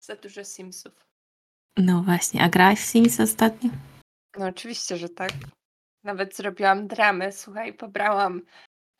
Za 0.00 0.16
dużo 0.16 0.44
Simsów. 0.44 1.06
No 1.76 2.02
właśnie, 2.02 2.42
a 2.42 2.48
grałaś 2.48 2.78
w 2.78 2.90
Sims 2.90 3.20
ostatnio? 3.20 3.70
No 4.38 4.46
oczywiście, 4.46 4.96
że 4.96 5.08
tak. 5.08 5.30
Nawet 6.04 6.36
zrobiłam 6.36 6.86
dramę, 6.86 7.32
słuchaj, 7.32 7.74
pobrałam 7.74 8.42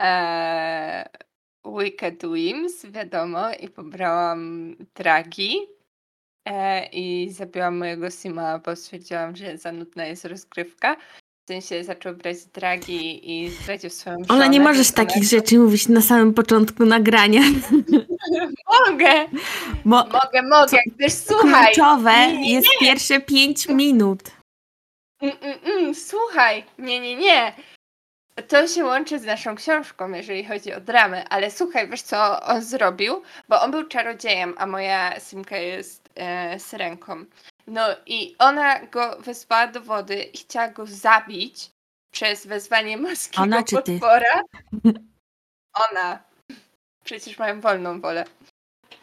e, 0.03 1.09
Wicked 1.65 2.23
Wims, 2.33 2.87
wiadomo, 2.87 3.53
i 3.53 3.69
pobrałam 3.69 4.75
Dragi 4.95 5.57
e, 6.45 6.87
i 6.87 7.31
zabiłam 7.31 7.79
mojego 7.79 8.11
Sima, 8.11 8.59
bo 8.59 8.77
stwierdziłam, 8.77 9.37
że 9.37 9.59
za 9.59 9.73
nudna 9.73 10.07
jest 10.07 10.25
rozgrywka. 10.25 10.97
W 11.45 11.47
sensie 11.47 11.85
zaczął 11.85 12.15
brać 12.15 12.45
Dragi 12.45 13.31
i 13.33 13.51
zdradził 13.51 13.91
swoją 13.91 14.17
żonę. 14.17 14.27
Ale 14.29 14.49
nie 14.49 14.61
możesz 14.61 14.89
ona- 14.89 14.97
takich 14.97 15.25
rzeczy 15.25 15.59
mówić 15.59 15.89
na 15.89 16.01
samym 16.01 16.35
początku 16.35 16.85
nagrania. 16.87 17.41
Mogę, 18.89 19.27
Bo 19.85 19.97
mogę, 20.05 20.43
mogę. 20.51 20.79
Gdyż 20.97 21.13
słuchaj, 21.13 21.65
kluczowe 21.75 22.13
nie, 22.13 22.39
nie, 22.39 22.53
jest 22.55 22.69
pierwsze 22.81 23.21
pięć 23.21 23.69
minut. 23.69 24.21
Mm, 25.21 25.37
mm, 25.41 25.59
mm, 25.65 25.95
słuchaj, 25.95 26.65
nie, 26.79 27.01
nie, 27.01 27.17
nie. 27.17 27.53
To 28.49 28.69
się 28.69 28.85
łączy 28.85 29.19
z 29.19 29.25
naszą 29.25 29.55
książką, 29.55 30.13
jeżeli 30.13 30.45
chodzi 30.45 30.73
o 30.73 30.81
dramę, 30.81 31.25
ale 31.29 31.51
słuchaj, 31.51 31.89
wiesz 31.89 32.03
co 32.03 32.43
on 32.43 32.63
zrobił? 32.63 33.23
Bo 33.49 33.63
on 33.63 33.71
był 33.71 33.85
czarodziejem, 33.89 34.55
a 34.59 34.67
moja 34.67 35.21
Simka 35.21 35.57
jest 35.57 36.09
e, 36.15 36.59
syrenką. 36.61 37.25
No 37.67 37.87
i 38.07 38.37
ona 38.39 38.87
go 38.87 39.17
wezwała 39.21 39.67
do 39.67 39.81
wody 39.81 40.23
i 40.23 40.39
chciała 40.39 40.69
go 40.69 40.87
zabić 40.87 41.71
przez 42.11 42.47
wezwanie 42.47 42.97
morskiego 42.97 43.43
Ona 43.43 43.63
czy 43.63 43.77
ty? 43.77 43.93
potwora. 43.93 44.43
Ona. 45.91 46.23
Przecież 47.05 47.39
mają 47.39 47.61
wolną 47.61 48.01
wolę. 48.01 48.25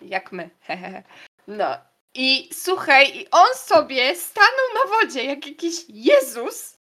Jak 0.01 0.31
my. 0.31 0.49
No. 1.47 1.77
I 2.13 2.49
słuchaj, 2.53 3.17
i 3.17 3.29
on 3.31 3.47
sobie 3.55 4.15
stanął 4.15 4.67
na 4.75 4.91
wodzie 4.91 5.23
jak 5.25 5.47
jakiś 5.47 5.75
Jezus. 5.89 6.77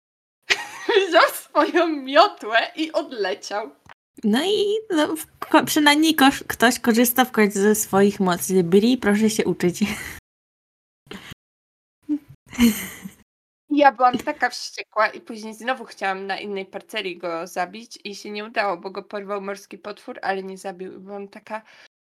Wziął 1.09 1.29
swoją 1.33 1.87
miotłę 1.87 2.57
i 2.75 2.91
odleciał. 2.91 3.69
No 4.23 4.39
i 4.45 4.75
no, 4.89 5.15
przynajmniej 5.65 6.15
ktoś 6.47 6.79
korzysta 6.79 7.25
w 7.25 7.31
końcu 7.31 7.59
ze 7.59 7.75
swoich 7.75 8.19
mocy. 8.19 8.63
Byli, 8.63 8.97
proszę 8.97 9.29
się 9.29 9.45
uczyć. 9.45 9.79
Ja 13.69 13.91
byłam 13.91 14.17
taka 14.17 14.49
wściekła 14.49 15.07
i 15.07 15.21
później 15.21 15.53
znowu 15.53 15.85
chciałam 15.85 16.27
na 16.27 16.39
innej 16.39 16.65
parceli 16.65 17.17
go 17.17 17.47
zabić 17.47 17.99
i 18.03 18.15
się 18.15 18.31
nie 18.31 18.45
udało, 18.45 18.77
bo 18.77 18.89
go 18.91 19.03
porwał 19.03 19.41
morski 19.41 19.77
potwór, 19.77 20.19
ale 20.21 20.43
nie 20.43 20.57
zabił. 20.57 20.93
I 20.95 20.99
byłam 20.99 21.27
taka, 21.27 21.61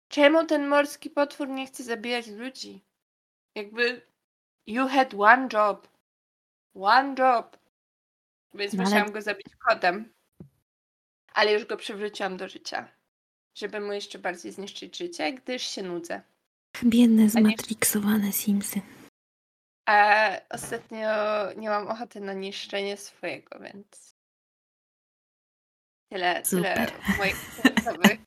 czemu 0.07 0.45
ten 0.45 0.67
morski 0.67 1.09
potwór 1.09 1.47
nie 1.47 1.67
chce 1.67 1.83
zabijać 1.83 2.27
ludzi? 2.27 2.83
Jakby 3.55 4.01
you 4.67 4.87
had 4.87 5.13
one 5.17 5.47
job. 5.53 5.87
One 6.75 7.15
job. 7.19 7.57
Więc 8.53 8.73
No 8.73 8.83
ale- 8.83 8.89
musiałam 8.89 9.11
go 9.11 9.21
zabić 9.21 9.47
kodem. 9.69 10.13
Ale 11.33 11.53
już 11.53 11.65
go 11.65 11.77
przywróciłam 11.77 12.37
do 12.37 12.49
życia. 12.49 12.87
Żeby 13.57 13.79
mu 13.79 13.93
jeszcze 13.93 14.19
bardziej 14.19 14.51
zniszczyć 14.51 14.97
życie, 14.97 15.33
gdyż 15.33 15.63
się 15.63 15.83
nudzę. 15.83 16.21
Biedne, 16.83 17.29
zmatriksowane 17.29 18.31
Simsy. 18.31 18.81
A 19.85 20.29
ostatnio 20.49 21.09
nie 21.57 21.69
mam 21.69 21.87
ochoty 21.87 22.21
na 22.21 22.33
niszczenie 22.33 22.97
swojego, 22.97 23.59
więc 23.59 24.15
tyle, 26.11 26.41
tyle 26.41 26.87
moich 27.17 27.35
simsowych, 27.61 28.19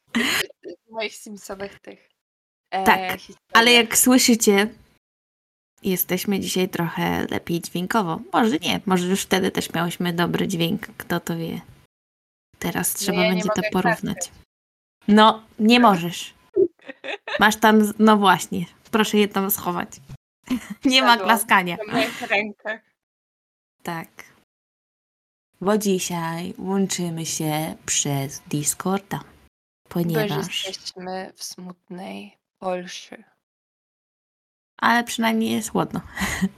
moich 0.91 1.15
simsowych 1.15 1.81
tych 1.81 2.09
e, 2.71 2.85
Tak, 2.85 3.21
historii. 3.21 3.49
Ale 3.53 3.73
jak 3.73 3.99
słyszycie, 3.99 4.69
jesteśmy 5.83 6.41
dzisiaj 6.41 6.69
trochę 6.69 7.27
lepiej 7.31 7.61
dźwiękowo. 7.61 8.21
Może 8.33 8.57
nie, 8.57 8.81
może 8.87 9.07
już 9.07 9.23
wtedy 9.23 9.51
też 9.51 9.73
miałyśmy 9.73 10.13
dobry 10.13 10.49
dźwięk, 10.49 10.87
kto 10.97 11.21
to 11.21 11.37
wie. 11.37 11.61
Teraz 12.59 12.95
trzeba 12.95 13.23
nie 13.23 13.29
będzie 13.29 13.49
to 13.49 13.57
mogę 13.57 13.71
porównać. 13.71 14.31
No, 15.09 15.43
nie 15.59 15.81
możesz. 15.91 16.35
Masz 17.41 17.57
tam, 17.57 17.93
no 17.99 18.17
właśnie, 18.17 18.65
proszę 18.91 19.19
je 19.19 19.29
tam 19.29 19.51
schować. 19.51 19.89
Nie 20.85 21.03
ma 21.03 21.17
klaskania. 21.17 21.77
Na 21.87 21.93
moich 21.93 22.23
rękach. 22.23 22.81
Tak. 23.83 24.09
Bo 25.61 25.79
dzisiaj 25.79 26.55
łączymy 26.59 27.27
się 27.27 27.77
przez 27.87 28.43
Discorda, 28.47 29.21
ponieważ... 29.89 30.67
jesteśmy 30.67 31.33
w 31.37 31.45
smutnej 31.45 32.37
Polsce. 32.59 33.25
Ale 34.77 35.05
przynajmniej 35.05 35.53
jest 35.53 35.71
chłodno. 35.71 36.01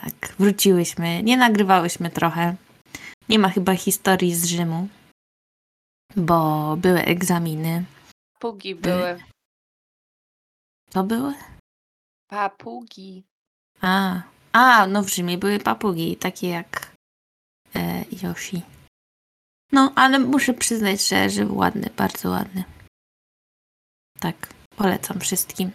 tak, 0.00 0.34
wróciłyśmy. 0.38 1.22
Nie 1.22 1.36
nagrywałyśmy 1.36 2.10
trochę. 2.10 2.56
Nie 3.28 3.38
ma 3.38 3.48
chyba 3.48 3.74
historii 3.74 4.34
z 4.34 4.44
Rzymu, 4.44 4.88
bo 6.16 6.76
były 6.76 7.00
egzaminy. 7.00 7.84
Papugi 8.34 8.74
były. 8.74 9.31
To 10.92 11.04
były? 11.04 11.34
Papugi. 12.30 13.24
A, 13.80 14.22
a 14.52 14.86
no 14.86 15.02
w 15.02 15.08
Rzymie 15.08 15.38
były 15.38 15.58
papugi, 15.58 16.16
takie 16.16 16.48
jak 16.48 16.92
e, 17.76 18.04
Yoshi. 18.22 18.62
No, 19.72 19.92
ale 19.96 20.18
muszę 20.18 20.54
przyznać, 20.54 21.08
że, 21.08 21.30
że 21.30 21.46
ładny, 21.46 21.90
bardzo 21.96 22.30
ładny. 22.30 22.64
Tak, 24.20 24.48
polecam 24.76 25.20
wszystkim. 25.20 25.70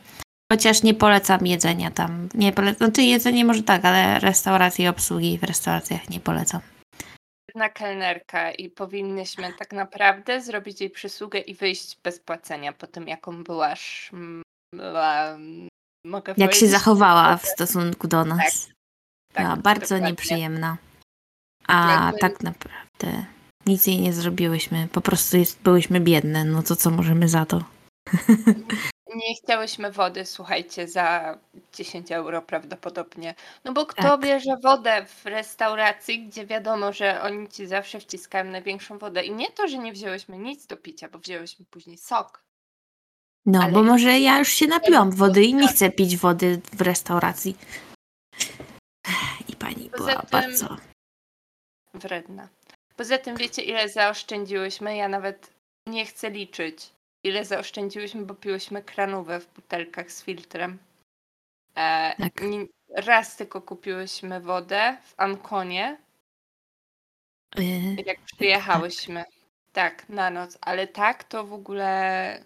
Chociaż 0.51 0.83
nie 0.83 0.93
polecam 0.93 1.47
jedzenia 1.47 1.91
tam. 1.91 2.29
Nie 2.33 2.53
polecam, 2.53 2.77
znaczy 2.77 3.01
jedzenie 3.03 3.45
może 3.45 3.63
tak, 3.63 3.85
ale 3.85 4.19
restauracje 4.19 4.85
i 4.85 4.87
obsługi 4.87 5.37
w 5.37 5.43
restauracjach 5.43 6.09
nie 6.09 6.19
polecam. 6.19 6.61
Jedna 7.49 7.69
kelnerka 7.69 8.51
i 8.51 8.69
powinnyśmy 8.69 9.53
tak 9.53 9.73
naprawdę 9.73 10.41
zrobić 10.41 10.81
jej 10.81 10.89
przysługę 10.89 11.39
i 11.39 11.55
wyjść 11.55 11.97
bez 12.03 12.19
płacenia 12.19 12.73
po 12.73 12.87
tym, 12.87 13.07
jaką 13.07 13.43
byłaś. 13.43 14.11
Była, 14.73 15.37
mogę 16.05 16.33
Jak 16.37 16.53
się 16.55 16.67
zachowała 16.67 17.37
w 17.37 17.45
stosunku 17.45 18.07
do 18.07 18.25
nas. 18.25 18.69
tak, 19.33 19.43
Była 19.43 19.55
bardzo 19.55 19.85
dokładnie. 19.85 20.07
nieprzyjemna. 20.09 20.77
A 21.67 22.11
tak 22.19 22.41
naprawdę 22.43 23.25
nic 23.65 23.87
jej 23.87 23.99
nie 24.01 24.13
zrobiłyśmy. 24.13 24.87
Po 24.91 25.01
prostu 25.01 25.37
jest, 25.37 25.61
byłyśmy 25.61 25.99
biedne. 25.99 26.45
No 26.45 26.63
to 26.63 26.75
co 26.75 26.89
możemy 26.89 27.29
za 27.29 27.45
to? 27.45 27.63
Nie 29.15 29.35
chciałyśmy 29.35 29.91
wody, 29.91 30.25
słuchajcie, 30.25 30.87
za 30.87 31.37
10 31.73 32.11
euro 32.11 32.41
prawdopodobnie. 32.41 33.35
No 33.65 33.73
bo 33.73 33.85
kto 33.85 34.01
Tak. 34.03 34.21
bierze 34.21 34.57
wodę 34.63 35.05
w 35.05 35.25
restauracji, 35.25 36.27
gdzie 36.27 36.45
wiadomo, 36.45 36.93
że 36.93 37.21
oni 37.21 37.47
ci 37.49 37.67
zawsze 37.67 37.99
wciskają 37.99 38.51
największą 38.51 38.97
wodę. 38.97 39.23
I 39.25 39.31
nie 39.31 39.51
to, 39.51 39.67
że 39.67 39.77
nie 39.77 39.93
wzięłyśmy 39.93 40.37
nic 40.37 40.65
do 40.67 40.77
picia, 40.77 41.09
bo 41.09 41.19
wzięłyśmy 41.19 41.65
później 41.65 41.97
sok. 41.97 42.43
No, 43.47 43.59
Ale 43.63 43.71
bo 43.73 43.83
może 43.83 44.19
ja 44.19 44.39
już 44.39 44.47
się 44.49 44.67
napiłam 44.67 45.11
wody 45.11 45.43
i 45.43 45.53
nie 45.53 45.67
tak. 45.67 45.75
chcę 45.75 45.89
pić 45.91 46.17
wody 46.17 46.61
w 46.73 46.81
restauracji. 46.81 47.57
I 49.47 49.55
pani 49.55 49.89
Poza 49.89 50.03
była 50.05 50.21
tym- 50.21 50.29
bardzo. 50.31 50.77
Wredna. 51.93 52.47
Poza 52.95 53.17
tym 53.17 53.37
wiecie, 53.37 53.61
ile 53.61 53.89
zaoszczędziłyśmy? 53.89 54.95
Ja 54.95 55.07
nawet 55.07 55.53
nie 55.87 56.05
chcę 56.05 56.29
liczyć, 56.29 56.89
ile 57.23 57.45
zaoszczędziłyśmy, 57.45 58.25
bo 58.25 58.33
piłyśmy 58.35 58.83
kranówę 58.83 59.39
w 59.39 59.53
butelkach 59.53 60.11
z 60.11 60.23
filtrem. 60.23 60.77
E, 61.75 62.15
Tak. 62.17 62.33
raz 62.95 63.35
tylko 63.35 63.61
kupiłyśmy 63.61 64.41
wodę 64.41 64.97
w 65.03 65.13
Ankonie, 65.17 65.97
y, 67.59 67.61
jak 68.05 68.17
przyjechałyśmy. 68.21 69.23
Tak, 69.73 70.09
na 70.09 70.29
noc. 70.29 70.57
Ale 70.61 70.87
tak, 70.87 71.23
to 71.23 71.43
w 71.45 71.53
ogóle 71.53 72.43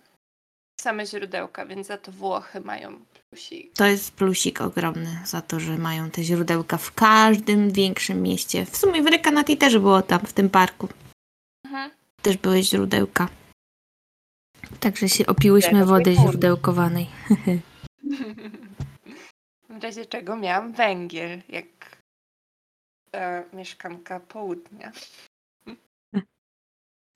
same 0.82 1.06
źródełka, 1.06 1.66
więc 1.66 1.88
za 1.88 1.98
to 1.98 2.12
Włochy 2.12 2.62
mają 2.62 3.00
plusik. 3.30 3.74
To 3.74 3.86
jest 3.86 4.12
plusik 4.12 4.62
ogromny 4.62 5.20
za 5.26 5.42
to, 5.42 5.60
że 5.60 5.78
mają 5.78 6.12
te 6.12 6.24
źródełka 6.24 6.78
w 6.78 6.94
każdym 6.94 7.72
większym 7.72 8.22
mieście. 8.22 8.66
W 8.66 8.78
sumie 8.78 9.02
w 9.02 9.08
Recanati 9.08 9.58
też 9.58 9.78
było 9.78 10.02
tam, 10.02 10.20
w 10.20 10.34
tym 10.34 10.50
parku. 10.50 10.88
Mhm. 11.66 11.92
Też 12.22 12.38
były 12.38 12.64
źródełka. 12.64 13.28
Także 14.80 15.10
się 15.10 15.26
opiłyśmy 15.26 15.80
Tego 15.80 15.86
wody 15.86 16.16
źródełkowanej. 16.16 17.08
W 19.70 19.84
razie 19.84 20.06
czego 20.06 20.36
miałam 20.36 20.74
węgiel, 20.74 21.42
jak 21.50 21.98
e, 23.16 23.44
mieszkanka 23.54 24.20
południa. 24.20 24.92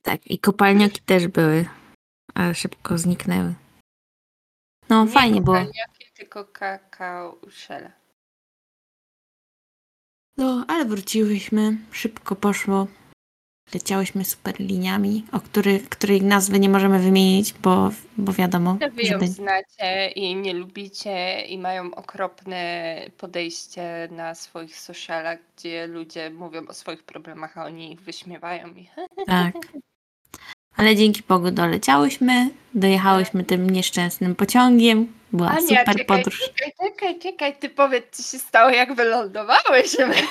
Tak, 0.02 0.28
i 0.28 0.40
kopalnioki 0.40 1.02
też 1.02 1.28
były, 1.28 1.66
ale 2.34 2.56
szybko 2.56 2.98
zniknęły. 2.98 3.54
No, 4.90 5.06
Nie 5.06 5.12
fajnie 5.12 5.42
było. 5.42 5.56
kopalniaki, 5.58 6.06
tylko 6.18 6.46
kakao 6.46 7.32
uszele. 7.48 7.92
No, 10.38 10.66
ale 10.68 10.86
wróciłyśmy, 10.86 11.78
szybko 11.92 12.36
poszło. 12.36 12.88
leciałyśmy 13.74 14.26
super 14.26 14.60
liniami, 14.60 15.26
o 15.32 15.40
których, 15.40 15.90
których 15.90 16.22
nazwy 16.24 16.60
nie 16.60 16.70
możemy 16.70 17.00
wymienić, 17.00 17.54
bo, 17.54 17.90
bo 18.18 18.34
wiadomo, 18.34 18.78
Że 18.82 18.90
wy 18.90 19.02
ją 19.04 19.10
żeby... 19.10 19.28
znacie 19.28 20.08
i 20.16 20.36
nie 20.36 20.54
lubicie 20.54 21.42
i 21.42 21.58
mają 21.58 21.96
okropne 21.96 23.00
podejście 23.18 24.08
na 24.12 24.36
swoich 24.36 24.80
socialach, 24.80 25.40
gdzie 25.58 25.88
ludzie 25.88 26.30
mówią 26.30 26.68
o 26.68 26.74
swoich 26.74 27.04
problemach, 27.04 27.58
a 27.58 27.66
oni 27.66 27.92
ich 27.94 28.02
wyśmiewają 28.02 28.68
i 28.68 28.90
Tak. 29.26 29.54
Ale 30.78 30.96
dzięki 30.96 31.24
Bogu 31.28 31.52
doleciałyśmy, 31.52 32.50
dojechałyśmy 32.74 33.44
tym 33.44 33.70
nieszczęsnym 33.70 34.36
pociągiem. 34.36 35.14
Była 35.34 35.50
Ania, 35.50 35.62
super 35.62 35.86
czekaj, 35.86 36.06
podróż. 36.06 36.40
Czekaj, 36.40 36.72
czekaj, 36.90 37.20
czekaj, 37.20 37.56
ty 37.60 37.70
powiedz, 37.70 38.06
co 38.12 38.24
się 38.32 38.40
stało, 38.44 38.70
jak 38.70 38.94
wylądowałyśmy. 38.96 40.14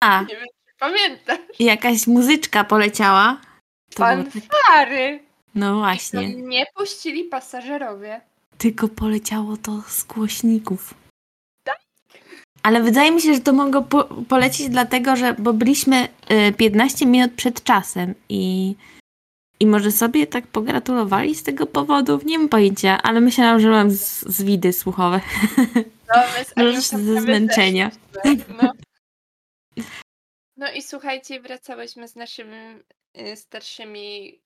A, 0.00 0.20
Nie 0.20 0.36
wiem, 0.36 0.46
czy 0.66 0.74
pamiętasz. 0.78 1.38
jakaś 1.58 2.06
muzyczka 2.06 2.64
poleciała. 2.64 3.40
To 3.94 4.04
było 4.04 4.24
tak... 4.24 4.32
Fanfary. 4.32 5.20
No 5.54 5.78
właśnie. 5.78 6.34
nie 6.34 6.66
puścili 6.76 7.24
pasażerowie. 7.24 8.20
Tylko 8.58 8.88
poleciało 8.88 9.56
to 9.56 9.82
z 9.88 10.04
głośników. 10.04 10.94
Tak? 12.64 12.72
Ale 12.72 12.82
wydaje 12.82 13.12
mi 13.12 13.20
się, 13.20 13.34
że 13.34 13.40
to 13.40 13.52
mogło 13.52 13.82
po 13.82 14.04
polecieć 14.04 14.68
dlatego, 14.68 15.16
że 15.16 15.34
bo 15.34 15.52
byliśmy 15.52 16.08
y, 16.48 16.52
15 16.52 17.06
minut 17.06 17.32
przed 17.32 17.64
czasem 17.64 18.14
i, 18.28 18.74
i 19.60 19.66
może 19.66 19.92
sobie 19.92 20.26
tak 20.26 20.46
pogratulowali 20.46 21.34
z 21.34 21.42
tego 21.42 21.66
powodu. 21.66 22.20
Nie 22.24 22.38
mam 22.38 22.48
pojęcia, 22.48 23.02
ale 23.02 23.20
myślałam, 23.20 23.60
że 23.60 23.70
mam 23.70 23.90
z, 23.90 24.22
zwidy 24.22 24.72
słuchowe. 24.72 25.20
No, 26.08 26.22
my 26.64 26.80
z 26.82 26.90
ze 27.04 27.20
zmęczenia. 27.20 27.90
No. 28.62 28.72
no 30.56 30.72
i 30.72 30.82
słuchajcie, 30.82 31.40
wracałyśmy 31.40 32.08
z 32.08 32.16
naszymi 32.16 32.56
y, 33.20 33.36
starszymi 33.36 34.40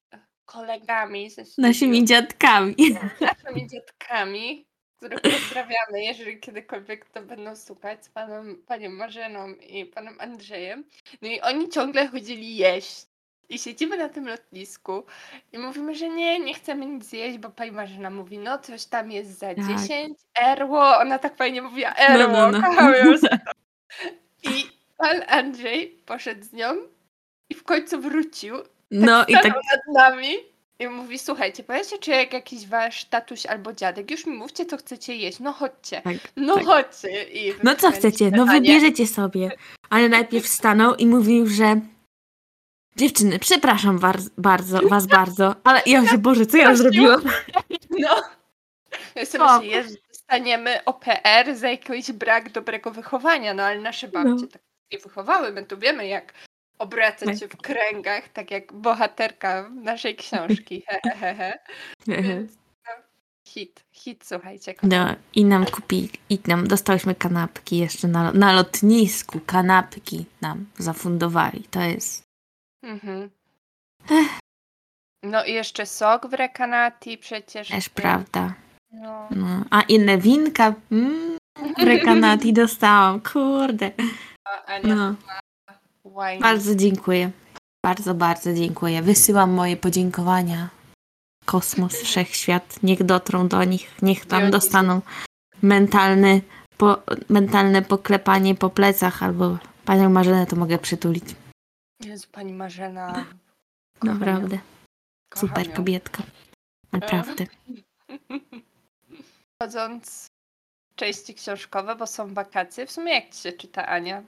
kolegami, 0.45 1.31
ze 1.31 1.43
Naszymi 1.59 2.05
dziadkami. 2.05 2.75
naszymi 3.21 3.69
dziadkami, 3.69 4.68
których 4.99 5.21
pozdrawiamy, 5.21 6.05
jeżeli 6.05 6.41
kiedykolwiek 6.41 7.11
to 7.11 7.23
będą 7.23 7.57
słuchać, 7.57 8.05
z 8.05 8.09
panem, 8.09 8.63
panią 8.67 8.91
Marzeną 8.91 9.49
i 9.55 9.85
panem 9.85 10.17
Andrzejem. 10.21 10.85
No 11.23 11.29
i 11.29 11.41
oni 11.41 11.69
ciągle 11.69 12.09
chodzili 12.09 12.57
jeść. 12.57 13.07
I 13.49 13.59
siedzimy 13.59 13.97
na 13.97 14.09
tym 14.09 14.29
lotnisku 14.29 15.05
i 15.53 15.59
mówimy, 15.59 15.95
że 15.95 16.09
nie, 16.09 16.41
nie 16.41 16.55
chcemy 16.55 16.87
nic 16.87 17.13
jeść, 17.13 17.39
bo 17.39 17.51
pani 17.51 17.73
Marzena 17.73 18.11
mówi, 18.11 18.39
no 18.39 18.59
coś 18.59 18.85
tam 18.85 19.11
jest 19.11 19.39
za 19.39 19.55
Tak. 19.55 19.79
10, 19.79 20.19
erło, 20.41 20.97
ona 20.99 21.19
tak 21.19 21.37
fajnie 21.37 21.63
mówiła, 21.63 21.95
erło, 21.97 22.51
no, 22.51 22.51
no. 22.51 23.19
za 23.19 23.29
to. 23.29 23.53
I 24.51 24.65
pan 24.97 25.23
Andrzej 25.29 26.03
poszedł 26.07 26.45
z 26.45 26.53
nią 26.53 26.75
i 27.51 27.55
w 27.55 27.63
końcu 27.65 28.01
wrócił 28.01 28.57
No 28.91 29.25
i 29.27 29.33
tak 29.33 29.55
nad 29.55 29.95
nami 29.95 30.35
i 30.81 30.89
mówi, 30.89 31.19
słuchajcie, 31.19 31.65
powiedzcie, 31.65 31.99
czy 31.99 32.11
jak 32.11 32.33
jakiś 32.33 32.67
wasz 32.67 33.05
tatuś 33.05 33.47
albo 33.47 33.73
dziadek, 33.73 34.11
już 34.11 34.27
mi 34.27 34.37
mówcie, 34.37 34.67
co 34.67 34.77
chcecie 34.77 35.17
jeść, 35.17 35.41
no 35.41 35.53
chodźcie, 35.53 36.01
tak. 36.03 36.17
no 36.37 36.55
tak. 36.55 36.65
chodźcie. 36.65 37.23
I 37.23 37.55
No 37.63 37.77
co 37.77 37.91
chcecie? 37.93 38.31
No 38.31 38.47
wybierzecie 38.47 39.07
sobie. 39.07 39.51
Ale 39.91 40.09
najpierw 40.09 40.47
stanął 40.47 40.95
i 40.95 41.07
mówił, 41.07 41.47
że 41.47 41.81
dziewczyny, 42.97 43.39
przepraszam 43.39 43.99
was 43.99 44.29
bardzo, 44.39 44.89
was 44.89 45.07
bardzo, 45.07 45.55
ale 45.65 45.83
ja 45.87 46.07
się, 46.07 46.19
Boże, 46.19 46.47
co 46.47 46.57
ja 46.57 46.75
zrobiłam? 46.77 47.23
No. 47.99 48.23
Ja 49.15 49.27
sobie 49.27 49.45
O. 49.45 49.61
myślę, 49.61 49.83
że 49.83 49.89
dostaniemy 50.09 50.85
OPR 50.85 51.55
za 51.55 51.69
jakiś 51.69 52.13
brak 52.13 52.53
dobrego 52.53 52.91
wychowania, 52.91 53.55
no 53.55 53.63
ale 53.63 53.81
nasze 53.81 54.09
babcie 54.09 54.31
No. 54.31 54.47
tak 54.53 54.63
nie 54.93 54.99
wychowały, 54.99 55.53
my 55.53 55.67
tu 55.67 55.79
wiemy 55.79 56.07
jak 56.07 56.35
obracać 56.79 57.41
się 57.41 57.49
w 57.49 57.57
kręgach, 57.57 58.29
tak 58.29 58.51
jak 58.51 58.73
bohaterka 58.73 59.71
naszej 59.71 60.17
książki. 60.17 60.83
He, 60.89 61.01
he, 61.05 61.17
he, 61.17 61.35
he. 61.35 61.59
Więc, 62.07 62.53
no, 62.87 62.93
hit, 63.47 63.85
hit, 63.93 64.25
słuchajcie. 64.27 64.75
No 64.83 65.15
i 65.35 65.45
nam 65.45 65.67
kupili, 65.67 66.11
i 66.31 66.39
nam 66.47 66.69
dostałyśmy 66.69 67.15
kanapki 67.15 67.79
jeszcze 67.79 68.09
na, 68.09 68.33
na 68.33 68.53
lotnisku, 68.53 69.41
kanapki 69.47 70.27
nam 70.41 70.67
zafundowali. 70.79 71.65
To 71.71 71.81
jest, 71.81 72.29
Mhm. 72.83 73.31
No 75.23 75.45
i 75.45 75.53
jeszcze 75.53 75.87
sok 75.87 76.27
w 76.27 76.33
rekanati 76.33 77.19
przecież. 77.19 77.69
też 77.69 77.89
prawda. 77.89 78.55
No. 78.93 79.29
No. 79.31 79.65
A 79.71 79.83
inne 79.83 80.19
winka, 80.19 80.75
mm, 80.93 81.37
rekanati 81.79 82.53
dostałam, 82.63 83.21
kurde. 83.21 83.91
A 84.45 84.65
Ania 84.65 84.95
No. 84.95 85.15
Bardzo 86.41 86.75
dziękuję. 86.75 87.31
Bardzo, 87.85 88.15
bardzo 88.15 88.55
dziękuję. 88.55 89.03
Wysyłam 89.03 89.51
moje 89.51 89.77
podziękowania. 89.77 90.69
Kosmos, 91.45 91.97
wszechświat, 92.03 92.83
niech 92.83 93.03
dotrą 93.03 93.49
do 93.49 93.65
nich, 93.65 94.03
niech 94.03 94.27
tam 94.27 94.51
dostaną 94.51 95.01
mentalny, 95.63 96.41
po, 96.77 97.03
mentalne 97.29 97.83
poklepanie 97.83 98.55
po 98.55 98.71
plecach 98.71 99.23
albo 99.23 99.59
panią 99.85 100.11
Marzenę 100.11 100.47
to 100.47 100.57
mogę 100.57 100.79
przytulić. 100.79 101.25
Jezu, 102.05 102.29
pani 102.33 102.53
Marzena. 102.53 103.07
kocham 103.13 103.27
ją, 104.05 104.15
Naprawdę. 104.15 104.59
kocham 105.29 105.49
Super 105.49 105.73
kobietka. 105.75 106.23
Naprawdę. 106.93 107.47
Chodząc 109.63 110.27
części 110.97 111.35
książkowe, 111.35 111.97
bo 111.97 112.07
są 112.07 112.35
wakacje. 112.35 112.87
W 112.87 112.93
sumie 112.93 113.15
jak 113.15 113.31
ci 113.35 113.43
się 113.43 113.53
czyta, 113.53 113.87
Ania? 113.87 114.23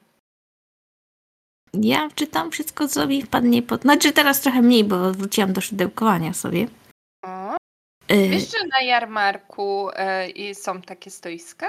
Ja 1.74 2.08
czytam 2.14 2.50
wszystko, 2.50 2.88
co 2.88 3.06
mi 3.06 3.22
wpadnie 3.22 3.62
pod... 3.62 3.82
Znaczy 3.82 4.12
teraz 4.12 4.40
trochę 4.40 4.62
mniej, 4.62 4.84
bo 4.84 5.12
wróciłam 5.12 5.52
do 5.52 5.60
szydełkowania 5.60 6.32
sobie. 6.32 6.66
O, 7.24 7.56
Y, 8.12 8.28
wiesz, 8.28 8.50
że 8.50 8.66
na 8.66 8.86
jarmarku 8.86 9.88
i 10.34 10.54
są 10.54 10.82
takie 10.82 11.10
stoiska, 11.10 11.66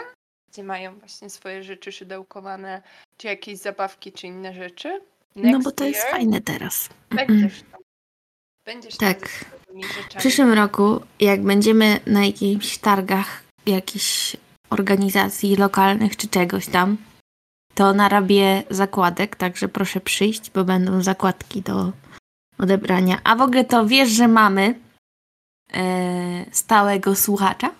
gdzie 0.51 0.63
mają 0.63 0.95
właśnie 1.00 1.30
swoje 1.30 1.63
rzeczy 1.63 1.92
szydełkowane, 1.92 2.81
czy 3.18 3.27
jakieś 3.27 3.57
zabawki, 3.57 4.12
czy 4.12 4.27
inne 4.27 4.53
rzeczy? 4.53 5.01
no 5.36 5.44
Next 5.44 5.63
bo 5.63 5.71
to 5.71 5.86
jest 5.86 6.00
year 6.00 6.12
fajne 6.12 6.42
teraz. 6.42 6.89
Będziesz 7.09 7.63
tam. 7.71 7.81
Będziesz 8.65 8.98
Tak. 8.98 9.19
tam 9.68 9.81
W 10.12 10.15
przyszłym 10.15 10.53
roku, 10.53 11.01
jak 11.19 11.42
będziemy 11.42 12.00
na 12.06 12.25
jakichś 12.25 12.77
targach 12.77 13.44
jakichś 13.65 14.38
organizacji 14.69 15.56
lokalnych 15.56 16.18
czy 16.18 16.27
czegoś 16.27 16.68
tam, 16.68 16.98
to 17.76 17.94
narabię 17.94 18.64
zakładek, 18.70 19.36
także 19.36 19.68
proszę 19.68 20.02
przyjść, 20.02 20.52
bo 20.52 20.64
będą 20.64 21.02
zakładki 21.02 21.62
do 21.62 21.92
odebrania. 22.58 23.22
A 23.24 23.36
w 23.36 23.42
ogóle 23.42 23.66
to 23.66 23.86
wiesz, 23.86 24.10
że 24.10 24.28
mamy 24.28 24.80
e, 25.74 26.46
stałego 26.52 27.16
słuchacza? 27.16 27.72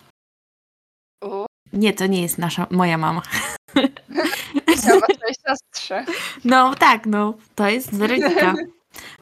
U, 1.24 1.46
Nie, 1.74 1.94
to 1.94 2.08
nie 2.08 2.22
jest 2.22 2.38
nasza, 2.38 2.68
moja 2.72 2.98
mama. 2.98 3.22
chciałam 4.78 5.02
twojej 5.02 5.36
siostrze. 5.48 6.06
No 6.46 6.76
tak, 6.76 7.06
no, 7.06 7.34
to 7.56 7.70
jest 7.70 7.96
Weronika. 7.96 8.54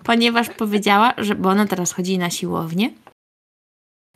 Ponieważ 0.04 0.50
powiedziała, 0.50 1.14
że, 1.18 1.36
bo 1.36 1.50
ona 1.50 1.68
teraz 1.68 1.92
chodzi 1.92 2.18
na 2.18 2.30
siłownię. 2.30 2.94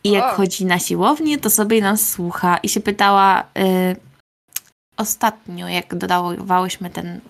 I 0.04 0.12
jak 0.12 0.34
O. 0.34 0.36
chodzi 0.36 0.66
na 0.66 0.80
siłownię, 0.80 1.38
to 1.38 1.50
sobie 1.50 1.82
nas 1.82 2.10
słucha. 2.10 2.58
I 2.58 2.70
się 2.70 2.80
pytała 2.80 3.42
y, 3.42 3.96
ostatnio, 4.98 5.68
jak 5.68 5.96
dodawałyśmy 5.96 6.90
ten 6.90 7.22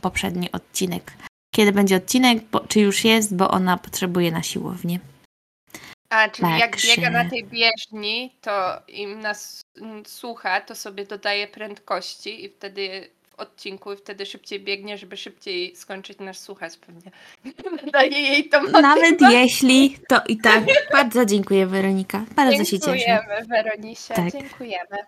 poprzedni 0.00 0.52
odcinek, 0.52 1.12
kiedy 1.54 1.72
będzie 1.72 1.96
odcinek, 1.96 2.44
bo, 2.52 2.60
czy 2.60 2.80
już 2.80 3.04
jest, 3.04 3.36
bo 3.36 3.50
ona 3.50 3.76
potrzebuje 3.76 4.32
na 4.32 4.42
siłownię. 4.42 5.00
A, 6.10 6.28
czyli 6.28 6.58
jak 6.58 6.76
biega 6.82 7.10
na 7.10 7.30
tej 7.30 7.44
bieżni, 7.44 8.36
to 8.40 8.82
im 8.88 9.20
nas 9.20 9.60
słucha, 10.06 10.60
to 10.60 10.74
sobie 10.74 11.04
dodaje 11.04 11.48
prędkości 11.48 12.44
i 12.44 12.48
wtedy 12.48 13.10
w 13.30 13.34
odcinku 13.40 13.92
i 13.92 13.96
wtedy 13.96 14.26
szybciej 14.26 14.60
biegnie, 14.60 14.98
żeby 14.98 15.16
szybciej 15.16 15.76
skończyć 15.76 16.18
nas 16.18 16.38
słuchać 16.38 16.76
pewnie. 16.76 17.10
Daje 17.92 18.20
jej 18.20 18.48
to 18.48 18.62
Nawet 18.62 19.20
jeśli, 19.20 19.98
to 20.08 20.20
i 20.28 20.36
tak. 20.36 20.64
Bardzo 20.92 21.24
dziękuję, 21.24 21.66
Weronika. 21.66 22.24
Bardzo 22.36 22.64
się 22.64 22.78
cieszę. 22.78 22.98
Dziękujemy, 22.98 23.46
Weronisie, 23.48 24.14
Tak. 24.14 24.32
dziękujemy. 24.32 24.98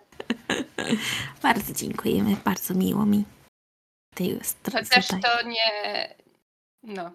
Bardzo 1.43 1.73
dziękujemy. 1.73 2.35
Bardzo 2.45 2.73
miło 2.73 3.05
mi. 3.05 3.23
Tej 4.15 4.39
Chociaż 4.73 5.07
tutaj. 5.07 5.21
to 5.21 5.47
nie... 5.47 6.15
No, 6.83 7.11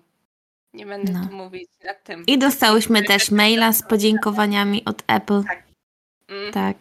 nie 0.75 0.87
będę 0.87 1.13
No. 1.13 1.27
tu 1.27 1.35
mówić 1.37 1.69
na 1.85 1.95
tym. 1.95 2.25
I 2.27 2.39
dostałyśmy 2.39 3.03
też 3.03 3.31
maila 3.31 3.73
z 3.73 3.83
podziękowaniami 3.83 4.85
od 4.85 5.03
Apple. 5.07 5.43
Mm, 6.29 6.53
Tak. 6.53 6.77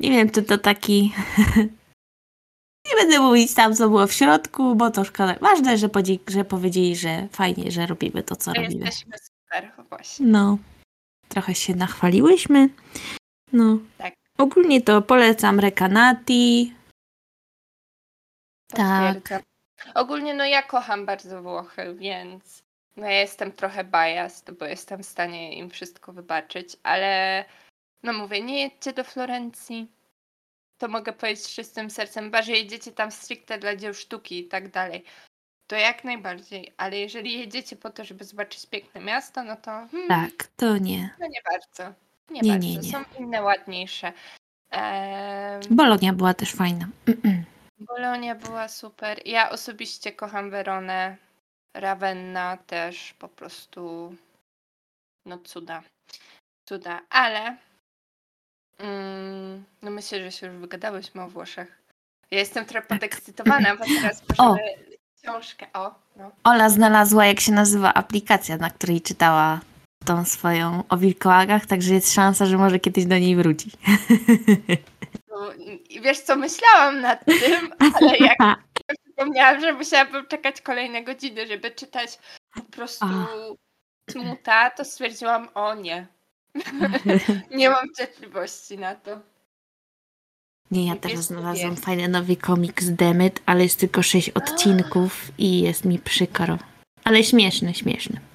Nie 0.00 0.10
wiem, 0.10 0.30
czy 0.30 0.42
to 0.42 0.58
taki. 0.58 1.12
Nie 2.86 2.96
będę 2.96 3.20
mówić 3.20 3.54
tam, 3.54 3.74
co 3.76 3.88
było 3.88 4.06
w 4.06 4.12
środku, 4.12 4.74
bo 4.74 4.90
to 4.90 5.04
szkoda. 5.04 5.34
Ważne, 5.40 5.78
że, 5.78 5.88
podzie- 5.88 6.18
że 6.28 6.44
powiedzieli, 6.44 6.96
że 6.96 7.28
fajnie, 7.32 7.70
że 7.70 7.86
robimy 7.86 8.22
to, 8.22 8.36
co 8.36 8.52
to 8.52 8.60
robimy. 8.62 8.84
jesteśmy 8.86 9.12
super, 9.18 9.72
właśnie. 9.88 10.26
No. 10.26 10.58
Trochę 11.28 11.54
się 11.54 11.74
nachwaliłyśmy. 11.74 12.68
No. 13.52 13.78
Tak. 13.98 14.14
Ogólnie 14.40 14.80
to 14.80 15.02
polecam 15.02 15.60
Rekanati. 15.60 16.74
Tak. 18.68 19.42
Ogólnie 19.94 20.34
no 20.34 20.44
ja 20.44 20.62
kocham 20.62 21.06
bardzo 21.06 21.42
Włochy, 21.42 21.94
więc 21.94 22.62
no 22.96 23.06
ja 23.06 23.20
jestem 23.20 23.52
trochę 23.52 23.84
biased, 23.84 24.50
bo 24.58 24.64
jestem 24.64 25.02
w 25.02 25.06
stanie 25.06 25.56
im 25.56 25.70
wszystko 25.70 26.12
wybaczyć, 26.12 26.76
ale 26.82 27.44
no 28.02 28.12
mówię, 28.12 28.42
nie 28.42 28.60
jedźcie 28.62 28.92
do 28.92 29.04
Florencji. 29.04 29.92
To 30.78 30.88
mogę 30.88 31.12
powiedzieć 31.12 31.44
z 31.44 31.54
czystym 31.54 31.90
sercem, 31.90 32.24
chyba 32.24 32.42
że 32.42 32.52
jedziecie 32.52 32.92
tam 32.92 33.10
stricte 33.10 33.58
dla 33.58 33.76
dzieł 33.76 33.94
sztuki 33.94 34.38
i 34.38 34.48
tak 34.48 34.70
dalej. 34.70 35.04
To 35.66 35.76
jak 35.76 36.04
najbardziej, 36.04 36.72
ale 36.76 36.98
jeżeli 36.98 37.38
jedziecie 37.38 37.76
po 37.76 37.90
to, 37.90 38.04
żeby 38.04 38.24
zobaczyć 38.24 38.66
piękne 38.66 39.00
miasto, 39.00 39.44
no 39.44 39.56
to 39.56 39.70
hmm, 39.70 40.08
Tak, 40.08 40.48
to 40.56 40.78
nie. 40.78 41.10
no 41.20 41.26
nie 41.26 41.40
bardzo. 41.50 41.94
Nie, 42.30 42.40
Nie, 42.40 42.52
bardzo. 42.52 42.66
nie, 42.68 42.76
nie. 42.76 42.82
Są 42.92 43.04
inne 43.18 43.42
ładniejsze. 43.42 44.12
Em, 44.70 45.60
Bolonia 45.70 46.12
była 46.12 46.34
też 46.34 46.52
fajna. 46.52 46.88
Mm-mm. 47.06 47.42
Bolonia 47.78 48.34
była 48.34 48.68
super. 48.68 49.20
Ja 49.26 49.50
osobiście 49.50 50.12
kocham 50.12 50.50
Weronę. 50.50 51.16
Ravenna 51.74 52.56
też 52.56 53.14
po 53.18 53.28
prostu. 53.28 54.14
No 55.26 55.38
cuda. 55.38 55.82
Cuda. 56.68 57.00
Ale. 57.10 57.56
Mm, 58.78 59.64
no 59.82 59.90
myślę, 59.90 60.18
że 60.24 60.32
się 60.32 60.46
już 60.46 60.56
wygadałyśmy 60.56 61.22
o 61.22 61.28
Włoszech. 61.28 61.82
Ja 62.30 62.38
jestem 62.38 62.64
trochę 62.66 62.86
podekscytowana, 62.88 63.76
bo 63.76 63.84
teraz 64.02 64.22
O. 64.38 64.44
możemy 64.44 64.68
książkę. 65.22 65.66
O, 65.72 65.94
no. 66.16 66.30
Ola 66.44 66.68
znalazła, 66.68 67.26
jak 67.26 67.40
się 67.40 67.52
nazywa 67.52 67.94
aplikacja, 67.94 68.56
na 68.56 68.70
której 68.70 69.00
czytała 69.00 69.60
tą 70.04 70.24
swoją 70.24 70.84
o 70.88 70.96
wilkołagach, 70.96 71.66
także 71.66 71.94
jest 71.94 72.14
szansa, 72.14 72.46
że 72.46 72.58
może 72.58 72.78
kiedyś 72.78 73.06
do 73.06 73.18
niej 73.18 73.36
wróci. 73.36 73.70
No, 75.28 75.50
wiesz 76.02 76.20
co, 76.20 76.36
myślałam 76.36 77.00
nad 77.00 77.24
tym, 77.24 77.72
ale 77.78 78.16
jak 78.18 78.38
przypomniałam, 79.04 79.60
że 79.60 79.72
musiałabym 79.72 80.26
czekać 80.26 80.60
kolejne 80.60 81.02
godziny, 81.02 81.46
żeby 81.46 81.70
czytać 81.70 82.18
po 82.54 82.62
prostu 82.62 83.06
Ach. 83.08 83.28
smuta, 84.10 84.70
to 84.70 84.84
stwierdziłam, 84.84 85.48
o 85.54 85.74
nie. 85.74 86.06
nie 87.58 87.70
mam 87.70 87.86
cierpliwości 87.96 88.78
na 88.78 88.94
to. 88.94 89.20
Nie, 90.70 90.86
ja 90.86 90.96
teraz 90.96 91.24
znalazłam 91.24 91.76
fajny 91.76 92.08
nowy 92.08 92.36
komiks 92.36 92.84
Demet, 92.88 93.42
ale 93.46 93.62
jest 93.62 93.80
tylko 93.80 94.02
sześć 94.02 94.30
odcinków 94.30 95.32
i 95.38 95.60
jest 95.60 95.84
mi 95.84 95.98
przykro. 95.98 96.58
Ale 97.04 97.24
śmieszny, 97.24 97.74
śmieszny. 97.74 98.29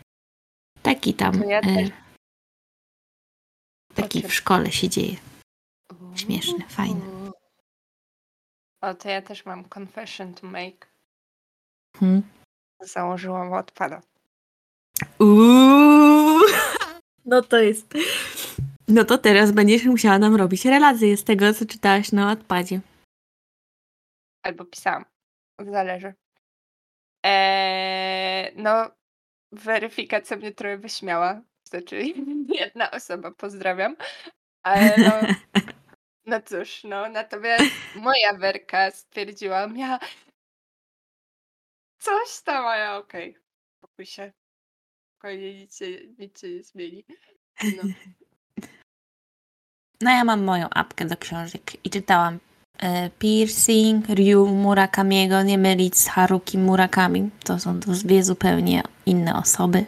Taki 0.85 1.13
tam, 1.13 1.43
ja 1.49 1.59
e, 1.59 1.61
też- 1.61 1.89
taki 3.95 4.21
w 4.21 4.33
szkole 4.33 4.71
się 4.71 4.89
dzieje. 4.89 5.15
Śmieszny, 6.15 6.67
fajny. 6.69 7.01
O, 8.81 8.93
to 8.93 9.09
ja 9.09 9.21
też 9.21 9.45
mam 9.45 9.65
confession 9.79 10.33
to 10.33 10.47
make. 10.47 10.87
Hmm. 11.97 12.21
Założyłam 12.81 13.53
odpada. 13.53 14.01
Uuu, 15.19 16.39
no 17.31 17.41
to 17.41 17.57
jest... 17.57 17.93
No 18.87 19.05
to 19.05 19.17
teraz 19.17 19.51
będziesz 19.51 19.85
musiała 19.85 20.19
nam 20.19 20.35
robić 20.35 20.65
relacje 20.65 21.17
z 21.17 21.23
tego, 21.23 21.53
co 21.53 21.65
czytałaś 21.65 22.11
na 22.11 22.31
odpadzie. 22.31 22.79
Albo 24.43 24.65
pisałam. 24.65 25.05
Zależy. 25.59 26.13
Eee, 27.23 28.53
no, 28.55 28.91
weryfikacja 29.55 30.37
mnie 30.37 30.51
trochę 30.51 30.77
wyśmiała. 30.77 31.41
Znaczy, 31.63 32.03
jedna 32.61 32.91
osoba, 32.91 33.31
pozdrawiam. 33.31 33.95
Ale 34.63 34.95
no, 34.97 35.11
no 36.31 36.41
cóż, 36.41 36.83
no, 36.83 37.09
natomiast 37.09 37.65
moja 37.95 38.33
werka 38.33 38.91
stwierdziła, 38.91 39.67
ja 39.75 39.99
coś 41.99 42.41
tam, 42.43 42.65
a 42.65 42.77
ja 42.77 42.97
okej, 42.97 43.37
spokój 43.77 44.05
się. 44.05 44.31
Spokojnie, 45.11 45.53
nic 45.53 45.77
się, 45.77 45.85
nic 46.19 46.41
się 46.41 46.49
nie 46.49 46.63
zmieni. 46.63 47.05
No. 47.63 47.83
No 50.01 50.11
ja 50.11 50.23
mam 50.23 50.43
moją 50.43 50.69
apkę 50.69 51.05
do 51.05 51.17
książek 51.17 51.85
i 51.85 51.89
czytałam 51.89 52.39
Piercing, 53.19 54.05
Ryu 54.09 54.47
Murakamiego, 54.47 55.43
nie 55.43 55.57
mylić 55.57 55.97
z 55.97 56.07
Haruki 56.07 56.57
Murakami. 56.57 57.29
To 57.43 57.59
są 57.59 57.79
dwie 57.79 58.23
zupełnie 58.23 58.83
inne 59.05 59.35
osoby. 59.35 59.85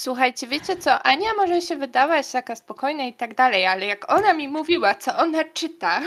Słuchajcie, 0.00 0.46
wiecie 0.46 0.76
co? 0.76 1.02
Ania 1.02 1.28
może 1.36 1.60
się 1.60 1.76
wydawać 1.76 2.30
taka 2.32 2.56
spokojna 2.56 3.04
i 3.04 3.12
tak 3.12 3.34
dalej, 3.34 3.66
ale 3.66 3.86
jak 3.86 4.12
ona 4.12 4.34
mi 4.34 4.48
mówiła, 4.48 4.94
co 4.94 5.16
ona 5.16 5.44
czyta, 5.44 6.00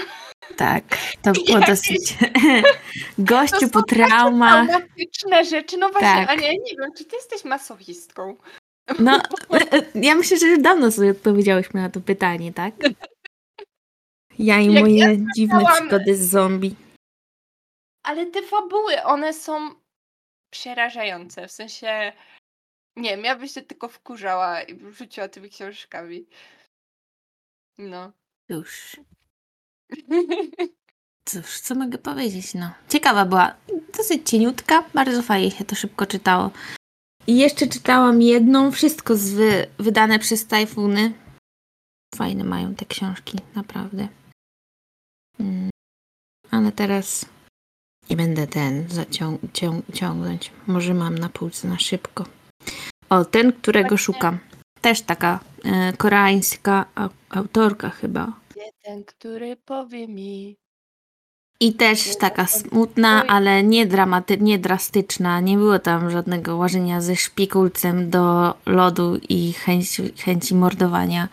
Tak, 0.58 0.84
to 1.22 1.32
było 1.32 1.46
Jakieś- 1.60 1.68
dosyć... 1.68 2.16
Gościu 3.18 3.60
To 3.60 3.70
po 3.70 3.84
traumach. 3.84 4.68
traumatyczne 4.68 5.46
rzeczy. 5.46 5.78
No 5.78 5.90
właśnie, 5.90 6.08
Tak. 6.28 6.30
Ania, 6.30 6.48
ja 6.48 6.54
nie 6.54 6.76
wiem, 6.82 6.92
czy 6.98 7.06
ty 7.06 7.16
jesteś 7.16 7.46
masochistką? 7.46 8.36
No, 9.00 9.22
ja 9.96 10.16
myślę, 10.16 10.38
że 10.38 10.58
dawno 10.58 10.92
sobie 10.92 11.12
odpowiedziałyśmy 11.12 11.82
na 11.82 11.90
to 11.90 12.00
pytanie, 12.02 12.54
tak? 12.54 12.74
Ja 14.39 14.62
i 14.62 14.74
Jak 14.74 14.84
moje 14.84 14.98
ja 14.98 15.08
dziwne 15.36 15.65
przygody 15.74 16.15
z 16.15 16.29
zombie. 16.29 16.75
Ale 18.03 18.25
te 18.25 18.41
fabuły, 18.41 19.03
one 19.03 19.34
są 19.34 19.70
przerażające. 20.53 21.48
W 21.48 21.51
sensie, 21.51 22.13
nie 22.96 23.10
wiem, 23.10 23.25
ja 23.25 23.36
bym 23.36 23.48
się 23.48 23.62
tylko 23.62 23.88
wkurzała 23.88 24.62
i 24.62 24.74
bym 24.74 24.94
rzuciła 24.94 25.27
tymi 25.27 25.50
książkami. 25.50 26.25
No. 27.77 28.12
Cóż, 28.51 28.98
cóż, 31.25 31.60
co 31.60 31.75
mogę 31.75 31.98
powiedzieć, 31.98 32.53
no. 32.53 32.72
Ciekawa 32.89 33.25
była, 33.25 33.56
dosyć 33.98 34.29
cieniutka, 34.29 34.84
bardzo 34.94 35.22
fajnie 35.22 35.51
się 35.51 35.65
to 35.65 35.75
szybko 35.75 36.06
czytało. 36.06 36.51
I 37.27 37.38
jeszcze 37.38 37.67
czytałam 37.67 38.22
jedną, 38.22 38.72
wszystko 38.72 39.15
z 39.15 39.29
wy, 39.34 39.67
wydane 39.79 40.20
przez 40.20 40.48
Tajfuny. 40.48 41.13
Fajne 42.15 42.44
mają 42.44 42.75
te 42.75 42.86
książki, 42.86 43.38
naprawdę. 43.56 44.08
Mm. 45.39 45.70
Ale 46.51 46.72
teraz 46.72 47.25
nie 48.10 48.15
będę 48.15 48.48
ten 48.48 48.88
zacią- 48.88 49.38
cią- 49.53 49.82
ciągnąć. 49.94 50.51
Może 50.67 50.94
mam 50.94 51.17
na 51.17 51.29
półce 51.29 51.67
na 51.67 51.79
szybko. 51.79 52.25
O, 53.10 53.25
ten, 53.25 53.53
którego 53.53 53.98
szukam. 53.98 54.39
Też 54.82 55.01
taka 55.01 55.39
e, 55.65 55.94
koreańska 55.94 56.86
au- 56.96 57.10
autorka 57.29 57.89
chyba. 57.89 58.34
Jeden, 58.56 59.03
który 59.03 59.56
powie 59.56 60.08
mi. 60.08 60.56
I 61.60 61.74
też 61.74 62.17
taka 62.17 62.48
smutna, 62.48 63.27
ale 63.27 63.63
nie 63.63 63.86
dramaty, 63.86 64.38
nie 64.38 64.60
drastyczna. 64.60 65.39
Nie 65.39 65.58
było 65.58 65.79
tam 65.79 66.10
żadnego 66.12 66.58
łażenia 66.58 67.01
ze 67.01 67.15
szpikulcem 67.15 68.10
do 68.10 68.53
lodu 68.65 69.17
i 69.29 69.53
chęci, 69.53 70.13
chęci 70.17 70.56
mordowania 70.56 71.27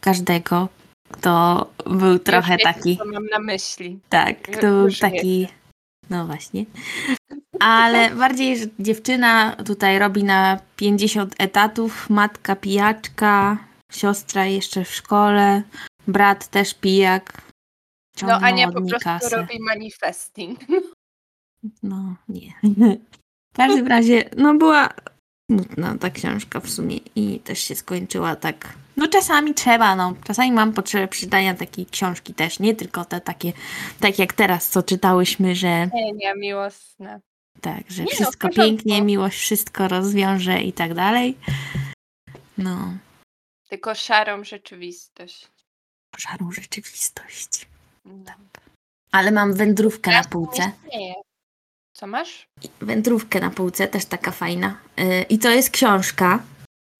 każdego, 0.00 0.68
kto 1.12 1.66
był 1.86 2.18
trochę 2.18 2.52
wiecie, 2.52 2.64
taki. 2.64 2.96
Co 2.96 3.04
mam 3.04 3.26
na 3.26 3.38
myśli. 3.38 4.00
Tak, 4.08 4.42
kto 4.42 4.60
był 4.60 4.88
taki. 5.00 5.48
No 6.10 6.26
właśnie. 6.26 6.64
Ale 7.60 8.10
bardziej, 8.10 8.58
że 8.58 8.64
dziewczyna 8.78 9.56
tutaj 9.66 9.98
robi 9.98 10.24
na 10.24 10.60
50 10.76 11.34
etatów, 11.38 12.10
matka 12.10 12.56
pijaczka, 12.56 13.58
siostra 13.92 14.46
jeszcze 14.46 14.84
w 14.84 14.94
szkole, 14.94 15.62
brat 16.08 16.48
też 16.48 16.74
pijak. 16.74 17.42
No 18.22 18.34
Ania 18.34 18.68
od 18.68 18.74
po 18.74 18.80
prostu 18.80 19.04
kasę. 19.04 19.36
robi 19.36 19.58
manifesting. 19.60 20.60
No, 21.82 22.14
nie. 22.28 22.52
W 23.54 23.56
każdym 23.56 23.86
razie, 23.86 24.30
no 24.36 24.54
była 24.54 24.88
smutna 25.54 25.98
ta 26.00 26.10
książka 26.10 26.60
w 26.60 26.70
sumie 26.70 26.96
i 26.96 27.40
też 27.40 27.58
się 27.58 27.74
skończyła 27.74 28.36
tak. 28.36 28.72
No 28.96 29.08
czasami 29.08 29.54
trzeba, 29.54 29.96
no. 29.96 30.14
Czasami 30.24 30.52
mam 30.52 30.72
potrzebę 30.72 31.08
przeczytania 31.08 31.54
takiej 31.54 31.86
książki 31.86 32.34
też, 32.34 32.58
nie 32.60 32.74
tylko 32.74 33.04
te 33.04 33.20
takie, 33.20 33.52
tak 34.00 34.18
jak 34.18 34.32
teraz, 34.32 34.68
co 34.68 34.82
czytałyśmy, 34.82 35.54
że 35.54 35.86
Nie, 35.94 36.12
nie, 36.12 36.34
miłosne. 36.34 37.20
tak, 37.60 37.90
że 37.90 38.02
Nie 38.02 38.08
no, 38.10 38.14
wszystko 38.14 38.48
porządku. 38.48 38.62
pięknie, 38.76 39.02
miłość 39.02 39.38
wszystko 39.38 39.88
rozwiąże 39.88 40.60
i 40.62 40.72
tak 40.72 40.94
dalej. 40.94 41.36
No, 42.58 42.94
Tylko 43.68 43.94
szarą 43.94 44.44
rzeczywistość. 44.44 45.48
szarą 46.18 46.52
rzeczywistość. 46.52 47.66
No. 48.04 48.32
Ale 49.12 49.30
mam 49.32 49.54
wędrówkę 49.54 50.10
na 50.10 50.16
Ja 50.16 50.22
się 50.22 50.28
półce. 50.28 50.72
nie. 50.92 51.14
Co 52.00 52.06
masz? 52.06 52.46
wędrówkę 52.80 53.40
na 53.40 53.50
półce, 53.50 53.88
też 53.88 54.04
taka 54.04 54.30
fajna. 54.30 54.78
Yy, 54.96 55.22
I 55.22 55.38
to 55.38 55.50
jest 55.50 55.70
książka, 55.70 56.42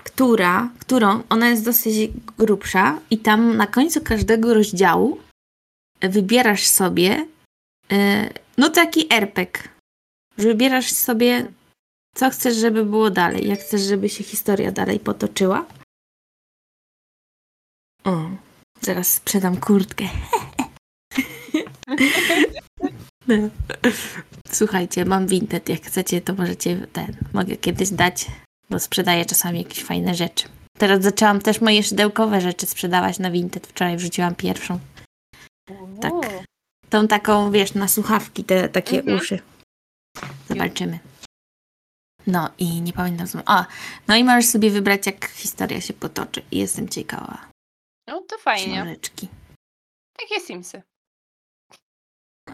która, 0.05 0.71
którą, 0.79 1.23
ona 1.29 1.49
jest 1.49 1.65
dosyć 1.65 2.11
grubsza 2.39 3.01
i 3.11 3.19
tam 3.19 3.57
na 3.57 3.67
końcu 3.67 4.01
każdego 4.01 4.55
rozdziału 4.55 5.21
wybierasz 6.01 6.67
sobie 6.67 7.27
yy, 7.91 7.99
no 8.59 8.71
taki 8.71 9.15
erpek. 9.15 9.69
Wybierasz 10.37 10.93
sobie 10.93 11.53
co 12.15 12.31
chcesz, 12.31 12.57
żeby 12.57 12.85
było 12.85 13.11
dalej, 13.11 13.49
jak 13.49 13.61
chcesz, 13.61 13.81
żeby 13.81 14.09
się 14.09 14.25
historia 14.25 14.73
dalej 14.73 15.01
potoczyła. 15.01 15.67
O, 18.05 18.31
zaraz 18.81 19.15
sprzedam 19.15 19.57
kurtkę. 19.57 20.05
Słuchajcie, 24.51 25.05
mam 25.05 25.27
Vinted. 25.27 25.69
Jak 25.69 25.83
chcecie, 25.83 26.21
to 26.21 26.35
możecie 26.35 26.77
ten. 26.93 27.17
Mogę 27.33 27.57
kiedyś 27.57 27.91
dać, 27.91 28.27
bo 28.71 28.81
sprzedaję 28.81 29.25
czasami 29.25 29.59
jakieś 29.59 29.85
fajne 29.85 30.15
rzeczy. 30.15 30.49
Teraz 30.79 31.03
zaczęłam 31.03 31.41
też 31.41 31.61
moje 31.61 31.83
szydełkowe 31.83 32.41
rzeczy 32.41 32.67
sprzedawać 32.67 33.19
na 33.19 33.31
Vinted. 33.31 33.67
Wczoraj 33.67 33.97
wrzuciłam 33.97 34.35
pierwszą. 34.35 34.79
Tak. 36.01 36.13
Tą 36.91 37.09
taką, 37.09 37.51
wiesz, 37.51 37.75
na 37.75 37.89
słuchawki, 37.89 38.45
te 38.45 38.69
takie 38.69 38.99
Mhm. 38.99 39.17
uszy. 39.19 39.39
Zobaczymy. 40.49 40.99
No 42.27 42.51
i 42.59 42.81
nie 42.81 42.93
pamiętam. 42.93 43.27
co- 43.27 43.43
A, 43.47 43.67
no 44.09 44.17
i 44.17 44.25
możesz 44.25 44.47
sobie 44.47 44.71
wybrać, 44.71 45.07
jak 45.07 45.27
historia 45.29 45.81
się 45.81 45.93
potoczy. 45.95 46.43
I 46.51 46.59
jestem 46.59 46.89
ciekawa. 46.89 47.51
No 48.09 48.21
to 48.21 48.39
fajnie. 48.39 48.75
Książeczki. 48.75 49.29
Takie 50.19 50.41
Simsy. 50.41 50.83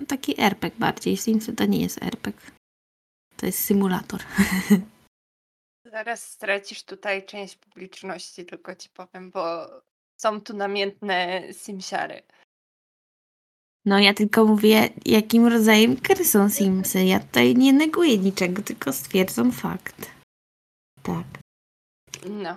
No, 0.01 0.07
taki 0.07 0.41
RPG 0.41 0.79
bardziej. 0.79 1.17
Simsy 1.17 1.53
to 1.53 1.65
nie 1.65 1.81
jest 1.81 2.03
RPG. 2.03 2.51
To 3.37 3.47
jest 3.47 3.65
symulator. 3.65 4.21
Zaraz 5.85 6.31
stracisz 6.31 6.83
tutaj 6.83 7.27
część 7.27 7.57
publiczności, 7.57 8.47
tylko 8.47 8.75
ci 8.75 8.89
powiem, 8.89 9.31
bo 9.31 9.67
są 10.17 10.41
tu 10.41 10.57
namiętne 10.57 11.43
simsiary. 11.53 12.23
No 13.85 13.99
ja 13.99 14.15
tylko 14.15 14.45
mówię, 14.45 14.89
jakim 15.05 15.47
rodzajem 15.47 15.95
gry 15.95 16.25
są 16.25 16.49
Simsy. 16.49 17.05
Ja 17.05 17.21
tutaj 17.21 17.55
nie 17.55 17.73
neguję 17.73 18.19
niczego, 18.19 18.63
tylko 18.63 18.93
stwierdzam 18.93 19.53
fakt. 19.53 20.11
Tak. 21.03 21.27
No. 22.29 22.57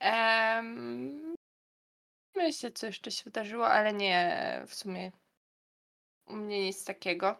Um, 0.00 1.36
myślę, 2.36 2.72
co 2.72 2.86
jeszcze 2.86 3.10
się 3.10 3.24
wydarzyło, 3.24 3.68
ale 3.68 3.92
nie 3.92 4.62
w 4.66 4.74
sumie 4.74 5.12
u 6.32 6.36
mnie 6.36 6.66
nic 6.66 6.84
takiego. 6.84 7.36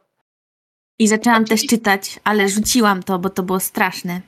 I 0.99 1.09
zaczęłam 1.09 1.44
też 1.44 1.66
czytać, 1.66 2.20
ale 2.25 2.49
rzuciłam 2.49 3.02
to, 3.02 3.18
bo 3.18 3.30
to 3.30 3.42
było 3.42 3.61
straszne. 3.61 4.20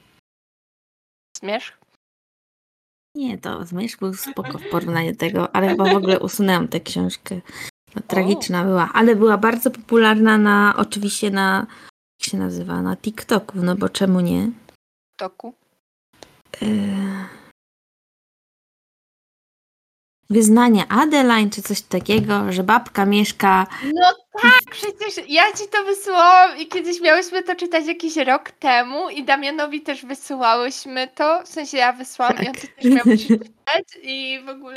Zmierzch? 1.37 1.79
Nie, 3.15 3.39
to 3.39 3.65
Zmierzch 3.65 3.99
był 3.99 4.15
spoko 4.15 4.59
w 4.59 4.69
porównaniu 4.69 5.17
tego, 5.17 5.57
ale 5.57 5.69
chyba 5.69 5.85
w 5.85 5.97
ogóle 5.97 6.21
usunęłam 6.21 6.69
tę 6.69 6.81
książkę. 6.81 7.41
No, 7.95 8.03
tragiczna 8.07 8.65
była, 8.65 8.91
ale 8.93 9.17
była 9.17 9.39
bardzo 9.39 9.71
popularna 9.71 10.39
na, 10.39 10.75
oczywiście 10.77 11.31
na, 11.31 11.67
jak 12.21 12.31
się 12.31 12.39
nazywa, 12.39 12.83
na 12.83 12.97
TikToku, 12.97 13.59
no 13.59 13.77
bo 13.77 13.89
czemu 13.89 14.21
nie? 14.21 14.51
Toku? 15.17 15.55
Eee, 16.63 17.25
Wyznanie 20.33 20.85
Adeline, 20.89 21.51
czy 21.51 21.63
coś 21.63 21.81
takiego, 21.81 22.53
że 22.53 22.63
babka 22.63 23.07
mieszka 23.07 23.67
No 23.95 24.13
tak, 24.43 24.61
przecież 24.71 25.29
ja 25.29 25.43
ci 25.53 25.69
to 25.71 25.85
wysyłałam 25.85 26.59
i 26.59 26.67
kiedyś 26.67 27.01
miałyśmy 27.01 27.43
to 27.43 27.57
czytać 27.57 27.87
jakiś 27.87 28.17
rok 28.17 28.51
temu 28.51 29.11
i 29.11 29.25
Damianowi 29.25 29.81
też 29.81 30.05
wysyłałyśmy 30.07 31.09
to, 31.15 31.43
w 31.45 31.49
sensie 31.49 31.77
ja 31.79 31.93
wysłałam 31.93 32.37
i 32.43 32.49
on 32.49 32.55
to 32.55 32.61
też 32.61 32.85
miał 32.85 33.05
przeczytać 33.17 33.85
i 34.03 34.41
w 34.47 34.49
ogóle 34.49 34.77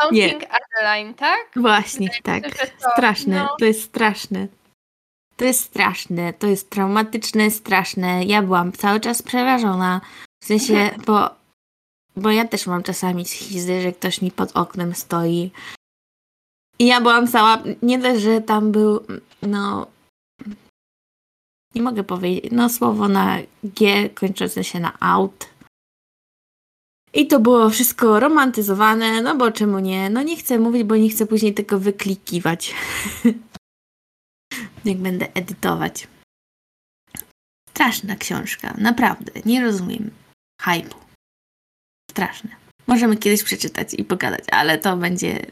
Counting 0.00 0.42
Adeline, 0.44 1.14
tak? 1.14 1.46
Właśnie, 1.56 2.10
Wydaje 2.16 2.42
tak. 2.42 2.60
się, 2.60 2.66
to- 2.66 2.90
Straszne, 2.90 3.38
no. 3.38 3.56
to 3.58 3.64
jest 3.64 3.82
straszne. 3.82 4.46
To 5.36 5.44
jest 5.44 5.64
straszne, 5.64 6.32
to 6.32 6.46
jest 6.46 6.70
traumatyczne, 6.70 7.50
straszne. 7.50 8.24
Ja 8.24 8.42
byłam 8.42 8.72
cały 8.72 9.00
czas 9.00 9.22
przerażona. 9.22 10.00
W 10.42 10.44
sensie, 10.46 10.90
bo, 11.06 11.30
bo 12.18 12.30
ja 12.30 12.48
też 12.48 12.66
mam 12.66 12.82
czasami 12.82 13.24
schizy, 13.24 13.82
że 13.82 13.92
ktoś 13.92 14.22
mi 14.22 14.30
pod 14.30 14.56
oknem 14.56 14.94
stoi. 14.94 15.50
I 16.78 16.86
ja 16.86 17.00
byłam 17.00 17.28
cała, 17.28 17.62
nie 17.82 17.98
dość, 17.98 18.22
że 18.22 18.40
tam 18.40 18.72
był, 18.72 19.00
no, 19.42 19.86
nie 21.74 21.82
mogę 21.82 22.04
powiedzieć, 22.04 22.52
no 22.52 22.68
słowo 22.68 23.08
na 23.08 23.38
G 23.64 24.08
kończące 24.08 24.64
się 24.64 24.80
na 24.80 25.00
out. 25.00 25.48
I 27.14 27.26
to 27.26 27.40
było 27.40 27.70
wszystko 27.70 28.20
romantyzowane, 28.20 29.22
no 29.22 29.36
bo 29.36 29.50
czemu 29.50 29.78
nie? 29.78 30.10
No 30.10 30.22
nie 30.22 30.36
chcę 30.36 30.58
mówić, 30.58 30.84
bo 30.84 30.96
nie 30.96 31.10
chcę 31.10 31.26
później 31.26 31.54
tego 31.54 31.78
wyklikiwać. 31.78 32.74
Jak 34.84 34.98
będę 34.98 35.34
edytować. 35.34 36.08
Straszna 37.70 38.16
książka, 38.16 38.74
naprawdę. 38.78 39.32
Nie 39.44 39.64
rozumiem 39.64 40.10
hype'u. 40.62 41.07
Straszne. 42.10 42.50
Możemy 42.86 43.16
kiedyś 43.16 43.42
przeczytać 43.42 43.94
i 43.94 44.04
pogadać, 44.04 44.44
ale 44.52 44.78
to 44.78 44.96
będzie... 44.96 45.46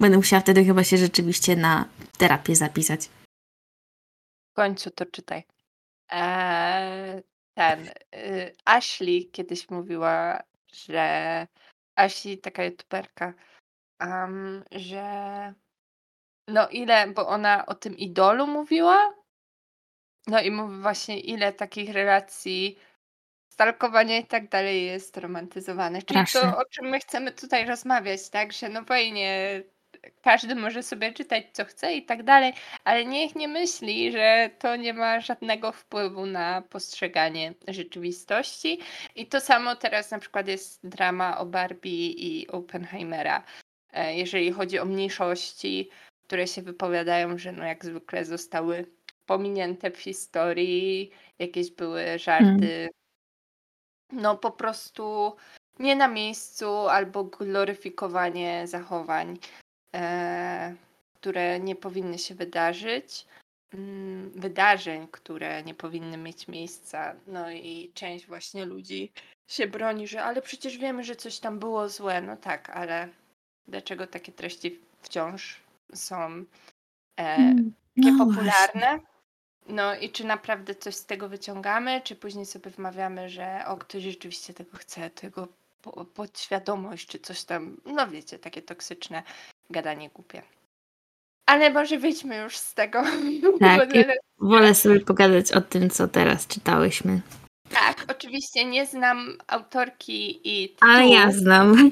Będę 0.00 0.16
musiała 0.16 0.42
wtedy 0.42 0.64
chyba 0.64 0.84
się 0.84 0.96
rzeczywiście 0.96 1.56
na 1.56 1.88
terapię 2.18 2.56
zapisać. 2.56 3.08
W 4.52 4.56
końcu 4.56 4.90
to 4.90 5.06
czytaj. 5.06 5.44
Eee, 6.08 7.22
ten. 7.54 7.88
Y, 8.14 8.56
Ashley 8.64 9.30
kiedyś 9.32 9.70
mówiła, 9.70 10.42
że. 10.72 11.46
Ashley, 11.96 12.38
taka 12.38 12.64
youtuberka, 12.64 13.34
am, 13.98 14.64
że. 14.72 15.54
No 16.48 16.68
ile, 16.68 17.06
bo 17.06 17.28
ona 17.28 17.66
o 17.66 17.74
tym 17.74 17.96
idolu 17.96 18.46
mówiła. 18.46 19.14
No 20.26 20.40
i 20.40 20.50
mówi 20.50 20.80
właśnie, 20.80 21.20
ile 21.20 21.52
takich 21.52 21.90
relacji, 21.90 22.78
stalkowania 23.54 24.18
i 24.18 24.26
tak 24.26 24.48
dalej 24.48 24.86
jest 24.86 25.16
romantyzowane. 25.16 26.02
Czyli 26.02 26.20
to, 26.32 26.58
o 26.58 26.64
czym 26.70 26.86
my 26.86 27.00
chcemy 27.00 27.32
tutaj 27.32 27.66
rozmawiać, 27.66 28.30
tak? 28.30 28.52
Że 28.52 28.68
no 28.68 28.84
fajnie, 28.84 29.62
każdy 30.22 30.54
może 30.54 30.82
sobie 30.82 31.12
czytać 31.12 31.44
co 31.52 31.64
chce 31.64 31.94
i 31.94 32.04
tak 32.04 32.22
dalej, 32.22 32.52
ale 32.84 33.04
niech 33.04 33.34
nie 33.34 33.48
myśli, 33.48 34.12
że 34.12 34.50
to 34.58 34.76
nie 34.76 34.94
ma 34.94 35.20
żadnego 35.20 35.72
wpływu 35.72 36.26
na 36.26 36.62
postrzeganie 36.62 37.54
rzeczywistości. 37.68 38.80
I 39.14 39.26
to 39.26 39.40
samo 39.40 39.76
teraz 39.76 40.10
na 40.10 40.18
przykład 40.18 40.48
jest 40.48 40.88
drama 40.88 41.38
o 41.38 41.46
Barbie 41.46 42.10
i 42.10 42.48
Oppenheimera. 42.48 43.42
E, 43.92 44.16
Jeżeli 44.16 44.52
chodzi 44.52 44.78
o 44.78 44.84
mniejszości, 44.84 45.90
które 46.26 46.46
się 46.46 46.62
wypowiadają, 46.62 47.38
że 47.38 47.52
no 47.52 47.64
jak 47.64 47.84
zwykle 47.84 48.24
zostały 48.24 48.86
pominięte 49.26 49.90
w 49.90 49.98
historii, 49.98 51.10
jakieś 51.38 51.70
były 51.70 52.18
żarty, 52.18 52.88
no 54.12 54.36
po 54.36 54.50
prostu 54.50 55.36
nie 55.78 55.96
na 55.96 56.08
miejscu, 56.08 56.68
albo 56.68 57.24
gloryfikowanie 57.24 58.66
zachowań, 58.66 59.38
e, 59.94 60.74
które 61.14 61.60
nie 61.60 61.76
powinny 61.76 62.18
się 62.18 62.34
wydarzyć, 62.34 63.26
mm, 63.74 64.30
wydarzeń, 64.30 65.08
które 65.10 65.62
nie 65.62 65.74
powinny 65.74 66.16
mieć 66.16 66.48
miejsca. 66.48 67.14
No 67.26 67.50
i 67.50 67.90
część 67.94 68.26
właśnie 68.26 68.64
ludzi 68.64 69.12
się 69.48 69.66
broni, 69.66 70.08
że 70.08 70.24
ale 70.24 70.42
przecież 70.42 70.78
wiemy, 70.78 71.04
że 71.04 71.16
coś 71.16 71.38
tam 71.38 71.58
było 71.58 71.88
złe. 71.88 72.22
No 72.22 72.36
tak, 72.36 72.70
ale 72.70 73.08
dlaczego 73.68 74.06
takie 74.06 74.32
treści 74.32 74.80
wciąż 75.02 75.60
są 75.94 76.44
e, 77.20 77.54
takie 77.96 78.16
No 79.66 79.94
i 79.94 80.10
czy 80.10 80.24
naprawdę 80.24 80.74
coś 80.74 80.94
z 80.94 81.06
tego 81.06 81.28
wyciągamy, 81.28 82.00
czy 82.04 82.16
później 82.16 82.46
sobie 82.46 82.70
wmawiamy, 82.70 83.28
że 83.28 83.62
o, 83.66 83.76
ktoś 83.76 84.02
rzeczywiście 84.02 84.54
tego 84.54 84.76
chce, 84.76 85.10
tego 85.10 85.48
po, 85.82 86.04
podświadomość, 86.04 87.06
czy 87.06 87.18
coś 87.18 87.44
tam, 87.44 87.76
no 87.84 88.08
wiecie, 88.08 88.38
takie 88.38 88.62
toksyczne 88.62 89.22
gadanie 89.70 90.10
głupie. 90.10 90.42
Ale 91.46 91.70
może 91.70 91.98
wyjdźmy 91.98 92.36
już 92.36 92.56
z 92.56 92.74
tego. 92.74 93.02
Tak, 93.60 93.88
Wolę 94.38 94.74
sobie 94.74 95.00
pogadać 95.00 95.52
o 95.52 95.60
tym, 95.60 95.90
co 95.90 96.08
teraz 96.08 96.46
czytałyśmy. 96.46 97.20
tak, 97.70 98.04
oczywiście 98.08 98.64
nie 98.64 98.86
znam 98.86 99.38
autorki 99.46 100.40
i 100.44 100.68
tytułu, 100.68 100.92
Ale 100.92 101.08
ja 101.08 101.32
znam. 101.32 101.90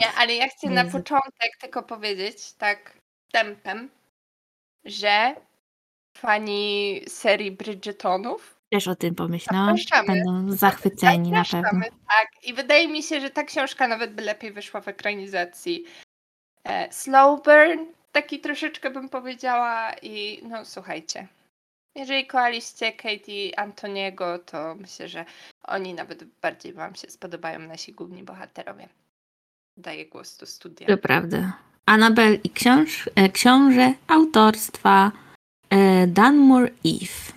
nie, 0.00 0.12
ale 0.18 0.34
ja 0.34 0.48
chcę 0.48 0.70
na 0.70 0.84
początek 0.84 1.56
tylko 1.60 1.82
powiedzieć, 1.82 2.52
tak 2.52 2.92
tempem, 3.32 3.90
że 4.84 5.34
fani 6.14 7.00
serii 7.08 7.50
Bridgetonów 7.50 8.54
Też 8.74 8.88
o 8.88 8.94
tym 8.94 9.14
pomyślałam. 9.14 9.78
Zapraszamy. 9.78 10.24
Będą 10.24 10.56
zachwyceni 10.56 11.30
na 11.30 11.44
pewno. 11.44 11.80
Tak, 12.08 12.28
i 12.44 12.54
wydaje 12.54 12.88
mi 12.88 13.02
się, 13.02 13.20
że 13.20 13.30
ta 13.30 13.42
książka 13.42 13.88
nawet 13.88 14.14
by 14.14 14.22
lepiej 14.22 14.52
wyszła 14.52 14.80
w 14.80 14.88
ekranizacji. 14.88 15.84
E, 16.64 16.92
slow 16.92 17.42
burn, 17.44 17.86
taki 18.12 18.40
troszeczkę 18.40 18.90
bym 18.90 19.08
powiedziała 19.08 19.92
i 20.02 20.40
no 20.48 20.64
słuchajcie, 20.64 21.26
jeżeli 21.94 22.26
kochaliście 22.26 22.92
Katie 22.92 23.58
Antoniego, 23.58 24.38
to 24.38 24.74
myślę, 24.74 25.08
że 25.08 25.24
oni 25.62 25.94
nawet 25.94 26.24
bardziej 26.24 26.72
wam 26.72 26.94
się 26.94 27.10
spodobają, 27.10 27.58
nasi 27.58 27.92
główni 27.92 28.22
bohaterowie. 28.22 28.88
Daję 29.76 30.06
głos 30.06 30.36
do 30.36 30.46
studia. 30.46 30.86
To 30.86 30.98
prawda. 30.98 31.58
Anabel 31.86 32.38
i 32.44 32.50
książ, 32.50 33.10
e, 33.14 33.28
książę 33.28 33.92
autorstwa 34.08 35.12
Dunmore 36.06 36.70
Eve. 36.84 37.32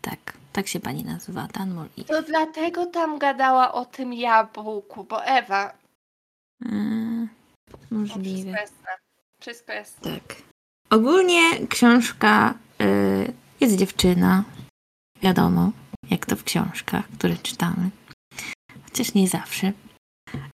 Tak, 0.00 0.18
tak 0.52 0.68
się 0.68 0.80
pani 0.80 1.04
nazywa, 1.04 1.46
Dunmore 1.54 1.88
Eve. 1.98 2.04
To 2.08 2.22
dlatego 2.22 2.86
tam 2.86 3.18
gadała 3.18 3.72
o 3.72 3.84
tym 3.84 4.12
jabłku, 4.12 5.04
bo 5.04 5.24
Ewa, 5.24 5.72
E, 6.64 6.68
no, 6.70 7.26
możliwe. 7.90 8.58
wszystko 9.40 9.72
jasne. 9.72 10.12
Tak. 10.20 10.36
ogólnie 10.90 11.66
książka 11.66 12.54
y, 12.82 13.32
jest 13.60 13.76
dziewczyna. 13.76 14.44
Wiadomo, 15.22 15.72
jak 16.10 16.26
to 16.26 16.36
w 16.36 16.44
książkach, 16.44 17.08
które 17.18 17.36
czytamy. 17.36 17.90
Chociaż 18.84 19.14
nie 19.14 19.28
zawsze. 19.28 19.72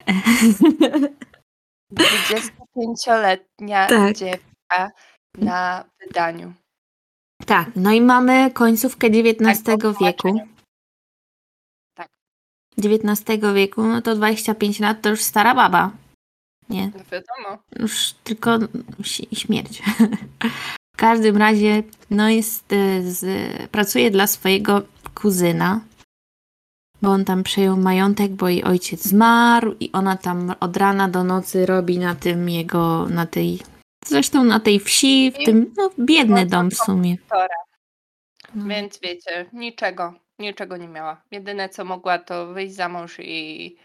25-letnia 1.94 3.88
Tak. 3.88 4.16
dziewka 4.16 4.90
na 5.38 5.86
wydaniu. 6.00 6.54
Tak, 7.46 7.70
no 7.76 7.92
i 7.92 8.02
mamy 8.02 8.52
końcówkę 8.52 9.08
XIX 9.08 9.64
Tak, 9.64 9.80
wieku. 10.02 10.40
Tak. 11.96 12.08
XIX 12.78 13.54
wieku, 13.56 13.84
no 13.84 14.02
to 14.02 14.16
25 14.16 14.80
lat 14.80 15.02
to 15.02 15.10
już 15.10 15.22
stara 15.22 15.56
baba. 15.56 15.92
Nie, 16.70 16.86
No 16.96 17.04
wiadomo. 17.12 17.64
już 17.80 18.14
tylko 18.24 18.58
śmierć. 19.34 19.82
W 20.96 20.98
każdym 21.00 21.38
razie, 21.38 21.84
no 22.10 22.30
jest, 22.30 22.74
y, 22.74 23.12
z, 23.12 23.28
pracuje 23.72 24.12
dla 24.12 24.28
swojego 24.28 24.82
kuzyna, 25.16 25.82
bo 27.02 27.10
on 27.10 27.26
tam 27.26 27.44
przejął 27.44 27.78
majątek, 27.78 28.32
bo 28.32 28.50
jej 28.50 28.64
ojciec 28.64 29.04
zmarł 29.04 29.76
i 29.80 29.92
ona 29.92 30.18
tam 30.18 30.54
od 30.60 30.78
rana 30.78 31.10
do 31.10 31.24
nocy 31.24 31.66
robi 31.66 32.00
na 32.00 32.16
tym 32.16 32.50
jego, 32.50 33.06
na 33.10 33.26
tej, 33.26 33.60
zresztą 34.06 34.44
na 34.44 34.60
tej 34.60 34.80
wsi, 34.80 35.32
w 35.32 35.46
tym, 35.46 35.74
no 35.78 35.90
biedny 36.00 36.46
dom 36.46 36.72
w 36.72 36.78
sumie. 36.78 37.18
No. 38.56 38.66
Więc 38.68 39.00
wiecie, 39.00 39.46
niczego, 39.54 40.14
niczego 40.40 40.78
nie 40.78 40.88
miała. 40.88 41.22
Jedyne 41.32 41.70
co 41.70 41.86
mogła 41.86 42.20
to 42.20 42.48
wyjść 42.48 42.76
za 42.76 42.90
mąż 42.90 43.20
i, 43.20 43.76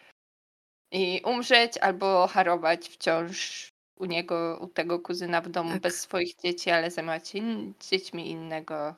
i 0.93 1.21
umrzeć 1.25 1.79
albo 1.79 2.27
harować 2.27 2.89
wciąż 2.89 3.69
u 3.97 4.05
niego, 4.05 4.59
u 4.61 4.67
tego 4.67 4.99
kuzyna 5.01 5.41
w 5.41 5.49
domu 5.49 5.71
Tak. 5.73 5.81
bez 5.81 6.01
swoich 6.01 6.37
dzieci, 6.37 6.71
ale 6.71 6.91
zajmować 6.91 7.29
się 7.29 7.39
in, 7.39 7.73
dziećmi 7.91 8.31
innego, 8.31 8.95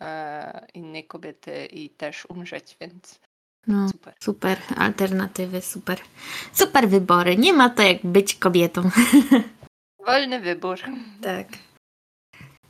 e, 0.00 0.66
innej 0.74 1.04
kobiety 1.04 1.66
i 1.66 1.90
też 1.90 2.26
umrzeć, 2.26 2.76
więc 2.80 3.20
No, 3.66 3.88
super. 3.88 4.14
super 4.20 4.58
alternatywy, 4.76 5.60
super. 5.60 5.98
Super 6.52 6.88
wybory. 6.88 7.36
Nie 7.36 7.52
ma 7.52 7.70
to 7.70 7.82
jak 7.82 8.06
być 8.06 8.34
kobietą. 8.34 8.90
Wolny 10.06 10.40
wybór. 10.40 10.78
Tak. 11.22 11.46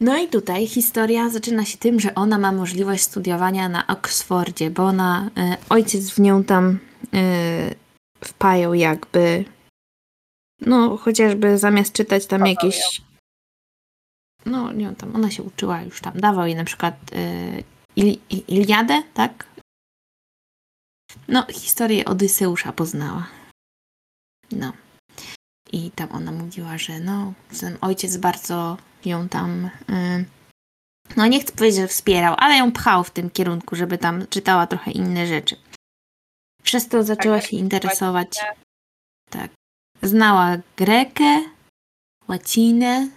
No 0.00 0.18
i 0.18 0.28
tutaj 0.28 0.66
historia 0.66 1.28
zaczyna 1.30 1.64
się 1.64 1.78
tym, 1.78 2.00
że 2.00 2.14
ona 2.14 2.38
ma 2.38 2.52
możliwość 2.52 3.02
studiowania 3.02 3.68
na 3.68 3.86
Oksfordzie, 3.86 4.70
bo 4.70 4.82
ona, 4.84 5.30
e, 5.36 5.56
ojciec 5.68 6.10
w 6.10 6.18
nią 6.18 6.44
tam 6.44 6.78
e, 7.14 7.74
wpajał 8.24 8.74
jakby, 8.74 9.44
no 10.60 10.96
chociażby 10.96 11.58
zamiast 11.58 11.92
czytać 11.92 12.26
tam 12.26 12.46
jakieś, 12.46 13.02
no 14.46 14.72
nie 14.72 14.84
wiem, 14.84 14.96
tam 14.96 15.16
ona 15.16 15.30
się 15.30 15.42
uczyła 15.42 15.82
już 15.82 16.00
tam, 16.00 16.20
dawał 16.20 16.46
jej 16.46 16.56
na 16.56 16.64
przykład 16.64 16.94
Il, 17.96 18.18
Il, 18.30 18.42
Iliadę, 18.48 19.02
tak? 19.14 19.46
No, 21.28 21.46
historię 21.52 22.04
Odyseusza 22.04 22.72
poznała. 22.72 23.26
No. 24.52 24.72
I 25.72 25.90
tam 25.90 26.12
ona 26.12 26.32
mówiła, 26.32 26.78
że 26.78 27.00
no, 27.00 27.32
ten 27.60 27.78
ojciec 27.80 28.16
bardzo 28.16 28.76
ją 29.04 29.28
tam, 29.28 29.70
y, 29.90 30.24
no 31.16 31.26
nie 31.26 31.40
chcę 31.40 31.52
powiedzieć, 31.52 31.80
że 31.80 31.88
wspierał, 31.88 32.34
ale 32.38 32.56
ją 32.56 32.72
pchał 32.72 33.04
w 33.04 33.10
tym 33.10 33.30
kierunku, 33.30 33.76
żeby 33.76 33.98
tam 33.98 34.26
czytała 34.26 34.66
trochę 34.66 34.90
inne 34.90 35.26
rzeczy. 35.26 35.56
Przez 36.62 36.88
to 36.88 37.02
zaczęła 37.02 37.36
Tak, 37.38 37.46
się 37.46 37.56
interesować. 37.56 38.38
Tak. 39.30 39.50
Znała 40.02 40.56
grekę, 40.76 41.42
łacinę 42.28 43.08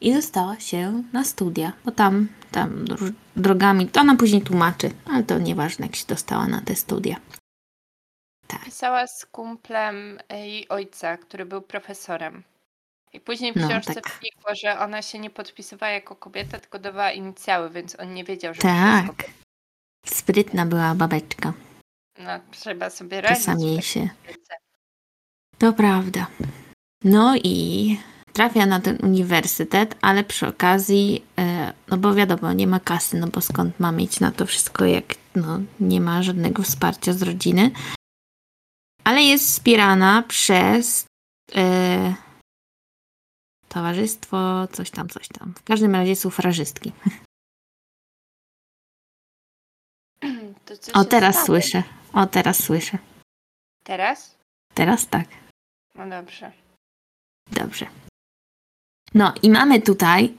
i 0.00 0.14
dostała 0.14 0.60
się 0.60 1.02
na 1.12 1.24
studia, 1.24 1.72
bo 1.84 1.92
tam, 1.92 2.28
tam 2.50 2.84
dro- 2.84 3.12
drogami, 3.36 3.88
to 3.88 4.00
ona 4.00 4.16
później 4.16 4.42
tłumaczy, 4.42 4.90
ale 5.04 5.24
to 5.24 5.38
nieważne, 5.38 5.86
jak 5.86 5.96
się 5.96 6.06
dostała 6.06 6.46
na 6.46 6.60
te 6.60 6.76
studia. 6.76 7.16
Tak. 8.46 8.64
Pisała 8.64 9.06
z 9.06 9.26
kumplem 9.26 10.18
jej 10.30 10.68
ojca, 10.68 11.16
który 11.16 11.44
był 11.46 11.62
profesorem. 11.62 12.42
I 13.12 13.20
później 13.20 13.52
w 13.52 13.56
No, 13.56 13.68
książce 13.68 13.94
tak. 13.94 14.18
wynikło, 14.20 14.54
że 14.54 14.78
ona 14.78 15.02
się 15.02 15.18
nie 15.18 15.30
podpisywała 15.30 15.92
jako 15.92 16.16
kobieta, 16.16 16.58
tylko 16.58 16.78
dawała 16.78 17.12
inicjały, 17.12 17.70
więc 17.70 18.00
on 18.00 18.14
nie 18.14 18.24
wiedział, 18.24 18.54
że 18.54 18.62
Tak. 18.62 19.24
Sprytna 20.06 20.66
była 20.66 20.94
babeczka. 20.94 21.52
No, 22.18 22.30
trzeba 22.50 22.90
sobie 22.90 23.20
radzić. 23.20 23.38
Czasami 23.38 23.82
się. 23.82 24.08
To 25.58 25.72
prawda. 25.72 26.26
No 27.04 27.34
i 27.36 27.98
trafia 28.32 28.66
na 28.66 28.80
ten 28.80 28.98
uniwersytet, 29.02 29.94
ale 30.02 30.24
przy 30.24 30.46
okazji, 30.46 31.24
e, 31.38 31.72
no 31.88 31.96
bo 31.98 32.14
wiadomo, 32.14 32.52
nie 32.52 32.66
ma 32.66 32.80
kasy, 32.80 33.16
no 33.16 33.26
bo 33.26 33.40
skąd 33.40 33.80
ma 33.80 33.92
mieć 33.92 34.20
na 34.20 34.30
to 34.32 34.46
wszystko, 34.46 34.84
jak 34.84 35.04
no, 35.36 35.60
nie 35.80 36.00
ma 36.00 36.22
żadnego 36.22 36.62
wsparcia 36.62 37.12
z 37.12 37.22
rodziny. 37.22 37.70
Ale 39.04 39.22
jest 39.22 39.46
wspierana 39.46 40.22
przez 40.28 41.06
e, 41.54 42.14
towarzystwo, 43.68 44.68
coś 44.72 44.90
tam, 44.90 45.08
coś 45.08 45.28
tam. 45.28 45.54
W 45.54 45.62
każdym 45.62 45.94
razie 45.94 46.16
sufrażystki. 46.16 46.92
O, 50.94 51.04
teraz 51.04 51.34
stało? 51.34 51.46
słyszę. 51.46 51.82
O, 52.12 52.26
teraz 52.26 52.64
słyszę. 52.64 52.98
Teraz? 53.84 54.38
Teraz 54.74 55.08
tak. 55.08 55.26
No 55.94 56.08
dobrze. 56.08 56.52
Dobrze. 57.50 57.86
No 59.14 59.34
i 59.42 59.50
mamy 59.50 59.82
tutaj 59.82 60.38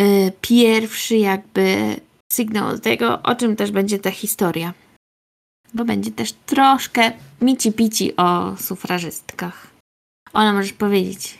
y, 0.00 0.32
pierwszy 0.40 1.16
jakby 1.16 1.96
sygnał 2.32 2.78
tego, 2.78 3.22
o 3.22 3.34
czym 3.34 3.56
też 3.56 3.70
będzie 3.72 3.98
ta 3.98 4.10
historia. 4.10 4.74
Bo 5.74 5.84
będzie 5.84 6.10
też 6.10 6.32
troszkę 6.32 7.12
mici-pici 7.40 8.16
o 8.16 8.56
sufrażystkach. 8.56 9.66
Ona 10.32 10.52
możesz 10.52 10.72
powiedzieć, 10.72 11.38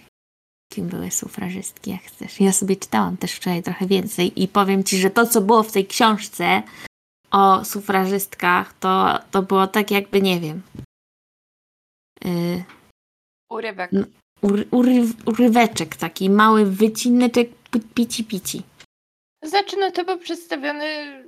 kim 0.73 0.89
były 0.89 1.11
sufrażystki, 1.11 1.91
jak 1.91 2.03
chcesz. 2.03 2.41
Ja 2.41 2.53
sobie 2.53 2.77
czytałam 2.77 3.17
też 3.17 3.33
wczoraj 3.33 3.63
trochę 3.63 3.87
więcej 3.87 4.43
i 4.43 4.49
powiem 4.49 4.85
ci, 4.85 4.99
że 4.99 5.11
to, 5.11 5.27
co 5.27 5.41
było 5.41 5.63
w 5.63 5.73
tej 5.73 5.87
książce 5.87 6.63
o 7.31 7.65
sufrażystkach, 7.65 8.79
to, 8.79 9.19
to 9.31 9.43
było 9.43 9.67
tak 9.67 9.91
jakby, 9.91 10.23
nie 10.23 10.41
wiem, 10.41 10.63
y, 12.25 12.65
Urywek. 13.53 13.91
Ury, 14.43 14.67
uryw, 14.71 15.15
uryweczek, 15.27 15.97
taki 15.97 16.31
mały 16.31 16.67
wycineczek 16.67 17.49
pici 17.95 18.25
pici. 18.25 18.63
Znaczy, 19.43 19.77
no 19.77 19.91
to 19.91 20.05
były 20.05 20.19
przedstawione 20.19 20.85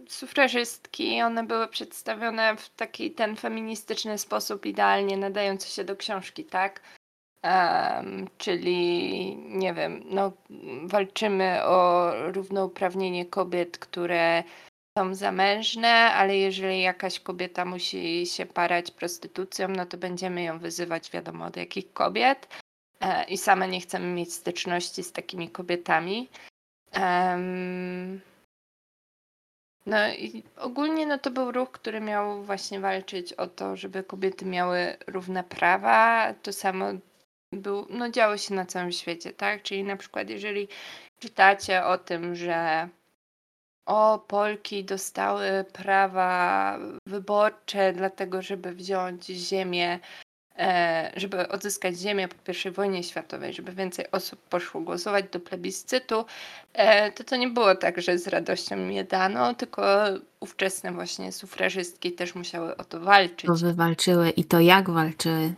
sufrażystki. 0.09 1.23
One 1.23 1.47
były 1.47 1.69
przedstawione 1.69 2.57
w 2.57 2.71
taki 2.71 3.11
ten 3.11 3.37
feministyczny 3.37 4.19
sposób, 4.19 4.67
idealnie 4.67 5.17
nadający 5.17 5.71
się 5.71 5.85
do 5.85 5.97
książki, 5.97 6.45
tak? 6.45 6.81
Em, 7.43 8.29
czyli, 8.39 9.37
nie 9.37 9.75
wiem, 9.75 10.03
no, 10.07 10.33
walczymy 10.85 11.65
o 11.65 12.11
równouprawnienie 12.33 13.27
kobiet, 13.27 13.79
które 13.79 14.45
są 14.99 15.15
zamężne, 15.15 15.89
ale 15.93 16.37
jeżeli 16.37 16.81
jakaś 16.83 17.21
kobieta 17.21 17.65
musi 17.65 18.27
się 18.27 18.47
parać 18.47 18.91
prostytucją, 18.91 19.69
no 19.69 19.87
to 19.87 19.97
będziemy 19.97 20.43
ją 20.43 20.59
wyzywać, 20.59 21.11
wiadomo, 21.11 21.45
od 21.45 21.57
jakich 21.57 21.93
kobiet. 21.93 22.49
E, 23.01 23.25
I 23.25 23.39
same 23.39 23.69
nie 23.69 23.81
chcemy 23.81 24.07
mieć 24.07 24.33
styczności 24.33 25.03
z 25.03 25.13
takimi 25.13 25.51
kobietami. 25.51 26.29
Em, 26.95 28.21
no 29.87 30.09
i 30.09 30.43
ogólnie 30.57 31.07
no 31.07 31.19
to 31.19 31.31
był 31.31 31.53
ruch, 31.53 31.71
który 31.71 32.01
miał 32.01 32.43
właśnie 32.45 32.81
walczyć 32.81 33.33
o 33.33 33.47
to, 33.47 33.77
żeby 33.77 34.05
kobiety 34.05 34.45
miały 34.45 34.97
równe 35.07 35.45
prawa. 35.45 36.35
To 36.43 36.53
samo 36.53 36.87
był, 37.53 37.87
no 37.91 38.11
działo 38.11 38.37
się 38.37 38.55
na 38.55 38.67
całym 38.67 38.93
świecie, 38.93 39.33
tak? 39.33 39.63
Czyli 39.63 39.85
na 39.85 39.97
przykład 39.97 40.31
jeżeli 40.31 40.69
czytacie 41.19 41.85
o 41.85 41.99
tym, 41.99 42.35
że 42.35 42.89
o, 43.87 44.19
Polki 44.19 44.85
dostały 44.85 45.65
prawa 45.73 46.79
wyborcze 47.07 47.93
dlatego, 47.93 48.43
żeby 48.43 48.75
wziąć 48.75 49.27
ziemię 49.27 49.99
żeby 51.17 51.49
odzyskać 51.49 51.97
ziemię 51.97 52.29
po 52.29 52.53
I 52.69 52.71
wojnie 52.71 53.03
światowej, 53.03 53.53
żeby 53.53 53.73
więcej 53.73 54.11
osób 54.11 54.41
poszło 54.41 54.81
głosować 54.81 55.25
do 55.33 55.41
plebiscytu, 55.41 56.25
e, 56.73 57.13
to 57.13 57.25
to 57.25 57.37
nie 57.37 57.49
było 57.49 57.75
tak, 57.75 58.03
że 58.03 58.19
z 58.19 58.29
radością 58.29 58.89
je 58.89 59.05
dano, 59.05 59.55
tylko 59.55 60.05
ówczesne 60.41 60.93
właśnie 60.93 61.33
sufrażystki 61.33 62.13
też 62.13 62.35
musiały 62.35 62.77
o 62.77 62.85
to 62.85 63.01
walczyć. 63.01 63.47
To 63.47 63.55
wywalczyły 63.55 64.31
i 64.31 64.45
to 64.45 64.61
jak 64.61 64.91
walczyły. 64.91 65.55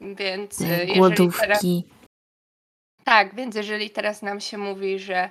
Więc 0.00 0.60
e, 0.60 0.64
jeżeli 0.64 0.86
teraz, 0.86 0.98
głodówki. 0.98 1.84
tak, 3.04 3.34
więc 3.34 3.54
jeżeli 3.54 3.90
teraz 3.90 4.22
nam 4.22 4.40
się 4.40 4.58
mówi, 4.58 4.98
że 4.98 5.30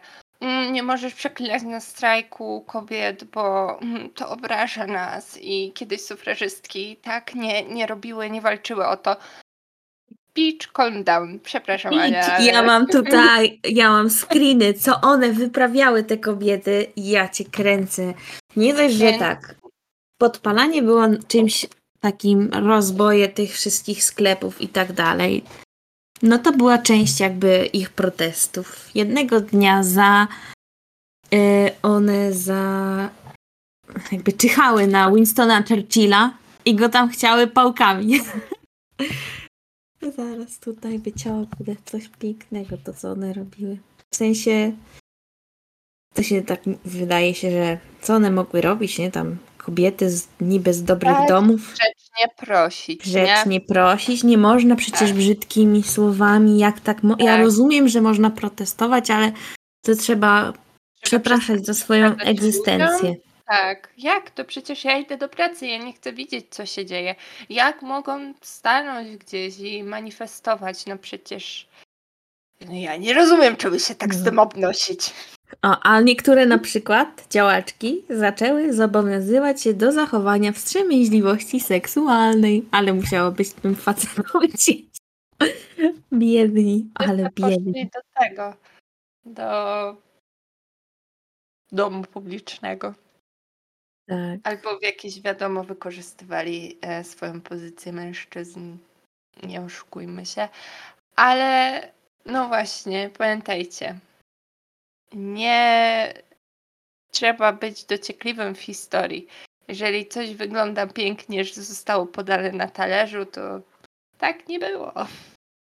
nie 0.71 0.83
możesz 0.83 1.13
przeklinać 1.13 1.63
na 1.63 1.79
strajku 1.79 2.61
kobiet, 2.67 3.23
bo 3.23 3.77
mm, 3.81 4.09
to 4.09 4.29
obraża 4.29 4.87
nas 4.87 5.37
i 5.41 5.71
kiedyś 5.73 6.01
sufrażystki 6.01 6.97
tak 6.97 7.35
nie, 7.35 7.63
nie 7.63 7.87
robiły, 7.87 8.29
nie 8.29 8.41
walczyły 8.41 8.87
o 8.87 8.97
to, 8.97 9.17
Beach, 10.35 10.71
calm 10.73 11.03
down. 11.03 11.39
Przepraszam, 11.39 11.93
Ania. 11.93 12.21
Idź, 12.21 12.29
Ale... 12.29 12.45
Ja 12.45 12.63
mam 12.63 12.87
tutaj, 12.87 13.59
ja 13.81 13.89
mam 13.89 14.09
screeny, 14.09 14.73
co 14.73 15.01
one 15.01 15.31
wyprawiały, 15.31 16.03
te 16.03 16.17
kobiety, 16.17 16.91
ja 16.97 17.29
cię 17.29 17.45
kręcę. 17.45 18.13
Nie 18.55 18.73
dość, 18.73 18.95
że 18.95 19.13
tak. 19.13 19.55
Podpalanie 20.17 20.81
było 20.81 21.03
czymś 21.27 21.65
takim, 21.99 22.49
rozboje 22.53 23.27
tych 23.27 23.51
wszystkich 23.51 24.03
sklepów 24.03 24.61
i 24.61 24.67
tak 24.67 24.93
dalej. 24.93 25.43
No 26.21 26.39
to 26.39 26.51
była 26.51 26.77
część 26.77 27.19
jakby 27.19 27.65
ich 27.73 27.89
protestów. 27.89 28.89
Jednego 28.95 29.41
dnia 29.41 29.83
za 29.83 30.27
y, 31.33 31.71
one 31.81 32.33
za 32.33 33.09
jakby 34.11 34.33
czyhały 34.33 34.87
na 34.87 35.11
Winstona 35.11 35.63
Churchilla 35.63 36.33
i 36.65 36.75
go 36.75 36.89
tam 36.89 37.09
chciały 37.09 37.47
pałkami. 37.47 38.19
Zaraz 40.17 40.59
tutaj 40.59 41.01
kurde 41.57 41.75
coś 41.85 42.09
pięknego 42.19 42.77
to, 42.77 42.93
co 42.93 43.11
one 43.11 43.33
robiły. 43.33 43.77
W 44.13 44.15
sensie 44.15 44.71
to 46.13 46.23
się 46.23 46.41
tak 46.41 46.61
wydaje 46.85 47.35
się, 47.35 47.51
że 47.51 47.77
co 48.01 48.15
one 48.15 48.31
mogły 48.31 48.61
robić, 48.61 48.97
nie? 48.99 49.11
Tam 49.11 49.37
kobiety 49.73 50.09
z, 50.09 50.27
niby 50.41 50.73
z 50.73 50.83
dobrych 50.83 51.17
Tak. 51.17 51.27
domów 51.27 51.61
Grzecznie 51.73 52.27
prosić, 52.37 53.05
nie? 53.05 53.11
grzecznie 53.23 53.61
prosić. 53.61 54.23
Nie 54.23 54.37
można 54.37 54.75
przecież 54.75 54.99
Tak. 55.09 55.13
brzydkimi 55.13 55.83
słowami, 55.83 56.59
jak 56.59 56.79
tak. 56.79 57.03
Mo- 57.03 57.15
ja 57.19 57.25
Tak. 57.35 57.41
rozumiem, 57.41 57.87
że 57.87 58.01
można 58.01 58.29
protestować, 58.29 59.11
ale 59.11 59.31
to 59.85 59.95
trzeba 59.95 60.53
przepraszać 61.01 61.65
za 61.65 61.73
swoją 61.73 62.15
egzystencję. 62.17 63.15
Tak, 63.47 63.93
jak? 63.97 64.31
To 64.31 64.45
przecież 64.45 64.83
ja 64.85 64.97
idę 64.97 65.17
do 65.17 65.29
pracy, 65.29 65.67
ja 65.67 65.77
nie 65.77 65.93
chcę 65.93 66.13
widzieć, 66.13 66.45
co 66.49 66.65
się 66.65 66.85
dzieje. 66.85 67.15
Jak 67.49 67.81
mogą 67.81 68.33
stanąć 68.41 69.17
gdzieś 69.17 69.59
i 69.59 69.83
manifestować? 69.83 70.85
No 70.85 70.97
przecież. 70.97 71.67
No 72.67 72.73
ja 72.75 72.95
nie 72.97 73.13
rozumiem, 73.13 73.55
czemu 73.55 73.79
się 73.79 73.95
tak 73.95 74.15
z 74.15 74.19
No. 74.19 74.25
tym 74.25 74.39
obnosić. 74.39 75.13
O, 75.61 75.79
a 75.83 76.01
niektóre 76.01 76.45
na 76.45 76.57
przykład 76.57 77.27
działaczki 77.29 78.05
zaczęły 78.09 78.73
zobowiązywać 78.73 79.61
się 79.61 79.73
do 79.73 79.91
zachowania 79.91 80.51
wstrzemięźliwości 80.51 81.59
seksualnej, 81.59 82.65
ale 82.71 82.93
musiało 82.93 83.31
być 83.31 83.53
tym 83.53 83.75
facetom 83.75 84.25
dzieci. 84.51 84.89
Biedni, 86.13 86.89
ale 86.95 87.29
biedni. 87.35 87.89
Do 87.93 88.21
tego. 88.21 88.53
Do 89.25 89.97
domu 91.71 92.03
publicznego. 92.03 92.93
Tak. 94.07 94.39
Albo 94.43 94.79
w 94.79 94.83
jakieś, 94.83 95.21
wiadomo, 95.21 95.63
wykorzystywali 95.63 96.77
e, 96.81 97.03
swoją 97.03 97.41
pozycję 97.41 97.93
mężczyzn. 97.93 98.77
Nie 99.43 99.61
oszukujmy 99.61 100.25
się. 100.25 100.47
Ale 101.15 101.81
no 102.25 102.47
właśnie, 102.47 103.09
pamiętajcie. 103.17 103.99
Nie 105.13 106.13
trzeba 107.11 107.53
być 107.53 107.85
dociekliwym 107.85 108.55
w 108.55 108.61
historii. 108.61 109.27
Jeżeli 109.67 110.07
coś 110.07 110.35
wygląda 110.35 110.87
pięknie, 110.87 111.45
że 111.45 111.63
zostało 111.63 112.05
podane 112.05 112.51
na 112.51 112.67
talerzu, 112.67 113.25
to 113.25 113.41
tak 114.17 114.47
nie 114.47 114.59
było. 114.59 114.93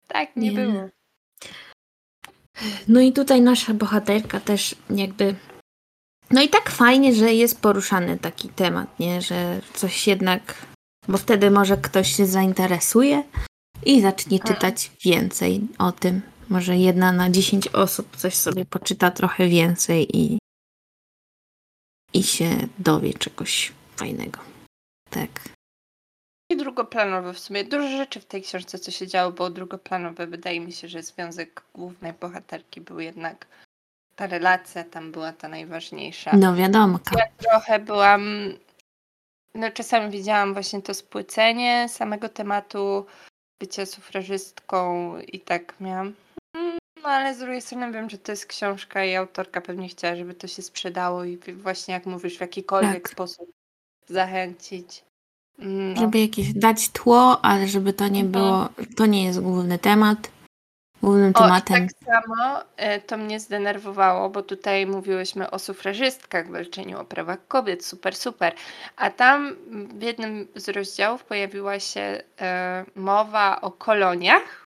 Tak 0.09 0.37
nie, 0.37 0.51
Nie. 0.51 0.57
było. 0.57 0.89
No 2.89 3.01
i 3.01 3.13
tutaj 3.13 3.41
nasza 3.41 3.75
bohaterka 3.75 4.41
też 4.41 4.75
jakby. 4.91 5.35
No 6.31 6.43
i 6.43 6.49
tak 6.49 6.71
fajnie, 6.71 7.15
że 7.15 7.33
jest 7.35 7.61
poruszany 7.61 8.19
taki 8.19 8.49
temat, 8.49 9.01
nie? 9.01 9.23
Że 9.23 9.61
coś 9.75 10.07
jednak. 10.07 10.67
Bo 11.09 11.19
wtedy 11.19 11.51
może 11.51 11.77
ktoś 11.77 12.17
się 12.17 12.27
zainteresuje 12.27 13.23
i 13.87 14.01
zacznie 14.01 14.39
Mhm. 14.39 14.55
czytać 14.55 14.91
więcej 15.05 15.61
o 15.79 15.93
tym. 15.93 16.23
Może 16.53 16.77
jedna 16.77 17.13
na 17.13 17.31
dziesięć 17.31 17.69
osób 17.69 18.17
coś 18.17 18.35
sobie 18.35 18.65
poczyta 18.65 19.11
trochę 19.11 19.49
więcej 19.49 20.17
i. 20.17 20.39
i 22.15 22.23
się 22.23 22.51
dowie 22.79 23.15
czegoś 23.15 23.73
fajnego. 23.97 24.39
Tak. 25.11 25.31
I 26.51 26.57
drugoplanowe 26.57 27.35
w 27.35 27.39
sumie. 27.39 27.65
Dużo 27.65 27.89
rzeczy 27.89 28.21
w 28.21 28.25
tej 28.25 28.43
książce, 28.43 28.79
co 28.79 28.91
się 28.91 29.07
działo, 29.07 29.33
było 29.33 29.51
drugoplanowe. 29.51 30.27
Wydaje 30.27 30.61
mi 30.61 30.73
się, 30.73 30.89
że 30.89 31.03
związek 31.03 31.63
głównej 31.75 32.13
bohaterki 32.13 32.81
był 32.81 33.01
jednak 33.01 33.47
ta 34.17 34.27
relacja 34.27 34.85
tam 34.85 35.13
była 35.13 35.33
ta 35.33 35.49
najważniejsza. 35.49 36.31
No 36.37 36.57
wiadomo. 36.57 36.99
Ja 37.17 37.27
trochę 37.39 37.79
byłam. 37.79 38.23
No, 39.55 39.71
czasami 39.71 40.11
widziałam 40.11 40.53
właśnie 40.53 40.83
to 40.83 40.95
spłycenie 40.95 41.89
samego 41.89 42.29
tematu 42.29 43.07
bycia 43.61 43.87
sufrażystką 43.87 45.19
i 45.19 45.41
tak 45.41 45.81
miałam. 45.81 46.15
"Mm", 47.03 47.05
No 47.05 47.09
ale 47.09 47.35
z 47.35 47.39
drugiej 47.39 47.63
strony 47.63 47.93
wiem, 47.93 48.11
że 48.11 48.19
to 48.19 48.33
jest 48.33 48.47
książka 48.47 49.05
i 49.05 49.15
autorka 49.15 49.61
pewnie 49.61 49.89
chciała, 49.89 50.17
żeby 50.17 50.35
to 50.35 50.47
się 50.47 50.63
sprzedało 50.63 51.25
i 51.25 51.39
właśnie 51.57 51.95
jak 51.95 52.07
mówisz, 52.07 52.39
w 52.39 52.41
jakikolwiek 52.41 53.03
Tak. 53.03 53.13
sposób 53.13 53.51
zachęcić. 54.09 55.05
No. 55.59 56.01
Żeby 56.01 56.19
jakieś 56.19 56.53
dać 56.53 56.89
tło, 56.89 57.45
ale 57.45 57.69
żeby 57.69 57.93
to 57.93 58.09
nie 58.09 58.21
Mhm. 58.21 58.33
było. 58.33 58.69
To 58.97 59.07
nie 59.07 59.25
jest 59.25 59.41
główny 59.41 59.79
temat. 59.79 60.31
Głównym 61.03 61.31
O, 61.35 61.39
tematem. 61.39 61.89
tak 61.89 62.07
samo 62.07 62.61
e, 62.77 63.01
to 63.01 63.17
mnie 63.17 63.41
zdenerwowało, 63.41 64.31
bo 64.31 64.43
tutaj 64.43 64.87
mówiłyśmy 64.87 65.51
o 65.51 65.59
sufrażystkach, 65.59 66.51
walczeniu 66.51 67.01
o 67.01 67.05
prawach 67.05 67.47
kobiet, 67.49 67.85
super, 67.87 68.17
super. 68.17 68.55
A 68.97 69.11
tam 69.11 69.57
w 69.99 70.03
jednym 70.03 70.49
z 70.57 70.69
rozdziałów 70.69 71.25
pojawiła 71.25 71.81
się 71.81 72.23
e, 72.41 72.85
mowa 72.97 73.61
o 73.61 73.71
koloniach 73.71 74.62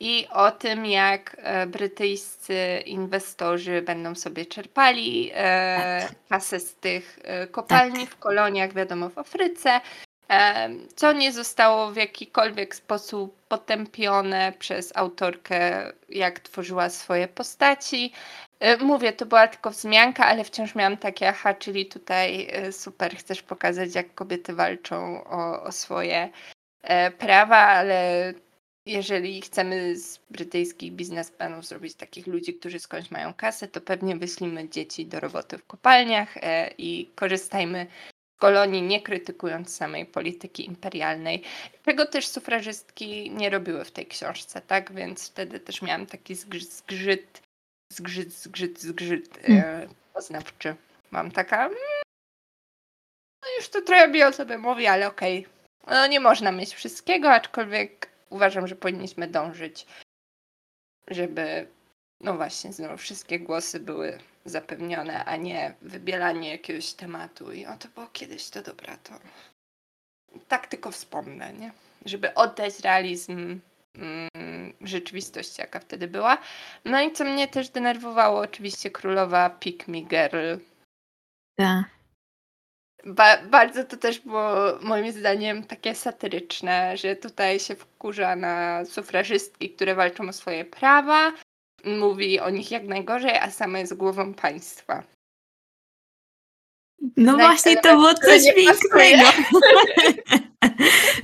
i 0.00 0.26
o 0.32 0.50
tym, 0.50 0.86
jak 0.86 1.36
e, 1.38 1.66
brytyjscy 1.66 2.82
inwestorzy 2.86 3.82
będą 3.82 4.14
sobie 4.14 4.46
czerpali 4.46 5.30
e, 5.34 6.08
kasę 6.28 6.60
z 6.60 6.74
tych 6.74 7.18
e, 7.22 7.46
kopalni 7.46 8.06
w 8.06 8.16
koloniach, 8.18 8.72
wiadomo, 8.72 9.08
w 9.08 9.18
Afryce. 9.18 9.80
Em, 10.28 10.88
co 10.96 11.12
nie 11.12 11.32
zostało 11.32 11.90
w 11.92 11.96
jakikolwiek 11.96 12.74
sposób 12.74 13.42
potępione 13.48 14.52
przez 14.58 14.96
autorkę, 14.96 15.92
jak 16.08 16.40
tworzyła 16.40 16.90
swoje 16.90 17.28
postaci. 17.28 18.12
E, 18.60 18.76
Mówię, 18.76 19.12
to 19.12 19.26
była 19.26 19.48
tylko 19.48 19.70
wzmianka, 19.70 20.26
ale 20.26 20.44
wciąż 20.44 20.74
miałam 20.74 20.96
takie 20.96 21.28
aha, 21.28 21.54
czyli 21.54 21.86
tutaj 21.86 22.48
e, 22.50 22.72
super, 22.72 23.16
chcesz 23.16 23.42
pokazać, 23.42 23.94
jak 23.94 24.14
kobiety 24.14 24.54
walczą 24.54 25.24
o, 25.24 25.62
o 25.62 25.72
swoje 25.72 26.30
e, 26.82 27.10
prawa, 27.10 27.56
ale 27.56 28.32
jeżeli 28.86 29.42
chcemy 29.42 29.96
z 29.96 30.18
brytyjskich 30.30 30.92
biznesmenów 30.92 31.66
zrobić 31.66 31.94
takich 31.94 32.26
ludzi, 32.26 32.54
którzy 32.54 32.78
skądś 32.78 33.10
mają 33.10 33.34
kasę, 33.34 33.68
to 33.68 33.80
pewnie 33.80 34.16
wyślimy 34.16 34.68
dzieci 34.68 35.06
do 35.06 35.20
roboty 35.20 35.58
w 35.58 35.66
kopalniach 35.66 36.36
e, 36.36 36.70
i 36.78 37.10
korzystajmy 37.14 37.86
z 38.36 38.40
kolonii, 38.40 38.82
nie 38.82 39.02
krytykując 39.02 39.76
samej 39.76 40.06
polityki 40.06 40.66
imperialnej, 40.66 41.42
czego 41.84 42.06
też 42.06 42.28
sufrażystki 42.28 43.30
nie 43.30 43.50
robiły 43.50 43.84
w 43.84 43.90
tej 43.90 44.06
książce, 44.06 44.60
tak? 44.60 44.92
Więc 44.92 45.28
wtedy 45.28 45.60
też 45.60 45.82
miałam 45.82 46.06
taki 46.06 46.34
zgrzyt, 46.34 46.72
zgrzyt, 46.72 47.42
zgrzyt, 47.92 48.32
zgrzyt, 48.32 48.80
zgrzyt 48.80 49.38
e, 49.48 49.88
poznawczy. 50.14 50.74
Mam 51.10 51.30
taka, 51.30 51.66
mm, 51.66 51.78
no 53.42 53.48
już 53.58 53.68
to 53.68 53.82
trochę 53.82 54.08
mi 54.08 54.22
o 54.22 54.32
sobie 54.32 54.58
mówi, 54.58 54.86
ale 54.86 55.06
okej. 55.06 55.46
No 55.86 56.06
nie 56.06 56.20
można 56.20 56.52
mieć 56.52 56.74
wszystkiego, 56.74 57.30
aczkolwiek 57.30 58.13
uważam, 58.34 58.66
że 58.66 58.76
powinniśmy 58.76 59.28
dążyć, 59.28 59.86
żeby, 61.08 61.66
no 62.20 62.36
właśnie, 62.36 62.72
znowu 62.72 62.96
wszystkie 62.96 63.40
głosy 63.40 63.80
były 63.80 64.18
zapewnione, 64.44 65.24
a 65.24 65.36
nie 65.36 65.74
wybielanie 65.82 66.50
jakiegoś 66.50 66.92
tematu 66.92 67.52
i 67.52 67.66
o 67.66 67.76
to 67.76 67.88
było 67.88 68.06
kiedyś, 68.06 68.50
to 68.50 68.62
dobra, 68.62 68.96
to 68.96 69.12
tak 70.48 70.66
tylko 70.66 70.90
wspomnę, 70.90 71.52
nie? 71.52 71.72
Żeby 72.04 72.34
oddać 72.34 72.80
realizm 72.80 73.60
mm, 73.94 74.72
rzeczywistości, 74.80 75.60
jaka 75.60 75.80
wtedy 75.80 76.08
była. 76.08 76.38
No 76.84 77.02
i 77.02 77.12
co 77.12 77.24
mnie 77.24 77.48
też 77.48 77.68
denerwowało, 77.68 78.40
oczywiście 78.40 78.90
królowa 78.90 79.50
Pick 79.50 79.88
Me 79.88 80.00
Girl. 80.00 80.56
Tak. 81.56 81.93
Ba- 83.06 83.42
bardzo 83.50 83.84
to 83.84 83.96
też 83.96 84.20
było 84.20 84.78
moim 84.82 85.12
zdaniem 85.12 85.64
takie 85.64 85.94
satyryczne, 85.94 86.96
że 86.96 87.16
tutaj 87.16 87.60
się 87.60 87.74
wkurza 87.74 88.36
na 88.36 88.84
sufrażystki, 88.84 89.70
które 89.70 89.94
walczą 89.94 90.28
o 90.28 90.32
swoje 90.32 90.64
prawa, 90.64 91.32
mówi 91.84 92.40
o 92.40 92.50
nich 92.50 92.70
jak 92.70 92.84
najgorzej, 92.84 93.38
a 93.38 93.50
sama 93.50 93.78
jest 93.78 93.94
głową 93.94 94.34
państwa. 94.34 95.02
No 97.16 97.32
właśnie, 97.36 97.76
to 97.76 97.96
było 97.96 98.14
coś 98.14 98.42
nie 98.42 98.54
pięknego. 98.54 99.24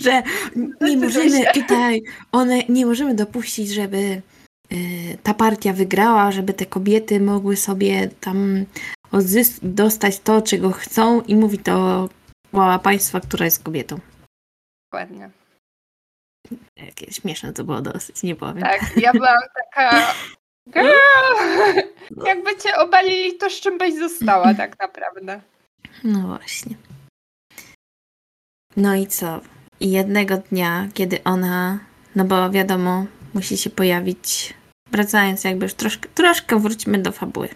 że 0.00 0.22
nie 0.56 0.68
Zdecyduj 0.76 0.96
możemy 0.96 1.44
tutaj, 1.54 2.02
one 2.32 2.62
nie 2.68 2.86
możemy 2.86 3.14
dopuścić, 3.14 3.68
żeby 3.68 4.22
y, 4.72 5.18
ta 5.22 5.34
partia 5.34 5.72
wygrała, 5.72 6.32
żeby 6.32 6.54
te 6.54 6.66
kobiety 6.66 7.20
mogły 7.20 7.56
sobie 7.56 8.08
tam 8.20 8.64
odzys- 9.12 9.58
dostać 9.62 10.20
to, 10.20 10.42
czego 10.42 10.70
chcą 10.70 11.20
i 11.20 11.36
mówi 11.36 11.58
to 11.58 12.08
głowa 12.52 12.78
państwa, 12.78 13.20
która 13.20 13.44
jest 13.44 13.62
kobietą. 13.62 13.98
Dokładnie. 14.92 15.30
Jakie 16.76 17.12
śmieszne 17.12 17.52
to 17.52 17.64
było 17.64 17.80
dosyć, 17.80 18.22
nie 18.22 18.36
powiem. 18.36 18.62
Tak, 18.62 18.96
ja 18.96 19.12
byłam 19.12 19.38
taka. 19.54 20.14
Girl! 20.74 20.88
Jakby 22.26 22.56
cię 22.56 22.76
obalili, 22.76 23.36
to 23.36 23.50
z 23.50 23.60
czym 23.60 23.78
byś 23.78 23.94
została, 23.98 24.54
tak 24.64 24.78
naprawdę. 24.78 25.40
No 26.04 26.26
właśnie. 26.26 26.76
No 28.76 28.94
i 28.94 29.06
co? 29.06 29.40
I 29.80 29.90
jednego 29.90 30.36
dnia, 30.36 30.88
kiedy 30.94 31.24
ona, 31.24 31.78
no 32.16 32.24
bo 32.24 32.50
wiadomo, 32.50 33.06
musi 33.34 33.56
się 33.56 33.70
pojawić, 33.70 34.54
wracając 34.90 35.44
jakby 35.44 35.64
już 35.64 35.74
troszkę, 35.74 36.08
troszkę 36.08 36.60
wróćmy 36.60 36.98
do 36.98 37.12
fabuły, 37.12 37.48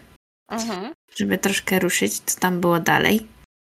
Mhm. 0.63 0.95
żeby 1.17 1.39
troszkę 1.39 1.79
ruszyć, 1.79 2.19
co 2.21 2.41
tam 2.41 2.61
było 2.61 2.81
dalej. 2.81 3.27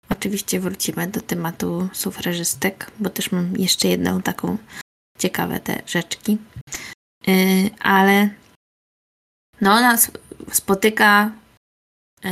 Oczywiście 0.10 0.60
wrócimy 0.60 1.08
do 1.08 1.22
tematu 1.22 1.90
sufrażystek, 1.94 2.92
bo 3.00 3.10
też 3.10 3.32
mam 3.32 3.58
jeszcze 3.58 3.88
jedną 3.88 4.22
taką 4.22 4.58
ciekawe 5.18 5.60
te 5.60 5.82
rzeczki. 5.86 6.38
Yy, 7.28 7.70
ale 7.80 8.30
no 9.62 9.74
ona 9.74 9.94
sp- 10.06 10.20
spotyka, 10.52 11.32
yy, 12.24 12.32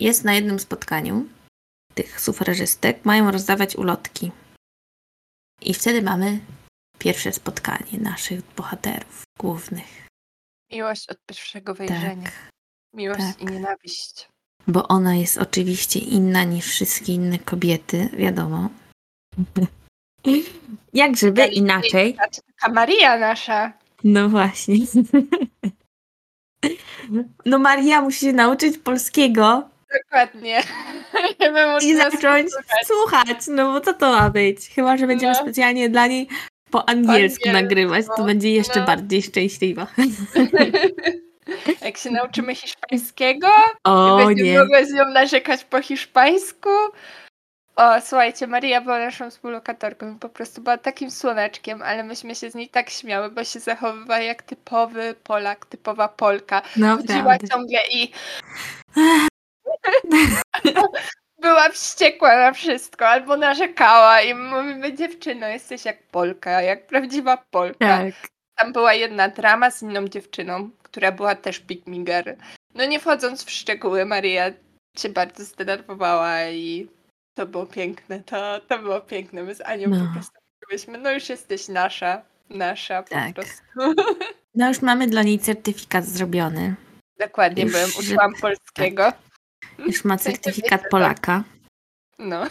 jest 0.00 0.24
na 0.24 0.34
jednym 0.34 0.58
spotkaniu 0.60 1.28
tych 1.94 2.20
sufrażystek, 2.20 3.04
mają 3.04 3.30
rozdawać 3.30 3.76
ulotki. 3.76 4.32
I 5.60 5.74
wtedy 5.74 6.02
mamy 6.02 6.40
pierwsze 6.98 7.32
spotkanie 7.32 7.98
naszych 8.00 8.40
bohaterów 8.56 9.22
głównych. 9.40 10.06
Miłość 10.72 11.08
od 11.08 11.18
pierwszego 11.26 11.74
wejrzenia. 11.74 12.22
Tak, 12.30 12.32
Miłość 12.94 13.20
tak. 13.20 13.40
i 13.40 13.44
nienawiść. 13.52 14.28
bo 14.68 14.88
ona 14.88 15.14
jest 15.16 15.38
oczywiście 15.38 15.98
inna 15.98 16.44
niż 16.44 16.66
wszystkie 16.66 17.14
inne 17.14 17.38
kobiety, 17.38 18.08
wiadomo. 18.12 18.68
Jak 20.92 21.16
żeby 21.16 21.42
Tak, 21.42 21.52
inaczej? 21.52 22.14
Znaczy, 22.14 22.40
taka 22.60 22.72
Maria 22.72 23.18
nasza. 23.18 23.72
No 24.04 24.28
właśnie. 24.28 24.76
No 27.46 27.58
Maria 27.58 28.00
musi 28.00 28.18
się 28.20 28.32
nauczyć 28.32 28.78
polskiego 28.78 29.68
Dokładnie. 30.02 30.62
I 31.86 31.96
zacząć 31.96 32.50
słuchać. 32.52 32.86
słuchać, 32.86 33.38
no 33.48 33.72
bo 33.72 33.80
co 33.80 33.92
to 33.92 34.12
ma 34.12 34.30
być? 34.30 34.68
Chyba, 34.68 34.96
że 34.96 35.06
będziemy 35.06 35.32
No. 35.32 35.38
specjalnie 35.42 35.88
dla 35.88 36.06
niej 36.06 36.28
po 36.70 36.88
angielsku 36.88 37.12
angielsku, 37.12 37.50
nagrywać, 37.52 38.06
to 38.16 38.24
będzie 38.24 38.50
jeszcze 38.50 38.80
no. 38.80 38.86
bardziej 38.86 39.22
szczęśliwa. 39.22 39.86
Jak 41.80 41.96
się 41.96 42.10
nauczymy 42.10 42.54
hiszpańskiego, 42.54 43.48
O 43.84 44.20
i 44.20 44.26
będziemy 44.26 44.50
nie. 44.50 44.58
mogły 44.58 44.86
z 44.86 44.92
nią 44.92 45.04
narzekać 45.08 45.64
po 45.64 45.82
hiszpańsku. 45.82 46.70
O, 47.76 48.00
słuchajcie, 48.00 48.46
Maria 48.46 48.80
była 48.80 48.98
naszą 48.98 49.30
współlokatorką 49.30 50.12
i 50.12 50.18
po 50.18 50.28
prostu 50.28 50.62
była 50.62 50.78
takim 50.78 51.10
słoneczkiem, 51.10 51.82
ale 51.82 52.04
myśmy 52.04 52.34
się 52.34 52.50
z 52.50 52.54
niej 52.54 52.68
tak 52.68 52.90
śmiały, 52.90 53.30
bo 53.30 53.44
się 53.44 53.60
zachowywała 53.60 54.20
jak 54.20 54.42
typowy 54.42 55.14
Polak, 55.24 55.66
typowa 55.66 56.08
Polka. 56.08 56.60
Chodziła 56.60 56.96
Naprawdę. 56.96 57.48
ciągle 57.48 57.78
i 57.90 58.12
była 61.42 61.68
wściekła 61.68 62.36
na 62.36 62.52
wszystko, 62.52 63.08
albo 63.08 63.36
narzekała 63.36 64.20
i 64.20 64.34
mówimy, 64.34 64.94
dziewczyno, 64.94 65.46
jesteś 65.48 65.84
jak 65.84 66.02
Polka, 66.02 66.62
jak 66.62 66.86
prawdziwa 66.86 67.36
Polka. 67.50 67.98
Tak. 67.98 68.14
Tam 68.56 68.72
była 68.72 68.94
jedna 68.94 69.28
drama 69.28 69.70
z 69.70 69.82
inną 69.82 70.08
dziewczyną, 70.08 70.70
która 70.94 71.12
była 71.12 71.34
też 71.34 71.58
pigmiger. 71.58 72.36
No 72.74 72.86
nie 72.86 73.00
wchodząc 73.00 73.44
w 73.44 73.50
szczegóły, 73.50 74.04
Maria 74.04 74.52
się 74.98 75.08
bardzo 75.08 75.44
zdenerwowała 75.44 76.44
i 76.50 76.88
to 77.36 77.46
było 77.46 77.66
piękne, 77.66 78.20
to, 78.20 78.60
to 78.68 78.78
było 78.78 79.00
piękne. 79.00 79.42
My 79.42 79.54
z 79.54 79.60
Anią 79.60 79.88
No. 79.88 80.06
po 80.06 80.12
prostu 80.12 80.32
mówiłyśmy, 80.62 80.98
no 80.98 81.12
już 81.12 81.28
jesteś 81.28 81.68
nasza, 81.68 82.22
nasza 82.50 83.02
po 83.02 83.08
Tak. 83.10 83.34
prostu. 83.34 83.62
No 84.54 84.68
już 84.68 84.82
mamy 84.82 85.06
dla 85.06 85.22
niej 85.22 85.38
certyfikat 85.38 86.04
zrobiony. 86.04 86.74
Dokładnie, 87.20 87.62
Już, 87.62 87.72
byłem, 87.72 87.90
że- 87.90 87.98
uczyłam 87.98 88.32
polskiego. 88.40 89.12
Już 89.78 90.04
ma 90.04 90.18
certyfikat 90.18 90.80
tak. 90.80 90.90
Polaka. 90.94 91.44
No, 92.18 92.42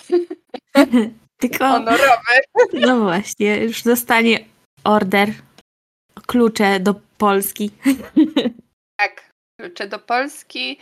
Tylko, 1.42 1.68
honorowy. 1.68 2.36
no 2.74 3.00
właśnie, 3.02 3.58
już 3.58 3.84
dostanie 3.84 4.40
order, 4.84 5.30
klucze 6.34 6.80
do 6.80 6.94
Polski. 7.18 7.72
Tak, 9.00 9.32
klucze 9.60 9.88
do 9.88 10.00
Polski. 10.00 10.80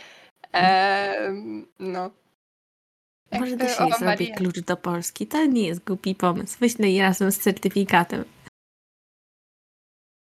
Em, 0.52 1.66
no. 1.78 2.10
Może 3.32 3.50
Jakby, 3.50 3.66
też 3.66 3.98
zrobię 3.98 4.34
klucz 4.34 4.60
do 4.60 4.76
Polski. 4.76 5.26
To 5.26 5.44
nie 5.44 5.66
jest 5.66 5.84
głupi 5.84 6.14
pomysł. 6.14 6.58
Wyślę 6.58 6.90
jej 6.90 7.00
razem 7.00 7.32
z 7.32 7.38
certyfikatem. 7.38 8.24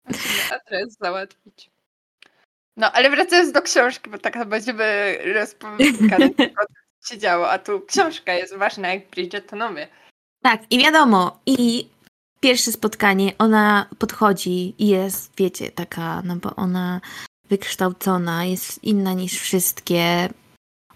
Musimy 0.08 0.40
adres 0.52 0.96
załatwić. 1.00 1.70
No, 2.76 2.92
ale 2.92 3.10
wracając 3.10 3.52
do 3.52 3.62
książki, 3.62 4.10
bo 4.10 4.18
tak 4.18 4.48
będziemy 4.48 5.18
rozpowiadać 5.34 5.94
o 6.12 6.34
tym, 6.36 6.54
co 7.00 7.14
się 7.14 7.18
działo, 7.18 7.50
a 7.50 7.58
tu 7.58 7.80
książka 7.80 8.32
jest 8.32 8.56
ważna 8.56 8.94
jak 8.94 9.10
Bridgertonowie. 9.10 9.88
Tak, 10.42 10.62
i 10.70 10.78
wiadomo, 10.78 11.40
i 11.46 11.88
pierwsze 12.44 12.72
spotkanie, 12.72 13.32
ona 13.38 13.86
podchodzi 13.98 14.74
i 14.78 14.88
jest, 14.88 15.32
wiecie, 15.36 15.70
taka, 15.70 16.22
no 16.22 16.36
bo 16.36 16.56
ona 16.56 17.00
wykształcona, 17.48 18.44
jest 18.44 18.84
inna 18.84 19.12
niż 19.12 19.40
wszystkie, 19.40 20.28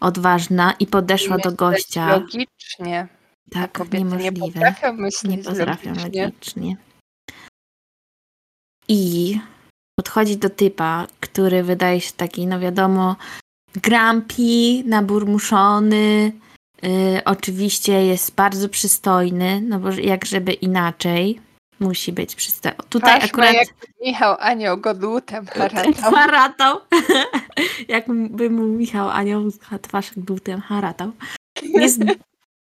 odważna 0.01 0.73
i 0.73 0.87
podeszła 0.87 1.37
do 1.37 1.51
Myśleć 1.51 1.57
gościa. 1.59 2.09
Logicznie. 2.17 3.09
Tak, 3.51 3.73
kobiety 3.73 3.97
nie 3.99 4.05
niemożliwe. 4.05 4.47
potrafią 4.47 4.93
myśleć 4.93 5.37
Nie 5.37 5.45
potrafią 5.45 5.91
logicznie. 5.95 6.23
logicznie. 6.25 6.77
I 8.89 9.41
podchodzi 9.99 10.37
do 10.37 10.51
typa, 10.51 11.07
który 11.21 11.63
wydaje 11.63 12.01
się 12.01 12.13
taki, 12.13 12.47
no 12.47 12.61
wiadomo, 12.61 13.17
grumpy, 13.75 14.83
naburmuszony. 14.85 16.33
Yy, 16.83 17.25
oczywiście 17.25 18.07
jest 18.07 18.35
bardzo 18.35 18.69
przystojny, 18.69 19.61
no 19.61 19.79
bo 19.79 19.91
jak 19.93 20.25
żeby 20.25 20.53
inaczej. 20.53 21.41
Musi 21.81 22.13
być 22.13 22.35
przystojny. 22.35 22.77
Tutaj 22.89 23.13
Patrz, 23.21 23.25
akurat 23.33 23.55
jak 23.55 23.69
Michał 24.05 24.37
Anioł 24.41 24.77
go 24.77 24.95
dłutem 24.95 25.47
haratał. 25.47 25.93
haratał. 26.15 26.77
Jakby 27.89 28.51
mu 28.51 28.63
Michał 28.63 29.09
Anioł 29.11 29.43
twarz 29.83 30.11
glutem 30.17 30.61
haratał. 30.61 31.13
Jest... 31.63 32.01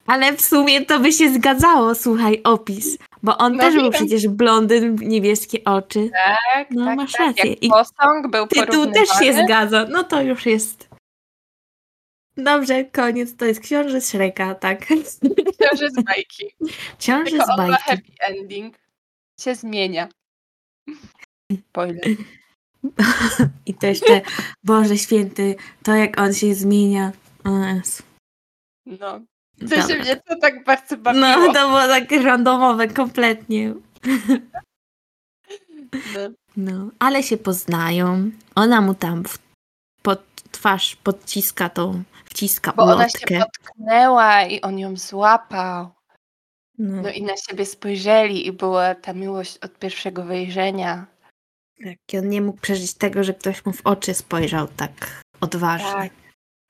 Ale 0.07 0.33
w 0.33 0.41
sumie 0.41 0.85
to 0.87 1.01
by 1.01 1.13
się 1.13 1.35
zgadzało, 1.35 1.95
słuchaj, 1.95 2.41
opis. 2.45 2.99
Bo 3.23 3.39
on 3.39 3.53
No 3.57 3.59
też 3.63 3.75
był 3.75 3.83
wiem. 3.83 3.93
przecież 3.93 4.29
blondyn, 4.29 4.95
niebieskie 4.95 5.65
oczy. 5.65 6.11
Tak, 6.55 6.67
No, 6.71 6.85
tak, 6.85 6.97
masz 6.97 7.13
tak. 7.13 7.21
rację. 7.27 7.51
Jak 7.51 7.63
I 7.63 7.69
posąg 7.69 8.31
był 8.31 8.47
tytuł 8.47 8.87
też 8.93 9.09
się 9.09 9.45
zgadza. 9.45 9.87
No 9.91 10.05
to 10.05 10.23
już 10.23 10.47
jest. 10.47 10.88
Dobrze, 12.39 12.85
koniec. 12.85 13.37
To 13.37 13.45
jest 13.45 13.61
książę 13.61 14.01
z 14.01 14.07
Shreka, 14.07 14.55
tak. 14.55 14.87
Książę 14.87 15.91
z 15.91 16.03
bajki. 16.05 16.45
Książę 16.99 17.31
Tylko 17.31 17.45
z 17.45 17.49
ma 17.49 17.57
bajki. 17.57 17.83
happy 17.83 18.13
ending. 18.21 18.79
Się 19.41 19.55
zmienia. 19.55 20.09
Spoiler. 21.69 22.05
I 23.67 23.75
to 23.75 23.87
jeszcze, 23.87 24.21
Boże 24.65 24.99
Święty, 24.99 25.57
to 25.83 25.95
jak 25.95 26.21
on 26.21 26.35
się 26.35 26.55
zmienia. 26.55 27.13
No. 28.87 29.21
Co 29.69 29.77
się 29.77 29.81
Dobra. 29.81 29.97
mnie 29.97 30.17
to 30.17 30.37
tak 30.41 30.65
bardzo 30.65 30.97
bawiło. 30.97 31.27
No, 31.27 31.53
to 31.53 31.69
było 31.69 31.87
takie 31.89 32.23
randomowe 32.23 32.89
kompletnie. 32.89 33.75
No. 36.15 36.29
No, 36.57 36.91
ale 36.99 37.23
się 37.23 37.37
poznają. 37.37 38.31
Ona 38.55 38.81
mu 38.81 38.95
tam 38.95 39.25
w, 39.25 39.39
pod 40.03 40.23
twarz 40.51 40.97
podciska 40.97 41.69
tą, 41.69 42.03
wciska 42.31 42.73
Bo 42.73 42.83
ona 42.83 43.09
się 43.09 43.19
ulotkę. 43.19 43.41
potknęła 43.45 44.43
i 44.43 44.61
on 44.61 44.79
ją 44.79 44.97
złapał. 44.97 45.89
No, 46.79 47.03
No 47.03 47.11
i 47.11 47.23
na 47.23 47.37
siebie 47.37 47.67
spojrzeli 47.67 48.47
i 48.47 48.53
była 48.53 48.95
ta 48.95 49.13
miłość 49.13 49.59
od 49.59 49.79
pierwszego 49.79 50.25
wejrzenia. 50.25 51.07
tak, 51.85 51.97
i 52.13 52.19
on 52.19 52.29
nie 52.29 52.43
mógł 52.43 52.61
przeżyć 52.61 52.95
tego, 52.95 53.25
że 53.25 53.35
ktoś 53.35 53.65
mu 53.67 53.73
w 53.73 53.87
oczy 53.87 54.15
spojrzał 54.15 54.69
tak 54.69 55.23
odważnie. 55.41 55.93
Tak. 55.93 56.13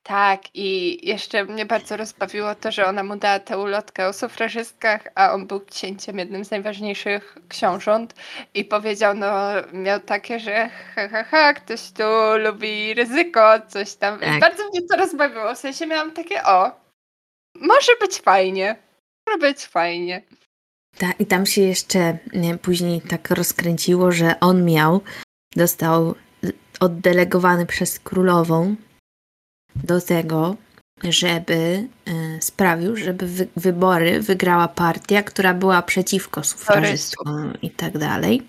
Tak, 0.09 0.41
i 0.53 0.99
jeszcze 1.07 1.45
mnie 1.45 1.65
bardzo 1.65 1.97
rozbawiło 1.97 2.55
to, 2.55 2.71
że 2.71 2.85
ona 2.85 3.03
mu 3.03 3.15
dała 3.15 3.39
tę 3.39 3.57
ulotkę 3.57 4.07
o 4.07 4.13
sufrażystkach, 4.13 5.01
a 5.15 5.33
on 5.33 5.47
był 5.47 5.59
księciem, 5.59 6.19
jednym 6.19 6.45
z 6.45 6.51
najważniejszych 6.51 7.37
książąt 7.49 8.13
i 8.53 8.65
powiedział, 8.65 9.15
no 9.15 9.31
miał 9.73 9.99
takie, 9.99 10.39
że 10.39 10.69
ha, 10.95 11.07
ha, 11.07 11.23
ha, 11.23 11.53
ktoś 11.53 11.91
tu 11.91 12.03
lubi 12.37 12.93
ryzyko, 12.93 13.61
coś 13.67 13.95
tam. 13.95 14.19
Tak. 14.19 14.39
Bardzo 14.39 14.69
mnie 14.69 14.81
to 14.81 14.97
rozbawiło, 14.97 15.55
w 15.55 15.57
sensie 15.57 15.87
miałam 15.87 16.11
takie, 16.11 16.43
o, 16.43 16.71
może 17.55 17.91
być 18.01 18.17
fajnie, 18.17 18.75
może 19.27 19.37
być 19.37 19.65
fajnie. 19.65 20.21
Tak, 20.97 21.19
i 21.19 21.25
tam 21.25 21.45
się 21.45 21.61
jeszcze 21.61 22.17
nie, 22.33 22.57
później 22.57 23.01
tak 23.01 23.29
rozkręciło, 23.29 24.11
że 24.11 24.39
on 24.39 24.65
miał, 24.65 25.01
dostał 25.55 26.15
y, 26.43 26.53
oddelegowany 26.79 27.65
przez 27.65 27.99
królową 27.99 28.75
do 29.75 30.01
tego, 30.01 30.55
żeby 31.03 31.87
y, 32.07 32.41
sprawił, 32.41 32.95
żeby 32.95 33.27
wy, 33.27 33.47
wybory 33.55 34.21
wygrała 34.21 34.67
partia, 34.67 35.23
która 35.23 35.53
była 35.53 35.81
przeciwko 35.81 36.43
sufrażystom 36.43 37.53
i 37.61 37.71
tak 37.71 37.97
dalej. 37.97 38.41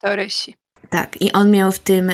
Torysi. 0.00 0.54
Tak, 0.88 1.22
i 1.22 1.32
on 1.32 1.50
miał 1.50 1.72
w 1.72 1.78
tym 1.78 2.12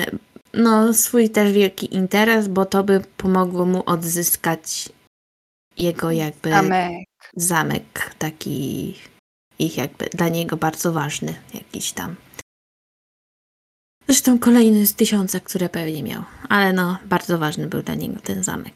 no, 0.53 0.93
swój 0.93 1.29
też 1.29 1.51
wielki 1.51 1.95
interes, 1.95 2.47
bo 2.47 2.65
to 2.65 2.83
by 2.83 3.01
pomogło 3.17 3.65
mu 3.65 3.83
odzyskać 3.85 4.89
jego 5.77 6.11
jakby 6.11 6.49
Zamek. 6.49 7.07
zamek 7.35 8.15
taki 8.17 8.95
ich 9.59 9.77
jakby 9.77 10.05
dla 10.05 10.29
niego 10.29 10.57
bardzo 10.57 10.93
ważny 10.93 11.35
jakiś 11.53 11.91
tam. 11.91 12.15
Zresztą 14.09 14.39
kolejny 14.39 14.85
z 14.87 14.95
tysiąca, 14.95 15.39
które 15.39 15.69
pewnie 15.69 16.03
miał, 16.03 16.23
ale 16.49 16.73
no 16.73 16.97
bardzo 17.05 17.37
ważny 17.37 17.67
był 17.67 17.81
dla 17.81 17.95
niego 17.95 18.19
ten 18.23 18.43
zamek. 18.43 18.73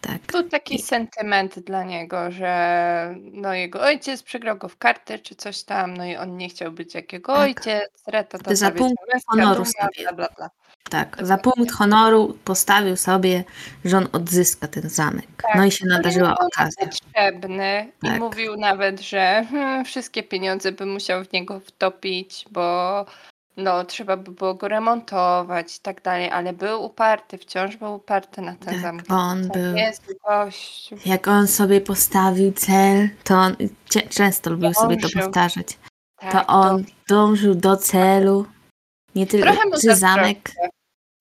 Tak. 0.00 0.18
Był 0.32 0.48
taki 0.48 0.82
sentyment 0.82 1.58
dla 1.58 1.84
niego, 1.84 2.30
że 2.30 3.14
no 3.32 3.54
jego 3.54 3.80
ojciec 3.80 4.22
przegrał 4.22 4.56
go 4.56 4.68
w 4.68 4.76
karty 4.76 5.18
czy 5.18 5.34
coś 5.34 5.62
tam, 5.62 5.96
no 5.96 6.04
i 6.04 6.16
on 6.16 6.36
nie 6.36 6.48
chciał 6.48 6.72
być 6.72 6.94
jak 6.94 7.12
jego 7.12 7.32
Tak. 7.32 7.42
ojciec, 7.42 7.90
reta 8.06 8.38
Ty 8.38 8.56
za 8.56 8.70
punkt 8.70 8.96
honoru 9.26 9.64
sobie. 9.64 9.88
bla, 10.02 10.12
bla, 10.12 10.28
bla. 10.36 10.50
Tak, 10.90 11.16
za 11.20 11.38
punkt 11.38 11.72
honoru 11.72 12.38
postawił 12.44 12.96
sobie, 12.96 13.44
że 13.84 13.96
on 13.98 14.08
odzyska 14.12 14.68
ten 14.68 14.88
zamek. 14.90 15.26
No 15.54 15.64
i 15.64 15.70
się 15.70 15.86
nadarzyła 15.86 16.34
okazja. 16.38 16.86
potrzebny 16.86 17.92
i 18.02 18.06
Tak. 18.06 18.18
mówił 18.20 18.56
nawet, 18.56 19.00
że 19.00 19.46
hmm, 19.50 19.84
wszystkie 19.84 20.22
pieniądze 20.22 20.72
by 20.72 20.86
musiał 20.86 21.24
w 21.24 21.32
niego 21.32 21.60
wtopić, 21.60 22.44
bo 22.50 23.06
no 23.56 23.84
trzeba 23.84 24.16
by 24.16 24.30
było 24.30 24.54
go 24.54 24.68
remontować 24.68 25.76
i 25.76 25.80
tak 25.80 26.02
dalej, 26.02 26.30
ale 26.30 26.52
był 26.52 26.84
uparty, 26.84 27.38
wciąż 27.38 27.76
był 27.76 27.94
uparty 27.94 28.40
na 28.40 28.54
ten 28.56 28.74
Tak, 28.74 28.78
zamek. 28.82 29.04
on 29.08 29.48
To 29.48 29.54
był. 29.54 29.76
jest 29.76 30.14
gościu. 30.28 30.96
Jak 31.06 31.28
on 31.28 31.46
sobie 31.46 31.80
postawił 31.80 32.52
cel, 32.52 33.08
to 33.24 33.34
on 33.34 33.56
często 34.10 34.50
lubił 34.50 34.74
sobie 34.74 34.96
to 34.96 35.02
Dążył. 35.02 35.22
powtarzać. 35.22 35.78
Tak, 36.20 36.32
To 36.32 36.46
on 36.46 36.84
dążył 37.08 37.54
do 37.54 37.76
celu. 37.76 38.46
Nie 39.14 39.26
tylko 39.26 39.52
Trochę 39.52 39.70
czy 39.80 39.96
zamek, 39.96 40.50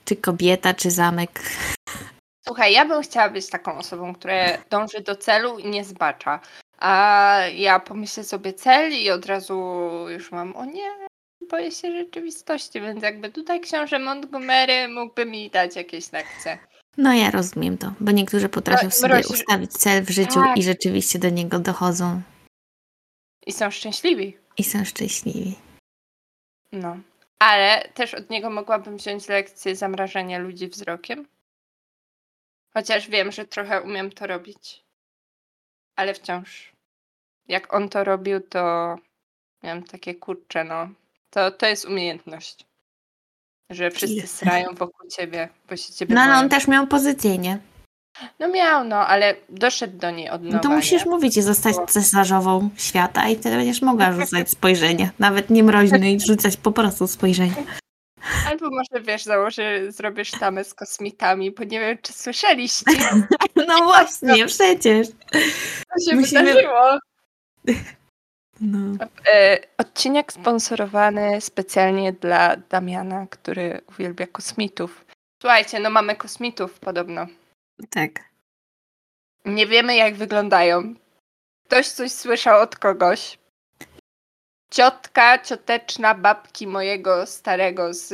czy 0.06 0.16
kobieta, 0.16 0.74
czy 0.74 0.92
zamek. 0.92 1.42
Słuchaj, 2.48 2.74
ja 2.74 2.86
bym 2.86 3.02
chciała 3.04 3.30
być 3.30 3.50
taką 3.50 3.78
osobą, 3.78 4.14
która 4.16 4.34
dąży 4.70 5.02
do 5.02 5.16
celu 5.16 5.60
i 5.60 5.68
nie 5.70 5.84
zbacza. 5.84 6.40
A 6.80 7.38
ja 7.56 7.80
pomyślę 7.80 8.24
sobie 8.24 8.54
cel 8.54 8.94
i 8.94 9.10
od 9.12 9.26
razu 9.26 9.56
już 10.10 10.32
mam, 10.32 10.56
o 10.56 10.66
nie, 10.66 10.92
boję 11.54 11.72
się 11.72 11.92
rzeczywistości, 11.92 12.82
więc 12.82 13.04
jakby 13.04 13.30
tutaj 13.32 13.62
książę 13.62 14.00
Montgomery 14.00 14.88
mógłby 14.88 15.26
mi 15.26 15.50
dać 15.50 15.76
jakieś 15.76 16.12
lekcje. 16.12 16.58
No 16.98 17.14
ja 17.14 17.32
rozumiem 17.32 17.78
to, 17.78 17.94
bo 18.00 18.12
niektórzy 18.12 18.50
potrafią 18.50 18.86
No, 18.86 18.92
sobie 18.92 19.14
mrozi- 19.16 19.34
ustawić 19.34 19.72
cel 19.72 20.04
w 20.04 20.10
życiu 20.10 20.34
Tak. 20.34 20.58
i 20.58 20.64
rzeczywiście 20.64 21.20
do 21.20 21.30
niego 21.30 21.60
dochodzą 21.60 22.22
I 23.46 23.52
są 23.52 23.72
szczęśliwi. 23.72 24.38
i 24.58 24.64
są 24.64 24.86
szczęśliwi. 24.86 25.56
No. 26.72 26.98
Ale 27.40 27.90
też 27.94 28.14
od 28.14 28.30
niego 28.30 28.50
mogłabym 28.50 28.98
wziąć 28.98 29.28
lekcję 29.28 29.76
zamrażania 29.76 30.40
ludzi 30.40 30.68
wzrokiem. 30.68 31.28
Chociaż 32.74 33.10
wiem, 33.10 33.32
że 33.32 33.46
trochę 33.46 33.82
umiem 33.82 34.12
to 34.12 34.28
robić. 34.28 34.84
Ale 35.96 36.14
wciąż. 36.14 36.74
Jak 37.48 37.74
on 37.74 37.90
to 37.90 38.04
robił, 38.04 38.40
to 38.42 38.96
miałam 39.64 39.84
takie 39.84 40.16
kurcze, 40.16 40.64
no. 40.64 40.90
To, 41.34 41.52
to 41.52 41.66
jest 41.66 41.86
umiejętność. 41.86 42.66
Że 43.72 43.92
wszyscy 43.92 44.28
srają 44.28 44.74
wokół 44.74 45.10
ciebie, 45.10 45.50
bo 45.70 45.76
się 45.78 45.94
ciebie 45.94 46.16
No 46.16 46.22
ale 46.22 46.32
boją. 46.34 46.44
on 46.44 46.50
też 46.50 46.68
miał 46.68 46.88
pozycję, 46.88 47.38
nie? 47.38 47.58
No 48.40 48.48
miał, 48.48 48.84
no, 48.84 48.96
ale 49.08 49.36
doszedł 49.50 49.98
do 49.98 50.12
niej 50.12 50.30
od 50.30 50.42
nowa. 50.44 50.56
No 50.56 50.60
to 50.64 50.70
musisz 50.70 51.06
nie? 51.06 51.12
mówić 51.12 51.38
i 51.38 51.42
zostać 51.42 51.76
cesarzową 51.88 52.70
świata 52.78 53.30
i 53.30 53.36
wtedy 53.36 53.56
będziesz 53.56 53.82
mogła 53.82 54.12
rzucać 54.20 54.50
spojrzenia. 54.50 55.10
Nawet 55.20 55.50
nie 55.50 55.64
mroźny 55.64 56.12
i 56.12 56.20
rzucać 56.20 56.58
po 56.58 56.72
prostu 56.72 57.08
spojrzenia. 57.08 57.54
Albo 58.50 58.70
może, 58.70 59.04
wiesz, 59.06 59.24
założę, 59.24 59.92
zrobisz 59.92 60.32
tamę 60.32 60.64
z 60.64 60.74
kosmitami, 60.74 61.52
bo 61.52 61.64
nie 61.64 61.80
wiem, 61.80 61.98
czy 62.02 62.14
słyszeliście, 62.14 62.92
No 63.68 63.84
właśnie, 63.84 64.46
przecież. 64.46 65.08
co 65.08 66.10
się 66.10 66.16
Musimy- 66.16 66.44
wydarzyło. 66.44 67.00
No. 68.64 69.06
E, 69.34 69.60
odcinek 69.78 70.34
sponsorowany 70.34 71.42
specjalnie 71.42 72.14
dla 72.14 72.56
Damiana, 72.58 73.28
który 73.30 73.82
uwielbia 73.90 74.28
kosmitów. 74.28 75.06
Słuchajcie, 75.42 75.80
no 75.80 75.90
mamy 75.90 76.16
kosmitów 76.16 76.80
podobno. 76.80 77.28
Tak. 77.90 78.12
Nie 79.46 79.68
wiemy, 79.68 79.96
jak 79.96 80.16
wyglądają. 80.16 80.94
Ktoś 81.66 81.88
coś 81.88 82.12
słyszał 82.12 82.62
od 82.62 82.76
kogoś. 82.76 83.38
Ciotka, 84.72 85.40
cioteczna 85.40 86.16
babki 86.16 86.68
mojego 86.68 87.26
starego 87.26 87.94
z 87.94 88.14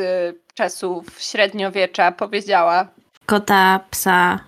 czasów 0.54 1.22
średniowiecza 1.22 2.12
powiedziała, 2.12 2.88
Kota, 3.26 3.80
psa, 3.92 4.40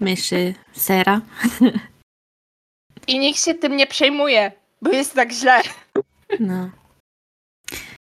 myszy, 0.00 0.54
sera. 0.72 1.20
i 3.08 3.18
nikt 3.18 3.40
się 3.44 3.54
tym 3.54 3.76
nie 3.76 3.86
przejmuje, 3.86 4.52
bo 4.84 4.90
jest 4.90 5.14
tak 5.14 5.32
źle. 5.32 5.60
No. 6.40 6.70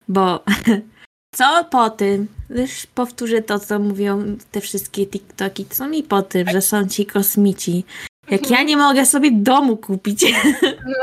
Bo 0.08 0.44
co 1.38 1.66
po 1.72 1.90
tym? 1.90 2.28
Już 2.50 2.86
powtórzę 2.86 3.42
to, 3.42 3.60
co 3.60 3.80
mówią 3.80 4.38
te 4.52 4.62
wszystkie 4.62 5.08
TikToki. 5.08 5.66
Co 5.66 5.88
mi 5.88 6.04
po 6.04 6.22
tym, 6.22 6.50
że 6.50 6.62
są 6.62 6.88
ci 6.88 7.06
kosmici? 7.06 7.84
Jak 8.30 8.50
ja 8.50 8.64
nie 8.64 8.78
mogę 8.78 9.06
sobie 9.06 9.32
domu 9.32 9.78
kupić. 9.78 10.26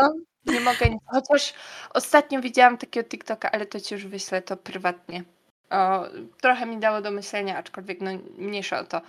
No, 0.00 0.14
nie 0.52 0.60
mogę. 0.60 0.98
Chociaż 1.06 1.54
ostatnio 1.90 2.40
widziałam 2.40 2.78
takiego 2.78 3.08
TikToka, 3.08 3.52
ale 3.52 3.66
to 3.66 3.80
ci 3.80 3.94
już 3.94 4.06
wyślę 4.06 4.42
to 4.42 4.56
prywatnie. 4.56 5.24
O, 5.70 6.04
trochę 6.40 6.66
mi 6.66 6.76
dało 6.78 7.00
do 7.00 7.10
myślenia, 7.10 7.56
aczkolwiek 7.56 8.00
no 8.00 8.10
mniejsza 8.38 8.80
o 8.80 8.84
to. 8.84 9.00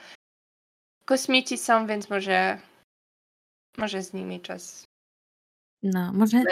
Kosmici 1.06 1.58
są, 1.58 1.88
więc 1.88 2.10
może 2.10 2.58
może 3.78 4.04
z 4.04 4.14
nimi 4.14 4.42
czas 4.42 4.88
No, 5.86 6.14
może 6.14 6.44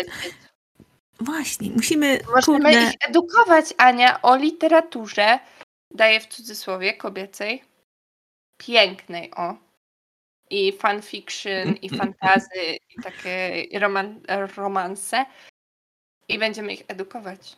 właśnie, 1.19 1.69
musimy, 1.69 2.19
Możemy 2.35 2.59
kurde, 2.59 2.83
ich 2.83 2.95
edukować, 3.09 3.73
Ania, 3.77 4.21
o 4.21 4.35
literaturze, 4.35 5.39
daję 5.91 6.19
w 6.19 6.27
cudzysłowie, 6.27 6.93
kobiecej, 6.93 7.63
pięknej, 8.57 9.31
o. 9.35 9.55
I 10.49 10.71
fanfiction, 10.71 11.73
i 11.81 11.89
fantazy, 11.97 12.77
i 12.89 13.01
takie 13.03 13.65
roman 13.79 14.21
romanse. 14.57 15.25
I 16.27 16.39
będziemy 16.39 16.73
ich 16.73 16.83
edukować. 16.87 17.57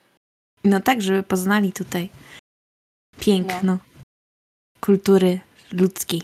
no 0.64 0.80
tak, 0.80 1.02
żeby 1.02 1.24
poznali 1.24 1.74
tutaj 1.74 2.10
piękno 3.20 3.78
kultury 4.82 5.40
ludzkiej, 5.72 6.22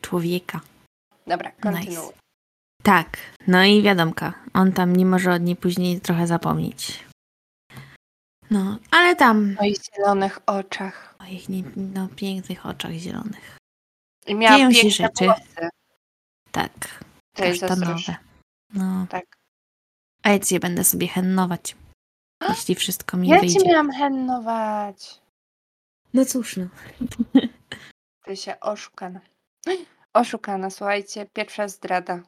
człowieka. 0.00 0.60
Dobra, 1.26 1.50
kontynuuj. 1.50 2.12
Tak, 2.88 3.16
no 3.46 3.64
i 3.64 3.82
wiadomka, 3.82 4.32
on 4.54 4.72
tam 4.72 4.96
nie 4.96 5.06
może 5.06 5.32
od 5.32 5.42
niej 5.42 5.56
później 5.56 6.00
trochę 6.00 6.26
zapomnieć. 6.26 7.04
No, 8.50 8.78
ale 8.90 9.16
tam 9.16 9.54
W 9.54 9.56
moich 9.58 9.76
zielonych 9.96 10.38
oczach. 10.46 11.14
o 11.18 11.24
ich 11.24 11.48
nie, 11.48 11.62
no, 11.76 12.08
pięknych 12.16 12.66
oczach 12.66 12.92
zielonych. 12.92 13.56
I 14.26 14.34
miała 14.34 14.56
Dzieją 14.56 14.70
się 14.72 14.82
piękne 14.82 15.06
rzeczy. 15.06 15.24
włosy. 15.24 15.68
Tak, 16.52 17.04
To 17.36 17.44
jest 17.44 17.60
kasztanowe. 17.60 18.16
No. 18.74 19.06
Tak. 19.10 19.24
A 20.22 20.30
ja 20.30 20.38
cię 20.38 20.60
będę 20.60 20.84
sobie 20.84 21.08
hennować, 21.08 21.76
jeśli 22.48 22.74
wszystko 22.74 23.16
mi 23.16 23.28
Ja 23.28 23.40
wyjdzie. 23.40 23.60
ci 23.60 23.68
miałam 23.68 23.92
hennować. 23.92 25.20
No 26.14 26.24
cóż, 26.24 26.56
no. 26.56 26.66
Ty 28.24 28.36
się 28.36 28.60
oszukana. 28.60 29.20
Oszukana, 30.14 30.70
słuchajcie, 30.70 31.26
pierwsza 31.32 31.68
zdrada. 31.68 32.22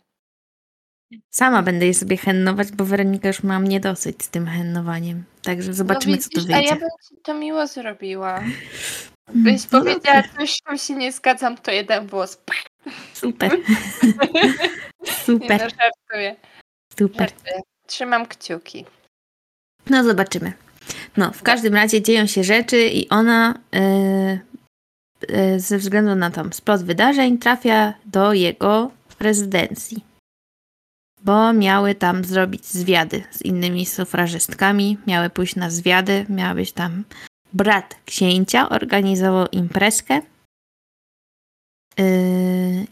Sama 1.31 1.63
będę 1.63 1.87
je 1.87 1.95
sobie 1.95 2.17
hennować, 2.17 2.73
bo 2.73 2.85
Weronika 2.85 3.29
już 3.29 3.43
ma 3.43 3.59
mnie 3.61 3.81
dosyć 3.81 4.23
z 4.25 4.29
tym 4.29 4.47
hennowaniem. 4.47 5.25
Także 5.43 5.75
zobaczymy, 5.75 6.17
no 6.17 6.23
co 6.23 6.29
tu 6.29 6.41
widzisz, 6.41 6.55
A 6.55 6.57
wyjdzie. 6.57 6.69
ja 6.75 6.77
bym 6.81 6.89
ci 7.09 7.15
to 7.23 7.35
miło 7.35 7.67
zrobiła. 7.67 8.41
Byś 9.35 9.71
No 9.73 9.81
powiedziała 9.81 10.23
coś, 10.39 10.53
z 10.53 10.63
czym 10.63 10.79
się 10.79 10.95
nie 10.95 11.13
zgadzam, 11.13 11.57
to 11.57 11.71
jeden 11.71 12.07
włos. 12.07 12.37
Pach, 12.37 12.65
Super. 13.15 13.51
Nie 14.35 14.43
no, 15.01 15.13
Super, 15.25 15.61
żartuję, 15.61 16.37
super. 16.99 17.31
żartuję. 17.31 17.61
Trzymam 17.87 18.27
kciuki. 18.27 18.85
No 19.91 20.05
zobaczymy. 20.05 20.53
No, 21.17 21.33
w 21.33 21.43
każdym 21.43 21.75
razie 21.75 22.03
dzieją 22.03 22.27
się 22.27 22.45
rzeczy 22.45 22.89
i 22.89 23.09
ona 23.09 23.55
e, 23.75 23.81
e, 25.29 25.61
ze 25.61 25.79
względu 25.79 26.15
na 26.15 26.31
tam 26.31 26.53
splot 26.53 26.83
wydarzeń 26.85 27.39
trafia 27.39 27.95
do 28.07 28.33
jego 28.33 28.91
rezydencji. 29.21 30.05
Bo 31.25 31.53
miały 31.53 31.95
tam 31.95 32.25
zrobić 32.25 32.67
zwiady 32.67 33.25
z 33.31 33.43
innymi 33.43 33.87
sufrażystkami, 33.87 34.99
miały 35.07 35.31
pójść 35.31 35.57
na 35.57 35.71
zwiady, 35.71 36.27
miała 36.29 36.55
być 36.55 36.73
tam 36.73 37.05
brat 37.53 37.97
księcia, 38.07 38.69
organizował 38.69 39.47
imprezkę. 39.53 40.21
Yy, 41.99 42.87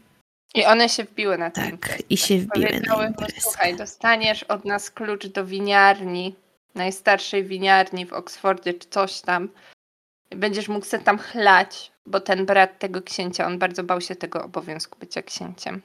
I 0.55 0.65
one 0.67 0.89
się 0.89 1.05
wbiły 1.05 1.39
na 1.39 1.51
Tak, 1.51 1.71
imprezę. 1.71 1.99
i 2.11 2.17
się 2.17 2.39
wbiły 2.39 2.81
na 2.87 2.97
mu, 2.97 3.03
imprezę. 3.03 3.41
słuchaj, 3.41 3.77
dostaniesz 3.77 4.43
od 4.43 4.65
nas 4.65 4.91
klucz 4.91 5.27
do 5.27 5.47
winiarni, 5.47 6.35
najstarszej 6.75 7.45
winiarni 7.45 8.07
w 8.07 8.13
Oksfordzie, 8.13 8.75
czy 8.75 8.89
coś 8.89 9.21
tam. 9.21 9.49
Będziesz 10.31 10.69
mógł 10.69 10.87
sobie 10.87 11.03
tam 11.05 11.19
chlać, 11.19 11.93
bo 12.07 12.21
ten 12.21 12.47
brat 12.47 12.79
tego 12.79 13.03
księcia, 13.03 13.47
on 13.47 13.59
bardzo 13.59 13.85
bał 13.85 14.01
się 14.01 14.17
tego 14.17 14.45
obowiązku 14.45 14.99
bycia 14.99 15.23
księciem. 15.23 15.83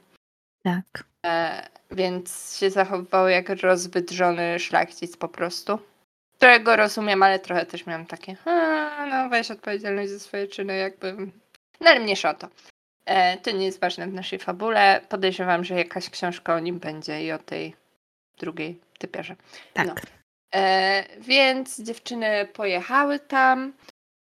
Tak. 0.63 1.03
E, 1.25 1.67
więc 1.91 2.57
się 2.57 2.69
zachowywał 2.69 3.27
jak 3.29 3.49
rozwydrzony 3.49 4.59
szlachcic 4.59 5.17
po 5.17 5.27
prostu. 5.27 5.79
Którego 6.37 6.75
rozumiem, 6.75 7.23
ale 7.23 7.39
trochę 7.39 7.65
też 7.65 7.85
miałam 7.85 8.05
takie, 8.05 8.35
"A, 8.45 9.05
no 9.05 9.29
weź 9.29 9.51
odpowiedzialność 9.51 10.11
za 10.11 10.19
swoje 10.19 10.47
czyny, 10.47 10.77
jakby. 10.77 11.15
No 11.81 11.89
ale 11.89 11.99
mniejsza 11.99 12.29
o 12.29 12.33
to. 12.33 12.47
E, 13.05 13.37
to 13.37 13.51
nie 13.51 13.65
jest 13.65 13.79
ważne 13.79 14.07
w 14.07 14.13
naszej 14.13 14.39
fabule. 14.39 15.01
Podejrzewam, 15.09 15.63
że 15.63 15.75
jakaś 15.75 16.09
książka 16.09 16.55
o 16.55 16.59
nim 16.59 16.79
będzie 16.79 17.25
i 17.25 17.31
o 17.31 17.37
tej 17.39 17.75
drugiej 18.37 18.79
typierze. 18.99 19.35
Tak. 19.73 19.87
No. 19.87 19.95
E, 20.55 21.03
więc 21.19 21.81
dziewczyny 21.81 22.47
pojechały 22.53 23.19
tam. 23.19 23.73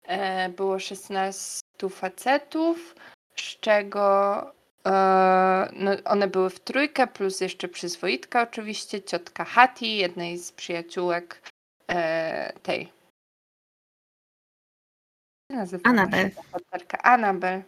E, 0.03 0.49
było 0.49 0.79
16 0.79 1.89
facetów, 1.89 2.95
z 3.35 3.59
czego 3.59 4.53
no, 5.73 5.91
one 6.05 6.27
były 6.27 6.49
w 6.49 6.59
trójkę, 6.59 7.07
plus 7.07 7.41
jeszcze 7.41 7.67
przyzwoitka 7.67 8.41
oczywiście, 8.41 9.01
ciotka 9.01 9.45
Hati, 9.45 9.97
jednej 9.97 10.37
z 10.37 10.51
przyjaciółek 10.51 11.41
e, 11.87 12.53
tej. 12.63 12.91
Bohaterka? 16.51 16.97
Annabel. 16.97 17.63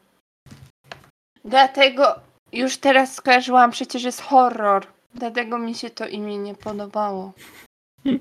Dlatego 1.45 2.19
już 2.51 2.77
teraz 2.77 3.13
skojarzyłam, 3.13 3.71
przecież 3.71 4.03
jest 4.03 4.21
horror. 4.21 4.87
Dlatego 5.13 5.57
mi 5.57 5.75
się 5.75 5.89
to 5.89 6.07
imię 6.07 6.37
nie 6.37 6.55
podobało. 6.55 7.33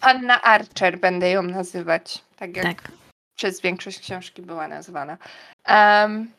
Anna 0.00 0.42
Archer 0.42 0.98
będę 0.98 1.30
ją 1.30 1.42
nazywać. 1.42 2.24
Tak 2.36 2.56
jak 2.56 2.66
Tak. 2.66 2.92
przez 3.38 3.60
większość 3.60 3.98
książki 3.98 4.42
była 4.42 4.68
nazwana. 4.68 5.18
Em, 5.64 6.30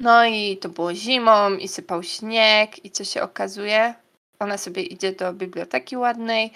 no 0.00 0.24
i 0.24 0.56
to 0.56 0.68
było 0.68 0.94
zimą 0.94 1.50
i 1.50 1.68
sypał 1.68 2.02
śnieg 2.02 2.84
i 2.84 2.90
co 2.90 3.04
się 3.04 3.22
okazuje? 3.22 3.94
Ona 4.38 4.58
sobie 4.58 4.82
idzie 4.82 5.12
do 5.12 5.32
biblioteki 5.32 5.96
ładnej, 5.96 6.52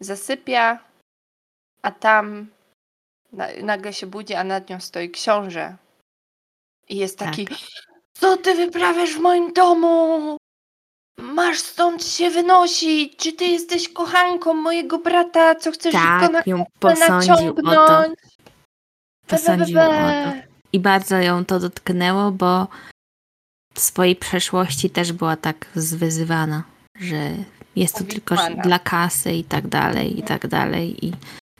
zasypia, 0.00 0.78
a 1.82 1.90
tam 1.90 2.46
na, 3.32 3.48
nagle 3.62 3.92
się 3.92 4.06
budzi, 4.06 4.34
a 4.34 4.44
nad 4.44 4.70
nią 4.70 4.80
stoi 4.80 5.10
książę. 5.10 5.76
I 6.88 6.96
jest 6.96 7.18
taki, 7.18 7.48
co 8.12 8.36
ty 8.36 8.54
wyprawiasz 8.54 9.14
w 9.14 9.20
moim 9.20 9.52
domu? 9.52 10.36
Masz 11.18 11.58
stąd 11.58 12.06
się 12.06 12.30
wynosić! 12.30 13.16
Czy 13.16 13.32
ty 13.32 13.44
jesteś 13.44 13.88
kochanką 13.88 14.54
mojego 14.54 14.98
brata, 14.98 15.54
co 15.54 15.70
chcesz 15.70 15.92
go 15.94 15.98
na 16.00 16.28
Tak, 16.28 16.46
ją 16.46 16.64
posądził 16.78 17.34
o 17.34 17.52
to. 17.52 17.62
naciągnąć? 17.62 18.18
Posądził 19.26 19.80
o 19.80 19.82
to. 19.82 20.53
I 20.74 20.80
bardzo 20.80 21.16
ją 21.16 21.44
to 21.44 21.60
dotknęło, 21.60 22.32
bo 22.32 22.68
w 23.74 23.80
swojej 23.80 24.16
przeszłości 24.16 24.90
też 24.90 25.12
była 25.12 25.36
tak 25.36 25.66
zwyzywana, 25.74 26.62
że 27.00 27.30
jest 27.76 27.98
to 27.98 28.04
tylko 28.04 28.36
dla 28.62 28.78
kasy 28.78 29.32
i 29.32 29.44
tak 29.44 29.68
dalej, 29.68 30.18
i 30.18 30.22
tak 30.22 30.46
dalej. 30.46 31.06
I 31.06 31.12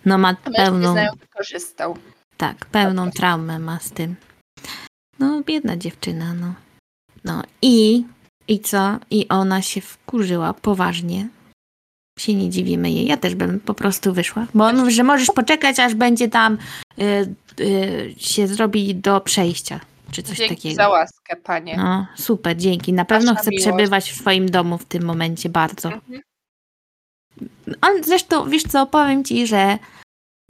no 0.05 0.19
ma 0.19 0.35
pełną, 0.35 0.95
wykorzystał. 1.21 1.99
tak, 2.37 2.67
pełną 2.67 3.11
traumę 3.11 3.59
ma 3.59 3.79
z 3.79 3.91
tym. 3.91 4.17
No, 5.19 5.43
biedna 5.43 5.77
dziewczyna, 5.77 6.35
no. 6.35 6.55
No 7.25 7.43
i, 7.63 8.05
i 8.49 8.61
co? 8.61 8.99
I 9.11 9.29
ona 9.29 9.63
się 9.63 9.81
wkurzyła 9.81 10.55
poważnie. 10.55 11.29
Się 12.19 12.35
nie 12.35 12.51
dziwimy 12.51 12.91
jej. 12.91 13.07
Ja 13.07 13.17
też 13.17 13.35
bym 13.35 13.61
po 13.61 13.75
prostu 13.75 14.13
wyszła. 14.13 14.47
Bo 14.55 14.65
on 14.67 14.77
mówi, 14.77 14.93
że 14.93 15.03
możesz 15.03 15.29
poczekać, 15.35 15.81
aż 15.81 15.95
będzie 15.95 16.29
tam 16.29 16.59
y, 16.99 17.35
y, 17.61 18.15
się 18.19 18.47
zrobi 18.47 18.95
do 18.95 19.21
przejścia. 19.21 19.81
Czy 20.11 20.23
coś 20.23 20.39
Dzięki 20.39 20.55
takiego. 20.57 20.75
za 20.75 20.89
łaskę, 20.89 21.37
panie. 21.37 21.77
No, 21.77 22.07
super, 22.17 22.57
dzięki. 22.57 22.93
Na 22.93 23.05
pewno 23.05 23.33
Wasza 23.33 23.41
chcę 23.43 23.51
miłość. 23.51 23.67
przebywać 23.67 24.11
w 24.11 24.17
swoim 24.17 24.51
domu 24.51 24.79
w 24.79 24.85
tym 24.85 25.05
momencie 25.05 25.49
bardzo. 25.49 25.89
Mhm. 25.93 26.23
On 27.81 28.05
zresztą, 28.05 28.51
wiesz 28.51 28.63
co, 28.63 28.87
powiem 28.87 29.25
ci, 29.25 29.47
że 29.47 29.79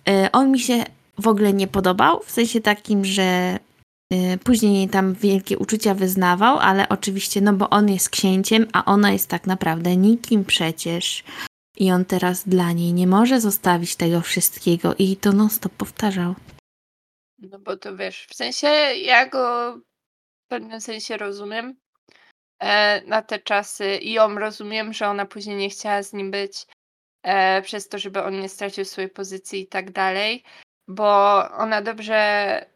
y, 0.08 0.32
on 0.32 0.50
mi 0.50 0.60
się 0.60 0.84
w 1.18 1.28
ogóle 1.28 1.52
nie 1.52 1.66
podobał, 1.68 2.20
w 2.26 2.30
sensie 2.30 2.60
takim, 2.60 3.04
że 3.04 3.58
y, 4.12 4.38
później 4.44 4.88
tam 4.88 5.14
wielkie 5.14 5.58
uczucia 5.58 5.94
wyznawał, 5.94 6.58
ale 6.58 6.88
oczywiście, 6.88 7.40
no 7.40 7.52
bo 7.52 7.70
on 7.70 7.88
jest 7.88 8.10
księciem, 8.10 8.66
a 8.72 8.84
ona 8.84 9.12
jest 9.12 9.28
tak 9.28 9.46
naprawdę 9.46 9.96
nikim 9.96 10.44
przecież. 10.44 11.24
I 11.76 11.92
on 11.92 12.04
teraz 12.04 12.48
dla 12.48 12.72
niej 12.72 12.92
nie 12.92 13.06
może 13.06 13.40
zostawić 13.40 13.96
tego 13.96 14.20
wszystkiego 14.20 14.94
i 14.98 15.16
to 15.16 15.32
non 15.32 15.50
stop 15.50 15.72
powtarzał. 15.72 16.34
No 17.38 17.58
bo 17.58 17.76
to 17.76 17.96
wiesz, 17.96 18.26
w 18.30 18.34
sensie 18.34 18.66
ja 19.02 19.26
go 19.26 19.74
w 20.44 20.48
pewnym 20.48 20.80
sensie 20.80 21.16
rozumiem 21.16 21.76
e, 22.58 23.02
na 23.06 23.22
te 23.22 23.38
czasy 23.38 23.96
i 23.96 24.12
ją 24.12 24.38
rozumiem, 24.38 24.92
że 24.92 25.08
ona 25.08 25.26
później 25.26 25.56
nie 25.56 25.70
chciała 25.70 26.02
z 26.02 26.12
nim 26.12 26.30
być 26.30 26.66
e, 27.22 27.62
przez 27.62 27.88
to, 27.88 27.98
żeby 27.98 28.22
on 28.22 28.40
nie 28.40 28.48
stracił 28.48 28.84
swojej 28.84 29.10
pozycji 29.10 29.60
i 29.60 29.66
tak 29.66 29.90
dalej, 29.90 30.44
bo 30.88 31.34
ona 31.50 31.82
dobrze 31.82 32.66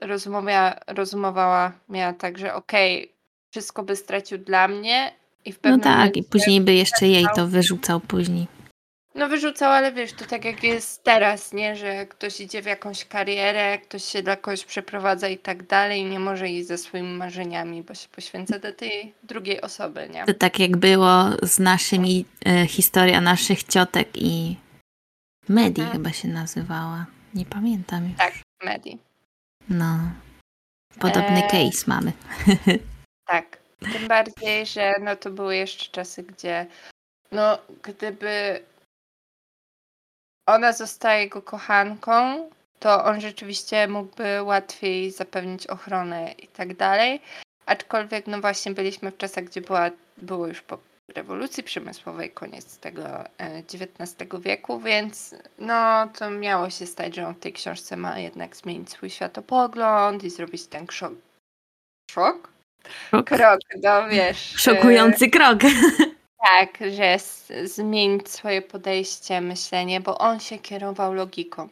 rozumowała, 0.00 0.80
rozumowała 0.86 1.72
miała 1.88 2.12
tak, 2.12 2.38
że 2.38 2.54
okej, 2.54 3.16
wszystko 3.50 3.82
by 3.82 3.96
stracił 3.96 4.38
dla 4.38 4.68
mnie 4.68 5.21
i 5.44 5.52
w 5.52 5.56
No 5.56 5.60
pewnym 5.62 5.80
tak, 5.80 5.94
i 5.94 5.98
momencie 5.98 6.22
później 6.22 6.60
by 6.60 6.74
jeszcze 6.74 7.06
jej 7.08 7.26
to 7.36 7.46
wyrzucał 7.46 8.00
później. 8.00 8.46
No 9.14 9.28
wyrzucał, 9.28 9.72
ale 9.72 9.92
wiesz, 9.92 10.12
to 10.12 10.24
tak 10.24 10.44
jak 10.44 10.62
jest 10.64 11.04
teraz, 11.04 11.52
nie? 11.52 11.76
Że 11.76 12.06
ktoś 12.06 12.40
idzie 12.40 12.62
w 12.62 12.66
jakąś 12.66 13.04
karierę, 13.04 13.78
ktoś 13.78 14.04
się 14.04 14.22
dla 14.22 14.36
kogoś 14.36 14.64
przeprowadza 14.64 15.28
i 15.28 15.38
tak 15.38 15.66
dalej 15.66 16.00
i 16.00 16.04
nie 16.04 16.18
może 16.18 16.48
iść 16.48 16.66
ze 16.68 16.78
swoimi 16.78 17.16
marzeniami, 17.16 17.82
bo 17.82 17.94
się 17.94 18.08
poświęca 18.08 18.58
do 18.58 18.72
tej 18.72 19.14
drugiej 19.22 19.60
osoby, 19.60 20.08
nie? 20.12 20.24
To 20.24 20.34
tak 20.34 20.58
jak 20.58 20.76
było 20.76 21.24
z 21.42 21.58
naszymi, 21.58 22.24
e, 22.46 22.66
historia 22.66 23.20
naszych 23.20 23.64
ciotek 23.64 24.08
i 24.14 24.56
Medi 25.48 25.80
Mhm. 25.80 25.90
chyba 25.98 26.12
się 26.12 26.28
nazywała. 26.28 27.06
Nie 27.34 27.44
pamiętam 27.46 28.08
już. 28.08 28.18
Tak, 28.18 28.34
Medi. 28.64 28.98
No. 29.68 29.98
Podobny 30.98 31.44
E, 31.44 31.48
case 31.50 31.84
mamy. 31.86 32.12
Tak. 33.26 33.61
Tym 33.92 34.08
bardziej, 34.08 34.66
że 34.66 34.92
no 35.00 35.16
to 35.16 35.30
były 35.30 35.56
jeszcze 35.56 35.92
czasy, 35.92 36.22
gdzie 36.22 36.66
no 37.32 37.58
gdyby 37.82 38.62
ona 40.46 40.72
została 40.72 41.14
jego 41.14 41.42
kochanką, 41.42 42.50
to 42.78 43.04
on 43.04 43.20
rzeczywiście 43.20 43.88
mógłby 43.88 44.42
łatwiej 44.42 45.10
zapewnić 45.10 45.66
ochronę 45.66 46.32
i 46.32 46.48
tak 46.48 46.76
dalej. 46.76 47.20
Aczkolwiek 47.66 48.26
no 48.26 48.40
właśnie 48.40 48.72
byliśmy 48.72 49.10
w 49.10 49.16
czasach, 49.16 49.44
gdzie 49.44 49.60
była, 49.60 49.90
było 50.16 50.46
już 50.46 50.60
po 50.60 50.78
rewolucji 51.14 51.62
przemysłowej, 51.62 52.30
koniec 52.30 52.78
tego 52.78 53.04
e, 53.38 53.58
XIX 53.58 54.16
wieku, 54.40 54.80
więc 54.80 55.34
no 55.58 56.08
to 56.18 56.30
miało 56.30 56.70
się 56.70 56.86
stać, 56.86 57.14
że 57.14 57.26
on 57.26 57.34
w 57.34 57.38
tej 57.38 57.52
książce 57.52 57.96
ma 57.96 58.18
jednak 58.18 58.56
zmienić 58.56 58.90
swój 58.90 59.10
światopogląd 59.10 60.24
i 60.24 60.30
zrobić 60.30 60.66
ten 60.66 60.86
szok. 60.90 61.12
Szok? 62.10 62.48
Szok. 63.10 63.26
krok, 63.26 63.60
no 63.82 64.08
wiesz. 64.08 64.54
Szokujący 64.56 65.30
krok. 65.30 65.58
Tak, 66.52 66.78
że 66.96 67.16
zmienić 67.64 68.28
swoje 68.30 68.62
podejście, 68.62 69.40
myślenie, 69.40 70.00
bo 70.00 70.18
on 70.18 70.40
się 70.40 70.58
kierował 70.58 71.14
logiką, 71.14 71.68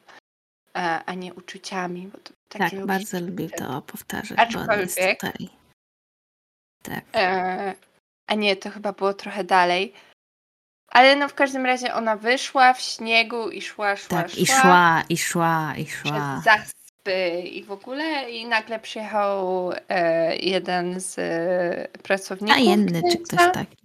a, 0.74 1.04
a 1.04 1.14
nie 1.14 1.34
uczuciami. 1.34 2.10
Tak, 2.48 2.86
bardzo 2.86 3.20
lubił 3.20 3.48
wtedy. 3.48 3.64
to 3.64 3.82
powtarzać, 3.82 4.38
Aczkolwiek- 4.38 5.14
tutaj. 5.16 5.48
Tak. 6.82 7.04
E, 7.14 7.74
a 8.26 8.34
nie, 8.34 8.56
to 8.56 8.70
chyba 8.70 8.92
było 8.92 9.14
trochę 9.14 9.44
dalej. 9.44 9.92
Ale 10.88 11.16
no 11.16 11.28
w 11.28 11.34
każdym 11.34 11.66
razie 11.66 11.94
ona 11.94 12.16
wyszła 12.16 12.74
w 12.74 12.80
śniegu 12.80 13.50
i 13.50 13.62
szła, 13.62 13.96
szła, 13.96 14.22
Tak, 14.22 14.38
i 14.38 14.46
szła, 14.46 15.02
i 15.08 15.18
szła, 15.18 15.74
i 15.76 15.86
szła. 15.86 16.40
przez 16.46 16.72
i 17.44 17.64
w 17.64 17.72
ogóle 17.72 18.30
i 18.30 18.46
nagle 18.46 18.78
przyjechał 18.78 19.70
e, 19.88 20.36
jeden 20.36 21.00
z 21.00 21.18
e, 21.18 21.88
pracowników 22.02 22.56
Tajemny 22.56 23.02
czy 23.02 23.16
księcia 23.18 23.36
ktoś 23.36 23.52
taki. 23.54 23.76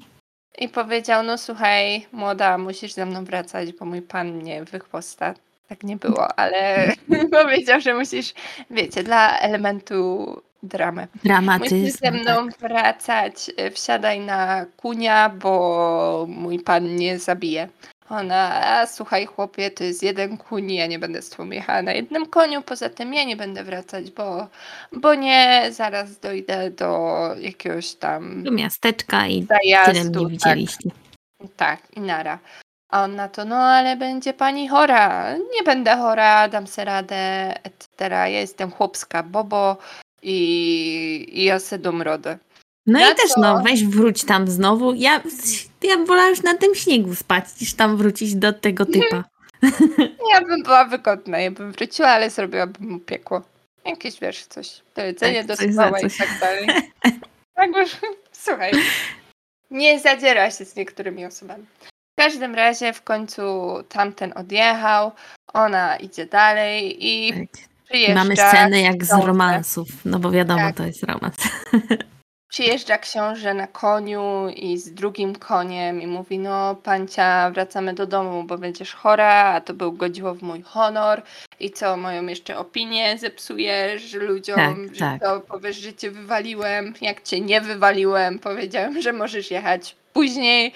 i 0.57 0.69
powiedział, 0.69 1.23
no 1.23 1.37
słuchaj 1.37 2.05
młoda, 2.11 2.57
musisz 2.57 2.93
ze 2.93 3.05
mną 3.05 3.25
wracać, 3.25 3.73
bo 3.73 3.85
mój 3.85 4.01
pan 4.01 4.31
mnie 4.31 4.63
wychwosta. 4.63 5.33
Tak 5.67 5.83
nie 5.83 5.97
było, 5.97 6.39
ale 6.39 6.91
powiedział, 7.31 7.81
że 7.81 7.93
musisz, 7.93 8.33
wiecie, 8.69 9.03
dla 9.03 9.37
elementu 9.37 10.25
dramy. 10.63 11.07
Musisz 11.13 11.23
Dramatyzm. 11.23 11.97
ze 12.03 12.11
mną 12.11 12.49
Tak. 12.49 12.57
wracać, 12.59 13.51
e, 13.57 13.71
wsiadaj 13.71 14.19
na 14.19 14.65
kunia, 14.77 15.29
bo 15.29 16.25
mój 16.29 16.59
pan 16.59 16.95
nie 16.95 17.19
zabije. 17.19 17.69
Ona, 18.09 18.65
a 18.65 18.87
słuchaj 18.87 19.25
chłopie, 19.25 19.71
to 19.71 19.83
jest 19.83 20.03
jeden 20.03 20.37
kuń, 20.37 20.71
ja 20.71 20.87
nie 20.87 20.99
będę 20.99 21.21
z 21.21 21.29
tobą 21.29 21.49
jechała 21.49 21.81
na 21.81 21.91
jednym 21.93 22.25
koniu, 22.25 22.61
poza 22.61 22.89
tym 22.89 23.13
ja 23.13 23.23
nie 23.23 23.35
będę 23.35 23.63
wracać, 23.63 24.11
bo, 24.11 24.47
bo 24.91 25.15
nie, 25.15 25.67
zaraz 25.71 26.19
dojdę 26.19 26.71
do 26.71 27.19
jakiegoś 27.39 27.95
tam 27.95 28.43
Do 28.43 28.51
miasteczka 28.51 29.27
i 29.27 29.47
tyle 29.47 29.59
zajazdu. 29.63 30.19
mnie 30.19 30.29
widzieliście. 30.29 30.89
Tak, 31.37 31.49
tak, 31.57 31.79
i 31.95 32.01
nara. 32.01 32.39
A 32.89 33.03
on 33.03 33.15
na 33.15 33.27
to, 33.29 33.45
no 33.45 33.55
ale 33.55 33.97
będzie 33.97 34.33
pani 34.33 34.67
chora. 34.67 35.33
Nie 35.37 35.63
będę 35.65 35.97
chora, 35.97 36.47
dam 36.47 36.67
se 36.67 36.85
radę, 36.85 37.53
etc. 37.63 37.87
Ja 38.09 38.27
jestem 38.27 38.71
chłopska, 38.71 39.23
bobo 39.23 39.77
i, 40.21 41.25
i 41.33 41.43
ja 41.43 41.59
se 41.59 41.79
dom 41.79 42.01
rodę. 42.01 42.37
No 42.87 42.99
Na 42.99 43.11
i 43.11 43.15
też 43.15 43.31
co? 43.31 43.41
no, 43.41 43.61
weź 43.63 43.83
wróć 43.85 44.23
tam 44.25 44.47
znowu. 44.47 44.93
Ja, 44.93 45.21
ja 45.83 45.97
wolałam 46.05 46.29
już 46.29 46.43
na 46.43 46.57
tym 46.57 46.75
śniegu 46.75 47.15
spać, 47.15 47.45
niż 47.61 47.73
tam 47.73 47.97
wrócić 47.97 48.35
do 48.35 48.53
tego 48.53 48.85
typa. 48.85 49.23
Ja 50.31 50.41
bym 50.41 50.63
była 50.63 50.85
wygodna, 50.85 51.39
ja 51.39 51.51
bym 51.51 51.71
wróciła, 51.71 52.07
ale 52.09 52.29
zrobiłabym 52.29 52.89
mu 52.89 52.99
piekło. 52.99 53.41
Jakieś, 53.85 54.19
wiesz, 54.19 54.45
coś 54.45 54.81
do 54.95 55.01
jedzenia, 55.03 55.43
Tak, 55.43 55.47
do 55.67 55.73
spała 55.73 55.99
i 55.99 56.09
tak 56.17 56.39
dalej. 56.39 56.67
Tak 57.55 57.69
już, 57.75 57.91
słuchaj, 58.45 58.71
nie 59.71 59.99
zadziera 59.99 60.51
się 60.51 60.65
z 60.65 60.75
niektórymi 60.75 61.25
osobami. 61.25 61.65
W 62.17 62.21
każdym 62.21 62.55
razie 62.55 62.93
w 62.93 63.01
końcu 63.01 63.43
tamten 63.89 64.33
odjechał, 64.35 65.11
ona 65.53 65.97
idzie 65.97 66.25
dalej 66.25 66.97
i 67.07 67.33
Tak. 67.33 67.63
przyjeżdża, 67.85 68.13
Mamy 68.15 68.35
sceny 68.35 68.81
jak 68.81 69.05
z 69.05 69.11
romansów, 69.25 69.87
no 70.05 70.19
bo 70.19 70.31
wiadomo, 70.31 70.59
Tak. 70.59 70.75
to 70.77 70.85
jest 70.85 71.03
romans. 71.03 71.35
Przyjeżdża 72.55 72.97
książę 72.97 73.53
na 73.53 73.67
koniu 73.67 74.49
i 74.55 74.77
z 74.77 74.93
drugim 74.93 75.35
koniem 75.35 76.01
i 76.01 76.07
mówi, 76.07 76.39
no 76.39 76.75
pancia, 76.75 77.51
wracamy 77.51 77.93
do 77.93 78.05
domu, 78.07 78.43
bo 78.43 78.57
będziesz 78.57 78.93
chora, 78.93 79.53
a 79.53 79.61
to 79.61 79.73
był 79.73 79.91
godziło 79.91 80.33
w 80.33 80.41
mój 80.41 80.61
honor. 80.61 81.21
I 81.59 81.71
co, 81.71 81.97
moją 81.97 82.27
jeszcze 82.27 82.57
opinię 82.57 83.17
zepsujesz 83.17 84.13
ludziom, 84.13 84.55
Tak, 84.55 84.95
że 84.95 84.99
tak. 84.99 85.21
to 85.21 85.39
powiesz, 85.39 85.77
że 85.77 85.93
cię 85.93 86.11
wywaliłem, 86.11 86.93
jak 87.01 87.21
cię 87.21 87.41
nie 87.41 87.61
wywaliłem, 87.61 88.39
powiedziałem, 88.39 89.01
że 89.01 89.13
możesz 89.13 89.51
jechać 89.51 89.95
później, 90.13 90.73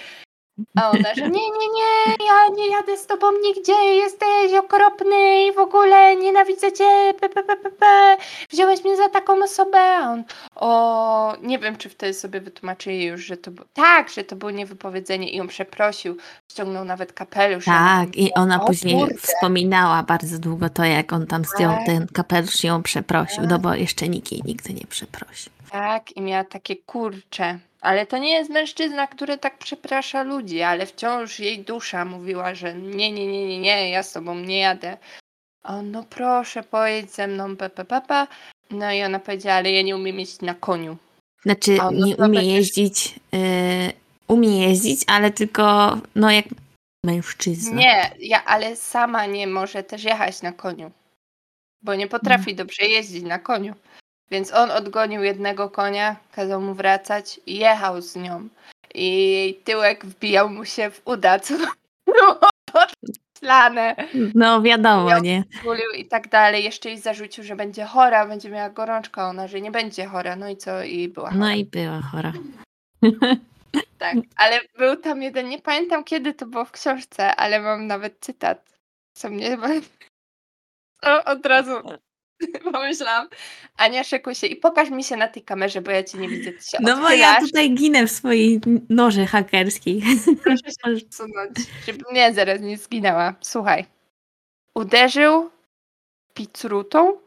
a 0.81 0.89
ona, 0.89 1.13
że 1.17 1.21
nie, 1.21 1.29
nie, 1.49 1.67
nie, 1.75 2.25
ja 2.27 2.55
nie 2.57 2.69
jadę 2.69 2.97
z 2.97 3.05
tobą 3.07 3.27
nigdzie, 3.43 3.73
jesteś 3.95 4.53
okropny 4.59 5.45
i 5.47 5.53
w 5.53 5.57
ogóle 5.59 6.15
nienawidzę 6.15 6.71
cię, 6.71 7.13
p, 7.21 7.29
p, 7.29 7.43
p, 7.43 7.55
p, 7.55 7.69
p. 7.71 7.85
wziąłeś 8.49 8.83
mnie 8.83 8.97
za 8.97 9.09
taką 9.09 9.43
osobę, 9.43 9.79
a 9.79 10.09
on, 10.11 10.23
o, 10.55 11.33
nie 11.41 11.59
wiem, 11.59 11.77
czy 11.77 11.89
wtedy 11.89 12.13
sobie 12.13 12.41
wytłumaczyli 12.41 13.05
już, 13.05 13.21
że 13.25 13.37
to 13.37 13.51
było, 13.51 13.67
tak, 13.73 14.09
że 14.09 14.23
to 14.23 14.35
było 14.35 14.51
niewypowiedzenie 14.51 15.29
i 15.29 15.41
on 15.41 15.47
przeprosił, 15.47 16.17
ściągnął 16.51 16.85
nawet 16.85 17.13
kapelusz. 17.13 17.65
Tak, 17.65 18.17
i 18.17 18.33
ona 18.33 18.63
o 18.63 18.67
później 18.67 18.95
kurde. 18.99 19.15
wspominała 19.17 20.03
bardzo 20.03 20.39
długo 20.39 20.69
to, 20.69 20.83
jak 20.83 21.13
on 21.13 21.27
tam 21.27 21.45
zdjął 21.45 21.71
Tak. 21.71 21.85
ten 21.85 22.07
kapelusz 22.07 22.63
i 22.63 22.67
ją 22.67 22.83
przeprosił, 22.83 23.43
no 23.47 23.59
bo 23.59 23.73
jeszcze 23.75 24.07
nikt 24.09 24.31
jej 24.31 24.41
nigdy 24.45 24.73
nie 24.73 24.87
przeprosił. 24.87 25.51
Tak, 25.71 26.11
i 26.17 26.21
miała 26.21 26.43
takie 26.43 26.75
kurcze. 26.75 27.59
Ale 27.81 28.05
to 28.05 28.17
nie 28.17 28.31
jest 28.31 28.49
mężczyzna, 28.49 29.07
który 29.07 29.37
tak 29.37 29.57
przeprasza 29.57 30.23
ludzi, 30.23 30.61
ale 30.61 30.85
wciąż 30.85 31.39
jej 31.39 31.59
dusza 31.59 32.05
mówiła, 32.05 32.55
że 32.55 32.73
nie, 32.73 33.11
nie, 33.11 33.27
nie, 33.27 33.47
nie, 33.47 33.59
nie, 33.59 33.89
ja 33.89 34.03
z 34.03 34.13
tobą 34.13 34.35
nie 34.35 34.59
jadę. 34.59 34.97
A 35.63 35.75
on, 35.75 35.91
no 35.91 36.03
proszę, 36.09 36.63
pojedź 36.63 37.11
ze 37.11 37.27
mną, 37.27 37.55
pepe, 37.57 37.85
pepe. 37.85 38.27
No 38.71 38.91
i 38.91 39.03
ona 39.03 39.19
powiedziała, 39.19 39.55
ale 39.55 39.71
ja 39.71 39.81
nie 39.81 39.95
umiem 39.95 40.19
jeździć 40.19 40.41
na 40.41 40.53
koniu. 40.53 40.97
Znaczy, 41.43 41.77
A, 41.81 41.91
no 41.91 42.05
nie 42.05 42.17
umie 42.17 42.41
jeździć, 42.41 43.19
yy, 43.31 43.39
umie 44.27 44.67
jeździć, 44.67 45.01
ale 45.07 45.31
tylko, 45.31 45.97
no 46.15 46.31
jak 46.31 46.45
mężczyzna. 47.05 47.75
Nie, 47.75 48.11
ja, 48.19 48.45
ale 48.45 48.75
sama 48.75 49.25
nie 49.25 49.47
może 49.47 49.83
też 49.83 50.03
jechać 50.03 50.41
na 50.41 50.51
koniu, 50.51 50.91
bo 51.81 51.95
nie 51.95 52.07
potrafi 52.07 52.55
dobrze 52.55 52.85
jeździć 52.85 53.23
na 53.23 53.39
koniu. 53.39 53.75
Więc 54.31 54.53
on 54.53 54.71
odgonił 54.71 55.23
jednego 55.23 55.69
konia, 55.69 56.15
kazał 56.31 56.61
mu 56.61 56.73
wracać 56.73 57.39
i 57.45 57.57
jechał 57.57 58.01
z 58.01 58.15
nią. 58.15 58.49
I 58.93 59.31
jej 59.31 59.55
tyłek 59.55 60.05
wbijał 60.05 60.49
mu 60.49 60.65
się 60.65 60.89
w 60.89 61.01
uda, 61.05 61.39
co 61.39 61.53
było 62.05 62.39
podślane. 62.65 63.95
No 64.35 64.61
wiadomo, 64.61 65.05
Miał- 65.09 65.21
nie? 65.21 65.43
I 65.97 66.05
tak 66.05 66.29
dalej. 66.29 66.63
Jeszcze 66.63 66.89
jej 66.89 66.97
zarzucił, 66.99 67.43
że 67.43 67.55
będzie 67.55 67.85
chora, 67.85 68.27
będzie 68.27 68.49
miała 68.49 68.69
gorączkę. 68.69 69.23
Ona, 69.23 69.47
że 69.47 69.61
nie 69.61 69.71
będzie 69.71 70.05
chora. 70.05 70.35
No 70.35 70.49
i 70.49 70.57
co? 70.57 70.83
I 70.83 71.07
była 71.07 71.29
chora. 71.29 71.39
No 71.39 71.51
i 71.51 71.65
była 71.65 72.01
chora. 72.01 72.33
Tak, 73.97 74.15
ale 74.35 74.59
był 74.77 74.95
tam 74.95 75.21
jeden, 75.21 75.49
nie 75.49 75.59
pamiętam 75.59 76.03
kiedy 76.03 76.33
to 76.33 76.45
było 76.45 76.65
w 76.65 76.71
książce, 76.71 77.35
ale 77.35 77.59
mam 77.59 77.87
nawet 77.87 78.17
cytat, 78.19 78.73
co 79.13 79.29
mnie 79.29 79.57
o, 81.07 81.23
od 81.23 81.45
razu 81.45 81.71
pomyślałam. 82.73 83.27
Ania, 83.77 84.03
szykuj 84.03 84.35
się 84.35 84.47
i 84.47 84.55
pokaż 84.55 84.89
mi 84.89 85.03
się 85.03 85.17
na 85.17 85.27
tej 85.27 85.43
kamerze, 85.43 85.81
bo 85.81 85.91
ja 85.91 86.03
cię 86.03 86.17
nie 86.17 86.29
widzę, 86.29 86.51
ty 86.51 86.63
się 86.63 86.77
No 86.81 86.97
bo 86.97 87.09
ja 87.09 87.39
tutaj 87.39 87.71
ginę 87.75 88.07
w 88.07 88.11
swojej 88.11 88.61
noże 88.89 89.25
hakerskiej. 89.25 90.01
Proszę 90.43 90.63
się 90.63 90.91
odsunąć, 91.05 91.57
żeby 91.87 92.03
mnie 92.11 92.33
zaraz 92.33 92.61
nie 92.61 92.77
zginęła. 92.77 93.33
Słuchaj, 93.41 93.85
uderzył 94.75 95.49
picrutą 96.33 97.17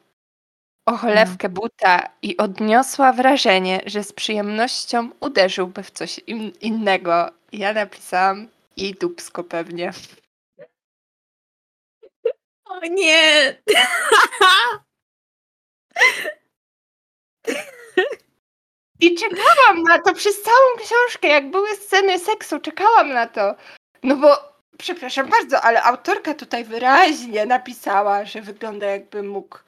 o 0.86 0.96
cholewkę 0.96 1.48
buta 1.48 2.08
i 2.22 2.36
odniosła 2.36 3.12
wrażenie, 3.12 3.80
że 3.86 4.04
z 4.04 4.12
przyjemnością 4.12 5.10
uderzyłby 5.20 5.82
w 5.82 5.90
coś 5.90 6.20
in- 6.26 6.52
innego. 6.60 7.30
Ja 7.52 7.72
napisałam 7.72 8.48
i 8.76 8.94
dupsko 8.94 9.44
pewnie. 9.44 9.92
O 12.64 12.86
nie! 12.86 13.56
I 19.00 19.14
czekałam 19.14 19.82
na 19.82 19.98
to 19.98 20.14
przez 20.14 20.42
całą 20.42 20.76
książkę, 20.78 21.28
jak 21.28 21.50
były 21.50 21.76
sceny 21.76 22.18
seksu, 22.18 22.60
czekałam 22.60 23.12
na 23.12 23.26
to. 23.26 23.54
No 24.02 24.16
bo, 24.16 24.36
przepraszam 24.78 25.28
bardzo, 25.28 25.60
ale 25.60 25.82
autorka 25.82 26.34
tutaj 26.34 26.64
wyraźnie 26.64 27.46
napisała, 27.46 28.24
że 28.24 28.42
wygląda 28.42 28.86
jakby 28.86 29.22
mógł 29.22 29.58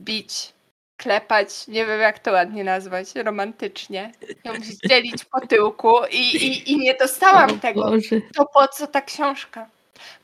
bić, 0.00 0.52
klepać, 0.96 1.68
nie 1.68 1.86
wiem 1.86 2.00
jak 2.00 2.18
to 2.18 2.32
ładnie 2.32 2.64
nazwać, 2.64 3.14
romantycznie, 3.14 4.12
ją 4.44 4.54
zdzielić 4.54 5.24
po 5.24 5.46
tyłku 5.46 5.92
i, 6.10 6.36
i, 6.36 6.72
i 6.72 6.78
nie 6.78 6.94
dostałam 6.94 7.50
O 7.50 7.56
tego. 7.56 7.80
Boże. 7.82 8.20
To 8.36 8.46
po 8.46 8.68
co 8.68 8.86
ta 8.86 9.02
książka? 9.02 9.68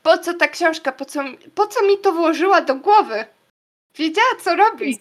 Po 0.03 0.17
co 0.17 0.33
ta 0.33 0.47
książka? 0.47 0.91
Po 0.91 1.05
co, 1.05 1.23
po 1.55 1.67
co 1.67 1.85
mi 1.85 1.97
to 1.97 2.11
włożyła 2.11 2.61
do 2.61 2.75
głowy? 2.75 3.25
Wiedziała, 3.95 4.35
co 4.43 4.55
robi. 4.55 4.99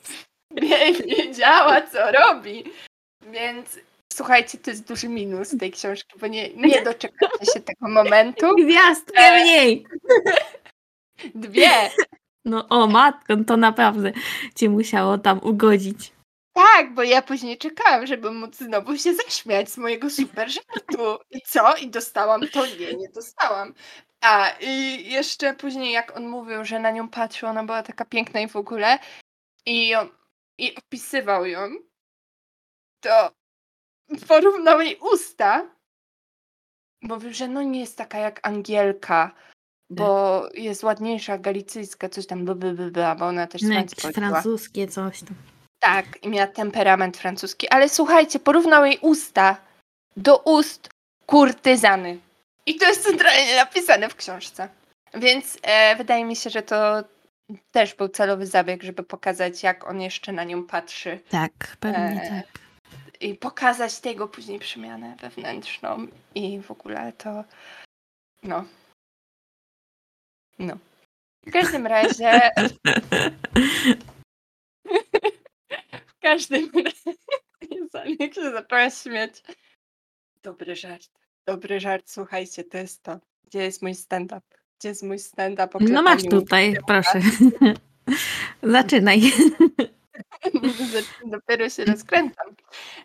Nie 0.63 0.93
wiedziała, 0.93 1.83
co 1.83 1.99
robi. 2.13 2.65
Więc 3.23 3.79
słuchajcie, 4.13 4.59
to 4.59 4.71
jest 4.71 4.89
duży 4.89 5.09
minus 5.09 5.57
tej 5.59 5.71
książki, 5.73 6.19
bo 6.19 6.27
nie, 6.27 6.55
nie 6.55 6.83
doczekacie 6.93 7.47
się 7.55 7.61
tego 7.61 7.89
momentu. 7.89 8.47
Gwiazdkę 8.57 9.19
E. 9.23 9.43
mniej! 9.43 9.87
Dwie. 11.35 11.91
No 12.45 12.69
o 12.69 12.87
matko, 12.87 13.35
to 13.47 13.57
naprawdę 13.57 14.13
cię 14.55 14.71
musiało 14.71 15.19
tam 15.19 15.41
ugodzić. 15.43 16.13
Tak, 16.53 16.95
bo 16.95 17.03
ja 17.03 17.23
później 17.23 17.59
czekałam, 17.59 18.07
żeby 18.07 18.31
móc 18.31 18.57
znowu 18.57 18.97
się 18.97 19.15
zaśmiać 19.15 19.71
z 19.71 19.79
mojego 19.79 20.11
super 20.11 20.51
żartu. 20.51 21.19
I 21.31 21.41
co? 21.47 21.77
I 21.77 21.89
dostałam 21.91 22.49
to? 22.49 22.67
Nie, 22.67 22.95
nie 22.95 23.09
dostałam. 23.09 23.75
A 24.21 24.51
i 24.61 25.05
jeszcze 25.11 25.55
później, 25.55 25.93
jak 25.93 26.17
on 26.17 26.29
mówił, 26.29 26.65
że 26.65 26.79
na 26.79 26.91
nią 26.91 27.09
patrzył, 27.09 27.49
ona 27.49 27.65
była 27.65 27.83
taka 27.83 28.05
piękna 28.05 28.41
i 28.41 28.49
w 28.49 28.57
ogóle, 28.57 28.99
i, 29.67 29.89
ją, 29.89 30.09
i 30.59 30.77
opisywał 30.77 31.47
ją, 31.47 31.69
to 33.01 33.33
porównał 34.29 34.81
jej 34.81 34.99
usta. 35.13 35.71
Mówił, 37.03 37.33
że 37.33 37.49
no 37.49 37.63
nie 37.63 37.81
jest 37.81 37.99
taka 37.99 38.19
jak 38.19 38.49
Angielka, 38.49 39.35
bo 39.91 40.43
jest 40.55 40.85
ładniejsza, 40.85 41.39
galicyjska, 41.39 42.09
coś 42.09 42.27
tam, 42.27 42.45
by, 42.45 42.55
by, 42.55 42.73
by, 42.73 42.91
by, 42.91 43.01
bo 43.19 43.27
ona 43.27 43.47
też 43.47 43.63
No, 43.63 43.83
francuskie 44.13 44.89
coś 44.89 45.21
tam. 45.21 45.37
Tak, 45.79 46.23
i 46.23 46.29
miała 46.29 46.47
temperament 46.47 47.17
francuski. 47.17 47.69
Ale 47.69 47.89
słuchajcie, 47.89 48.39
porównał 48.39 48.85
jej 48.85 48.99
usta 49.03 49.57
do 50.17 50.39
ust 50.39 50.91
kurtyzany. 51.27 52.19
I 52.67 52.75
to 52.75 52.87
jest 52.87 53.03
centralnie 53.03 53.57
napisane 53.57 54.09
w 54.09 54.17
książce. 54.17 54.69
Więc 55.15 55.59
e, 55.63 55.97
wydaje 55.97 56.25
mi 56.25 56.37
się, 56.37 56.51
że 56.51 56.63
to 56.63 57.05
też 57.71 57.95
był 57.95 58.09
celowy 58.09 58.47
zabieg, 58.47 58.83
żeby 58.83 59.03
pokazać, 59.03 59.63
jak 59.63 59.87
on 59.89 60.01
jeszcze 60.01 60.33
na 60.33 60.45
nią 60.45 60.67
patrzy. 60.67 61.21
Tak, 61.29 61.77
pewnie 61.81 62.23
E, 62.23 62.43
tak. 62.43 62.61
I 63.21 63.35
pokazać 63.35 64.01
tego 64.01 64.29
później 64.29 64.59
przemianę 64.59 65.17
wewnętrzną. 65.21 66.07
I 66.35 66.61
w 66.61 66.71
ogóle 66.71 67.13
to. 67.13 67.45
No. 68.43 68.65
No. 70.59 70.79
W 71.47 71.53
każdym 71.53 71.87
razie. 71.87 72.41
W 76.07 76.23
każdym 76.23 76.71
razie. 76.75 77.19
Jak 78.19 78.35
się 78.35 78.51
zaczęła 78.51 78.91
śmiać. 78.91 79.43
Dobry 80.43 80.77
żart. 80.77 81.20
Dobry 81.47 81.81
żart, 81.81 82.05
słuchajcie, 82.07 82.65
to 82.65 82.79
jest 82.79 83.03
to. 83.03 83.19
Gdzie 83.45 83.59
jest 83.59 83.83
mój 83.83 83.95
stand-up? 83.95 84.41
Gdzie 84.79 84.89
jest 84.89 85.03
mój 85.03 85.19
stand-up? 85.19 85.79
No 85.81 86.03
masz 86.03 86.23
tutaj, 86.23 86.77
proszę. 86.87 87.21
Zaczynaj. 88.63 89.21
Dopiero 91.27 91.69
się 91.69 91.85
rozkręcam. 91.85 92.47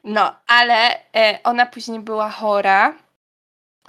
No, 0.04 0.36
ale 0.48 0.76
e, 1.16 1.40
ona 1.44 1.66
później 1.66 2.00
była 2.00 2.30
chora. 2.30 3.05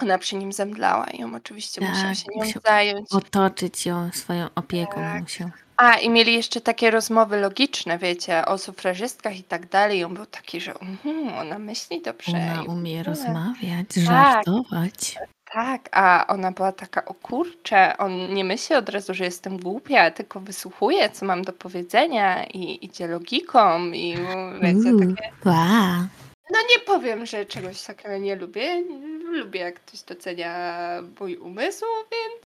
Ona 0.01 0.17
przy 0.17 0.35
nim 0.35 0.53
zemdlała 0.53 1.05
i 1.05 1.21
ją 1.21 1.35
oczywiście 1.35 1.81
musiał 1.81 2.03
Tak, 2.03 2.15
się 2.15 2.23
nią 2.35 2.45
musiał 2.45 2.61
zająć. 2.65 3.11
Otoczyć 3.11 3.85
ją 3.85 4.09
swoją 4.13 4.47
opieką 4.55 4.93
Tak. 4.95 5.21
musiał. 5.21 5.49
A, 5.77 5.93
i 5.93 6.09
mieli 6.09 6.33
jeszcze 6.33 6.61
takie 6.61 6.91
rozmowy 6.91 7.39
logiczne, 7.39 7.97
wiecie, 7.97 8.45
o 8.45 8.57
sufrażystkach 8.57 9.37
i 9.39 9.43
tak 9.43 9.69
dalej. 9.69 9.99
I 9.99 10.03
on 10.03 10.13
był 10.13 10.25
taki, 10.25 10.61
że 10.61 10.73
mhm, 10.73 11.37
ona 11.37 11.59
myśli 11.59 12.01
dobrze. 12.01 12.31
Ona 12.37 12.63
umie 12.63 12.99
ogóle. 13.01 13.03
rozmawiać, 13.03 13.87
Tak. 13.95 14.03
żartować. 14.03 15.15
Tak, 15.53 15.89
a 15.91 16.25
ona 16.27 16.51
była 16.51 16.71
taka, 16.71 17.05
o 17.05 17.13
kurczę, 17.13 17.97
on 17.97 18.33
nie 18.33 18.43
myśli 18.43 18.75
od 18.75 18.89
razu, 18.89 19.13
że 19.13 19.23
jestem 19.23 19.57
głupia, 19.57 20.11
tylko 20.11 20.39
wysłuchuje, 20.39 21.09
co 21.09 21.25
mam 21.25 21.41
do 21.41 21.53
powiedzenia 21.53 22.45
i 22.45 22.85
idzie 22.85 23.07
logiką 23.07 23.87
i 23.87 24.17
wiecie, 24.61 24.91
takie... 24.99 25.31
wow. 25.45 26.07
No 26.49 26.59
nie 26.69 26.79
powiem, 26.79 27.25
że 27.25 27.45
czegoś 27.45 27.81
takiego 27.83 28.17
nie 28.17 28.35
lubię. 28.35 28.83
Lubię, 29.23 29.59
jak 29.59 29.75
ktoś 29.79 30.01
docenia 30.01 30.87
mój 31.19 31.37
umysł, 31.37 31.85
więc 32.11 32.43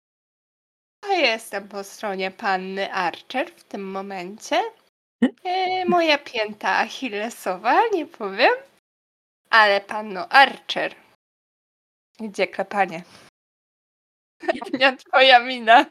ja 1.09 1.33
jestem 1.33 1.69
po 1.69 1.85
stronie 1.85 2.31
panny 2.31 2.93
Archer 2.93 3.51
w 3.51 3.65
tym 3.65 3.91
momencie. 3.91 4.63
E, 5.45 5.85
moja 5.85 6.19
pięta 6.19 6.79
achillesowa, 6.79 7.89
nie 7.93 8.07
powiem. 8.07 8.53
Ale 9.51 9.81
panno 9.81 10.29
Archer, 10.29 10.95
gdzie 12.21 12.47
klepanie? 12.47 13.03
Nie 14.81 14.97
twoja 14.97 15.41
mina. 15.41 15.87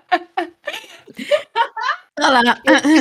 Ola, 2.21 2.41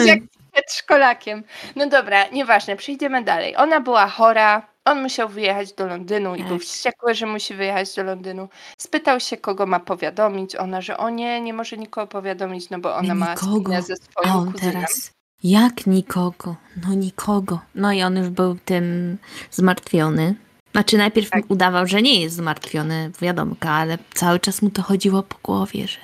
jak 0.05 0.23
przedszkolakiem. 0.53 1.45
No 1.77 1.87
dobra, 1.87 2.29
nieważne, 2.29 2.77
przejdziemy 2.77 3.25
dalej. 3.25 3.57
Ona 3.57 3.81
była 3.81 4.09
chora, 4.09 4.67
on 4.85 5.03
musiał 5.03 5.29
wyjechać 5.29 5.73
do 5.73 5.87
Londynu 5.87 6.35
i 6.35 6.45
był 6.45 6.59
Tak. 6.59 6.67
wściekły, 6.67 7.15
że 7.15 7.27
musi 7.27 7.55
wyjechać 7.55 7.95
do 7.95 8.03
Londynu. 8.03 8.49
Spytał 8.79 9.21
się, 9.21 9.37
kogo 9.37 9.67
ma 9.67 9.81
powiadomić. 9.81 10.57
Ona, 10.57 10.81
że 10.81 10.97
o 10.99 11.11
nie, 11.11 11.41
nie 11.41 11.53
może 11.55 11.77
nikogo 11.77 12.07
powiadomić, 12.07 12.71
no 12.71 12.79
bo 12.79 12.97
ona 12.97 13.15
ma 13.15 13.31
nikogo. 13.35 13.61
spinę 13.61 13.83
ze 13.83 13.93
A 13.95 13.97
swoją 13.97 14.35
on 14.35 14.53
kuzynem. 14.53 14.73
teraz, 14.75 15.11
jak 15.43 15.87
nikogo? 15.87 16.57
No 16.89 16.95
nikogo. 16.95 17.61
No 17.75 17.93
i 17.93 18.03
on 18.03 18.17
już 18.17 18.29
był 18.29 18.57
tym 18.65 19.17
zmartwiony. 19.51 20.35
Znaczy 20.73 20.99
najpierw 20.99 21.31
Tak. 21.31 21.45
udawał, 21.49 21.87
że 21.87 22.03
nie 22.03 22.21
jest 22.21 22.37
zmartwiony, 22.37 23.11
wiadomka, 23.21 23.71
ale 23.71 23.99
cały 24.15 24.41
czas 24.41 24.63
mu 24.63 24.71
to 24.71 24.83
chodziło 24.83 25.23
po 25.23 25.37
głowie, 25.43 25.89
że 25.89 25.99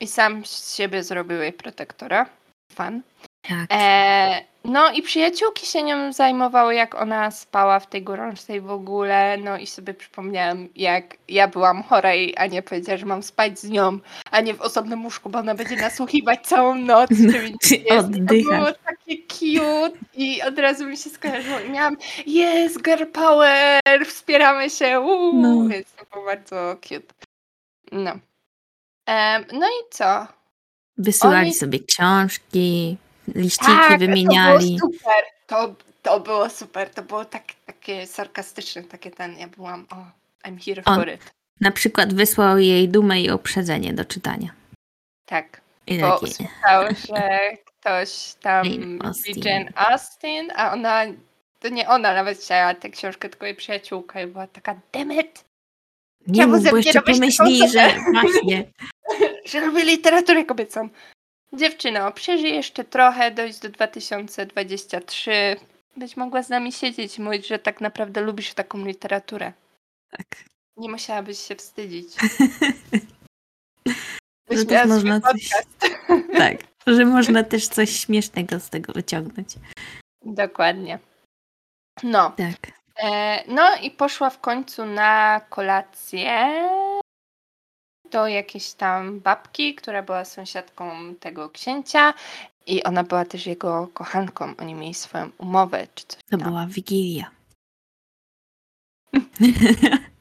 I 0.00 0.06
sam 0.06 0.46
z 0.46 0.74
siebie 0.74 1.02
zrobił 1.04 1.36
jej 1.42 1.52
protektora. 1.52 2.26
Fan. 2.72 3.02
Tak. 3.48 3.66
E, 3.72 4.44
no 4.64 4.92
i 4.92 5.02
przyjaciółki 5.02 5.66
się 5.66 5.82
nią 5.82 6.12
zajmowały, 6.12 6.74
jak 6.74 6.94
ona 6.94 7.30
spała 7.30 7.80
w 7.80 7.86
tej 7.86 8.02
gorączce 8.02 8.60
w 8.60 8.70
ogóle. 8.70 9.36
No 9.36 9.58
i 9.58 9.66
sobie 9.66 9.94
przypomniałam, 9.94 10.68
jak 10.76 11.16
ja 11.28 11.48
byłam 11.48 11.82
chora 11.82 12.14
i 12.14 12.34
Ania 12.36 12.62
powiedziała, 12.62 12.98
że 12.98 13.06
mam 13.06 13.22
spać 13.22 13.58
z 13.58 13.70
nią, 13.70 13.98
a 14.30 14.40
nie 14.40 14.54
w 14.54 14.60
osobnym 14.60 15.04
łóżku, 15.04 15.28
bo 15.30 15.38
ona 15.38 15.54
będzie 15.54 15.76
nasłuchiwać 15.76 16.46
całą 16.46 16.74
noc, 16.74 17.10
mi 17.10 17.54
Czy. 17.62 17.74
I 17.74 17.90
oddychasz. 17.90 18.44
było 18.58 18.72
takie 18.72 19.22
cute 19.28 19.98
i 20.14 20.42
od 20.42 20.58
razu 20.58 20.86
mi 20.86 20.96
się 20.96 21.10
skojarzyło. 21.10 21.60
I 21.60 21.70
miałam, 21.70 21.96
jest, 22.26 22.82
girl 22.82 23.04
power, 23.12 23.80
wspieramy 24.06 24.70
się, 24.70 25.00
uuu, 25.00 25.42
No. 25.42 25.68
więc 25.68 25.92
to 25.92 26.04
było 26.12 26.24
bardzo 26.26 26.76
cute. 26.80 27.14
No. 27.92 28.12
Em, 29.06 29.44
no 29.52 29.66
i 29.66 29.90
co? 29.90 30.26
Wysyłali 30.98 31.40
oni- 31.46 31.54
sobie 31.54 31.78
książki, 31.78 32.96
liściki 33.34 33.66
Tak, 33.66 33.98
wymieniali. 33.98 34.76
To 34.80 34.86
było 34.86 34.92
super. 34.92 35.24
To, 35.46 35.74
to 36.02 36.20
było 36.20 36.50
super. 36.50 36.90
To 36.90 37.02
było 37.02 37.24
tak, 37.24 37.44
takie 37.66 38.06
sarkastyczne, 38.06 38.82
takie 38.82 39.10
ten. 39.10 39.38
Ja 39.38 39.48
byłam, 39.48 39.86
o, 39.90 39.96
I'm 40.48 40.64
here 40.64 40.82
On- 40.84 40.98
for 40.98 41.08
it. 41.08 41.20
Na 41.60 41.70
przykład 41.70 42.14
wysłał 42.14 42.58
jej 42.58 42.88
dumę 42.88 43.20
i 43.20 43.30
uprzedzenie 43.30 43.94
do 43.94 44.04
czytania. 44.04 44.50
Tak. 45.26 45.60
I 45.86 45.98
Bo 45.98 46.10
takie, 46.12 46.26
usłyszał, 46.26 46.84
że 47.08 47.50
ktoś 47.64 48.34
tam 48.40 48.66
Jane 49.36 49.72
Austen. 49.74 50.52
A 50.56 50.72
ona, 50.72 51.04
to 51.60 51.68
nie 51.68 51.88
ona 51.88 52.14
nawet 52.14 52.38
chciała 52.38 52.74
tę 52.74 52.90
książkę, 52.90 53.28
tylko 53.28 53.46
jej 53.46 53.54
przyjaciółka 53.54 54.22
i 54.22 54.26
była 54.26 54.46
taka, 54.46 54.80
demet, 54.92 55.44
nie 56.26 56.46
mów, 56.46 56.70
bo 56.70 56.76
jeszcze 56.76 57.02
pomyśli, 57.02 57.68
że 57.68 57.94
właśnie. 58.12 58.64
że 59.50 59.60
lubię 59.60 59.84
literaturę 59.84 60.44
kobiecą. 60.44 60.88
Dziewczyno, 61.56 62.12
przeżyj 62.12 62.54
jeszcze 62.54 62.84
trochę, 62.84 63.30
dojść 63.30 63.58
do 63.58 63.68
2023. 63.68 65.56
Być 65.96 66.16
mogła 66.16 66.42
z 66.42 66.48
nami 66.48 66.72
siedzieć 66.72 67.18
i 67.18 67.22
mówić, 67.22 67.46
że 67.46 67.58
tak 67.58 67.80
naprawdę 67.80 68.20
lubisz 68.20 68.54
taką 68.54 68.84
literaturę. 68.84 69.52
Tak. 70.10 70.44
Nie 70.76 70.90
musiałabyś 70.90 71.38
się 71.38 71.56
wstydzić. 71.56 72.08
Że 74.50 74.64
też 74.64 74.88
można 74.88 75.20
coś, 75.20 75.50
tak, 76.38 76.56
że 76.86 77.04
można 77.04 77.42
też 77.42 77.68
coś 77.68 77.90
śmiesznego 77.90 78.60
z 78.60 78.70
tego 78.70 78.92
wyciągnąć. 78.92 79.48
Dokładnie. 80.22 80.98
No. 82.02 82.30
Tak. 82.30 82.72
E, 83.02 83.42
no 83.48 83.76
i 83.82 83.90
poszła 83.90 84.30
w 84.30 84.40
końcu 84.40 84.84
na 84.84 85.40
kolację 85.48 86.48
do 88.16 88.26
jakiejś 88.28 88.72
tam 88.72 89.20
babki, 89.20 89.74
która 89.74 90.02
była 90.02 90.24
sąsiadką 90.24 91.14
tego 91.20 91.50
księcia 91.50 92.14
i 92.66 92.82
ona 92.84 93.04
była 93.04 93.24
też 93.24 93.46
jego 93.46 93.88
kochanką. 93.94 94.54
Oni 94.58 94.74
mieli 94.74 94.94
swoją 94.94 95.30
umowę 95.38 95.86
czy 95.94 96.06
coś 96.06 96.20
To 96.30 96.36
tam. 96.36 96.48
była 96.48 96.66
Wigilia. 96.66 97.30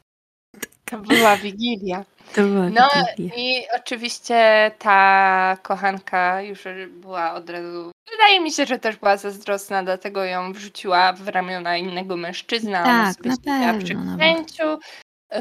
To 0.85 0.97
była 0.97 1.37
Wigilia. 1.37 2.05
To 2.35 2.41
była 2.41 2.69
No 2.69 2.89
Wigilia. 3.17 3.35
i 3.35 3.63
oczywiście 3.75 4.71
ta 4.79 5.57
kochanka 5.63 6.41
już 6.41 6.63
była 6.89 7.33
od 7.33 7.49
razu. 7.49 7.91
Wydaje 8.11 8.39
mi 8.39 8.51
się, 8.51 8.65
że 8.65 8.79
też 8.79 8.95
była 8.95 9.17
zazdrosna, 9.17 9.83
dlatego 9.83 10.23
ją 10.23 10.53
wrzuciła 10.53 11.13
w 11.13 11.27
ramiona 11.27 11.77
innego 11.77 12.17
mężczyzny. 12.17 12.77
a 12.79 12.83
ona 12.83 13.13
Tak, 13.13 13.25
na 13.25 13.73
przy 13.73 13.87
pewno, 13.87 14.03
no 14.05 14.11
bo- 14.11 14.17
księciu. 14.23 14.79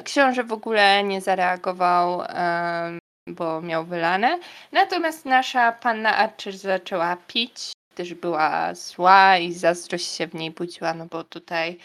Książę 0.04 0.44
w 0.44 0.52
ogóle 0.52 1.04
nie 1.04 1.20
zareagował, 1.20 2.22
bo 3.28 3.60
miał 3.60 3.84
wylane. 3.84 4.38
Natomiast 4.72 5.24
nasza 5.24 5.72
panna 5.72 6.16
Archer 6.16 6.56
zaczęła 6.56 7.16
pić, 7.16 7.72
też 7.94 8.14
była 8.14 8.74
zła 8.74 9.38
i 9.38 9.52
zazdrość 9.52 10.06
się 10.06 10.26
w 10.26 10.34
niej 10.34 10.50
budziła, 10.50 10.94
no 10.94 11.06
bo 11.06 11.24
tutaj 11.24 11.78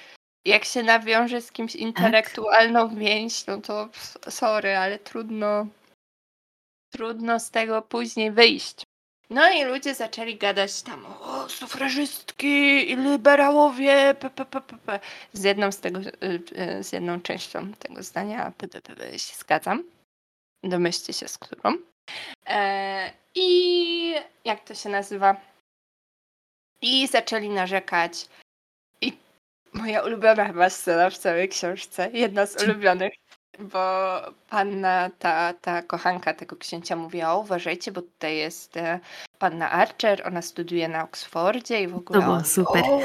jak 0.46 0.66
się 0.66 0.84
nawiąże 0.84 1.42
z 1.42 1.52
kimś 1.52 1.76
intelektualną 1.76 2.96
więź, 2.96 3.46
no 3.46 3.62
to 3.62 3.90
sorry, 4.30 4.78
ale 4.78 5.00
trudno 5.00 5.68
trudno 6.94 7.40
z 7.40 7.52
tego 7.52 7.82
później 7.82 8.32
wyjść. 8.32 8.84
No 9.30 9.50
i 9.52 9.64
ludzie 9.64 9.96
zaczęli 9.96 10.36
gadać 10.38 10.82
tam 10.82 11.06
o 11.06 11.50
sufrażystki 11.50 12.92
i 12.92 12.96
liberałowie 12.96 14.16
p, 14.20 14.30
p, 14.30 14.46
p, 14.46 14.62
p, 14.62 15.00
z 15.34 15.44
jedną 15.44 15.72
z 15.72 15.80
tego 15.80 16.00
y, 16.00 16.42
y, 16.80 16.84
z 16.84 16.92
jedną 16.92 17.22
częścią 17.22 17.74
tego 17.74 18.04
zdania 18.04 18.52
p, 18.58 18.68
p, 18.68 18.82
p, 18.82 19.20
się 19.20 19.36
zgadzam. 19.36 19.84
Domyślcie 20.64 21.14
się 21.14 21.28
z 21.28 21.38
którą. 21.38 21.78
E, 22.48 23.14
I 23.36 24.16
jak 24.46 24.64
to 24.64 24.76
się 24.76 24.90
nazywa? 24.90 25.36
I 26.82 27.08
zaczęli 27.08 27.50
narzekać. 27.50 28.28
I 29.02 29.18
moja 29.74 30.04
ulubiona 30.04 30.46
chyba 30.46 30.70
scena 30.70 31.10
w 31.10 31.18
całej 31.18 31.50
książce, 31.50 32.10
jedna 32.14 32.46
z 32.46 32.64
ulubionych, 32.64 33.14
bo 33.60 33.80
panna, 34.50 35.10
ta, 35.20 35.54
ta 35.54 35.82
kochanka 35.82 36.34
tego 36.34 36.56
księcia 36.56 36.96
mówiła, 36.96 37.34
o 37.34 37.40
uważajcie, 37.40 37.92
bo 37.92 38.02
tutaj 38.02 38.38
jest 38.38 38.78
e, 38.78 39.00
panna 39.40 39.72
Archer, 39.72 40.28
ona 40.28 40.42
studiuje 40.42 40.88
na 40.88 41.04
Oksfordzie 41.04 41.82
i 41.84 41.88
w 41.88 41.96
ogóle 41.96 42.22
było 42.22 42.34
on- 42.34 42.46
super. 42.46 42.84
O, 42.84 43.00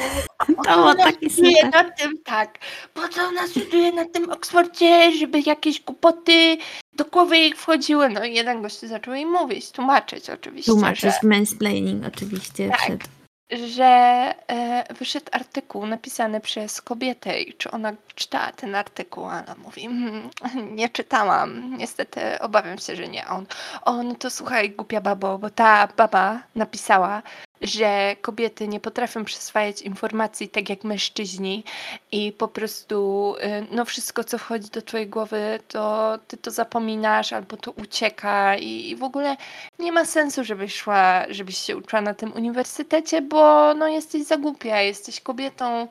To 0.65 0.75
było 0.77 0.95
takie 0.95 1.31
super. 1.31 1.71
na 1.73 1.85
tym, 1.91 2.19
tak. 2.25 2.59
Po 2.95 3.09
co 3.09 3.23
ona 3.23 3.47
studiuje 3.47 3.93
na 3.93 4.05
tym 4.05 4.31
Oksfordzie, 4.31 5.13
żeby 5.13 5.41
jakieś 5.47 5.81
głupoty 5.81 6.57
do 6.93 7.05
głowy 7.05 7.39
jej 7.39 7.53
wchodziły? 7.55 8.09
No 8.09 8.25
i 8.25 8.35
jeden 8.35 8.63
gość 8.63 8.81
zaczął 8.81 9.15
jej 9.15 9.27
mówić, 9.27 9.71
tłumaczyć 9.71 10.31
oczywiście, 10.31 10.73
Tłumaczyć 10.73 11.01
że 11.23 11.29
mansplaining 11.29 12.07
oczywiście 12.07 12.69
Tak. 12.69 12.79
wszedł. 12.81 13.07
Że 13.51 13.85
e, 14.49 14.85
wyszedł 14.95 15.27
artykuł 15.33 15.87
napisany 15.87 16.41
przez 16.41 16.83
kobietę 16.83 17.41
i 17.41 17.55
czy 17.55 17.71
ona 17.71 17.93
czytała 18.15 18.53
ten 18.53 18.75
artykuł, 18.75 19.25
a 19.25 19.29
ona 19.43 19.55
mówi, 19.65 19.87
"Mm, 19.87 20.31
nie 20.77 20.89
czytałam, 20.89 21.77
niestety 21.79 22.21
obawiam 22.41 22.79
się, 22.79 22.97
że 22.97 23.09
nie. 23.09 23.27
On, 23.29 23.47
o 23.83 24.03
no 24.03 24.15
to 24.15 24.31
słuchaj 24.31 24.71
głupia 24.71 25.01
babo, 25.01 25.39
bo 25.39 25.51
ta 25.51 25.89
baba 25.97 26.43
napisała, 26.55 27.23
że 27.61 28.17
kobiety 28.21 28.69
nie 28.69 28.81
potrafią 28.81 29.25
przyswajać 29.25 29.83
informacji 29.83 30.49
tak 30.49 30.71
jak 30.71 30.85
mężczyźni 30.85 31.65
i 32.13 32.33
po 32.33 32.49
prostu 32.49 33.35
y, 33.37 33.67
no 33.71 33.85
wszystko 33.85 34.25
co 34.25 34.39
wchodzi 34.39 34.71
do 34.71 34.83
twojej 34.83 35.07
głowy 35.09 35.61
to 35.69 36.15
ty 36.29 36.37
to 36.37 36.51
zapominasz 36.51 37.33
albo 37.33 37.57
to 37.57 37.71
ucieka 37.71 38.57
i, 38.57 38.97
w 38.97 39.03
ogóle 39.03 39.37
nie 39.79 39.93
ma 39.93 40.05
sensu 40.05 40.45
żebyś 40.45 40.75
szła, 40.75 41.25
żebyś 41.29 41.59
się 41.59 41.77
uczyła 41.77 42.03
na 42.03 42.15
tym 42.15 42.33
uniwersytecie, 42.33 43.23
bo 43.23 43.75
no 43.75 43.89
jesteś 43.89 44.23
za 44.23 44.37
głupia, 44.37 44.81
jesteś 44.81 45.21
kobietą 45.21 45.89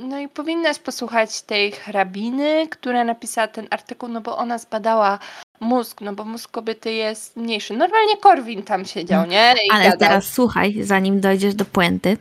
no 0.00 0.18
i 0.18 0.28
powinnaś 0.28 0.78
posłuchać 0.78 1.42
tej 1.42 1.72
hrabiny, 1.72 2.68
która 2.70 3.04
napisała 3.04 3.48
ten 3.48 3.66
artykuł, 3.70 4.08
no 4.08 4.20
bo 4.20 4.36
ona 4.36 4.58
zbadała 4.58 5.18
mózg, 5.60 6.00
no 6.00 6.12
bo 6.12 6.24
mózg 6.24 6.50
kobiety 6.50 6.92
jest 6.92 7.36
mniejszy. 7.36 7.76
Normalnie 7.76 8.16
Korwin 8.16 8.62
tam 8.62 8.84
siedział, 8.84 9.20
No, 9.20 9.26
nie? 9.26 9.54
I 9.66 9.70
Ale 9.70 9.84
gadał. 9.84 9.98
teraz 9.98 10.24
słuchaj, 10.24 10.82
zanim 10.82 11.20
dojdziesz 11.20 11.54
do 11.54 11.64
puenty, 11.64 12.16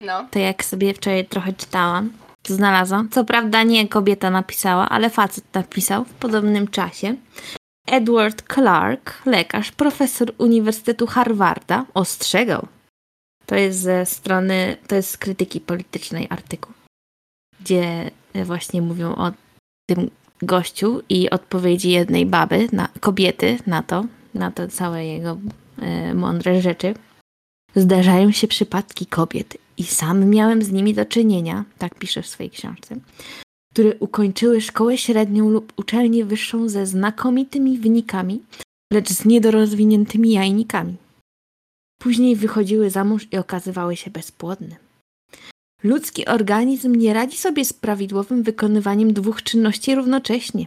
No. 0.00 0.26
to 0.30 0.38
jak 0.38 0.64
sobie 0.64 0.94
wczoraj 0.94 1.24
trochę 1.26 1.52
czytałam, 1.52 2.12
to 2.42 2.54
znalazłam. 2.54 3.08
Co 3.08 3.24
prawda 3.24 3.62
nie 3.62 3.88
kobieta 3.88 4.30
napisała, 4.30 4.88
ale 4.88 5.10
facet 5.10 5.44
napisał 5.54 6.04
w 6.04 6.12
podobnym 6.12 6.68
czasie. 6.68 7.14
Edward 7.86 8.42
Clark, 8.54 9.22
lekarz, 9.26 9.72
profesor 9.72 10.32
Uniwersytetu 10.38 11.06
Harvarda, 11.06 11.84
ostrzegał. 11.94 12.66
To 13.46 13.54
jest 13.54 13.78
ze 13.78 14.06
strony, 14.06 14.76
to 14.86 14.94
jest 14.94 15.10
z 15.10 15.16
krytyki 15.16 15.60
politycznej 15.60 16.26
artykuł, 16.30 16.72
gdzie 17.60 18.10
właśnie 18.44 18.82
mówią 18.82 19.14
o 19.14 19.32
tym 19.90 20.10
gościu 20.42 21.02
i 21.08 21.30
odpowiedzi 21.30 21.90
jednej 21.90 22.26
baby, 22.26 22.68
na, 22.72 22.88
kobiety 23.00 23.58
na 23.66 23.82
to, 23.82 24.04
na 24.34 24.50
te 24.50 24.68
całe 24.68 25.06
jego 25.06 25.38
e, 25.78 26.14
mądre 26.14 26.62
rzeczy. 26.62 26.94
Zdarzają 27.76 28.32
się 28.32 28.48
przypadki 28.48 29.06
kobiet 29.06 29.58
i 29.76 29.84
sam 29.84 30.26
miałem 30.30 30.62
z 30.62 30.72
nimi 30.72 30.94
do 30.94 31.04
czynienia, 31.04 31.64
tak 31.78 31.94
pisze 31.94 32.22
w 32.22 32.26
swojej 32.26 32.50
książce, 32.50 32.96
które 33.72 33.98
ukończyły 33.98 34.60
szkołę 34.60 34.98
średnią 34.98 35.50
lub 35.50 35.72
uczelnię 35.76 36.24
wyższą 36.24 36.68
ze 36.68 36.86
znakomitymi 36.86 37.78
wynikami, 37.78 38.42
lecz 38.92 39.08
z 39.08 39.24
niedorozwiniętymi 39.24 40.32
jajnikami. 40.32 40.96
Później 41.98 42.36
wychodziły 42.36 42.90
za 42.90 43.04
mąż 43.04 43.28
i 43.32 43.36
okazywały 43.36 43.96
się 43.96 44.10
bezpłodne. 44.10 44.76
Ludzki 45.82 46.26
organizm 46.26 46.94
nie 46.94 47.14
radzi 47.14 47.36
sobie 47.36 47.64
z 47.64 47.72
prawidłowym 47.72 48.42
wykonywaniem 48.42 49.12
dwóch 49.12 49.42
czynności 49.42 49.94
równocześnie. 49.94 50.66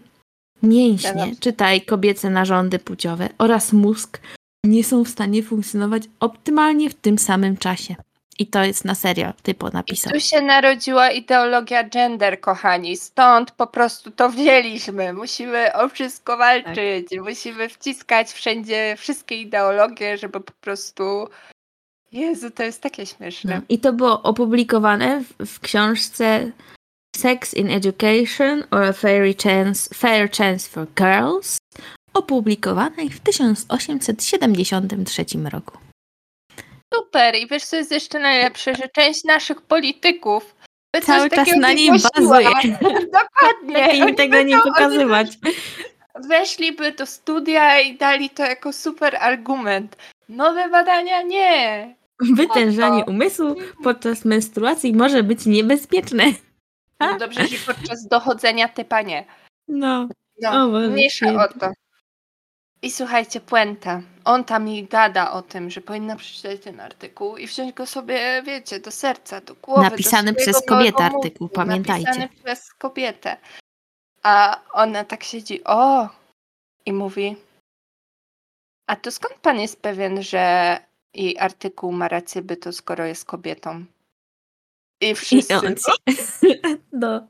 Mięśnie, 0.63 1.35
czytaj 1.39 1.81
kobiece 1.81 2.29
narządy 2.29 2.79
płciowe 2.79 3.29
oraz 3.37 3.73
mózg 3.73 4.19
nie 4.65 4.83
są 4.83 5.03
w 5.03 5.09
stanie 5.09 5.43
funkcjonować 5.43 6.03
optymalnie 6.19 6.89
w 6.89 6.93
tym 6.93 7.17
samym 7.17 7.57
czasie. 7.57 7.95
I 8.39 8.47
to 8.47 8.63
jest 8.63 8.85
na 8.85 8.95
serio, 8.95 9.33
typo 9.43 9.69
I 9.69 9.73
napisał. 9.73 10.13
tu 10.13 10.19
się 10.19 10.41
narodziła 10.41 11.11
ideologia 11.11 11.83
gender, 11.83 12.41
kochani. 12.41 12.97
Stąd 12.97 13.51
po 13.51 13.67
prostu 13.67 14.11
to 14.11 14.29
wzięliśmy. 14.29 15.13
Musimy 15.13 15.73
o 15.73 15.89
wszystko 15.89 16.37
walczyć. 16.37 17.07
Musimy 17.23 17.69
wciskać 17.69 18.31
wszędzie 18.31 18.95
wszystkie 18.97 19.41
ideologie, 19.41 20.17
żeby 20.17 20.39
po 20.39 20.53
prostu. 20.61 21.27
Jezu, 22.11 22.51
to 22.51 22.63
jest 22.63 22.81
takie 22.81 23.05
śmieszne. 23.05 23.55
No. 23.55 23.61
I 23.69 23.79
to 23.79 23.93
było 23.93 24.23
opublikowane 24.23 25.23
w, 25.23 25.33
w 25.45 25.59
książce 25.59 26.51
Sex 27.15 27.53
in 27.53 27.69
Education 27.69 28.63
or 28.71 28.83
a 28.83 28.93
Fair 28.93 29.37
Chance, 29.37 29.95
Fair 29.95 30.31
Chance 30.31 30.69
for 30.69 30.87
Girls, 30.95 31.57
opublikowanej 32.13 33.09
w 33.09 33.19
1873 33.19 35.25
roku. 35.51 35.88
Super. 36.93 37.35
I 37.35 37.47
wiesz, 37.47 37.65
co 37.65 37.75
jest 37.75 37.91
jeszcze 37.91 38.19
najlepsze, 38.19 38.75
że 38.75 38.89
część 38.95 39.23
naszych 39.23 39.61
polityków 39.61 40.55
by 40.95 41.01
Cały 41.01 41.29
czas 41.29 41.47
na 41.57 41.73
nim 41.73 41.95
bazuje. 42.15 42.49
Dokładnie. 43.19 43.73
Lepiej 43.73 43.99
im 43.99 44.15
tego 44.15 44.41
nie 44.41 44.59
pokazywać. 44.61 45.27
Weszliby 46.29 46.91
do 46.91 47.05
studia 47.05 47.79
i 47.79 47.97
dali 47.97 48.29
to 48.29 48.43
jako 48.43 48.73
super 48.73 49.15
argument. 49.15 49.97
Nowe 50.29 50.69
badania 50.69 51.21
nie. 51.21 51.95
Wytężanie 52.19 53.05
umysłu 53.05 53.55
podczas 53.83 54.25
menstruacji 54.25 54.93
może 54.93 55.23
być 55.23 55.45
niebezpieczne. 55.45 56.23
No 56.99 57.17
dobrze, 57.17 57.47
że 57.47 57.73
podczas 57.73 58.07
dochodzenia 58.07 58.67
typa 58.67 59.01
nie. 59.01 59.25
No. 59.67 60.07
No, 60.41 60.63
O 60.65 60.67
Boże 60.67 60.87
mniejsza 60.87 61.25
o 61.45 61.59
to. 61.59 61.71
I 62.81 62.91
słuchajcie, 62.91 63.41
puenta. 63.41 64.01
On 64.25 64.43
tam 64.43 64.65
mi 64.65 64.83
gada 64.83 65.31
o 65.31 65.41
tym, 65.41 65.69
że 65.69 65.81
powinna 65.81 66.15
przeczytać 66.15 66.61
ten 66.61 66.79
artykuł 66.79 67.37
i 67.37 67.47
wziąć 67.47 67.73
go 67.73 67.85
sobie, 67.85 68.43
wiecie, 68.45 68.79
do 68.79 68.91
serca, 68.91 69.41
do 69.41 69.55
głowy. 69.55 69.81
Napisany 69.81 70.33
do 70.33 70.37
przez 70.37 70.65
kobietę 70.65 71.03
artykuł, 71.03 71.47
mózgu. 71.47 71.55
pamiętajcie. 71.55 72.09
Napisany 72.09 72.29
przez 72.43 72.73
kobietę. 72.73 73.37
A 74.23 74.61
ona 74.73 75.03
tak 75.03 75.23
siedzi, 75.23 75.63
o, 75.63 76.09
i 76.85 76.93
mówi, 76.93 77.35
a 78.87 78.95
to 78.95 79.11
skąd 79.11 79.35
pan 79.35 79.59
jest 79.59 79.81
pewien, 79.81 80.23
że 80.23 80.77
jej 81.13 81.39
artykuł 81.39 81.91
ma 81.91 82.07
rację 82.07 82.41
bytu, 82.41 82.71
skoro 82.71 83.05
jest 83.05 83.25
kobietą? 83.25 83.85
I 85.01 85.09
I 85.09 85.15
wszyscy, 85.15 85.55
on 85.55 85.75
no. 86.93 87.27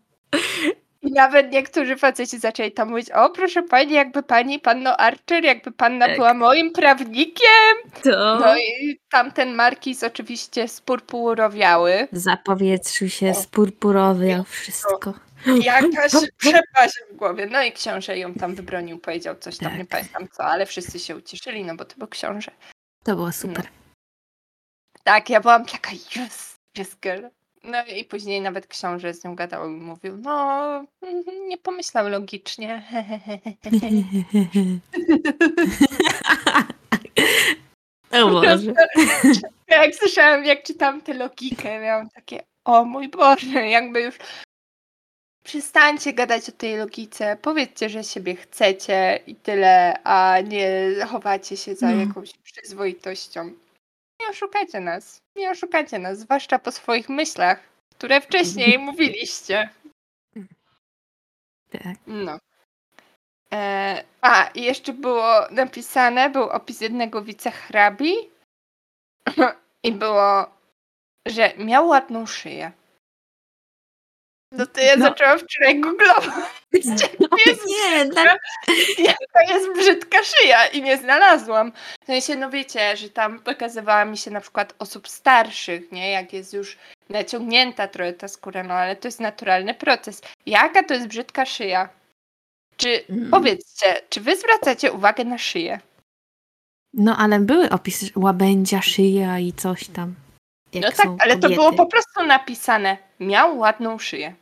I 1.02 1.12
nawet 1.12 1.52
niektórzy 1.52 1.98
faceci 1.98 2.40
zaczęli 2.40 2.72
tam 2.72 2.90
mówić, 2.90 3.12
o 3.12 3.30
proszę 3.30 3.64
pani, 3.64 3.94
jakby 3.94 4.24
pani, 4.24 4.60
panno 4.60 4.98
Archer, 4.98 5.44
jakby 5.44 5.72
panna 5.72 6.06
Tak. 6.08 6.16
była 6.16 6.34
moim 6.34 6.72
prawnikiem. 6.74 7.76
To 8.04 8.40
No 8.40 8.58
i 8.58 9.00
tamten 9.12 9.56
markiz 9.56 10.04
oczywiście 10.04 10.68
spurpurowiały. 10.68 12.08
zapowietrzył 12.12 13.10
się 13.10 13.34
spurpurowy, 13.34 14.44
wszystko. 14.48 15.14
Jakaś 15.62 16.12
przepaść 16.38 16.94
w 17.12 17.16
głowie. 17.16 17.48
No 17.52 17.64
i 17.64 17.72
książę 17.72 18.18
ją 18.18 18.34
tam 18.34 18.56
wybronił, 18.56 19.00
powiedział 19.00 19.36
coś 19.36 19.58
tam, 19.58 19.74
nie 19.78 19.86
Tak. 19.86 19.90
pamiętam 19.90 20.28
co, 20.38 20.44
ale 20.46 20.66
wszyscy 20.66 21.00
się 21.00 21.16
ucieszyli, 21.16 21.64
no 21.66 21.76
bo 21.76 21.86
to 21.86 21.96
był 21.98 22.08
książę. 22.08 22.52
To 23.04 23.16
było 23.16 23.32
super. 23.32 23.68
Tak, 25.04 25.30
ja 25.30 25.40
byłam 25.42 25.66
taka, 25.66 25.92
yes, 25.92 26.56
yes 26.80 26.96
girl. 27.02 27.26
No 27.64 27.86
i 27.86 28.06
później 28.06 28.42
nawet 28.42 28.68
książę 28.68 29.14
z 29.14 29.24
nią 29.24 29.36
gadał 29.36 29.70
i 29.70 29.72
mówił, 29.72 30.18
no 30.18 30.86
nie 31.50 31.58
pomyślał 31.58 32.10
logicznie. 32.10 32.84
o 38.12 38.30
Boże. 38.30 38.74
Jak 39.68 39.96
słyszałam, 39.96 40.46
jak 40.46 40.64
czytam 40.64 41.02
tę 41.02 41.14
logikę, 41.14 41.80
miałam 41.80 42.10
takie, 42.10 42.44
o 42.66 42.86
mój 42.86 43.10
Boże, 43.10 43.68
jakby 43.68 44.02
już 44.02 44.16
przestańcie 45.44 46.14
gadać 46.14 46.50
o 46.50 46.52
tej 46.52 46.78
logice, 46.78 47.38
powiedzcie, 47.42 47.90
że 47.90 48.04
siebie 48.04 48.36
chcecie 48.36 49.20
i 49.28 49.36
tyle, 49.36 50.00
a 50.04 50.38
nie 50.42 50.92
chowacie 51.08 51.58
się 51.58 51.76
za 51.76 51.92
No. 51.92 52.02
jakąś 52.02 52.34
przyzwoitością. 52.38 53.52
Nie 54.20 54.30
oszukajcie 54.30 54.80
nas, 54.80 55.22
nie 55.36 55.50
oszukajcie 55.50 56.00
nas, 56.00 56.20
zwłaszcza 56.20 56.60
po 56.60 56.72
swoich 56.72 57.10
myślach, 57.10 57.60
które 57.96 58.22
wcześniej 58.22 58.80
mówiliście. 58.90 59.70
Tak. 61.70 61.98
No. 62.08 62.40
E, 63.54 64.04
a, 64.22 64.44
i 64.44 64.62
jeszcze 64.62 64.94
było 64.94 65.48
napisane, 65.52 66.30
był 66.30 66.44
opis 66.44 66.82
jednego 66.82 67.22
wicehrabi 67.22 68.14
i 69.84 69.92
było, 69.92 70.46
że 71.26 71.54
miał 71.58 71.88
ładną 71.88 72.26
szyję. 72.26 72.72
No 74.52 74.66
to 74.66 74.82
ja 74.82 74.96
No. 74.96 75.06
zaczęłam 75.06 75.40
wczoraj 75.40 75.80
googlować, 75.80 76.26
jest 77.46 77.62
Nie, 77.68 78.06
dla... 78.06 78.24
jaka 79.10 79.54
jest 79.54 79.74
brzydka 79.76 80.18
szyja 80.24 80.68
i 80.68 80.82
nie 80.82 80.98
znalazłam. 80.98 81.72
W 82.04 82.06
sensie, 82.06 82.36
no 82.36 82.50
wiecie, 82.50 82.98
że 82.98 83.10
tam 83.10 83.40
pokazywała 83.40 84.06
mi 84.06 84.18
się 84.18 84.32
na 84.32 84.42
przykład 84.42 84.74
osób 84.80 85.08
starszych, 85.08 85.92
nie? 85.92 86.12
Jak 86.12 86.34
jest 86.34 86.54
już 86.54 86.78
naciągnięta 87.10 87.88
trochę 87.88 88.14
ta 88.14 88.28
skóra, 88.28 88.64
no 88.64 88.74
ale 88.74 88.96
to 88.96 89.08
jest 89.08 89.20
naturalny 89.20 89.74
proces. 89.74 90.22
Jaka 90.46 90.84
to 90.84 90.94
jest 90.94 91.08
brzydka 91.08 91.46
szyja? 91.46 91.90
Czy, 92.78 93.04
Mm. 93.10 93.32
powiedzcie, 93.32 94.02
czy 94.10 94.22
wy 94.22 94.38
zwracacie 94.38 94.92
uwagę 94.92 95.24
na 95.26 95.38
szyję? 95.38 95.80
No 96.94 97.18
ale 97.18 97.40
były 97.40 97.70
opisy 97.70 98.06
łabędzia, 98.16 98.82
szyja 98.82 99.40
i 99.40 99.54
coś 99.54 99.88
tam. 99.88 100.16
Jak 100.74 100.84
No 100.84 100.92
tak, 100.92 101.08
ale 101.22 101.36
to 101.36 101.42
kobiety. 101.42 101.56
było 101.56 101.74
po 101.74 101.86
prostu 101.86 102.24
napisane. 102.26 102.98
Miał 103.20 103.58
ładną 103.58 104.00
szyję. 104.00 104.36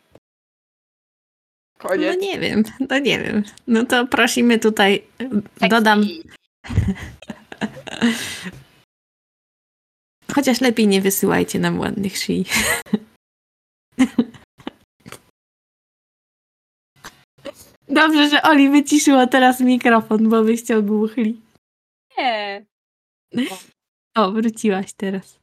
No 1.83 1.89
Koniec. 1.89 2.21
nie 2.21 2.39
wiem, 2.39 2.63
no 2.89 2.99
nie 2.99 3.19
wiem. 3.19 3.43
No 3.67 3.85
to 3.85 4.07
prosimy 4.07 4.59
tutaj, 4.59 5.03
Sexy. 5.19 5.67
dodam, 5.69 6.01
chociaż 10.35 10.61
lepiej 10.61 10.87
nie 10.87 11.01
wysyłajcie 11.01 11.59
nam 11.59 11.79
ładnych 11.79 12.17
szyi. 12.17 12.45
Dobrze, 17.89 18.29
że 18.29 18.41
Oli 18.41 18.69
wyciszyła 18.69 19.27
teraz 19.27 19.59
mikrofon, 19.59 20.29
bo 20.29 20.43
byście 20.43 20.77
ogłuchli. 20.77 21.41
Nie. 22.17 22.65
O, 24.17 24.31
wróciłaś 24.31 24.93
teraz. 24.97 25.39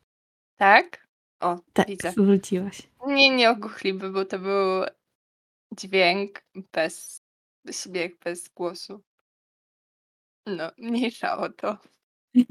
Tak? 0.57 1.09
O, 1.40 1.59
Tak, 1.72 1.86
widzę. 1.88 2.12
wróciłaś. 2.16 2.82
Nie, 3.07 3.30
nie 3.36 3.50
ogłuchliby, 3.50 4.11
bo 4.11 4.24
to 4.24 4.38
był 4.38 4.84
dźwięk 5.72 6.44
bez 6.72 7.22
śmiech, 7.70 8.18
bez 8.18 8.48
głosu. 8.48 9.02
No, 10.46 10.70
mniejsza 10.78 11.38
o 11.38 11.48
to. 11.48 11.78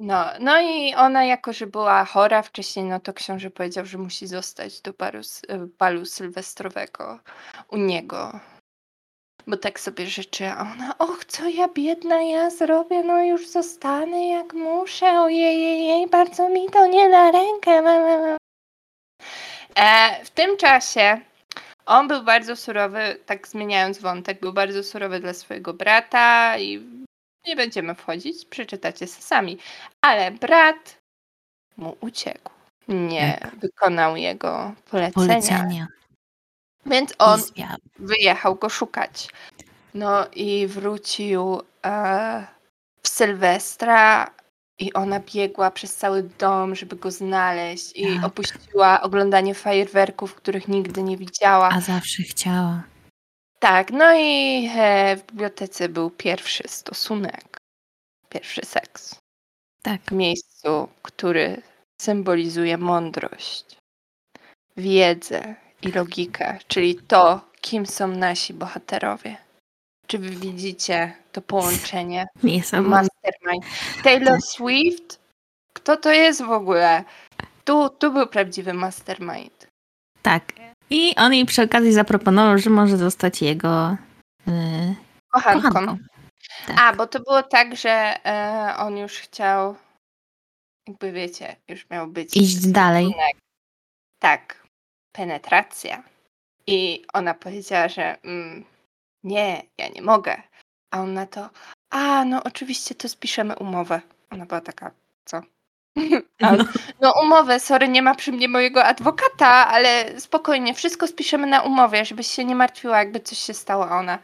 No, 0.00 0.26
no 0.40 0.60
i 0.60 0.94
ona 0.94 1.24
jako, 1.24 1.52
że 1.52 1.66
była 1.66 2.04
chora 2.04 2.42
wcześniej, 2.42 2.84
no 2.84 3.00
to 3.00 3.12
książę 3.12 3.50
powiedział, 3.50 3.86
że 3.86 3.98
musi 3.98 4.26
zostać 4.26 4.80
do 4.80 4.90
e, 5.48 5.66
balu 5.78 6.04
sylwestrowego 6.06 7.20
u 7.68 7.76
niego. 7.76 8.40
Bo 9.48 9.56
tak 9.56 9.80
sobie 9.80 10.06
życzy, 10.06 10.48
a 10.48 10.60
ona, 10.60 10.98
och, 10.98 11.24
co 11.24 11.48
ja 11.48 11.68
biedna, 11.68 12.22
ja 12.22 12.50
zrobię, 12.50 13.02
no 13.02 13.22
już 13.22 13.48
zostanę 13.48 14.28
jak 14.28 14.54
muszę, 14.54 15.20
ojej, 15.20 15.62
jej, 15.62 15.86
jej, 15.86 16.08
bardzo 16.08 16.48
mi 16.48 16.70
to 16.70 16.86
nie 16.86 17.08
na 17.08 17.30
rękę. 17.30 17.82
E, 19.76 20.24
w 20.24 20.30
tym 20.30 20.56
czasie 20.56 21.20
on 21.86 22.08
był 22.08 22.22
bardzo 22.22 22.56
surowy, 22.56 23.18
tak 23.26 23.48
zmieniając 23.48 23.98
wątek, 23.98 24.40
był 24.40 24.52
bardzo 24.52 24.82
surowy 24.82 25.20
dla 25.20 25.34
swojego 25.34 25.74
brata 25.74 26.58
i 26.58 26.86
nie 27.46 27.56
będziemy 27.56 27.94
wchodzić, 27.94 28.44
przeczytacie 28.44 29.06
sami. 29.06 29.58
Ale 30.00 30.30
brat 30.30 30.98
mu 31.76 31.96
uciekł. 32.00 32.50
Nie 32.88 33.38
wykonał 33.60 34.16
jego 34.16 34.74
polecenia. 34.90 35.12
Polecenia. 35.28 35.86
Więc 36.90 37.14
On... 37.18 37.40
wyjechał 37.98 38.54
go 38.54 38.68
szukać. 38.68 39.28
No 39.94 40.26
i 40.34 40.66
wrócił 40.66 41.62
e, 41.84 42.46
w 43.02 43.08
Sylwestra 43.08 44.30
i 44.78 44.92
ona 44.92 45.20
biegła 45.20 45.70
przez 45.70 45.96
cały 45.96 46.22
dom, 46.22 46.74
żeby 46.74 46.96
go 46.96 47.10
znaleźć 47.10 47.92
i 47.94 48.16
Tak. 48.16 48.24
opuściła 48.24 49.00
oglądanie 49.00 49.54
fajerwerków, 49.54 50.34
których 50.34 50.68
nigdy 50.68 51.02
nie 51.02 51.16
widziała. 51.16 51.68
A 51.72 51.80
zawsze 51.80 52.22
chciała. 52.22 52.82
Tak, 53.58 53.90
no 53.90 54.14
i 54.14 54.70
e, 54.76 55.16
w 55.16 55.26
bibliotece 55.26 55.88
był 55.88 56.10
pierwszy 56.10 56.64
stosunek, 56.66 57.58
pierwszy 58.28 58.60
seks. 58.64 59.14
Tak. 59.82 60.00
W 60.02 60.12
miejscu, 60.12 60.88
który 61.02 61.62
symbolizuje 62.00 62.78
mądrość, 62.78 63.64
wiedzę 64.76 65.54
i 65.82 65.92
logikę, 65.92 66.58
czyli 66.68 66.94
to, 66.94 67.40
kim 67.60 67.86
są 67.86 68.08
nasi 68.08 68.54
bohaterowie. 68.54 69.36
Czy 70.06 70.18
wy 70.18 70.30
widzicie 70.30 71.12
to 71.32 71.42
połączenie? 71.42 72.26
Niesamowite. 72.42 73.08
Mastermind. 73.24 73.64
Taylor 74.02 74.42
Swift? 74.42 75.20
Kto 75.72 75.96
to 75.96 76.12
jest 76.12 76.42
w 76.42 76.50
ogóle? 76.50 77.04
Tu, 77.64 77.88
tu 77.88 78.12
był 78.12 78.26
prawdziwy 78.26 78.72
mastermind. 78.72 79.66
Tak. 80.22 80.52
I 80.90 81.14
on 81.16 81.34
jej 81.34 81.44
przy 81.46 81.62
okazji 81.62 81.92
zaproponował, 81.92 82.58
że 82.58 82.70
może 82.70 82.96
zostać 82.96 83.42
jego 83.42 83.96
yy, 84.46 84.54
Kochanką. 85.28 85.68
kochanką. 85.68 85.98
Tak. 86.66 86.76
A, 86.80 86.96
bo 86.96 87.06
to 87.06 87.20
było 87.20 87.42
tak, 87.42 87.76
że 87.76 87.90
e, 88.26 88.74
on 88.78 88.96
już 88.96 89.12
chciał, 89.12 89.76
jakby 90.88 91.12
wiecie, 91.12 91.56
już 91.68 91.90
miał 91.90 92.06
być. 92.06 92.36
Iść 92.36 92.66
dalej. 92.66 93.14
Tak, 94.18 94.57
penetracja. 95.18 96.02
I 96.66 97.02
ona 97.12 97.34
powiedziała, 97.34 97.88
że 97.88 98.16
mm, 98.24 98.64
nie, 99.24 99.62
ja 99.78 99.88
nie 99.88 100.02
mogę. 100.02 100.42
A 100.90 101.00
on 101.00 101.14
na 101.14 101.26
to, 101.26 101.50
a 101.90 102.24
no 102.24 102.42
oczywiście 102.44 102.94
to 102.94 103.08
spiszemy 103.08 103.56
umowę. 103.56 104.00
Ona 104.30 104.46
była 104.46 104.60
taka, 104.60 104.90
co? 105.24 105.42
A 106.42 106.50
on, 106.50 106.68
no 107.00 107.14
umowę, 107.22 107.60
sorry, 107.60 107.88
nie 107.88 108.02
ma 108.02 108.14
przy 108.14 108.32
mnie 108.32 108.48
mojego 108.48 108.84
adwokata, 108.84 109.68
ale 109.68 110.20
spokojnie, 110.20 110.74
wszystko 110.74 111.06
spiszemy 111.06 111.46
na 111.46 111.62
umowie, 111.62 112.04
żebyś 112.04 112.26
się 112.26 112.44
nie 112.44 112.54
martwiła, 112.54 112.98
jakby 112.98 113.20
coś 113.20 113.38
się 113.38 113.54
stało. 113.54 113.90
A 113.90 113.98
ona, 113.98 114.18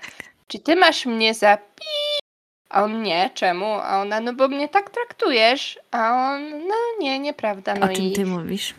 czy 0.46 0.58
ty 0.58 0.76
masz 0.76 1.06
mnie 1.06 1.34
za 1.34 1.56
pi? 1.56 2.22
A 2.70 2.82
on 2.82 3.02
nie, 3.02 3.30
czemu? 3.34 3.66
A 3.66 4.00
ona, 4.00 4.20
no 4.20 4.32
bo 4.32 4.48
mnie 4.48 4.68
tak 4.68 4.90
traktujesz. 4.90 5.78
A 5.90 6.32
on, 6.32 6.50
no 6.68 6.74
nie, 7.00 7.18
nieprawda. 7.18 7.74
No 7.74 7.86
o 7.86 7.88
czym 7.88 8.04
i 8.04 8.12
ty 8.12 8.26
mówisz? 8.26 8.74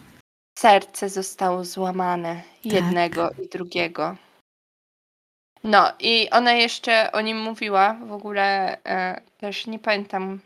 Serce 0.59 1.09
zostało 1.09 1.63
złamane 1.65 2.41
jednego 2.63 3.29
i 3.43 3.47
drugiego. 3.49 4.15
No 5.63 5.91
i 5.99 6.29
ona 6.31 6.53
jeszcze 6.53 7.11
o 7.11 7.21
nim 7.21 7.37
mówiła, 7.41 7.93
w 7.93 8.11
ogóle 8.11 8.77
e, 8.83 9.21
też 9.37 9.67
nie 9.67 9.79
pamiętam 9.79 10.39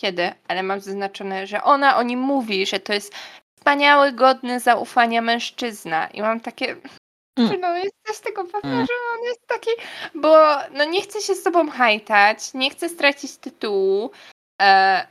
kiedy, 0.00 0.32
ale 0.48 0.62
mam 0.62 0.80
zaznaczone, 0.80 1.46
że 1.46 1.62
ona 1.62 1.96
o 1.96 2.02
nim 2.02 2.20
mówi, 2.20 2.66
że 2.66 2.80
to 2.80 2.92
jest 2.92 3.14
wspaniały, 3.58 4.12
godny 4.12 4.60
zaufania 4.60 5.22
mężczyzna. 5.22 6.06
I 6.06 6.22
mam 6.22 6.40
takie, 6.40 6.76
Mm. 7.38 7.60
no 7.60 7.76
jesteś 7.76 8.18
tego 8.24 8.44
pewna, 8.44 8.70
Mm. 8.70 8.86
że 8.86 8.92
on 9.18 9.24
jest 9.24 9.46
taki, 9.46 9.70
bo 10.14 10.46
no 10.72 10.84
nie 10.84 11.02
chce 11.02 11.20
się 11.20 11.34
z 11.34 11.42
tobą 11.42 11.70
hajtać, 11.70 12.54
nie 12.54 12.70
chce 12.70 12.88
stracić 12.88 13.36
tytułu, 13.36 14.10
e, 14.62 15.06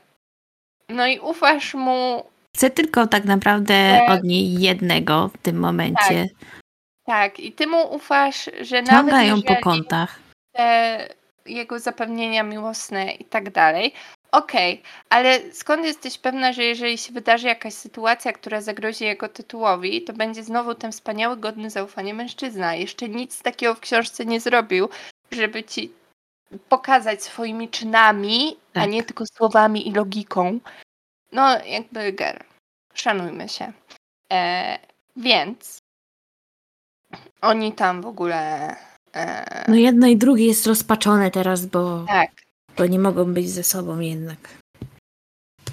no 0.89 1.07
i 1.07 1.20
ufasz 1.20 1.74
mu 1.74 2.26
Chcę 2.55 2.69
tylko 2.69 3.07
tak 3.07 3.25
naprawdę 3.25 3.99
od 4.07 4.23
niej 4.23 4.53
jednego 4.61 5.27
w 5.27 5.37
tym 5.37 5.59
momencie. 5.59 6.27
Tak, 7.05 7.39
i 7.39 7.51
ty 7.51 7.67
mu 7.67 7.95
ufasz, 7.95 8.49
że 8.61 8.81
nawet 8.81 8.89
Ciągają 8.89 9.41
po 9.41 9.55
kątach. 9.55 10.19
te 10.51 11.09
jego 11.45 11.79
zapewnienia 11.79 12.43
miłosne 12.43 13.11
i 13.11 13.25
tak 13.25 13.49
dalej, 13.51 13.93
okej, 14.31 14.81
ale 15.09 15.39
skąd 15.51 15.85
jesteś 15.85 16.17
pewna, 16.17 16.53
że 16.53 16.63
jeżeli 16.63 16.97
się 16.97 17.13
wydarzy 17.13 17.47
jakaś 17.47 17.73
sytuacja, 17.73 18.33
która 18.33 18.61
zagrozi 18.61 19.03
jego 19.05 19.29
tytułowi, 19.29 20.01
to 20.01 20.13
będzie 20.13 20.43
znowu 20.43 20.75
ten 20.75 20.91
wspaniały, 20.91 21.37
godny 21.37 21.69
zaufania 21.69 22.13
mężczyzna. 22.13 22.75
Jeszcze 22.75 23.09
nic 23.09 23.41
takiego 23.41 23.75
w 23.75 23.79
książce 23.79 24.25
nie 24.25 24.39
zrobił, 24.39 24.89
żeby 25.31 25.63
ci 25.63 25.91
pokazać 26.69 27.23
swoimi 27.23 27.69
czynami, 27.69 28.57
a 28.73 28.79
Tak. 28.79 28.89
nie 28.89 29.03
tylko 29.03 29.23
słowami 29.25 29.87
i 29.87 29.91
logiką. 29.93 30.59
No, 31.36 31.57
jakby 31.65 32.11
girl, 32.11 32.38
szanujmy 32.93 33.49
się. 33.49 33.73
E, 34.33 34.79
więc 35.15 35.77
oni 37.41 37.73
tam 37.73 38.01
w 38.01 38.05
ogóle. 38.05 38.75
E, 39.15 39.65
No 39.67 39.75
jedno 39.75 40.07
i 40.07 40.17
drugie 40.17 40.47
jest 40.47 40.67
rozpaczone 40.67 41.31
teraz, 41.31 41.65
bo, 41.65 42.05
tak. 42.07 42.29
bo 42.77 42.86
nie 42.86 42.99
mogą 42.99 43.33
być 43.33 43.49
ze 43.49 43.63
sobą 43.63 43.99
jednak. 43.99 44.38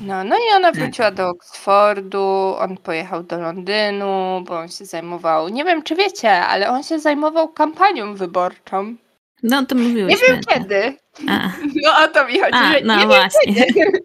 No, 0.01 0.25
no 0.25 0.37
i 0.37 0.57
ona 0.57 0.73
Tak. 0.73 0.81
wróciła 0.81 1.11
do 1.11 1.29
Oxfordu, 1.29 2.55
on 2.59 2.77
pojechał 2.77 3.23
do 3.23 3.39
Londynu, 3.41 4.45
bo 4.47 4.59
on 4.59 4.69
się 4.69 4.85
zajmował. 4.85 5.49
Nie 5.49 5.65
wiem, 5.65 5.83
czy 5.83 5.97
wiecie, 5.97 6.31
ale 6.33 6.71
on 6.71 6.83
się 6.83 6.99
zajmował 6.99 7.49
kampanią 7.49 8.15
wyborczą. 8.15 8.95
No 9.43 9.67
to 9.67 9.75
Nie 9.75 9.83
mówiłyśmy. 9.83 10.29
wiem 10.29 10.41
kiedy. 10.49 10.97
A, 11.29 11.51
No 11.85 12.05
o 12.05 12.09
to 12.09 12.27
mi 12.29 12.39
chodzi, 12.41 12.53
a 12.55 12.73
że 12.73 12.81
no 12.85 12.95
nie 12.95 13.01
wiem 13.01 13.09
właśnie. 13.09 13.55
kiedy. 13.55 14.03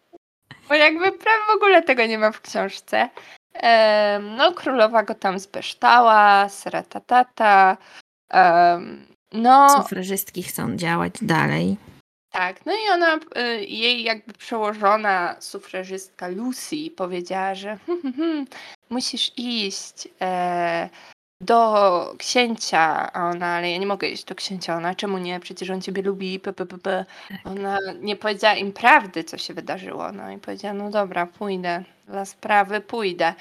Bo 0.69 0.73
jakby 0.75 1.11
prawie 1.11 1.43
w 1.47 1.55
ogóle 1.55 1.83
tego 1.83 2.05
nie 2.05 2.17
ma 2.17 2.31
w 2.31 2.41
książce. 2.41 3.09
No, 4.37 4.51
królowa 4.51 5.03
go 5.03 5.15
tam 5.15 5.39
zbeształa, 5.39 6.49
sratatata. 6.49 7.77
No, 9.33 9.69
Sufrażystki 9.69 10.43
chcą 10.43 10.75
działać 10.75 11.13
dalej. 11.21 11.77
Tak, 12.31 12.65
no 12.65 12.73
i 12.73 12.89
ona, 12.93 13.15
y, 13.15 13.65
jej 13.65 14.03
jakby 14.03 14.33
przełożona 14.33 15.35
sufrażystka 15.39 16.27
Lucy 16.27 16.75
powiedziała, 16.95 17.55
że 17.55 17.77
"Hmm, 17.85 18.01
hmm, 18.01 18.13
hmm, 18.13 18.45
musisz 18.89 19.31
iść 19.37 20.07
e, 20.21 20.89
do 21.41 22.15
księcia, 22.17 23.13
a 23.13 23.29
ona, 23.29 23.47
ale 23.47 23.71
ja 23.71 23.77
nie 23.77 23.85
mogę 23.85 24.07
iść 24.07 24.23
do 24.23 24.35
księcia, 24.35 24.75
ona, 24.75 24.95
czemu 24.95 25.17
nie, 25.17 25.39
przecież 25.39 25.69
on 25.69 25.81
ciebie 25.81 26.01
lubi, 26.01 26.39
p, 26.39 26.53
p, 26.53 26.65
p, 26.65 26.77
p. 26.77 27.05
Tak. 27.29 27.37
Ona 27.45 27.77
nie 28.01 28.15
powiedziała 28.15 28.55
im 28.55 28.73
prawdy, 28.73 29.23
co 29.23 29.37
się 29.37 29.53
wydarzyło, 29.53 30.11
no 30.11 30.31
i 30.31 30.37
powiedziała, 30.37 30.73
no 30.73 30.89
dobra, 30.89 31.25
pójdę, 31.25 31.83
dla 32.07 32.25
sprawy 32.25 32.81
pójdę. 32.81 33.33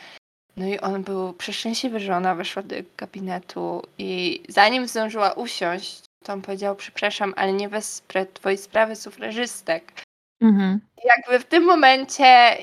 No 0.56 0.66
i 0.66 0.78
on 0.78 1.02
był 1.02 1.32
przeszczęśliwy, 1.32 2.00
że 2.00 2.16
ona 2.16 2.34
weszła 2.34 2.62
do 2.62 2.76
gabinetu 2.96 3.82
i 3.98 4.42
zanim 4.48 4.88
zdążyła 4.88 5.32
usiąść, 5.32 6.02
to 6.24 6.32
on 6.32 6.42
powiedział, 6.42 6.76
przepraszam, 6.76 7.34
ale 7.36 7.52
nie 7.52 7.68
wesprę 7.68 8.26
twojej 8.26 8.58
sprawy 8.58 8.96
sufrażystek. 8.96 9.92
Mhm. 10.40 10.80
Jakby 11.04 11.38
w 11.38 11.44
tym 11.44 11.64
momencie 11.64 12.56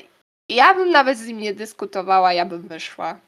ja 0.48 0.74
bym 0.74 0.90
nawet 0.90 1.18
z 1.18 1.26
nim 1.26 1.38
nie 1.38 1.54
dyskutowała, 1.54 2.32
ja 2.32 2.44
bym 2.44 2.62
wyszła. 2.62 3.18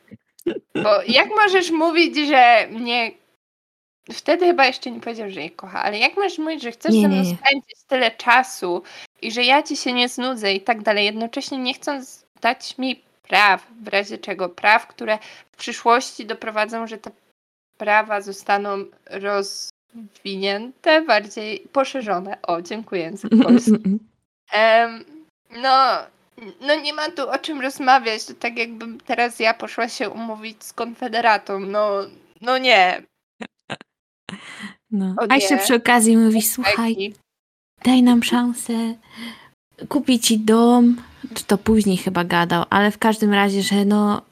Bo 0.74 1.02
jak 1.08 1.28
możesz 1.28 1.70
mówić, 1.70 2.16
że 2.28 2.68
mnie... 2.70 3.10
Wtedy 4.12 4.46
chyba 4.46 4.66
jeszcze 4.66 4.90
nie 4.90 5.00
powiedział, 5.00 5.30
że 5.30 5.40
jej 5.40 5.50
kocha, 5.50 5.82
ale 5.82 5.98
jak 5.98 6.16
możesz 6.16 6.38
mówić, 6.38 6.62
że 6.62 6.72
chcesz 6.72 6.94
Nie, 6.94 7.00
ze 7.02 7.08
mną 7.08 7.16
nie. 7.16 7.36
spędzić 7.36 7.76
tyle 7.88 8.10
czasu 8.10 8.82
i 9.22 9.32
że 9.32 9.42
ja 9.42 9.62
ci 9.62 9.76
się 9.76 9.92
nie 9.92 10.08
znudzę 10.08 10.52
i 10.54 10.60
tak 10.60 10.82
dalej, 10.82 11.04
jednocześnie 11.04 11.58
nie 11.58 11.74
chcąc 11.74 12.26
dać 12.40 12.78
mi 12.78 13.02
praw, 13.28 13.66
w 13.82 13.88
razie 13.88 14.18
czego 14.18 14.48
praw, 14.48 14.86
które 14.86 15.18
w 15.52 15.56
przyszłości 15.56 16.26
doprowadzą, 16.26 16.86
że 16.86 16.98
te 16.98 17.10
prawa 17.78 18.20
zostaną 18.20 18.84
rozwinięte, 19.10 21.02
bardziej 21.02 21.60
poszerzone. 21.72 22.38
O, 22.42 22.62
dziękuję 22.62 23.02
język 23.02 23.30
polski. 23.42 23.72
Em, 24.52 25.04
no, 25.50 25.98
no 26.60 26.74
nie 26.80 26.92
ma 26.92 27.10
tu 27.10 27.30
o 27.30 27.38
czym 27.38 27.60
rozmawiać. 27.60 28.24
To 28.24 28.34
tak 28.34 28.58
jakbym 28.58 29.00
teraz 29.00 29.40
ja 29.40 29.54
poszła 29.54 29.88
się 29.88 30.10
umówić 30.10 30.64
z 30.64 30.72
konfederatą. 30.72 31.60
No, 31.60 31.90
no 32.40 32.58
nie. 32.58 33.02
No. 34.90 35.14
O 35.18 35.26
A 35.28 35.34
jeszcze 35.34 35.58
przy 35.58 35.74
okazji 35.74 36.16
mówi, 36.16 36.42
słuchaj, 36.42 37.14
daj 37.84 38.02
nam 38.02 38.22
szansę, 38.22 38.94
kupię 39.88 40.18
ci 40.18 40.38
dom. 40.38 41.02
Czy 41.34 41.44
to 41.44 41.58
później 41.58 41.96
chyba 41.96 42.24
gadał, 42.24 42.64
ale 42.70 42.90
w 42.90 42.98
każdym 42.98 43.32
razie, 43.32 43.62
że 43.62 43.84
no. 43.84 44.22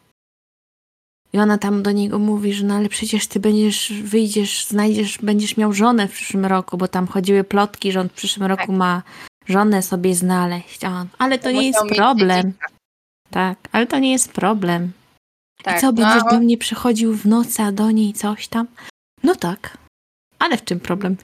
I 1.33 1.39
ona 1.39 1.59
tam 1.59 1.83
do 1.83 1.91
niego 1.91 2.19
mówi, 2.19 2.53
że 2.53 2.65
no 2.65 2.75
ale 2.75 2.89
przecież 2.89 3.27
ty 3.27 3.41
będziesz, 3.41 3.93
wyjdziesz, 3.93 4.67
znajdziesz, 4.67 5.19
będziesz 5.19 5.57
miał 5.57 5.73
żonę 5.73 6.09
w 6.09 6.13
przyszłym 6.13 6.45
roku, 6.45 6.77
bo 6.77 6.89
tam 6.89 7.07
chodziły 7.07 7.45
plotki, 7.45 7.93
że 7.93 8.01
on 8.01 8.09
w 8.09 8.13
przyszłym 8.13 8.47
roku 8.47 8.73
ma 8.73 9.03
żonę 9.47 9.83
sobie 9.83 10.15
znaleźć. 10.15 10.85
On, 10.85 11.09
ale 11.19 11.39
to 11.39 11.51
nie 11.51 11.67
Musiał 11.69 11.87
jest 11.87 11.97
problem. 11.97 12.53
Tak, 13.31 13.59
ale 13.73 13.87
to 13.87 13.99
nie 13.99 14.13
jest 14.13 14.33
problem. 14.33 14.93
Tak, 15.63 15.77
I 15.77 15.81
co, 15.81 15.87
no, 15.87 15.93
będziesz 15.93 16.23
a 16.27 16.31
do 16.31 16.41
mnie 16.41 16.59
przychodził 16.59 17.15
w 17.15 17.27
nocy, 17.27 17.63
a 17.63 17.73
do 17.73 17.91
niej 17.91 18.13
coś 18.13 18.49
tam? 18.49 18.67
No 19.23 19.35
tak. 19.35 19.79
Ale 20.39 20.57
w 20.57 20.65
czym 20.65 20.81
problem? 20.81 21.17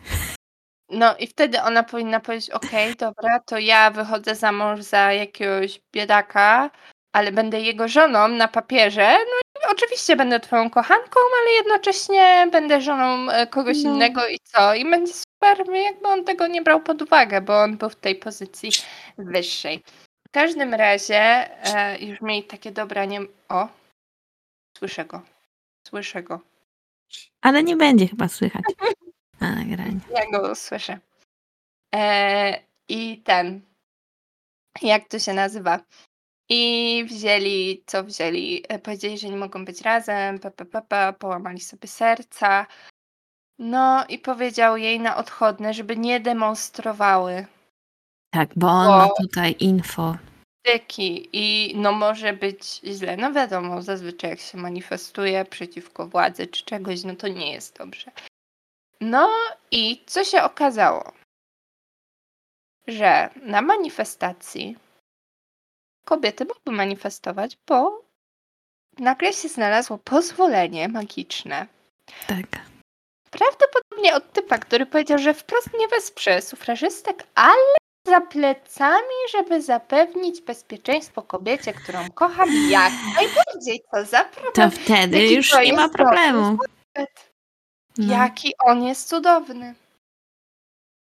No 0.91 1.17
i 1.17 1.27
wtedy 1.27 1.63
ona 1.63 1.83
powinna 1.83 2.21
powiedzieć, 2.21 2.51
okej, 2.51 2.97
dobra, 2.97 3.41
to 3.41 3.59
ja 3.59 3.91
wychodzę 3.91 4.35
za 4.35 4.53
mąż 4.53 4.81
za 4.81 5.13
jakiegoś 5.13 5.81
biedaka, 5.95 6.71
ale 7.13 7.33
będę 7.33 7.61
jego 7.61 7.89
żoną 7.89 8.29
na 8.29 8.49
papierze. 8.49 9.13
No 9.13 9.61
i 9.61 9.73
oczywiście 9.73 10.17
będę 10.17 10.41
twoją 10.41 10.71
kochanką, 10.71 11.21
ale 11.43 11.51
jednocześnie 11.51 12.49
będę 12.53 12.81
żoną 12.81 13.31
e, 13.31 13.47
kogoś 13.47 13.77
No. 13.85 13.91
innego 13.91 14.29
i 14.29 14.39
co? 14.45 14.75
I 14.75 14.91
będzie 14.91 15.13
super, 15.41 15.75
jakby 15.75 16.09
on 16.09 16.25
tego 16.25 16.47
nie 16.47 16.63
brał 16.63 16.81
pod 16.83 17.03
uwagę, 17.03 17.41
bo 17.41 17.63
on 17.63 17.77
był 17.77 17.91
w 17.91 17.97
tej 17.97 18.15
pozycji 18.17 18.71
wyższej. 19.19 19.83
W 20.29 20.31
każdym 20.31 20.75
razie 20.75 21.21
e, 21.67 21.99
już 21.99 22.21
mieli 22.21 22.45
takie 22.45 22.73
dobra, 22.73 23.05
nie... 23.05 23.21
O, 23.49 23.69
słyszę 24.79 25.05
go. 25.05 25.23
Słyszę 25.89 26.23
go. 26.23 26.41
Ale 27.41 27.63
nie 27.63 27.77
będzie 27.77 28.09
chyba 28.09 28.29
słychać 28.29 28.63
na 29.41 29.55
nagraniu. 29.55 30.01
Ja 30.11 30.31
go 30.39 30.55
słyszę. 30.55 30.99
E, 31.95 32.63
I 32.89 33.19
ten. 33.19 33.61
Jak 34.83 35.09
to 35.09 35.19
się 35.19 35.33
nazywa? 35.35 35.81
I 36.49 37.05
wzięli, 37.09 37.83
co 37.87 38.05
wzięli? 38.05 38.65
E, 38.69 38.79
Powiedzieli, 38.79 39.19
że 39.19 39.29
nie 39.29 39.37
mogą 39.37 39.65
być 39.65 39.81
razem, 39.81 40.39
pa, 40.39 40.51
pa, 40.51 40.65
pa, 40.65 40.81
pa, 40.81 41.13
połamali 41.13 41.61
sobie 41.61 41.89
serca. 41.89 42.67
No 43.63 44.05
i 44.09 44.19
powiedział 44.19 44.77
jej 44.77 45.01
na 45.01 45.17
odchodne, 45.17 45.75
żeby 45.75 45.97
nie 45.97 46.21
demonstrowały 46.21 47.47
Tak, 48.35 48.49
bo 48.57 48.67
on 48.69 48.87
Bo- 48.87 48.99
ma 48.99 49.09
tutaj 49.23 49.57
info. 49.61 50.17
styki 50.67 51.29
i 51.33 51.77
no 51.77 51.93
może 51.93 52.33
być 52.33 52.81
źle. 52.85 53.17
No 53.17 53.33
wiadomo, 53.33 53.83
zazwyczaj 53.83 54.31
jak 54.31 54.41
się 54.41 54.59
manifestuje 54.59 55.45
przeciwko 55.45 56.07
władzy 56.09 56.47
czy 56.47 56.65
czegoś, 56.65 57.05
no 57.05 57.17
to 57.17 57.29
nie 57.29 57.53
jest 57.53 57.79
dobrze. 57.79 58.11
No 59.01 59.29
i 59.71 60.03
co 60.07 60.25
się 60.25 60.43
okazało? 60.43 61.13
Że 62.87 63.31
na 63.43 63.63
manifestacji 63.63 64.77
kobiety 66.05 66.45
mogły 66.45 66.73
manifestować, 66.73 67.59
bo 67.69 68.03
nagle 68.99 69.33
się 69.33 69.49
znalazło 69.49 69.99
pozwolenie 69.99 70.89
magiczne. 70.89 71.67
Tak. 72.27 72.47
Prawdopodobnie 73.31 74.15
od 74.15 74.33
typa, 74.33 74.59
który 74.59 74.87
powiedział, 74.87 75.19
że 75.19 75.35
wprost 75.35 75.69
nie 75.79 75.89
wesprze 75.89 76.43
sufrażystek, 76.43 77.27
ale 77.35 77.75
za 78.07 78.21
plecami, 78.21 79.15
żeby 79.33 79.63
zapewnić 79.63 80.41
bezpieczeństwo 80.41 81.23
kobiecie, 81.23 81.73
którą 81.73 82.11
kocham, 82.15 82.49
jak 82.71 82.93
najbardziej. 83.15 83.81
Co 83.91 84.05
za 84.05 84.25
To 84.25 84.41
problem. 84.41 84.71
wtedy 84.71 85.23
Jaki 85.23 85.35
już 85.35 85.51
to 85.51 85.63
nie 85.63 85.73
ma 85.73 85.89
problemu. 85.89 86.59
No. 87.99 88.15
Jaki 88.15 88.53
on 88.67 88.83
jest 88.83 89.09
cudowny. 89.09 89.75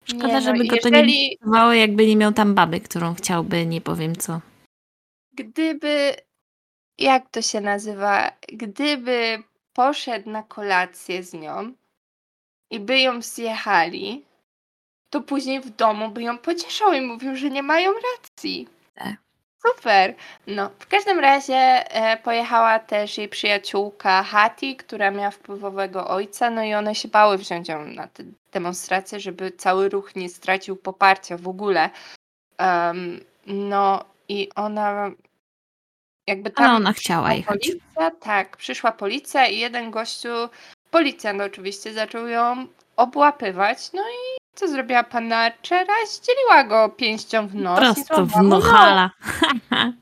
Szkoda, 0.04 0.26
Nie 0.26 0.32
no, 0.32 0.40
żeby 0.40 0.64
go 0.66 0.76
to 0.76 0.88
nie 0.88 0.96
jeżeli, 0.98 1.38
denerwowało, 1.40 1.72
jakby 1.72 2.06
nie 2.06 2.16
miał 2.16 2.32
tam 2.32 2.54
baby, 2.54 2.80
którą 2.80 3.14
chciałby, 3.14 3.66
nie 3.66 3.80
powiem 3.80 4.16
co. 4.16 4.40
gdyby, 5.32 6.14
jak 6.98 7.30
to 7.30 7.42
się 7.42 7.60
nazywa, 7.60 8.32
gdyby 8.48 9.42
poszedł 9.72 10.30
na 10.30 10.42
kolację 10.42 11.22
z 11.22 11.32
nią 11.34 11.72
i 12.70 12.80
by 12.80 12.98
ją 12.98 13.22
zjechali, 13.22 14.24
to 15.10 15.20
później 15.20 15.60
w 15.60 15.70
domu 15.70 16.08
by 16.08 16.22
ją 16.22 16.38
pocieszał 16.38 16.92
i 16.92 17.00
mówił, 17.00 17.36
że 17.36 17.50
nie 17.50 17.62
mają 17.62 17.92
racji. 17.92 18.68
Tak. 18.94 19.16
Super. 19.66 20.14
No, 20.46 20.70
w 20.78 20.86
każdym 20.86 21.18
razie 21.18 21.54
e, 21.54 22.16
pojechała 22.16 22.78
też 22.78 23.18
jej 23.18 23.28
przyjaciółka 23.28 24.22
Hati, 24.22 24.76
która 24.76 25.10
miała 25.10 25.30
wpływowego 25.30 26.08
ojca, 26.08 26.50
no 26.50 26.64
i 26.64 26.74
one 26.74 26.94
się 26.94 27.08
bały 27.08 27.38
wziąć 27.38 27.68
ją 27.68 27.84
na 27.84 28.06
te 28.06 28.24
demonstracje, 28.52 29.20
żeby 29.20 29.52
cały 29.52 29.88
ruch 29.88 30.16
nie 30.16 30.28
stracił 30.28 30.76
poparcia 30.76 31.36
w 31.36 31.48
ogóle. 31.48 31.90
Em, 32.58 33.20
no 33.46 34.04
i 34.28 34.48
ona 34.54 35.10
jakby 36.26 36.50
tam 36.50 36.64
Ale 36.64 36.76
ona 36.76 36.92
chciała 36.92 37.34
jechać. 37.34 37.58
Policja, 37.58 38.10
tak, 38.20 38.56
przyszła 38.56 38.92
policja 38.92 39.46
i 39.46 39.58
jeden 39.58 39.90
gościu, 39.90 40.28
policjant 40.90 41.40
oczywiście, 41.40 41.92
zaczął 41.94 42.26
ją 42.28 42.66
obłapywać. 42.96 43.92
No 43.92 44.02
i 44.02 44.38
co 44.54 44.68
zrobiła 44.68 45.04
panna 45.04 45.36
Archera? 45.36 45.94
Zdzieliła 46.06 46.64
go 46.64 46.88
pięścią 46.88 47.48
w 47.48 47.54
nos. 47.54 47.78
i 47.80 47.82
Prosto 48.04 48.26
w 48.26 48.42
nohala. 48.42 49.10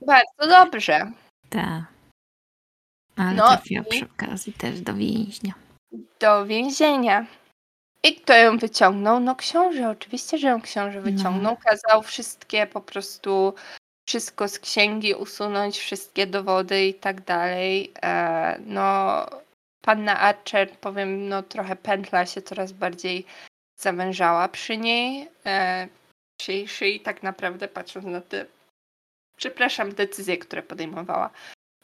Bardzo 0.07 0.47
dobrze. 0.49 1.13
Tak. 1.51 1.83
Ale 3.17 3.33
No 3.33 3.49
trafiła 3.49 3.85
i- 3.85 3.91
przy 3.91 4.05
okazji 4.05 4.53
też 4.53 4.81
do 4.81 4.95
więźnia. 4.95 5.53
Do 6.21 6.47
więzienia. 6.47 7.27
I 8.03 8.15
kto 8.15 8.35
ją 8.35 8.59
wyciągnął? 8.59 9.21
No 9.21 9.37
książę, 9.37 9.89
oczywiście, 9.91 10.39
że 10.39 10.49
ją 10.49 10.61
książę 10.61 11.01
wyciągnął. 11.01 11.57
Kazał 11.57 12.03
wszystkie 12.03 12.67
po 12.67 12.81
prostu, 12.81 13.55
wszystko 14.09 14.49
z 14.49 14.59
księgi 14.59 15.15
usunąć, 15.15 15.79
wszystkie 15.79 16.27
dowody 16.27 16.87
i 16.87 16.95
tak 16.95 17.21
dalej. 17.25 17.93
E, 18.03 18.59
no, 18.67 19.27
panna 19.87 20.21
Archer, 20.21 20.71
powiem, 20.71 21.29
no 21.29 21.43
trochę 21.43 21.77
pętla 21.77 22.27
się 22.27 22.43
coraz 22.43 22.73
bardziej 22.73 23.25
zawężała 23.81 24.49
przy 24.49 24.77
niej. 24.77 25.29
E, 25.47 25.89
przy 26.41 26.53
jej 26.53 26.69
szyi 26.69 27.01
tak 27.01 27.23
naprawdę 27.23 27.69
patrząc 27.69 28.07
na 28.07 28.21
te, 28.21 28.47
przepraszam, 29.39 29.93
decyzje, 29.95 30.39
które 30.39 30.63
podejmowała. 30.63 31.31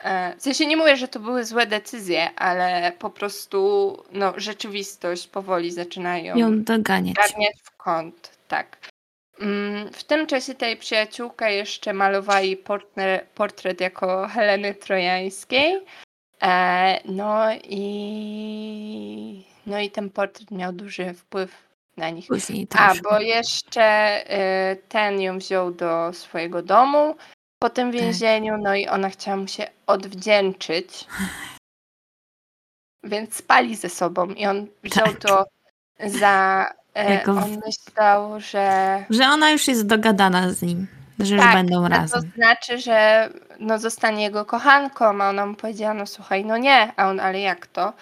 E, 0.01 0.37
W 0.37 0.43
sensie 0.43 0.67
nie 0.67 0.77
mówię, 0.77 0.97
że 0.97 1.09
to 1.09 1.21
były 1.21 1.45
złe 1.45 1.67
decyzje, 1.67 2.35
ale 2.35 2.93
po 2.99 3.11
prostu 3.11 3.59
no, 4.13 4.33
rzeczywistość 4.37 5.29
powoli 5.29 5.71
zaczyna 5.73 6.19
ją 6.19 6.37
Ją 6.37 6.63
doganiać. 6.63 7.15
garniać 7.17 7.57
w 7.63 7.77
kąt. 7.77 8.39
Tak. 8.49 8.77
Mm, 9.41 9.93
W 9.93 10.05
tym 10.05 10.27
czasie 10.27 10.55
tej 10.55 10.77
przyjaciółka 10.77 11.49
jeszcze 11.51 11.93
malowała 11.93 12.41
jej 12.41 12.63
portret 13.35 13.81
jako 13.81 14.29
Heleny 14.29 14.75
Trojańskiej. 14.75 15.81
E, 16.43 17.01
no 17.05 17.45
i 17.65 19.45
no 19.67 19.79
i 19.81 19.91
ten 19.91 20.11
portret 20.11 20.51
miał 20.51 20.73
duży 20.73 21.15
wpływ 21.15 21.69
na 21.97 22.11
nich. 22.11 22.27
Później 22.27 22.67
A, 22.79 22.95
bo 23.03 23.21
jeszcze 23.21 24.19
y, 24.73 24.77
ten 24.89 25.21
ją 25.21 25.39
wziął 25.39 25.71
do 25.73 26.13
swojego 26.13 26.63
domu 26.63 27.15
po 27.59 27.69
Tak. 27.69 27.77
tym 27.77 27.93
więzieniu, 27.93 28.57
no 28.59 28.75
i 28.75 28.89
ona 28.89 29.11
chciała 29.11 29.37
mu 29.37 29.49
się 29.49 29.67
odwdzięczyć. 29.87 31.05
Więc 33.05 33.37
spali 33.37 33.77
ze 33.77 33.89
sobą 33.89 34.27
i 34.27 34.47
on 34.47 34.67
wziął 34.85 35.07
Tak. 35.07 35.21
to 35.21 35.45
za. 36.07 36.67
E, 36.95 37.15
Jako 37.15 37.33
on 37.33 37.59
myślał, 37.67 38.41
że. 38.41 39.05
Że 39.11 39.25
ona 39.25 39.51
już 39.51 39.69
jest 39.69 39.87
dogadana 39.87 40.51
z 40.51 40.63
nim, 40.63 40.87
że 41.19 41.35
już 41.35 41.45
Tak, 41.45 41.55
będą 41.55 41.85
a 41.85 41.89
razem. 41.89 42.23
To 42.23 42.29
znaczy, 42.37 42.79
że 42.79 43.29
no, 43.61 43.79
zostanie 43.79 44.23
jego 44.25 44.45
kochanką, 44.45 45.23
a 45.23 45.29
ona 45.29 45.47
mu 45.47 45.55
powiedziała, 45.55 45.95
no 45.95 46.07
słuchaj, 46.07 46.45
no 46.45 46.57
nie, 46.57 46.93
a 46.97 47.09
on, 47.09 47.21
ale 47.21 47.41
jak 47.41 47.67
to? 47.67 47.93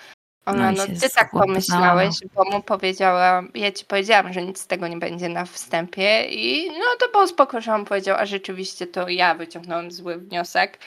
Ona, 0.47 0.73
No 0.73 0.87
no 0.87 1.01
ty 1.01 1.11
tak 1.11 1.31
pomyślałeś, 1.31 2.15
bo 2.35 2.45
mu 2.45 2.63
powiedziałam, 2.63 3.51
ja 3.55 3.73
ci 3.73 3.85
powiedziałam, 3.85 4.33
że 4.33 4.43
nic 4.43 4.61
z 4.61 4.67
tego 4.67 4.89
nie 4.89 4.97
będzie 4.97 5.29
na 5.29 5.45
wstępie 5.45 6.25
i 6.25 6.71
no 6.71 6.85
to 6.99 7.61
że 7.61 7.75
on 7.75 7.85
powiedział, 7.85 8.17
a 8.17 8.27
rzeczywiście 8.27 8.87
to 8.87 9.09
ja 9.09 9.35
wyciągnąłem 9.35 9.91
zły 9.91 10.19
wniosek. 10.19 10.79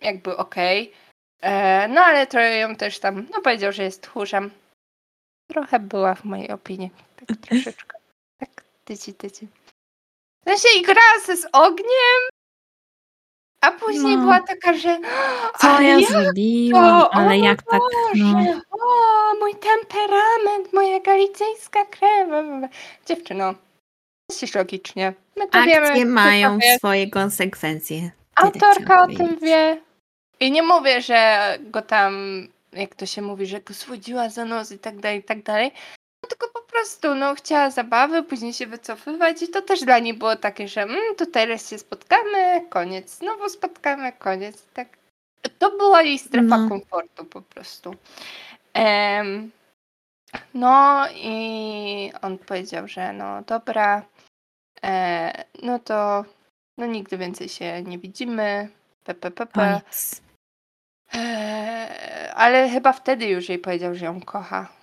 Jakby 0.00 0.36
okej. 0.36 0.92
E, 1.40 1.88
No 1.88 2.00
ale 2.00 2.26
trochę 2.26 2.58
ją 2.58 2.76
też 2.76 2.98
tam, 2.98 3.26
no 3.34 3.40
powiedział, 3.40 3.72
że 3.72 3.82
jest 3.82 4.02
tchórzem. 4.02 4.50
Trochę 5.50 5.78
była 5.80 6.14
w 6.14 6.24
mojej 6.24 6.50
opinii, 6.50 6.90
tak 7.16 7.36
troszeczkę. 7.46 7.98
Tak, 8.38 8.64
tyci, 8.84 9.14
tyci. 9.14 9.48
W 10.48 10.50
sensie 10.50 10.82
gra 10.86 11.36
z 11.36 11.46
ogniem, 11.52 12.20
a 13.64 13.70
później 13.70 14.16
No. 14.16 14.22
była 14.22 14.40
taka, 14.40 14.72
że 14.74 14.98
Co 15.58 15.80
ja 15.80 16.00
zrobiłam, 16.00 17.00
to? 17.00 17.14
ale 17.14 17.28
O 17.28 17.32
jak 17.32 17.62
tak, 17.62 17.80
no. 18.14 18.32
Boże, 18.34 18.60
o, 18.70 19.34
mój 19.40 19.54
temperament, 19.54 20.72
moja 20.72 21.00
galicyjska 21.00 21.84
krew. 21.84 22.28
Dziewczyno, 23.06 23.54
dosyć 24.30 24.54
logicznie. 24.54 25.12
My 25.36 25.48
to 25.48 25.62
wiemy, 25.62 25.86
Akcje 25.88 26.04
to 26.04 26.10
mają 26.10 26.58
swoje 26.78 27.10
konsekwencje. 27.10 28.10
Autorka 28.36 29.02
o 29.02 29.06
tym 29.06 29.38
wie. 29.42 29.80
I 30.40 30.50
nie 30.50 30.62
mówię, 30.62 31.02
że 31.02 31.58
go 31.60 31.82
tam, 31.82 32.14
jak 32.72 32.94
to 32.94 33.06
się 33.06 33.22
mówi, 33.22 33.46
że 33.46 33.60
go 33.60 33.74
słodziła 33.74 34.28
za 34.28 34.44
nos 34.44 34.72
i 34.72 34.78
tak 34.78 35.00
dalej, 35.00 35.18
i 35.18 35.22
tak 35.22 35.42
dalej. 35.42 35.70
No, 36.22 36.28
tylko 36.28 36.48
po 36.48 36.60
prostu, 36.78 37.14
no, 37.14 37.34
chciała 37.34 37.70
zabawy, 37.70 38.22
później 38.22 38.52
się 38.52 38.66
wycofywać 38.66 39.42
i 39.42 39.48
to 39.48 39.62
też 39.62 39.80
dla 39.80 39.98
niej 39.98 40.14
było 40.14 40.36
takie, 40.36 40.68
że 40.68 40.82
mm, 40.82 41.14
to 41.16 41.26
teraz 41.26 41.70
się 41.70 41.78
spotkamy, 41.78 42.66
koniec, 42.70 43.18
znowu 43.18 43.48
spotkamy, 43.48 44.12
koniec. 44.12 44.66
Tak. 44.74 44.88
To 45.58 45.70
była 45.70 46.02
jej 46.02 46.18
strefa 46.18 46.58
No. 46.58 46.68
komfortu 46.68 47.24
po 47.24 47.42
prostu. 47.42 47.94
Em, 48.74 49.50
no 50.54 51.04
i 51.14 52.12
on 52.22 52.38
powiedział, 52.38 52.88
że 52.88 53.12
no 53.12 53.42
dobra, 53.42 54.02
e, 54.84 55.44
no 55.62 55.78
to 55.78 56.24
no 56.78 56.86
nigdy 56.86 57.18
więcej 57.18 57.48
się 57.48 57.82
nie 57.82 57.98
widzimy. 57.98 58.68
PPPP. 59.04 59.80
Eee, 61.12 62.30
ale 62.34 62.68
chyba 62.68 62.92
wtedy 62.92 63.26
już 63.26 63.48
jej 63.48 63.58
powiedział, 63.58 63.94
że 63.94 64.04
ją 64.06 64.20
kocha. 64.20 64.77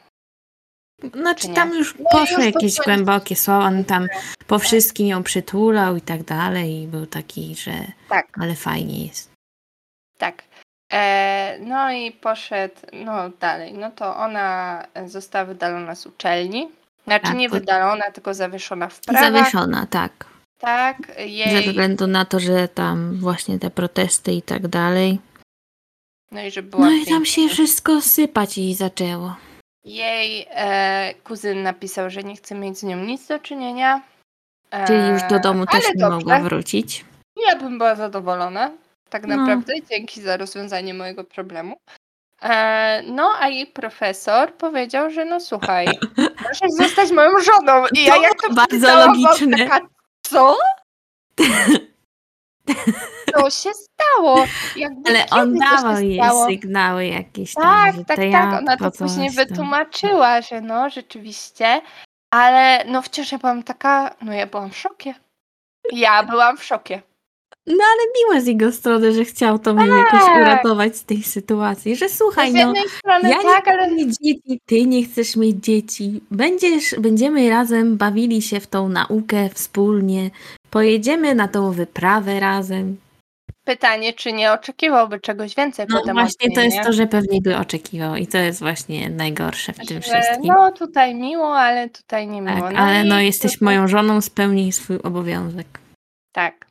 Znaczy 1.14 1.50
tam 1.50 1.74
już 1.74 1.96
No 2.00 2.06
poszły 2.12 2.38
to 2.38 2.44
jakieś 2.44 2.76
głębokie 2.86 3.36
słowa, 3.36 3.66
on 3.66 3.84
tam 3.86 4.08
po 4.48 4.60
wszystkim 4.60 5.08
ją 5.08 5.24
przytulał 5.24 5.96
i 5.96 6.02
tak 6.02 6.24
dalej 6.24 6.82
i 6.84 6.88
był 6.88 7.06
taki, 7.06 7.56
że 7.56 7.72
Tak, 8.10 8.28
ale 8.42 8.56
fajnie 8.56 9.06
jest. 9.06 9.32
tak. 10.18 10.44
Eee, 10.92 11.62
no 11.62 11.92
i 11.92 12.12
poszedł, 12.12 12.76
no 12.94 13.30
dalej. 13.40 13.74
No 13.74 13.92
to 13.92 14.18
ona 14.18 14.84
została 15.06 15.46
wydalona 15.46 15.96
z 15.96 16.06
uczelni. 16.06 16.70
Znaczy 17.04 17.26
Tak, 17.26 17.36
nie 17.36 17.50
bo- 17.50 17.56
wydalona, 17.56 18.12
tylko 18.14 18.34
zawieszona 18.34 18.88
w 18.90 19.00
prawach. 19.00 19.24
Zawieszona, 19.24 19.86
tak. 19.90 20.26
Tak, 20.60 20.98
Ze 21.16 21.24
jej, 21.26 21.68
względu 21.68 22.08
na 22.08 22.26
to, 22.26 22.40
że 22.40 22.68
tam 22.68 23.18
właśnie 23.20 23.60
te 23.60 23.70
protesty 23.70 24.32
i 24.32 24.42
tak 24.42 24.68
dalej. 24.68 25.20
no 26.32 26.42
i 26.42 26.52
że 26.52 26.64
była 26.64 26.86
No 26.86 26.92
i 26.92 27.06
tam 27.06 27.26
się 27.26 27.50
wszystko 27.50 28.02
sypać 28.02 28.58
jej 28.58 28.76
zaczęło. 28.76 29.36
Jej 29.86 30.48
e, 30.50 31.14
kuzyn 31.24 31.64
napisał, 31.64 32.10
że 32.10 32.24
nie 32.24 32.36
chce 32.36 32.56
mieć 32.56 32.80
z 32.80 32.84
nią 32.84 32.98
nic 32.98 33.28
do 33.28 33.40
czynienia. 33.40 34.02
E, 34.72 34.88
Czyli 34.88 35.08
już 35.10 35.22
do 35.30 35.40
domu 35.40 35.66
też 35.66 35.84
nie 35.88 35.94
dobrze. 36.02 36.18
mogła 36.18 36.40
wrócić. 36.40 37.06
Ja 37.48 37.56
bym 37.56 37.78
była 37.78 37.96
zadowolona, 37.96 38.72
tak 39.10 39.28
No. 39.28 39.36
naprawdę. 39.38 39.74
Dzięki 39.90 40.22
za 40.22 40.38
rozwiązanie 40.38 40.94
mojego 40.94 41.24
problemu. 41.24 41.76
E, 42.42 43.04
no, 43.08 43.32
a 43.40 43.48
jej 43.48 43.68
profesor 43.68 44.54
powiedział, 44.54 45.10
że 45.10 45.26
no 45.26 45.40
słuchaj, 45.40 45.88
możesz 46.44 46.72
zostać 46.80 47.12
moją 47.12 47.30
żoną. 47.40 47.86
I 47.94 48.04
ja 48.04 48.16
To 48.16 48.22
jak 48.22 48.42
to 48.42 48.54
bardzo 48.54 49.06
logiczne. 49.08 49.58
Taka, 49.58 49.88
co? 50.28 50.58
Co 53.38 53.50
się 53.64 53.70
stało? 53.74 54.46
Jakby 54.76 55.10
Ale 55.10 55.26
on 55.32 55.58
dawał 55.58 56.02
jej 56.02 56.20
stało? 56.20 56.48
sygnały 56.48 57.06
jakieś 57.06 57.54
tam, 57.54 57.64
Tak, 57.64 57.96
tak, 58.08 58.18
tak. 58.32 58.60
Ona 58.60 58.78
to 58.78 58.92
później 58.92 59.34
tam. 59.36 59.46
wytłumaczyła, 59.46 60.42
że 60.42 60.62
no 60.62 60.90
rzeczywiście, 60.90 61.82
ale 62.34 62.86
no 62.88 63.02
wciąż 63.02 63.32
ja 63.32 63.38
byłam 63.38 63.64
taka, 63.64 64.16
no 64.22 64.34
ja 64.34 64.48
byłam 64.48 64.70
w 64.72 64.78
szokie. 64.78 65.14
Ja 65.92 66.24
byłam 66.24 66.58
w 66.58 66.64
szokie. 66.64 67.02
No 67.68 67.84
ale 67.84 68.02
miłe 68.18 68.42
z 68.42 68.48
jego 68.48 68.72
strony, 68.72 69.14
że 69.14 69.26
chciał 69.26 69.60
to 69.60 69.74
mnie 69.74 69.88
jakoś 69.88 70.20
Tak. 70.22 70.42
uratować 70.42 70.98
z 70.98 71.04
tej 71.04 71.24
sytuacji, 71.24 71.96
że 71.96 72.10
słuchaj, 72.10 72.52
z 72.52 72.54
no 72.54 72.60
jednej 72.60 72.90
strony 72.90 73.30
ja 73.30 73.44
tak, 73.44 73.66
nie 73.66 73.72
ale 73.74 73.92
mieć 73.92 74.18
dzieci, 74.18 74.60
ty 74.66 74.86
nie 74.86 75.04
chcesz 75.04 75.36
mieć 75.36 75.56
dzieci. 75.66 76.22
Będziesz, 76.32 76.96
będziemy 77.00 77.50
razem 77.50 77.98
bawili 77.98 78.42
się 78.42 78.60
w 78.60 78.68
tą 78.68 78.90
naukę 78.90 79.50
wspólnie. 79.54 80.30
Pojedziemy 80.70 81.36
na 81.36 81.48
tą 81.48 81.72
wyprawę 81.72 82.40
razem. 82.40 82.98
Pytanie, 83.66 84.14
czy 84.14 84.34
nie 84.34 84.52
oczekiwałby 84.52 85.20
czegoś 85.20 85.56
więcej 85.56 85.86
No 85.90 86.14
właśnie 86.14 86.52
to 86.56 86.62
jest 86.62 86.78
nie? 86.78 86.84
to, 86.84 86.94
że 86.94 87.08
pewnie 87.08 87.42
by 87.42 87.58
oczekiwał 87.58 88.16
i 88.16 88.28
to 88.28 88.38
jest 88.38 88.60
właśnie 88.60 89.10
najgorsze 89.10 89.74
w 89.74 89.78
tym 89.78 89.88
Że 89.88 90.02
wszystkim. 90.02 90.54
No 90.58 90.72
tutaj 90.72 91.16
miło, 91.16 91.58
ale 91.60 91.90
tutaj 91.90 92.28
nie 92.28 92.42
miło. 92.42 92.62
tak, 92.62 92.74
no 92.74 92.80
ale 92.80 93.04
no 93.04 93.20
jesteś 93.20 93.62
moją 93.62 93.88
żoną, 93.88 94.22
spełnij 94.22 94.72
swój 94.72 94.98
obowiązek. 95.04 95.68
Tak. 96.32 96.66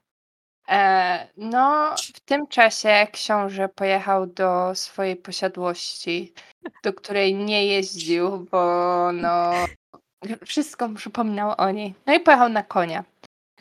E, 0.68 1.28
no, 1.36 1.94
w 2.14 2.20
tym 2.20 2.46
czasie 2.46 3.06
książę 3.12 3.68
pojechał 3.68 4.26
do 4.26 4.74
swojej 4.74 5.16
posiadłości, 5.16 6.32
do 6.84 6.92
której 6.92 7.34
nie 7.34 7.66
jeździł, 7.66 8.46
bo 8.50 9.10
no, 9.12 9.50
wszystko 10.46 10.88
mu 10.88 10.94
przypominało 10.94 11.56
o 11.56 11.70
niej. 11.70 11.94
No 12.06 12.14
i 12.14 12.20
pojechał 12.20 12.48
na 12.48 12.62
konia. 12.62 13.04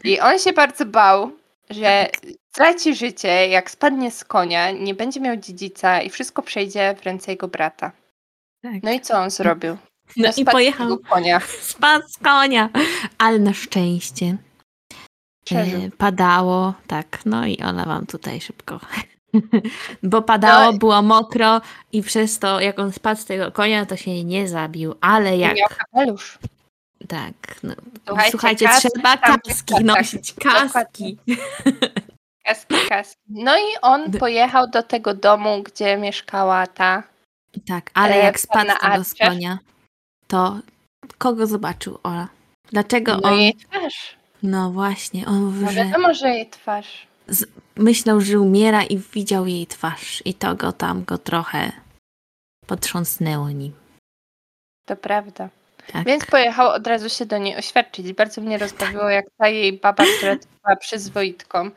I 0.03 0.19
on 0.19 0.39
się 0.39 0.53
bardzo 0.53 0.85
bał, 0.85 1.31
że 1.73 2.09
straci 2.53 2.95
życie, 2.95 3.47
jak 3.47 3.71
spadnie 3.71 4.11
z 4.11 4.23
konia, 4.23 4.71
nie 4.71 4.93
będzie 4.93 5.19
miał 5.19 5.37
dziedzica 5.37 6.01
i 6.01 6.09
wszystko 6.09 6.41
przejdzie 6.41 6.95
w 6.99 7.03
ręce 7.03 7.31
jego 7.31 7.47
brata. 7.47 7.91
Tak. 8.63 8.83
No 8.83 8.91
i 8.91 9.01
co 9.01 9.17
on 9.17 9.29
zrobił? 9.29 9.77
No 10.17 10.29
i 10.29 10.33
spadł 10.33 10.49
z 10.49 10.51
pojechał 10.51 10.87
tego 10.97 11.09
konia. 11.09 11.39
spadł 11.61 12.07
z 12.07 12.17
konia, 12.17 12.69
ale 13.17 13.39
na 13.39 13.53
szczęście 13.53 14.37
Przeżył. 15.45 15.81
e, 15.81 15.89
padało, 15.91 16.73
tak, 16.87 17.19
no 17.25 17.45
i 17.45 17.57
ona 17.61 17.85
wam 17.85 18.05
tutaj 18.05 18.41
szybko. 18.41 18.79
Bo 20.03 20.21
padało, 20.21 20.71
No. 20.71 20.77
było 20.77 21.01
mokro 21.01 21.61
i 21.91 22.03
przez 22.03 22.39
to, 22.39 22.59
jak 22.59 22.79
on 22.79 22.91
spadł 22.91 23.21
z 23.21 23.25
tego 23.25 23.51
konia, 23.51 23.85
to 23.85 23.95
się 23.97 24.23
nie 24.23 24.47
zabił, 24.47 24.95
ale 25.01 25.37
jak 25.37 25.55
Miał 25.57 25.67
kapelusz. 25.77 26.39
Tak. 27.07 27.33
No. 27.63 27.73
Słuchajcie, 28.05 28.31
Słuchajcie, 28.31 28.65
kaski 28.67 28.87
trzeba 28.93 29.17
kaski 29.17 29.83
nosić. 29.83 30.33
Kaski. 30.33 31.17
Kaski, 32.45 32.75
kaski. 32.89 33.21
No 33.29 33.57
i 33.57 33.77
on 33.81 34.11
pojechał 34.11 34.67
do 34.69 34.83
tego 34.83 35.13
domu, 35.13 35.63
gdzie 35.63 35.97
mieszkała 35.97 36.67
ta. 36.67 37.03
Tak, 37.67 37.91
ale 37.93 38.15
E, 38.15 38.23
jak 38.23 38.39
spadł 38.39 38.71
z 38.71 38.73
z 38.79 38.83
Archer? 38.83 39.27
konia, 39.29 39.59
to 40.27 40.59
kogo 41.17 41.47
zobaczył 41.47 41.99
Ola? 42.03 42.27
Dlaczego 42.71 43.17
No 43.17 43.29
on... 43.29 43.39
jej 43.39 43.55
twarz. 43.55 44.15
No 44.43 44.71
właśnie, 44.71 45.27
on 45.27 45.43
mówił, 45.43 45.61
No 45.65 45.71
że 45.71 45.85
wiadomo, 45.85 46.13
że 46.13 46.29
jej 46.29 46.49
twarz. 46.49 47.07
myślał, 47.75 48.21
że 48.21 48.39
umiera 48.39 48.83
i 48.83 48.97
widział 48.97 49.47
jej 49.47 49.67
twarz. 49.67 50.21
I 50.25 50.33
to 50.33 50.55
go 50.55 50.71
tam 50.71 51.03
go 51.03 51.17
trochę 51.17 51.71
potrząsnęło 52.67 53.49
nim. 53.49 53.73
To 54.85 54.95
prawda. 54.95 55.49
Tak. 55.93 56.05
Więc 56.05 56.25
pojechał 56.25 56.67
od 56.69 56.87
razu 56.87 57.09
się 57.09 57.25
do 57.25 57.37
niej 57.37 57.57
oświadczyć. 57.57 58.13
Bardzo 58.13 58.41
mnie 58.41 58.57
rozbawiło, 58.57 59.09
jak 59.09 59.25
ta 59.37 59.47
jej 59.47 59.73
baba, 59.73 60.03
która 60.17 60.35
była 60.35 60.75
przyzwoitką, 60.75 61.71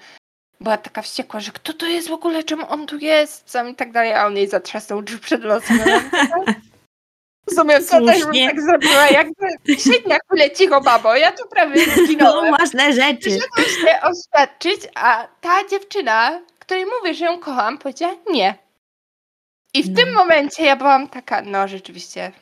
była 0.61 0.77
taka 0.77 1.03
wściekła, 1.03 1.41
że 1.41 1.53
kto 1.53 1.73
to 1.73 1.87
jest 1.87 2.09
w 2.09 2.13
ogóle, 2.13 2.45
czemu 2.45 2.71
on 2.71 2.87
tu 2.87 2.99
jest, 2.99 3.51
sam 3.51 3.69
i 3.69 3.75
tak 3.75 3.93
dalej, 3.93 4.13
a 4.15 4.27
on 4.27 4.37
jej 4.37 4.49
zatrzasnął 4.49 5.03
drzwi 5.03 5.19
przed 5.21 5.45
nosem. 5.45 5.77
Mówię, 5.79 6.55
Rozumiem, 7.51 7.85
co 7.85 8.05
też 8.07 8.25
bym 8.25 8.47
tak 8.47 8.61
zrobiła, 8.63 9.07
jakby 9.11 9.47
siedź 9.69 10.07
na 10.07 10.17
chwilę 10.29 10.51
cicho, 10.51 10.81
babo, 10.81 11.17
ja 11.17 11.33
tu 11.33 11.49
prawie 11.49 11.87
No, 11.87 12.05
zginąłem. 12.07 12.55
ważne 12.59 12.93
rzeczy. 12.93 13.19
Przyszedłem 13.19 13.67
się 13.67 14.01
oświadczyć, 14.03 14.81
a 14.95 15.29
ta 15.41 15.69
dziewczyna, 15.71 16.41
której 16.59 16.85
mówię, 16.87 17.15
że 17.15 17.25
ją 17.25 17.39
kocham, 17.39 17.79
powiedziała 17.79 18.15
nie. 18.31 18.55
I 19.75 19.83
w 19.83 19.91
No. 19.91 19.97
tym 19.97 20.15
momencie 20.15 20.65
ja 20.65 20.77
byłam 20.77 21.09
taka, 21.09 21.43
no 21.43 21.69
rzeczywiście, 21.69 22.33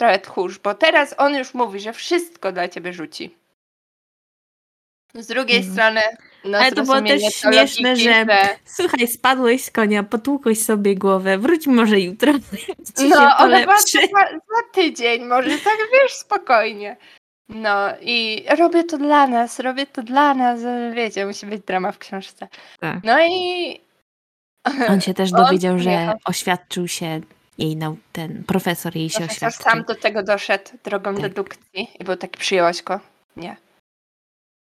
trochę 0.00 0.18
tchórz, 0.18 0.58
bo 0.58 0.74
teraz 0.74 1.14
on 1.18 1.34
już 1.34 1.54
mówi, 1.54 1.80
że 1.80 1.92
wszystko 1.92 2.52
dla 2.52 2.68
ciebie 2.68 2.92
rzuci. 2.92 3.36
Z 5.14 5.26
drugiej 5.26 5.56
Mhm. 5.56 5.74
strony, 5.74 6.00
no 6.44 6.58
Ale 6.58 6.72
to 6.72 6.82
było 6.82 7.02
też 7.02 7.22
to 7.22 7.30
śmieszne, 7.30 7.90
logiki, 7.90 8.04
że 8.04 8.26
Słuchaj, 8.64 9.08
spadłeś 9.08 9.64
z 9.64 9.70
konia, 9.70 10.02
potłukłeś 10.02 10.62
sobie 10.64 10.94
głowę, 10.94 11.38
wróć 11.38 11.66
może 11.66 12.00
jutro. 12.00 12.32
No, 13.10 13.36
ona 13.38 13.60
była 13.60 13.78
za, 13.78 14.00
za 14.30 14.62
tydzień, 14.72 15.24
może 15.24 15.50
tak 15.50 15.78
wiesz, 15.92 16.12
spokojnie. 16.12 16.96
No 17.48 17.88
i 18.00 18.44
robię 18.58 18.84
to 18.84 18.98
dla 18.98 19.26
nas, 19.26 19.58
robię 19.58 19.86
to 19.86 20.02
dla 20.02 20.34
nas, 20.34 20.60
wiecie, 20.94 21.26
musi 21.26 21.46
być 21.46 21.62
drama 21.62 21.92
w 21.92 21.98
książce. 21.98 22.48
Tak. 22.80 22.98
No 23.04 23.26
i 23.26 23.80
On 24.88 25.00
się 25.00 25.14
też 25.14 25.32
On 25.32 25.38
dowiedział, 25.44 25.78
że 25.78 26.12
oświadczył 26.24 26.88
się 26.88 27.20
jej, 27.60 27.76
nau- 27.76 27.96
ten 28.12 28.44
profesor 28.44 28.96
jej 28.96 29.10
się 29.10 29.18
profesor 29.18 29.48
oświadczył. 29.48 29.72
sam 29.72 29.84
do 29.84 29.94
tego 29.94 30.22
doszedł 30.22 30.70
drogą 30.84 31.12
Tak. 31.12 31.22
dedukcji 31.22 31.88
i 32.00 32.04
był 32.04 32.16
taki, 32.16 32.38
przyjęłaś 32.38 32.82
go? 32.82 33.00
Nie. 33.36 33.56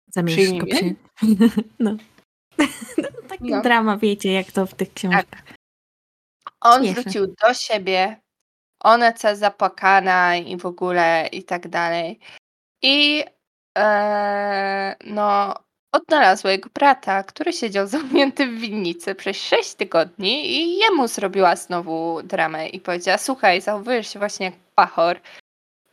Zamierzysz 0.09 0.52
go 0.52 0.66
przy... 0.66 0.94
No. 1.78 1.96
no 2.98 3.09
taki 3.28 3.44
No. 3.50 3.62
drama, 3.62 3.96
wiecie, 3.96 4.32
jak 4.32 4.52
to 4.52 4.66
w 4.66 4.74
tych 4.74 4.92
książkach. 4.94 5.42
On 6.60 6.82
Śmieszne. 6.84 7.02
wrócił 7.02 7.26
do 7.26 7.54
siebie, 7.54 8.20
ona 8.80 9.12
cała 9.12 9.34
zapłakana 9.34 10.36
i 10.36 10.56
w 10.56 10.66
ogóle 10.66 11.28
i 11.32 11.42
tak 11.42 11.68
dalej. 11.68 12.18
I 12.82 13.24
e, 13.78 14.96
no, 15.04 15.54
odnalazła 15.93 16.51
jego 16.51 16.69
brata, 16.74 17.23
który 17.23 17.52
siedział 17.52 17.86
zamknięty 17.86 18.47
w 18.47 18.59
winnicy 18.59 19.14
przez 19.14 19.36
6 19.36 19.74
tygodni 19.74 20.51
i 20.51 20.78
jemu 20.78 21.09
zrobiła 21.09 21.56
znowu 21.56 22.23
dramę 22.23 22.69
i 22.69 22.81
powiedziała, 22.81 23.19
słuchaj, 23.19 23.60
zachowujesz 23.60 24.12
się 24.12 24.19
właśnie 24.19 24.47
jak 24.47 24.55
pachor 24.74 25.20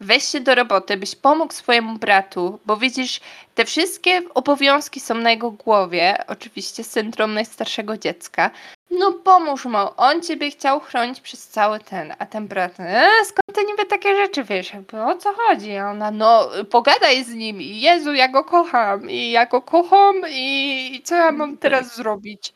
weź 0.02 0.24
się 0.24 0.40
do 0.40 0.56
roboty, 0.56 0.98
byś 0.98 1.16
pomógł 1.16 1.54
swojemu 1.54 1.98
bratu, 1.98 2.60
bo 2.66 2.78
widzisz, 2.78 3.20
te 3.56 3.66
wszystkie 3.66 4.22
obowiązki 4.34 5.00
są 5.00 5.16
na 5.16 5.32
jego 5.32 5.52
głowie, 5.52 6.28
oczywiście 6.28 6.84
syndrom 6.84 7.34
najstarszego 7.34 7.98
dziecka. 7.98 8.52
No 9.00 9.14
pomóż 9.14 9.66
mu, 9.66 9.78
on 9.98 10.22
ciebie 10.22 10.52
chciał 10.52 10.80
chronić 10.80 11.22
przez 11.22 11.48
cały 11.48 11.80
ten, 11.80 12.14
a 12.20 12.26
ten 12.26 12.48
brat, 12.48 12.80
e, 12.80 13.08
skąd 13.26 13.58
ty 13.58 13.66
niby 13.66 13.86
takie 13.86 14.16
rzeczy 14.16 14.44
wiesz, 14.44 14.74
jakby 14.74 15.04
o 15.04 15.18
co 15.18 15.34
chodzi? 15.34 15.76
A 15.76 15.92
ona, 15.92 16.12
no 16.12 16.50
pogadaj 16.70 17.24
z 17.24 17.34
nim 17.34 17.62
i 17.62 17.82
Jezu, 17.82 18.14
ja 18.14 18.28
go 18.28 18.44
kocham 18.44 19.10
i 19.10 19.32
ja 19.32 19.46
go 19.46 19.62
kocham 19.62 20.16
i 20.30 21.02
co 21.04 21.16
ja 21.16 21.32
mam 21.32 21.58
teraz 21.58 21.96
zrobić? 21.96 22.54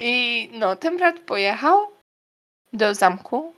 I 0.00 0.48
no, 0.52 0.76
ten 0.76 0.96
brat 0.96 1.18
pojechał 1.18 1.86
do 2.72 2.94
zamku, 2.94 3.54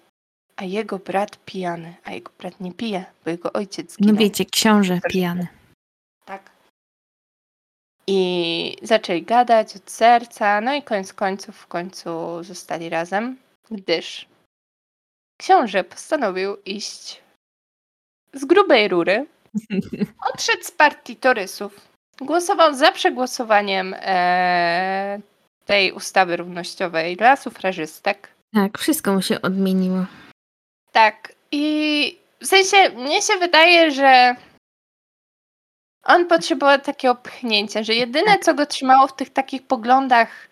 a 0.57 0.65
jego 0.65 0.98
brat 0.98 1.36
pijany, 1.44 1.94
a 2.05 2.12
jego 2.12 2.31
brat 2.39 2.61
nie 2.61 2.73
pije, 2.73 3.05
bo 3.24 3.31
jego 3.31 3.52
ojciec 3.52 3.93
zginął. 3.93 4.15
No 4.15 4.20
wiecie, 4.20 4.44
książę 4.44 5.01
pijany. 5.09 5.47
Tak. 6.24 6.60
I 8.06 8.77
zaczęli 8.82 9.22
gadać 9.22 9.77
od 9.77 9.90
serca, 9.90 10.60
no 10.60 10.74
i 10.74 10.82
koniec 10.82 11.12
końców 11.12 11.56
w 11.56 11.66
końcu 11.66 12.10
zostali 12.43 12.89
razem, 12.89 13.36
gdyż 13.70 14.27
książę 15.36 15.85
postanowił 15.85 16.56
iść 16.64 17.22
z 18.32 18.44
grubej 18.44 18.89
rury. 18.89 19.27
Odszedł 20.35 20.62
z 20.62 20.70
partii 20.70 21.16
torysów. 21.16 21.81
Głosował 22.20 22.74
za 22.74 22.93
przegłosowaniem 22.93 23.94
e, 23.98 25.20
tej 25.66 25.93
ustawy 25.93 26.36
równościowej 26.36 27.16
dla 27.16 27.36
sufrażystek. 27.36 28.28
Tak, 28.55 28.78
wszystko 28.78 29.12
mu 29.12 29.22
się 29.22 29.43
odmieniło. 29.43 30.06
Tak. 30.93 31.32
I 31.52 32.18
w 32.40 32.47
sensie 32.47 32.77
mnie 32.97 33.22
się 33.22 33.36
wydaje, 33.36 33.90
że 33.90 34.36
on 36.02 36.27
potrzebował 36.27 36.78
takiego 36.81 37.14
pchnięcia, 37.14 37.82
że 37.82 37.94
jedyne 37.94 38.39
co 38.39 38.55
go 38.55 38.66
trzymało 38.66 39.06
w 39.06 39.16
tych 39.16 39.31
takich 39.31 39.66
poglądach 39.66 40.48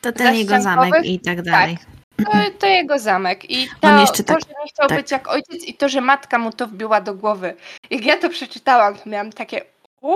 To 0.00 0.12
ten 0.12 0.34
jego 0.34 0.60
zamek 0.62 1.04
i 1.04 1.20
tak 1.20 1.42
dalej. 1.42 1.78
to, 2.16 2.32
to 2.58 2.66
jego 2.66 2.98
zamek. 2.98 3.50
I 3.50 3.68
to, 3.80 3.88
On 3.88 4.00
jeszcze 4.00 4.24
to 4.24 4.34
tak- 4.34 4.40
że 4.42 4.48
nie 4.64 4.70
chciał 4.70 4.88
tak. 4.88 4.98
być 4.98 5.10
jak 5.10 5.28
ojciec 5.28 5.64
i 5.64 5.74
to, 5.74 5.88
że 5.88 6.00
matka 6.00 6.38
mu 6.38 6.52
to 6.52 6.66
wbiła 6.66 7.00
do 7.00 7.14
głowy. 7.14 7.56
Jak 7.90 8.04
ja 8.04 8.16
to 8.18 8.30
przeczytałam, 8.30 8.96
to 8.98 9.10
miałam 9.10 9.32
takie 9.32 9.64
u? 10.00 10.14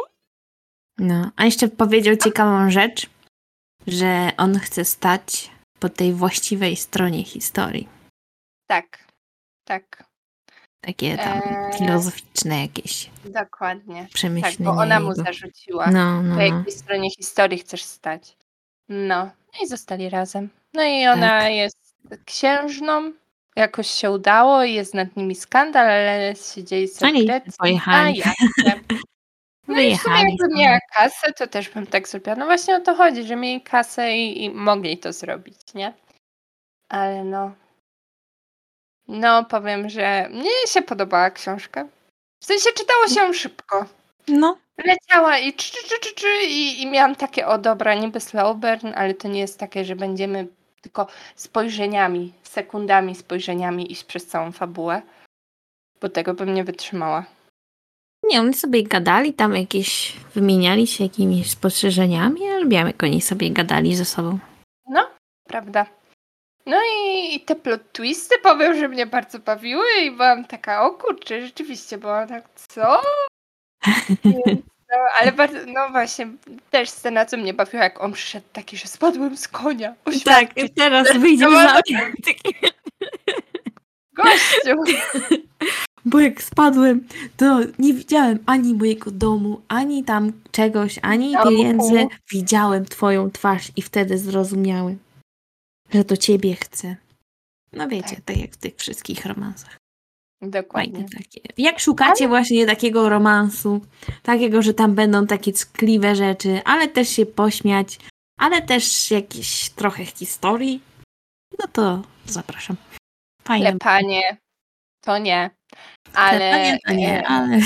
No, 0.98 1.30
a 1.36 1.44
jeszcze 1.44 1.68
powiedział 1.68 2.16
ciekawą 2.16 2.70
rzecz, 2.70 3.10
że 3.86 4.30
on 4.36 4.58
chce 4.58 4.84
stać 4.84 5.50
po 5.80 5.88
tej 5.88 6.12
właściwej 6.12 6.76
stronie 6.76 7.24
historii. 7.24 7.88
Tak, 8.66 8.98
tak, 9.64 10.04
Takie 10.86 11.16
tam 11.16 11.38
Eee. 11.38 11.78
filozoficzne 11.78 12.62
jakieś 12.62 13.10
dokładnie. 13.24 14.02
Tak, 14.02 14.10
przemyślenia 14.12 14.56
bo 14.72 14.80
ona 14.82 15.00
mu 15.00 15.14
zarzuciła. 15.14 15.86
No, 15.86 16.22
no, 16.22 16.36
po 16.36 16.40
no. 16.40 16.56
jakiej 16.56 16.72
stronie 16.72 17.10
historii 17.10 17.58
chcesz 17.58 17.82
stać. 17.82 18.36
No, 18.88 19.24
no 19.24 19.64
i 19.64 19.66
zostali 19.66 20.10
razem. 20.10 20.48
No 20.74 20.82
i 20.84 21.06
ona 21.06 21.40
Tak. 21.40 21.52
jest 21.52 21.96
księżną. 22.24 23.12
Jakoś 23.56 23.86
się 23.86 24.10
udało 24.10 24.64
i 24.64 24.74
jest 24.74 24.94
nad 24.94 25.16
nimi 25.16 25.34
skandal, 25.34 25.86
ale 25.86 26.34
się 26.54 26.64
dzieje 26.64 26.86
Oni 27.02 27.20
sekret. 27.20 27.44
pojechali. 27.58 28.22
A. 28.22 28.32
No 29.68 29.80
i 29.80 29.96
w 29.96 30.00
sumie 30.02 30.14
Wyjechali 30.16 30.36
jakby 30.40 30.56
miała 30.56 30.78
kasę, 30.94 31.32
to 31.32 31.46
też 31.46 31.68
bym 31.70 31.86
tak 31.86 32.08
zrobiła. 32.08 32.36
No 32.36 32.44
właśnie 32.46 32.76
o 32.76 32.80
to 32.80 32.94
chodzi, 32.94 33.24
że 33.24 33.36
mieli 33.36 33.60
kasę 33.60 34.16
i, 34.16 34.44
i 34.44 34.50
mogli 34.50 34.98
to 34.98 35.12
zrobić, 35.12 35.74
nie? 35.74 35.94
Ale 36.88 37.24
no. 37.24 37.54
No, 39.08 39.44
powiem, 39.44 39.88
że 39.88 40.28
mnie 40.30 40.50
się 40.66 40.82
podobała 40.82 41.30
książka. 41.30 41.86
W 42.40 42.44
sensie 42.44 42.70
czytało 42.76 43.08
się 43.08 43.20
ją 43.20 43.32
szybko. 43.32 43.84
No, 44.28 44.56
Leciała 44.84 45.38
i 45.38 45.52
czy, 45.52 45.72
czy, 45.72 46.00
czy, 46.00 46.14
czy, 46.14 46.26
i, 46.48 46.82
i 46.82 46.86
miałam 46.86 47.14
takie, 47.14 47.46
o 47.46 47.58
dobra, 47.58 47.94
niby 47.94 48.20
slow 48.20 48.56
burn, 48.56 48.92
ale 48.94 49.14
to 49.14 49.28
nie 49.28 49.40
jest 49.40 49.58
takie, 49.58 49.84
że 49.84 49.96
będziemy 49.96 50.46
tylko 50.82 51.06
spojrzeniami, 51.36 52.32
sekundami 52.42 53.14
spojrzeniami 53.14 53.92
iść 53.92 54.04
przez 54.04 54.26
całą 54.26 54.52
fabułę, 54.52 55.02
bo 56.00 56.08
tego 56.08 56.34
bym 56.34 56.54
nie 56.54 56.64
wytrzymała. 56.64 57.24
nie, 58.30 58.40
oni 58.40 58.54
sobie 58.54 58.82
gadali 58.82 59.34
tam 59.34 59.56
jakieś, 59.56 60.16
wymieniali 60.34 60.86
się 60.86 61.04
jakimiś 61.04 61.50
spostrzeżeniami, 61.50 62.40
ja 62.40 62.58
lubiłam 62.58 62.86
jak 62.86 63.02
oni 63.02 63.20
sobie 63.20 63.50
gadali 63.50 63.96
ze 63.96 64.04
sobą. 64.04 64.38
No, 64.88 65.10
prawda. 65.48 65.86
No 66.66 66.76
i, 66.96 67.34
i 67.34 67.40
te 67.40 67.56
plot 67.56 67.92
twisty 67.92 68.34
powiem, 68.42 68.78
że 68.78 68.88
mnie 68.88 69.06
bardzo 69.06 69.38
bawiły 69.38 69.84
i 70.04 70.10
byłam 70.10 70.44
taka, 70.44 70.82
o 70.82 70.90
kurczę, 70.90 71.46
rzeczywiście, 71.46 71.98
byłam 71.98 72.28
tak, 72.28 72.44
co? 72.54 73.02
Więc, 74.24 74.36
no, 74.90 74.96
ale 75.20 75.32
bardzo, 75.32 75.58
no 75.66 75.90
właśnie, 75.90 76.28
też 76.70 76.90
scena, 76.90 77.26
co 77.26 77.36
mnie 77.36 77.54
bawiła, 77.54 77.82
jak 77.82 78.00
on 78.00 78.12
przyszedł 78.12 78.46
taki, 78.52 78.76
że 78.76 78.86
spadłem 78.86 79.36
z 79.36 79.48
konia. 79.48 79.94
Tak, 80.04 80.14
Oświadczyć 80.14 80.72
teraz 80.76 81.16
wyjdzie 81.16 81.44
No, 81.44 81.50
za 81.50 81.80
gościu. 84.16 84.82
Bo 86.04 86.20
jak 86.20 86.42
spadłem, 86.42 87.08
to 87.36 87.60
nie 87.78 87.94
widziałem 87.94 88.38
ani 88.46 88.74
mojego 88.74 89.10
domu, 89.10 89.60
ani 89.68 90.04
tam 90.04 90.32
czegoś, 90.50 90.98
ani 91.02 91.34
pieniędzy. 91.44 92.06
Widziałem 92.32 92.84
twoją 92.84 93.30
twarz 93.30 93.72
i 93.76 93.82
wtedy 93.82 94.18
zrozumiałem, 94.18 94.98
że 95.90 96.04
to 96.04 96.16
ciebie 96.16 96.54
chcę. 96.54 96.96
No 97.72 97.88
wiecie, 97.88 98.16
Tak. 98.16 98.24
tak, 98.24 98.36
jak 98.36 98.50
w 98.50 98.56
tych 98.56 98.76
wszystkich 98.76 99.26
romansach. 99.26 99.76
Dokładnie. 100.42 101.06
Takie. 101.18 101.40
Jak 101.58 101.80
szukacie 101.80 102.28
właśnie 102.28 102.66
takiego 102.66 103.08
romansu, 103.08 103.80
takiego, 104.22 104.62
że 104.62 104.74
tam 104.74 104.94
będą 104.94 105.26
takie 105.26 105.52
ckliwe 105.52 106.16
rzeczy, 106.16 106.60
ale 106.64 106.88
też 106.88 107.08
się 107.08 107.26
pośmiać, 107.26 107.98
ale 108.38 108.62
też 108.62 109.10
jakieś 109.10 109.70
trochę 109.70 110.04
historii, 110.04 110.80
no 111.58 111.66
to 111.72 112.02
zapraszam. 112.26 112.76
Fajne. 113.42 113.70
Klepanie, 113.70 114.36
to 115.00 115.18
nie. 115.18 115.50
Ale, 116.14 116.38
Klepanie 116.38 116.78
to 116.86 116.92
nie, 116.92 117.22
e, 117.22 117.26
ale 117.26 117.60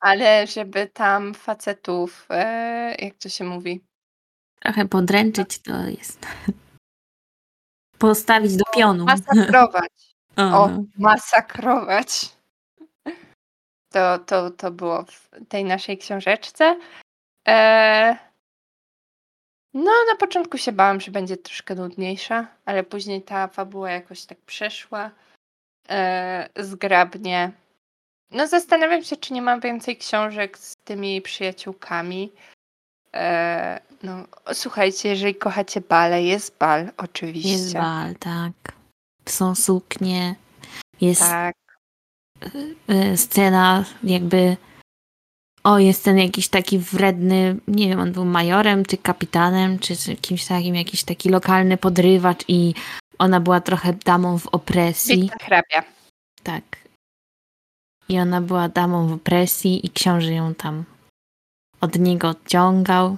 ale 0.00 0.46
żeby 0.46 0.86
tam 0.86 1.34
facetów, 1.34 2.26
e, 2.30 2.94
jak 2.98 3.14
to 3.14 3.28
się 3.28 3.44
mówi, 3.44 3.80
trochę 4.60 4.88
podręczyć 4.88 5.58
to 5.58 5.86
jest. 5.86 6.26
Postawić 8.02 8.56
do 8.56 8.64
pionu. 8.74 9.04
masakrować. 9.04 9.92
O, 10.36 10.68
no. 10.68 10.84
masakrować. 10.98 12.36
To, 13.92 14.18
to, 14.18 14.50
to 14.50 14.70
było 14.70 15.04
w 15.04 15.30
tej 15.48 15.64
naszej 15.64 15.98
książeczce. 15.98 16.78
E, 17.48 18.16
no, 19.74 19.90
na 20.10 20.16
początku 20.18 20.58
się 20.58 20.72
bałam, 20.72 21.00
że 21.00 21.10
będzie 21.10 21.36
troszkę 21.36 21.74
nudniejsza, 21.74 22.46
ale 22.64 22.84
później 22.84 23.22
ta 23.22 23.48
fabuła 23.48 23.90
jakoś 23.90 24.24
tak 24.24 24.38
przeszła 24.38 25.10
e, 25.88 26.48
zgrabnie. 26.56 27.52
No, 28.30 28.46
zastanawiam 28.46 29.02
się, 29.02 29.16
czy 29.16 29.32
nie 29.32 29.42
mam 29.42 29.60
więcej 29.60 29.96
książek 29.96 30.58
z 30.58 30.76
tymi 30.84 31.22
przyjaciółkami. 31.22 32.32
E, 33.14 33.80
no, 34.02 34.24
słuchajcie, 34.52 35.08
jeżeli 35.08 35.34
kochacie 35.34 35.80
bale, 35.80 36.22
jest 36.22 36.58
bal, 36.58 36.90
oczywiście. 36.96 37.50
Jest 37.50 37.74
bal, 37.74 38.14
tak. 38.14 38.52
Są 39.28 39.54
suknie. 39.54 40.34
Jest 41.00 41.20
Tak, 41.20 41.56
y, 42.90 43.16
scena 43.16 43.84
jakby 44.02 44.56
o, 45.64 45.78
jest 45.78 46.04
ten 46.04 46.18
jakiś 46.18 46.48
taki 46.48 46.78
wredny, 46.78 47.56
nie 47.68 47.88
wiem, 47.88 48.00
on 48.00 48.12
był 48.12 48.24
majorem, 48.24 48.84
czy 48.84 48.96
kapitanem, 48.96 49.78
czy, 49.78 49.96
czy 49.96 50.16
kimś 50.16 50.46
takim, 50.46 50.74
jakiś 50.74 51.04
taki 51.04 51.28
lokalny 51.28 51.76
podrywacz 51.76 52.44
i 52.48 52.74
ona 53.18 53.40
była 53.40 53.60
trochę 53.60 53.92
damą 53.92 54.38
w 54.38 54.46
opresji. 54.46 55.22
Wita 55.22 55.36
hrabia. 55.44 55.84
Tak. 56.42 56.62
I 58.08 58.18
ona 58.18 58.40
była 58.40 58.68
damą 58.68 59.08
w 59.08 59.12
opresji 59.12 59.86
i 59.86 59.90
książę 59.90 60.32
ją 60.32 60.54
tam 60.54 60.84
od 61.82 61.98
niego 61.98 62.28
odciągał. 62.28 63.16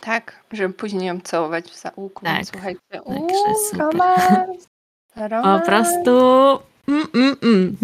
Tak, 0.00 0.44
żeby 0.52 0.74
później 0.74 1.06
ją 1.06 1.20
całować 1.20 1.64
w 1.70 1.80
zaułku. 1.80 2.24
Tak. 2.24 2.44
Słuchajcie, 2.46 2.80
także 2.90 3.02
uuu, 3.04 3.28
super. 3.70 3.80
romans, 3.86 4.66
Po 5.14 5.28
romans. 5.28 5.66
prostu... 5.66 6.10
Mm, 6.88 7.06
mm, 7.14 7.36
mm. 7.42 7.76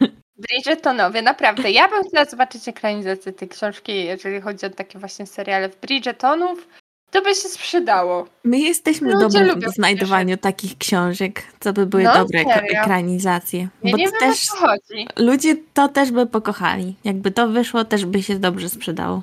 Bridgetonowie, 0.48 1.22
naprawdę. 1.22 1.70
Ja 1.70 1.88
bym 1.88 2.04
chciała 2.08 2.24
zobaczyć 2.24 2.68
ekranizację 2.68 3.32
tej 3.32 3.48
książki, 3.48 4.04
jeżeli 4.04 4.40
chodzi 4.40 4.66
o 4.66 4.70
takie 4.70 4.98
właśnie 4.98 5.26
seriale 5.26 5.68
w 5.68 5.80
Bridgetonów. 5.80 6.68
To 7.10 7.22
by 7.22 7.28
się 7.34 7.48
sprzedało. 7.48 8.26
My 8.44 8.58
jesteśmy 8.58 9.12
Ludzie 9.12 9.54
w 9.56 9.74
znajdowaniu 9.74 10.36
takich 10.36 10.78
książek, 10.78 11.42
co 11.60 11.72
by 11.72 11.86
były 11.86 12.02
No, 12.02 12.14
dobre 12.14 12.38
jako 12.38 12.50
serio. 12.52 12.80
ekranizacje. 12.80 13.68
Ja 13.82 13.90
Bo 13.92 13.96
nie 13.98 14.04
wiem, 14.04 14.14
też 14.20 14.50
o 14.50 14.56
co 14.56 14.66
chodzi. 14.66 15.08
ludzie 15.16 15.56
to 15.74 15.88
też 15.88 16.10
by 16.10 16.26
pokochali. 16.26 16.94
Jakby 17.04 17.30
to 17.30 17.48
wyszło, 17.48 17.84
też 17.84 18.04
by 18.06 18.22
się 18.22 18.38
dobrze 18.38 18.68
sprzedało. 18.68 19.22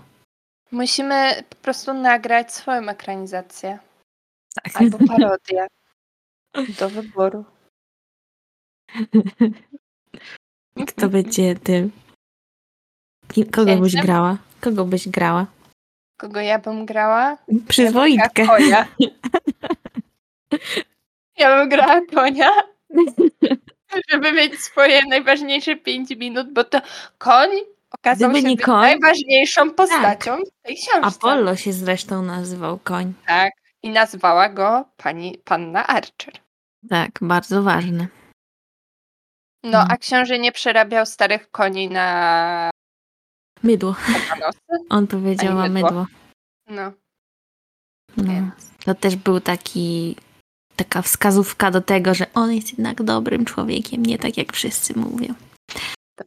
Musimy 0.73 1.43
po 1.49 1.55
prostu 1.55 1.93
nagrać 1.93 2.53
swoją 2.53 2.89
ekranizację. 2.89 3.79
Tak. 4.55 4.81
Albo 4.81 4.97
parodię. 5.07 5.67
Do 6.79 6.89
wyboru. 6.89 7.45
Kto 10.87 11.09
będzie 11.09 11.55
tym? 11.55 11.91
Kogo 13.51 13.77
byś 13.77 13.95
grała? 13.95 14.37
Kogo 14.61 14.85
byś 14.85 15.09
grała? 15.09 15.45
Kogo 16.17 16.39
ja 16.39 16.59
bym 16.59 16.85
grała? 16.85 17.37
Przyzwoitkę. 17.67 18.43
Ja 18.69 18.87
bym. 18.99 19.09
Ja 21.37 21.57
bym 21.57 21.69
grała 21.69 22.01
konia, 22.13 22.49
żeby 24.09 24.31
mieć 24.31 24.59
swoje 24.59 25.05
najważniejsze 25.05 25.75
5 25.75 26.09
minut, 26.09 26.53
bo 26.53 26.63
to 26.63 26.81
koń 27.17 27.49
okazał 27.99 28.29
Gdyby 28.29 28.41
się 28.41 28.47
nie 28.49 28.55
być 28.55 28.65
koń- 28.65 28.81
najważniejszą 28.81 29.71
postacią 29.71 30.37
w 30.37 30.67
tej 30.67 30.75
książce. 30.75 31.01
Apollo 31.03 31.55
się 31.55 31.73
zresztą 31.73 32.21
nazywał 32.21 32.79
koń. 32.79 33.13
Tak. 33.27 33.51
I 33.83 33.89
nazwała 33.89 34.49
go 34.49 34.85
pani 34.97 35.37
panna 35.45 35.87
Archer. 35.87 36.33
Tak, 36.89 37.11
bardzo 37.21 37.63
ważne. 37.63 38.07
No, 39.63 39.77
Mm. 39.79 39.87
a 39.91 39.97
książę 39.97 40.39
nie 40.39 40.51
przerabiał 40.51 41.05
starych 41.05 41.51
koni 41.51 41.89
na 41.89 42.69
Mydło. 43.63 43.95
On 44.89 45.07
powiedziała 45.07 45.69
mydło. 45.69 45.89
mydło. 45.89 46.05
No, 46.69 46.91
No. 48.17 48.23
więc 48.23 48.53
To 48.85 48.95
też 48.95 49.15
był 49.15 49.39
taki 49.39 50.15
taka 50.75 51.01
wskazówka 51.01 51.71
do 51.71 51.81
tego, 51.81 52.13
że 52.13 52.25
on 52.33 52.53
jest 52.53 52.69
jednak 52.71 53.03
dobrym 53.03 53.45
człowiekiem, 53.45 54.05
nie 54.05 54.17
tak 54.17 54.37
jak 54.37 54.53
wszyscy 54.53 54.99
mówią. 54.99 55.33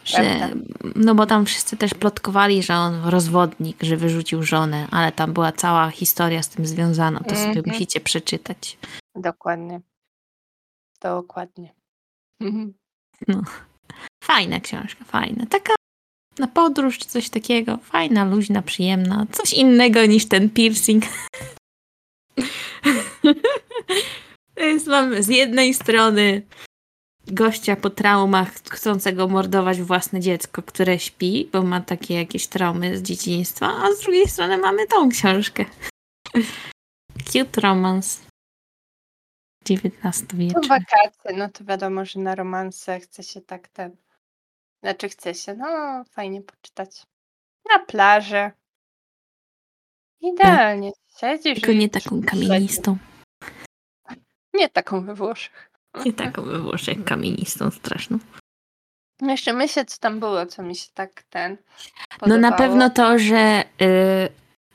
Że, 0.04 0.50
no 0.96 1.14
bo 1.14 1.26
tam 1.26 1.46
wszyscy 1.46 1.76
też 1.76 1.94
plotkowali, 1.94 2.62
że 2.62 2.74
on 2.74 3.04
rozwodnik, 3.04 3.82
że 3.82 3.96
wyrzucił 3.96 4.42
żonę, 4.42 4.88
ale 4.90 5.12
tam 5.12 5.32
była 5.32 5.52
cała 5.52 5.90
historia 5.90 6.42
z 6.42 6.48
tym 6.48 6.66
związana. 6.66 7.20
To 7.20 7.34
sobie 7.36 7.48
Mhm. 7.48 7.64
musicie 7.68 8.00
przeczytać. 8.00 8.78
Dokładnie. 9.14 9.80
Dokładnie. 11.02 11.74
Mhm. 12.40 12.74
Fajna 14.24 14.60
książka, 14.60 15.04
fajna. 15.04 15.46
Taka 15.46 15.74
na 16.38 16.46
podróż 16.46 16.98
czy 16.98 17.04
coś 17.08 17.30
takiego. 17.30 17.78
Fajna, 17.82 18.24
luźna, 18.24 18.62
przyjemna. 18.62 19.26
Coś 19.32 19.52
innego 19.52 20.06
niż 20.06 20.28
ten 20.28 20.50
piercing. 20.50 21.04
To 24.54 24.62
jest, 24.62 24.86
mam 24.86 25.22
z 25.22 25.28
jednej 25.28 25.74
strony 25.74 26.42
gościa 27.26 27.76
po 27.76 27.90
traumach 27.90 28.52
chcącego 28.52 29.28
mordować 29.28 29.82
własne 29.82 30.20
dziecko, 30.20 30.62
które 30.62 30.98
śpi, 30.98 31.48
bo 31.52 31.62
ma 31.62 31.80
takie 31.80 32.14
jakieś 32.14 32.46
traumy 32.46 32.98
z 32.98 33.02
dzieciństwa, 33.02 33.66
a 33.66 33.92
z 33.92 34.00
drugiej 34.00 34.28
strony 34.28 34.58
mamy 34.58 34.86
tą 34.86 35.08
książkę. 35.08 35.64
Cute 37.32 37.60
romance. 37.60 38.26
To 39.64 39.74
XIX-wieczny. 39.74 40.68
wakacje, 40.68 41.36
no 41.36 41.48
to 41.48 41.64
wiadomo, 41.64 42.04
że 42.04 42.20
na 42.20 42.34
romanse 42.34 43.00
chce 43.00 43.22
się 43.22 43.40
tak 43.40 43.68
ten. 43.68 43.96
Znaczy 44.82 45.08
chce 45.08 45.34
się, 45.34 45.54
no 45.54 46.04
fajnie 46.04 46.42
poczytać. 46.42 47.02
Na 47.70 47.78
plaży. 47.78 48.50
Idealnie. 50.20 50.92
Siedzisz 51.20 51.60
Tylko 51.60 51.72
nie 51.72 51.88
taką 51.88 52.22
kamienistą. 52.22 52.96
Nie 54.54 54.68
taką 54.68 55.04
we 55.04 55.14
Włoszech. 55.14 55.75
Nie 56.04 56.12
taką 56.12 56.42
we 56.42 56.58
Włoszech 56.58 57.04
kamienistą 57.04 57.70
straszną. 57.70 58.18
No 59.20 59.30
Jeszcze 59.30 59.52
myślę, 59.52 59.84
co 59.84 59.98
tam 60.00 60.20
było, 60.20 60.46
co 60.46 60.62
mi 60.62 60.76
się 60.76 60.88
tak 60.94 61.22
ten. 61.22 61.56
No 62.26 62.36
na 62.36 62.50
podobało. 62.50 62.56
pewno 62.56 62.90
to, 62.90 63.18
że 63.18 63.64
y, 63.82 64.28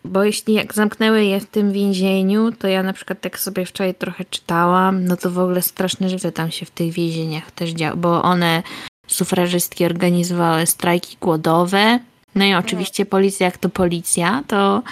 bo 0.06 0.24
jeśli 0.24 0.54
jak 0.54 0.74
zamknęły 0.74 1.24
je 1.24 1.40
w 1.40 1.46
tym 1.46 1.72
więzieniu, 1.72 2.52
to 2.52 2.68
ja 2.68 2.84
na 2.84 2.94
przykład 2.94 3.22
tak 3.22 3.40
sobie 3.40 3.66
wczoraj 3.66 3.96
trochę 3.96 4.26
czytałam, 4.26 5.06
no 5.06 5.18
to 5.18 5.32
w 5.32 5.40
ogóle 5.40 5.62
straszne 5.62 6.10
rzeczy 6.10 6.32
tam 6.32 6.52
się 6.52 6.66
w 6.66 6.72
tych 6.72 6.94
więzieniach 6.94 7.52
też 7.52 7.70
działy, 7.70 7.98
bo 7.98 8.24
one 8.24 8.64
sufrażystki 9.08 9.86
organizowały 9.86 10.66
strajki 10.66 11.18
głodowe, 11.22 12.00
no 12.36 12.46
i 12.46 12.54
oczywiście 12.54 13.06
policja 13.06 13.46
jak 13.46 13.58
to 13.58 13.70
policja, 13.70 14.44
to 14.48 14.84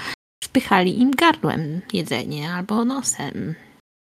wpychali 0.44 1.02
im 1.02 1.12
gardłem 1.12 1.82
jedzenie 1.94 2.54
albo 2.54 2.86
nosem, 2.86 3.56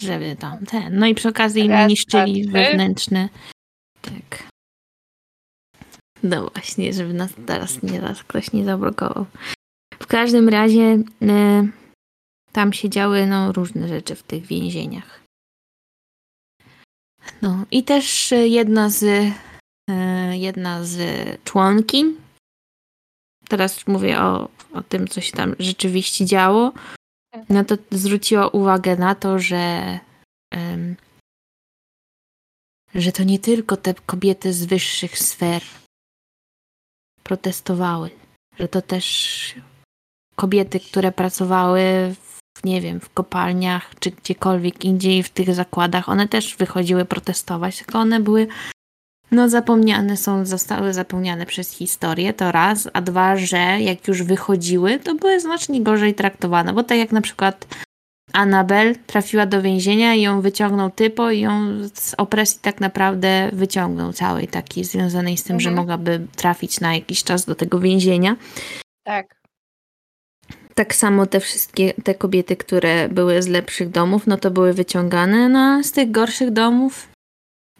żeby 0.02 0.36
tam 0.36 0.66
ten, 0.66 1.00
no 1.00 1.06
i 1.08 1.16
przy 1.16 1.30
okazji 1.30 1.62
im 1.64 1.72
Raz, 1.72 1.90
niszczyli 1.90 2.48
dwa, 2.48 2.60
wewnętrzne 2.60 3.30
tak. 4.02 4.44
No 6.24 6.50
właśnie, 6.50 6.94
żeby 6.94 7.14
nas 7.14 7.32
teraz 7.48 7.84
nie 7.84 8.02
nas 8.02 8.24
ktoś 8.24 8.54
nie 8.54 8.66
zablokował. 8.66 9.26
W 9.94 10.08
każdym 10.08 10.50
razie 10.50 11.04
y, 11.22 11.68
tam 12.52 12.74
się 12.74 12.90
działy 12.90 13.28
no, 13.28 13.52
różne 13.52 13.88
rzeczy 13.88 14.16
w 14.16 14.24
tych 14.24 14.46
więzieniach. 14.46 15.22
No 17.42 17.66
i 17.72 17.84
też 17.84 18.34
jedna 18.44 18.90
z 18.90 19.04
y, 19.04 19.34
jedna 20.32 20.84
z 20.84 20.98
członki, 21.44 22.06
teraz 23.48 23.88
mówię 23.88 24.22
o, 24.22 24.50
o 24.74 24.82
tym, 24.82 25.08
co 25.08 25.22
się 25.22 25.32
tam 25.32 25.56
rzeczywiście 25.60 26.26
działo, 26.26 26.74
no 27.50 27.64
to 27.64 27.78
zwróciła 27.92 28.48
uwagę 28.48 28.96
na 28.96 29.16
to, 29.16 29.40
że 29.40 30.00
em, 30.54 30.96
że 32.96 33.12
to 33.12 33.24
nie 33.24 33.40
tylko 33.40 33.78
te 33.78 33.94
kobiety 33.94 34.54
z 34.54 34.66
wyższych 34.66 35.20
sfer 35.20 35.62
protestowały, 37.24 38.10
że 38.60 38.68
to 38.68 38.82
też 38.82 39.56
kobiety, 40.36 40.80
które 40.80 41.12
pracowały 41.12 41.82
w, 42.22 42.64
nie 42.64 42.82
wiem, 42.82 43.00
w 43.00 43.10
kopalniach 43.10 44.00
czy 44.00 44.12
gdziekolwiek 44.12 44.86
indziej 44.86 45.24
w 45.24 45.30
tych 45.30 45.56
zakładach, 45.56 46.10
one 46.10 46.28
też 46.28 46.56
wychodziły 46.56 47.06
protestować, 47.06 47.78
tylko 47.78 48.00
one 48.00 48.20
były 48.20 48.48
no 49.32 49.50
zapomniane 49.50 50.18
są, 50.18 50.46
zostały 50.46 50.94
zapomniane 50.94 51.46
przez 51.46 51.72
historię, 51.72 52.34
to 52.34 52.52
raz, 52.52 52.90
a 52.94 53.02
dwa, 53.02 53.36
że 53.38 53.58
jak 53.58 54.08
już 54.08 54.24
wychodziły, 54.24 55.00
to 55.00 55.16
były 55.16 55.40
znacznie 55.40 55.82
gorzej 55.82 56.14
traktowane, 56.14 56.74
bo 56.74 56.84
tak 56.84 56.98
jak 56.98 57.12
na 57.12 57.22
przykład 57.22 57.68
Anabel 58.34 58.96
trafiła 59.08 59.46
do 59.46 59.62
więzienia 59.62 60.16
i 60.16 60.22
ją 60.22 60.42
wyciągnął 60.42 60.90
typo 60.90 61.32
i 61.32 61.40
ją 61.40 61.52
z 61.94 62.14
opresji 62.18 62.60
tak 62.62 62.80
naprawdę 62.82 63.50
wyciągnął 63.54 64.14
całej 64.14 64.48
takiej 64.48 64.84
związanej 64.84 65.38
z 65.38 65.44
tym, 65.44 65.60
że 65.60 65.70
Mhm. 65.70 65.82
mogłaby 65.88 66.28
trafić 66.36 66.80
na 66.80 66.96
jakiś 66.96 67.24
czas 67.24 67.46
do 67.46 67.56
tego 67.56 67.80
więzienia. 67.80 68.36
Tak. 69.04 69.42
Tak 70.76 70.96
samo 70.96 71.26
te 71.26 71.40
wszystkie, 71.40 71.94
te 72.04 72.16
kobiety, 72.16 72.56
które 72.56 73.10
były 73.10 73.42
z 73.42 73.48
lepszych 73.48 73.90
domów, 73.90 74.28
no 74.28 74.38
to 74.38 74.52
były 74.52 74.74
wyciągane, 74.74 75.50
no 75.50 75.60
a 75.60 75.84
z 75.84 75.92
tych 75.92 76.12
gorszych 76.12 76.52
domów, 76.52 77.08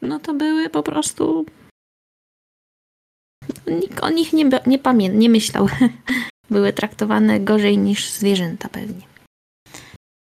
no 0.02 0.20
to 0.20 0.34
były 0.34 0.70
po 0.70 0.84
prostu... 0.84 1.46
Nikt 3.68 4.04
o 4.04 4.10
nich 4.10 4.34
nie, 4.34 4.50
nie, 4.68 5.10
nie 5.10 5.30
myślał. 5.30 5.68
były 6.50 6.74
traktowane 6.74 7.40
gorzej 7.40 7.78
niż 7.78 8.10
zwierzęta 8.10 8.70
pewnie 8.70 9.08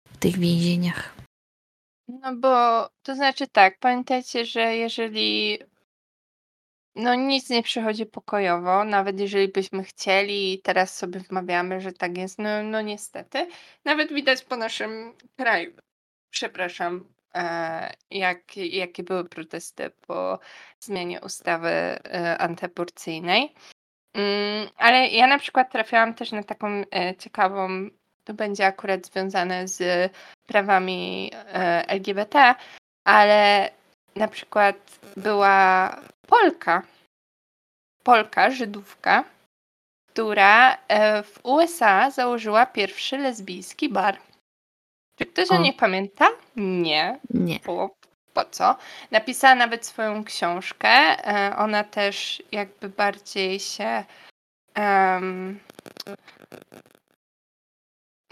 w 0.05 0.17
tych 0.17 0.39
więzieniach. 0.39 1.15
No 2.07 2.35
bo 2.35 2.49
to 3.03 3.15
znaczy 3.15 3.47
tak, 3.47 3.79
pamiętajcie, 3.79 4.45
że 4.45 4.75
jeżeli 4.75 5.59
no 6.95 7.15
nic 7.15 7.49
nie 7.49 7.63
przychodzi 7.63 8.05
pokojowo, 8.05 8.83
nawet 8.83 9.19
jeżeli 9.19 9.47
byśmy 9.47 9.83
chcieli 9.83 10.53
i 10.53 10.61
teraz 10.61 10.97
sobie 10.97 11.19
wmawiamy, 11.19 11.81
że 11.81 11.91
tak 11.91 12.17
jest, 12.17 12.39
no, 12.39 12.63
no 12.63 12.81
niestety, 12.81 13.47
nawet 13.85 14.13
widać 14.13 14.43
po 14.43 14.57
naszym 14.57 15.13
kraju, 15.37 15.73
przepraszam, 16.29 17.05
jak, 18.11 18.57
jakie 18.57 19.03
były 19.03 19.25
protesty 19.25 19.91
po 20.07 20.39
zmianie 20.79 21.21
ustawy 21.21 21.69
e, 21.69 22.37
antyaborcyjnej. 22.37 23.53
Mm, 24.13 24.69
ale 24.77 25.07
ja 25.07 25.27
na 25.27 25.39
przykład 25.39 25.71
trafiałam 25.71 26.13
też 26.13 26.31
na 26.31 26.43
taką 26.43 26.67
e, 26.67 27.15
ciekawą, 27.15 27.69
to 28.23 28.33
będzie 28.33 28.65
akurat 28.65 29.05
związane 29.05 29.67
z 29.67 30.11
prawami 30.45 31.31
e, 31.33 31.89
LGBT, 31.89 32.55
ale 33.05 33.69
na 34.15 34.27
przykład 34.27 34.99
była 35.17 35.95
Polka, 36.27 36.83
Polka, 38.03 38.51
Żydówka, 38.51 39.23
która 40.13 40.77
e, 40.87 41.23
w 41.23 41.39
USA 41.43 42.11
założyła 42.11 42.65
pierwszy 42.65 43.17
lesbijski 43.17 43.89
bar. 43.89 44.17
Czy 45.15 45.25
ktoś 45.25 45.51
o, 45.51 45.55
O. 45.55 45.61
niej 45.61 45.73
pamięta? 45.73 46.27
Nie. 46.59 47.19
Nie. 47.29 47.59
Po, 47.59 47.89
po 48.33 48.45
co? 48.45 48.75
Napisała 49.11 49.55
nawet 49.55 49.85
swoją 49.85 50.23
książkę. 50.23 50.89
E, 50.89 51.55
ona 51.57 51.83
też 51.83 52.43
jakby 52.51 52.89
bardziej 52.89 53.59
się 53.59 54.03
em, 54.73 55.59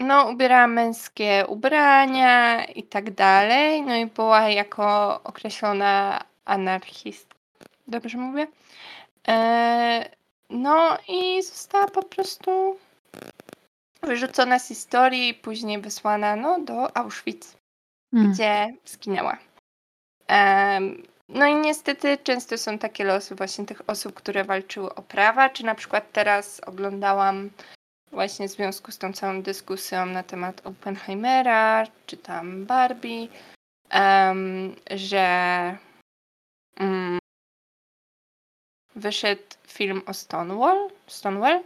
no, 0.00 0.30
ubierała 0.30 0.66
męskie 0.66 1.44
ubrania 1.48 2.64
i 2.64 2.82
tak 2.82 3.10
dalej. 3.10 3.82
No 3.82 3.96
i 3.96 4.06
była 4.06 4.48
jako 4.48 5.20
określona 5.24 6.24
anarchistka. 6.44 7.34
Dobrze 7.86 8.18
mówię? 8.18 8.46
E, 9.28 10.10
no 10.50 10.98
i 11.08 11.42
została 11.42 11.88
po 11.88 12.02
prostu 12.02 12.78
wyrzucona 14.02 14.58
z 14.58 14.68
historii 14.68 15.28
i 15.28 15.34
później 15.34 15.80
wysłana 15.80 16.36
no, 16.36 16.60
do 16.60 16.96
Auschwitz 16.96 17.58
Mm. 18.12 18.32
gdzie 18.32 18.66
zginęła. 18.84 19.38
Em, 20.28 21.02
no 21.28 21.46
i 21.46 21.54
niestety 21.54 22.18
często 22.18 22.58
są 22.58 22.78
takie 22.78 23.04
losy 23.04 23.34
właśnie 23.34 23.66
tych 23.66 23.82
osób, 23.86 24.14
które 24.14 24.44
walczyły 24.44 24.94
o 24.94 25.02
prawa, 25.02 25.50
czy 25.50 25.64
na 25.64 25.74
przykład 25.74 26.12
teraz 26.12 26.60
oglądałam 26.60 27.50
właśnie 28.12 28.48
w 28.48 28.52
związku 28.52 28.92
z 28.92 28.98
tą 28.98 29.12
całą 29.12 29.42
dyskusją 29.42 30.06
na 30.06 30.22
temat 30.22 30.66
Oppenheimera, 30.66 31.86
czy 32.06 32.16
tam 32.16 32.66
Barbie, 32.66 33.28
em, 33.90 34.76
że 34.90 35.26
mm, 36.76 37.18
wyszedł 38.96 39.42
film 39.66 40.02
o 40.06 40.14
Stonewall, 40.14 40.90
Stonewall 41.06 41.60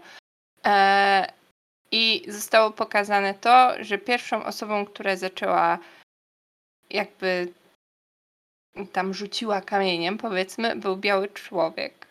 e, 0.66 1.32
i 1.90 2.24
zostało 2.28 2.70
pokazane 2.70 3.34
to, 3.34 3.84
że 3.84 3.98
pierwszą 3.98 4.44
osobą, 4.44 4.86
która 4.86 5.16
zaczęła 5.16 5.78
jakby 6.92 7.52
tam 8.92 9.14
rzuciła 9.14 9.60
kamieniem, 9.60 10.18
powiedzmy, 10.18 10.76
był 10.76 10.96
biały 10.96 11.28
człowiek. 11.28 12.06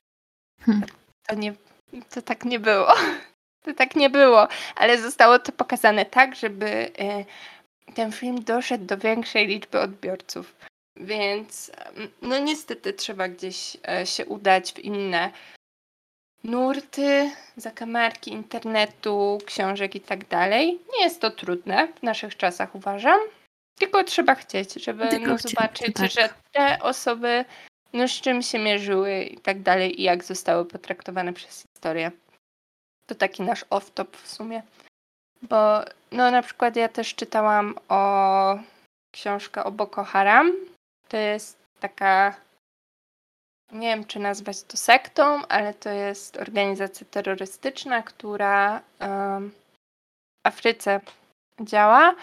Hmm. 0.62 0.86
To 1.28 1.36
nie, 1.36 1.54
to 2.10 2.22
tak 2.22 2.46
nie 2.46 2.60
było. 2.60 2.94
To 3.64 3.74
tak 3.74 3.96
nie 3.96 4.10
było, 4.10 4.48
ale 4.76 4.98
zostało 5.02 5.40
to 5.40 5.52
pokazane 5.52 6.06
tak, 6.06 6.36
żeby 6.36 6.92
e, 7.00 7.26
ten 7.94 8.12
film 8.12 8.44
doszedł 8.44 8.86
do 8.86 8.98
większej 8.98 9.48
liczby 9.48 9.80
odbiorców. 9.80 10.56
Więc 10.96 11.72
mm, 11.96 12.10
no 12.22 12.40
niestety 12.40 12.94
trzeba 12.94 13.28
gdzieś 13.28 13.78
e, 13.88 14.06
się 14.06 14.26
udać 14.26 14.74
w 14.74 14.80
inne 14.80 15.32
nurty, 16.44 17.32
zakamarki 17.58 18.32
internetu, 18.32 19.38
książek 19.46 19.96
i 19.96 20.02
tak 20.02 20.28
dalej. 20.28 20.80
Nie 20.94 21.04
jest 21.04 21.22
to 21.22 21.32
trudne 21.32 21.88
w 21.88 22.04
naszych 22.04 22.38
czasach, 22.38 22.76
uważam. 22.76 23.20
Tylko 23.82 24.04
trzeba 24.04 24.36
chcieć, 24.36 24.74
żeby 24.74 25.08
Tylko 25.08 25.28
no, 25.28 25.38
zobaczyć, 25.38 25.96
tak. 25.96 26.12
że 26.12 26.30
te 26.52 26.80
osoby 26.82 27.46
no, 27.94 28.08
z 28.08 28.12
czym 28.12 28.42
się 28.42 28.60
mierzyły 28.60 29.24
i 29.24 29.38
tak 29.38 29.62
dalej 29.62 30.02
i 30.02 30.04
jak 30.04 30.24
zostały 30.24 30.66
potraktowane 30.66 31.34
przez 31.34 31.62
historię. 31.62 32.12
To 33.08 33.16
taki 33.16 33.44
nasz 33.44 33.66
off-top 33.66 34.18
w 34.18 34.28
sumie. 34.28 34.62
Bo 35.42 35.82
no 36.12 36.32
na 36.32 36.42
przykład 36.42 36.76
ja 36.76 36.90
też 36.90 37.16
czytałam 37.16 37.76
o 37.90 38.60
książkę 39.12 39.64
o 39.64 39.72
Boko 39.72 40.04
Haram. 40.04 40.52
To 41.08 41.18
jest 41.18 41.58
taka 41.80 42.36
nie 43.72 43.88
wiem 43.88 44.06
czy 44.06 44.20
nazwać 44.20 44.64
to 44.64 44.78
sektą, 44.78 45.48
ale 45.48 45.74
to 45.74 45.90
jest 45.90 46.38
organizacja 46.38 47.08
terrorystyczna, 47.12 48.02
która 48.04 48.82
em, 49.00 49.52
w 50.44 50.48
Afryce 50.48 51.00
działa 51.62 52.16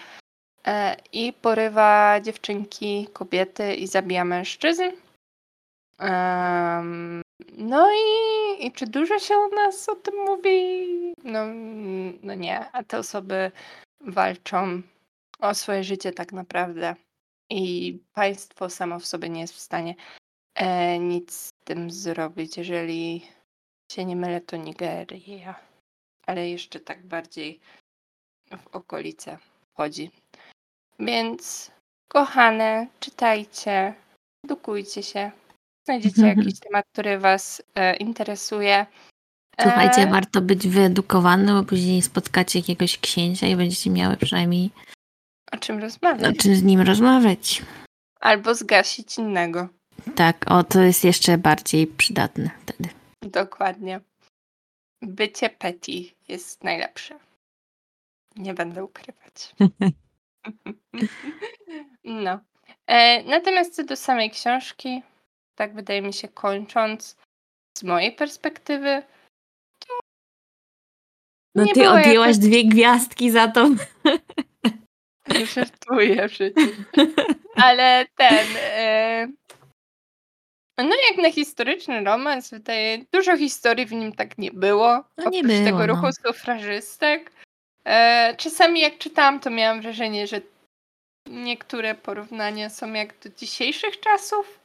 i 1.13 1.33
porywa 1.33 2.19
dziewczynki, 2.21 3.07
kobiety 3.13 3.75
i 3.75 3.87
zabija 3.87 4.25
mężczyzn. 4.25 4.83
No 7.57 7.91
i, 7.91 8.65
i 8.65 8.71
czy 8.71 8.87
dużo 8.87 9.19
się 9.19 9.37
u 9.37 9.55
nas 9.55 9.89
o 9.89 9.95
tym 9.95 10.15
mówi? 10.25 11.13
No, 11.23 11.45
no 12.23 12.33
nie, 12.33 12.71
a 12.71 12.83
te 12.83 12.97
osoby 12.97 13.51
walczą 14.01 14.81
o 15.39 15.53
swoje 15.53 15.83
życie 15.83 16.11
tak 16.11 16.33
naprawdę. 16.33 16.95
I 17.49 17.97
państwo 18.13 18.69
samo 18.69 18.99
w 18.99 19.05
sobie 19.05 19.29
nie 19.29 19.41
jest 19.41 19.53
w 19.53 19.59
stanie 19.59 19.95
e, 20.55 20.99
nic 20.99 21.33
z 21.33 21.53
tym 21.63 21.91
zrobić. 21.91 22.57
Jeżeli 22.57 23.27
się 23.91 24.05
nie 24.05 24.15
mylę, 24.15 24.41
to 24.41 24.57
Nigeria. 24.57 25.55
Ale 26.25 26.49
jeszcze 26.49 26.79
tak 26.79 27.05
bardziej 27.05 27.59
w 28.57 28.67
okolice 28.67 29.37
chodzi. 29.73 30.11
Więc 30.99 31.71
kochane, 32.07 32.87
czytajcie, 32.99 33.93
edukujcie 34.45 35.03
się. 35.03 35.31
Znajdziecie 35.85 36.27
jakiś 36.27 36.59
temat, 36.59 36.85
który 36.93 37.19
Was 37.19 37.61
e, 37.75 37.95
interesuje. 37.95 38.85
Słuchajcie, 39.61 40.01
E, 40.01 40.11
warto 40.11 40.41
być 40.41 40.67
wyedukowanym, 40.67 41.55
bo 41.59 41.63
później 41.63 42.01
spotkacie 42.01 42.59
jakiegoś 42.59 42.97
księcia 42.97 43.47
i 43.47 43.55
będziecie 43.55 43.89
miały 43.89 44.17
przynajmniej 44.17 44.71
o 45.51 45.57
czym 45.57 45.77
o 45.77 45.79
rozmawiać? 45.79 46.37
czym 46.37 46.55
z 46.55 46.63
nim 46.63 46.81
rozmawiać. 46.81 47.61
Albo 48.19 48.55
zgasić 48.55 49.17
innego. 49.17 49.67
Tak, 50.15 50.45
o, 50.51 50.63
to 50.63 50.81
jest 50.81 51.03
jeszcze 51.03 51.37
bardziej 51.37 51.87
przydatne 51.87 52.49
wtedy. 52.61 52.89
Dokładnie. 53.21 54.01
Bycie 55.01 55.49
petty 55.49 55.91
jest 56.27 56.63
najlepsze. 56.63 57.19
Nie 58.35 58.53
będę 58.53 58.83
ukrywać. 58.83 59.55
No. 62.03 62.39
E, 62.87 63.23
natomiast 63.23 63.75
co 63.75 63.83
do 63.83 63.95
samej 63.95 64.31
książki, 64.31 65.01
tak 65.55 65.73
wydaje 65.75 66.01
mi 66.01 66.13
się 66.13 66.27
kończąc, 66.27 67.15
z 67.77 67.83
mojej 67.83 68.11
perspektywy, 68.11 69.03
No 71.55 71.63
Nie 71.63 71.73
ty 71.73 71.79
było 71.79 71.93
odjęłaś 71.93 72.27
jakoś- 72.27 72.37
dwie 72.37 72.63
gwiazdki 72.65 73.31
za 73.31 73.47
to. 73.47 73.69
żartuję 75.53 76.29
przecież. 76.29 76.69
Ale 77.55 78.05
ten. 78.15 78.45
E, 78.57 79.27
no 80.77 80.95
jak 81.09 81.17
na 81.17 81.31
historyczny 81.31 82.03
romans, 82.03 82.49
wydaje 82.49 83.05
dużo 83.13 83.37
historii 83.37 83.85
w 83.85 83.91
nim 83.91 84.11
tak 84.13 84.37
nie 84.37 84.51
było. 84.51 85.03
No 85.17 85.29
nie 85.29 85.39
oprócz 85.39 85.51
było, 85.53 85.65
tego 85.65 85.77
no. 85.77 85.87
ruchu 85.87 86.07
sufrażystek. 86.11 87.31
E, 87.89 88.35
czasami 88.37 88.79
jak 88.79 88.97
czytałam, 88.97 89.39
to 89.39 89.49
miałam 89.49 89.81
wrażenie, 89.81 90.27
że 90.27 90.41
niektóre 91.29 91.95
porównania 91.95 92.69
są 92.69 92.93
jak 92.93 93.19
do 93.23 93.29
dzisiejszych 93.37 93.99
czasów. 93.99 94.59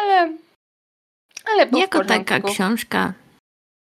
Ale. 0.00 0.32
Ale 1.52 1.66
było 1.66 1.82
Jako 1.82 2.04
taka 2.04 2.40
książka, 2.40 3.12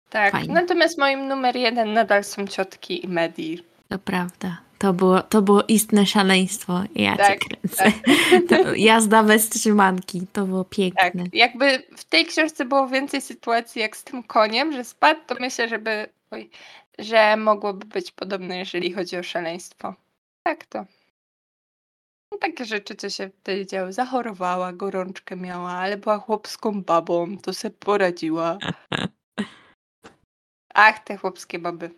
Tak. 0.10 0.32
fajnie. 0.32 0.54
Natomiast 0.54 0.98
moim 0.98 1.28
numer 1.28 1.56
jeden 1.56 1.94
nadal 1.94 2.24
są 2.24 2.48
ciotki 2.48 3.06
i 3.06 3.08
Medi. 3.08 3.64
to 3.90 4.00
prawda. 4.00 4.58
To 4.78 4.94
było, 4.94 5.22
to 5.22 5.42
było 5.42 5.64
istne 5.68 6.06
szaleństwo. 6.06 6.84
Ja 6.96 7.18
Tak, 7.18 7.40
cię 7.40 7.46
kręcę. 7.50 7.92
To 8.50 8.76
jazda 8.76 9.24
bez 9.24 9.50
trzymanki. 9.50 10.22
To 10.34 10.46
było 10.46 10.64
Tak, 10.64 10.70
piękne. 10.74 11.24
jakby 11.34 11.84
w 11.98 12.06
tej 12.06 12.26
książce 12.26 12.66
było 12.66 12.88
więcej 12.88 13.22
sytuacji 13.22 13.82
jak 13.82 13.98
z 13.98 14.04
tym 14.04 14.24
koniem, 14.24 14.74
że 14.74 14.84
spadł, 14.84 15.20
to 15.28 15.36
myślę, 15.40 15.70
żeby, 15.70 16.10
oj, 16.32 16.50
że 17.00 17.38
mogłoby 17.38 17.86
być 17.86 18.12
podobne, 18.12 18.58
jeżeli 18.58 18.94
chodzi 18.94 19.18
o 19.18 19.24
szaleństwo. 19.24 19.96
Tak 20.44 20.66
to. 20.66 20.86
No, 22.32 22.38
takie 22.38 22.66
rzeczy, 22.66 22.96
co 22.96 23.10
się 23.10 23.30
wtedy 23.30 23.66
działy. 23.66 23.94
Zachorowała, 23.94 24.74
gorączkę 24.74 25.36
miała, 25.36 25.72
ale 25.72 25.98
była 25.98 26.18
chłopską 26.18 26.84
babą, 26.84 27.38
to 27.38 27.54
sobie 27.54 27.76
poradziła. 27.80 28.58
Ach, 30.74 31.00
te 31.04 31.18
chłopskie 31.18 31.60
baby. 31.60 31.92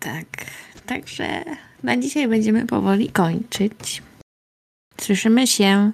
Tak. 0.00 0.26
Także 0.86 1.44
na 1.82 1.96
dzisiaj 1.96 2.28
będziemy 2.28 2.66
powoli 2.66 3.10
kończyć. 3.10 4.02
Słyszymy 5.00 5.46
się 5.46 5.92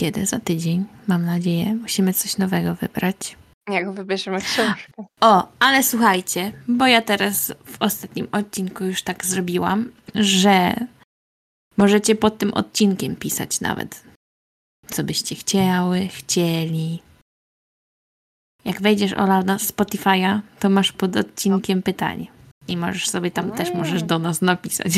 kiedy? 0.00 0.26
Za 0.26 0.40
tydzień, 0.40 0.84
mam 1.06 1.24
nadzieję. 1.24 1.74
Musimy 1.74 2.14
coś 2.14 2.38
nowego 2.38 2.74
wybrać. 2.74 3.36
Jak 3.72 3.92
wybierzemy 3.92 4.40
książkę. 4.40 4.92
O, 5.20 5.48
ale 5.58 5.82
słuchajcie, 5.82 6.52
bo 6.68 6.86
ja 6.86 7.02
teraz 7.02 7.52
w 7.64 7.76
ostatnim 7.82 8.28
odcinku 8.32 8.84
już 8.84 9.02
tak 9.02 9.26
zrobiłam, 9.26 9.92
że 10.14 10.74
możecie 11.76 12.14
pod 12.14 12.38
tym 12.38 12.54
odcinkiem 12.54 13.16
pisać 13.16 13.60
nawet, 13.60 14.04
co 14.90 15.04
byście 15.04 15.34
chciały, 15.34 16.08
chcieli. 16.08 17.02
Jak 18.64 18.82
wejdziesz, 18.82 19.12
Ola, 19.12 19.42
na 19.42 19.56
Spotify'a, 19.56 20.40
to 20.58 20.70
masz 20.70 20.92
pod 20.92 21.16
odcinkiem 21.16 21.82
pytanie. 21.82 22.26
I 22.68 22.76
możesz 22.76 23.08
sobie 23.08 23.30
tam 23.30 23.52
też 23.52 23.74
możesz 23.74 23.94
Mm. 24.02 24.06
do 24.06 24.18
nas 24.18 24.42
napisać. 24.42 24.92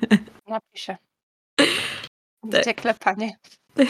Napiszę. 0.48 0.96
Tak. 2.50 2.62
Gdzie 2.62 2.74
klepanie? 2.74 3.36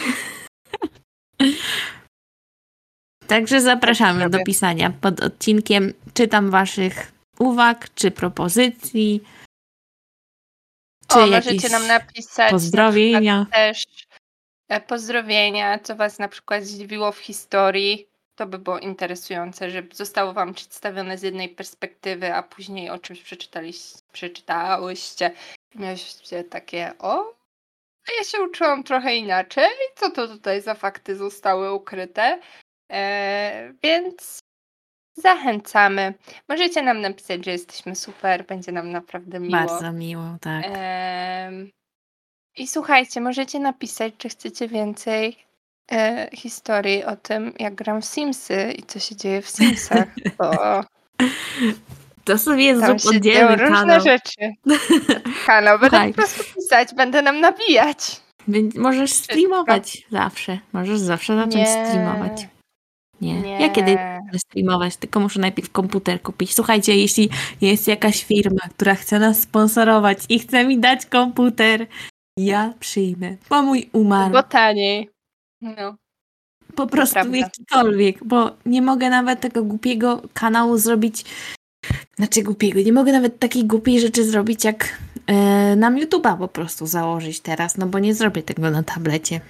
Także 3.32 3.60
zapraszamy 3.60 4.30
do 4.30 4.44
pisania 4.44 4.92
pod 5.00 5.20
odcinkiem. 5.20 5.92
Czytam 6.14 6.50
waszych 6.50 7.12
uwag 7.38 7.94
czy 7.94 8.10
propozycji. 8.10 9.22
Czy 11.08 11.18
O, 11.18 11.26
możecie 11.26 11.68
nam 11.68 11.86
napisać 11.86 12.50
pozdrowienia. 12.50 13.46
też 13.52 13.84
e, 14.68 14.80
pozdrowienia, 14.80 15.78
co 15.78 15.96
was 15.96 16.18
na 16.18 16.28
przykład 16.28 16.64
zdziwiło 16.64 17.12
w 17.12 17.18
historii. 17.18 18.08
To 18.34 18.46
by 18.46 18.58
było 18.58 18.78
interesujące, 18.78 19.70
że 19.70 19.82
zostało 19.92 20.32
wam 20.32 20.54
przedstawione 20.54 21.18
z 21.18 21.22
jednej 21.22 21.48
perspektywy, 21.48 22.34
a 22.34 22.42
później 22.42 22.90
o 22.90 22.98
czymś 22.98 23.22
przeczytaliście, 23.22 23.98
przeczytałyście. 24.12 25.30
Mieliście 25.74 26.44
takie, 26.44 26.92
o, 26.98 27.34
a 28.08 28.12
ja 28.18 28.24
się 28.24 28.42
uczyłam 28.42 28.82
trochę 28.84 29.16
inaczej. 29.16 29.70
Co 29.96 30.10
to 30.10 30.28
tutaj 30.28 30.62
za 30.62 30.74
fakty 30.74 31.16
zostały 31.16 31.72
ukryte? 31.72 32.40
E, 32.92 33.72
więc 33.82 34.38
zachęcamy. 35.16 36.14
Możecie 36.48 36.82
nam 36.82 37.00
napisać, 37.00 37.44
że 37.44 37.50
jesteśmy 37.50 37.94
super, 37.94 38.46
będzie 38.46 38.72
nam 38.72 38.90
naprawdę 38.90 39.40
miło. 39.40 39.52
Bardzo 39.52 39.92
miło, 39.92 40.36
tak. 40.40 40.64
I 42.56 42.66
słuchajcie, 42.66 43.20
możecie 43.20 43.58
napisać, 43.60 44.14
czy 44.18 44.28
chcecie 44.28 44.68
więcej 44.68 45.36
e, 45.92 46.28
historii 46.32 47.04
o 47.04 47.16
tym, 47.16 47.52
jak 47.58 47.74
gram 47.74 48.02
w 48.02 48.04
Simsy 48.04 48.72
i 48.78 48.82
co 48.82 48.98
się 48.98 49.16
dzieje 49.16 49.42
w 49.42 49.48
Simsach, 49.50 50.08
bo 50.38 50.50
To 52.24 52.38
sobie 52.38 52.80
tam 52.80 52.98
zrób 52.98 53.14
się 53.14 53.46
różne 53.46 53.68
kanał. 53.68 54.00
rzeczy. 54.00 54.52
Kanał, 55.46 55.78
będę 55.78 56.08
po 56.08 56.14
prostu 56.14 56.44
pisać, 56.54 56.94
będę 56.94 57.22
nam 57.22 57.40
nabijać. 57.40 58.20
Możesz 58.74 59.12
streamować 59.12 60.06
zawsze. 60.10 60.58
Możesz 60.72 60.98
zawsze 60.98 61.36
zacząć 61.36 61.68
streamować. 61.68 62.46
Nie. 63.22 63.40
Nie. 63.40 63.60
Ja 63.60 63.68
kiedy 63.68 63.94
będę 63.94 64.38
streamować, 64.38 64.96
tylko 64.96 65.20
muszę 65.20 65.40
najpierw 65.40 65.70
komputer 65.70 66.22
kupić. 66.22 66.54
Słuchajcie, 66.54 66.96
jeśli 66.96 67.28
jest 67.60 67.88
jakaś 67.88 68.24
firma, 68.24 68.60
która 68.70 68.94
chce 68.94 69.18
nas 69.18 69.40
sponsorować 69.40 70.18
i 70.28 70.38
chce 70.38 70.64
mi 70.64 70.78
dać 70.78 71.06
komputer, 71.06 71.86
ja 72.38 72.74
przyjmę. 72.80 73.36
Bo 73.50 73.62
mój 73.62 73.90
umarł. 73.92 74.32
Bo 74.32 74.42
taniej. 74.42 75.10
No. 75.60 75.96
po 76.74 76.86
prostu 76.86 77.14
prawda. 77.14 77.36
jakikolwiek, 77.36 78.24
bo 78.24 78.50
nie 78.66 78.82
mogę 78.82 79.10
nawet 79.10 79.40
tego 79.40 79.64
głupiego 79.64 80.22
kanału 80.34 80.78
zrobić. 80.78 81.24
Znaczy 82.16 82.42
głupiego, 82.42 82.80
nie 82.80 82.92
mogę 82.92 83.12
nawet 83.12 83.38
takiej 83.38 83.64
głupiej 83.64 84.00
rzeczy 84.00 84.24
zrobić, 84.24 84.64
jak 84.64 84.98
e, 85.26 85.76
nam 85.76 85.96
YouTube'a 85.96 86.38
po 86.38 86.48
prostu 86.48 86.86
założyć 86.86 87.40
teraz, 87.40 87.76
no 87.76 87.86
bo 87.86 87.98
nie 87.98 88.14
zrobię 88.14 88.42
tego 88.42 88.70
na 88.70 88.82
tablecie. 88.82 89.40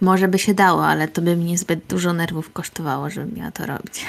Może 0.00 0.28
by 0.28 0.38
się 0.38 0.54
dało, 0.54 0.86
ale 0.86 1.08
to 1.08 1.22
by 1.22 1.36
mnie 1.36 1.58
zbyt 1.58 1.86
dużo 1.86 2.12
nerwów 2.12 2.52
kosztowało, 2.52 3.10
żebym 3.10 3.34
miała 3.34 3.50
to 3.50 3.66
robić. 3.66 4.06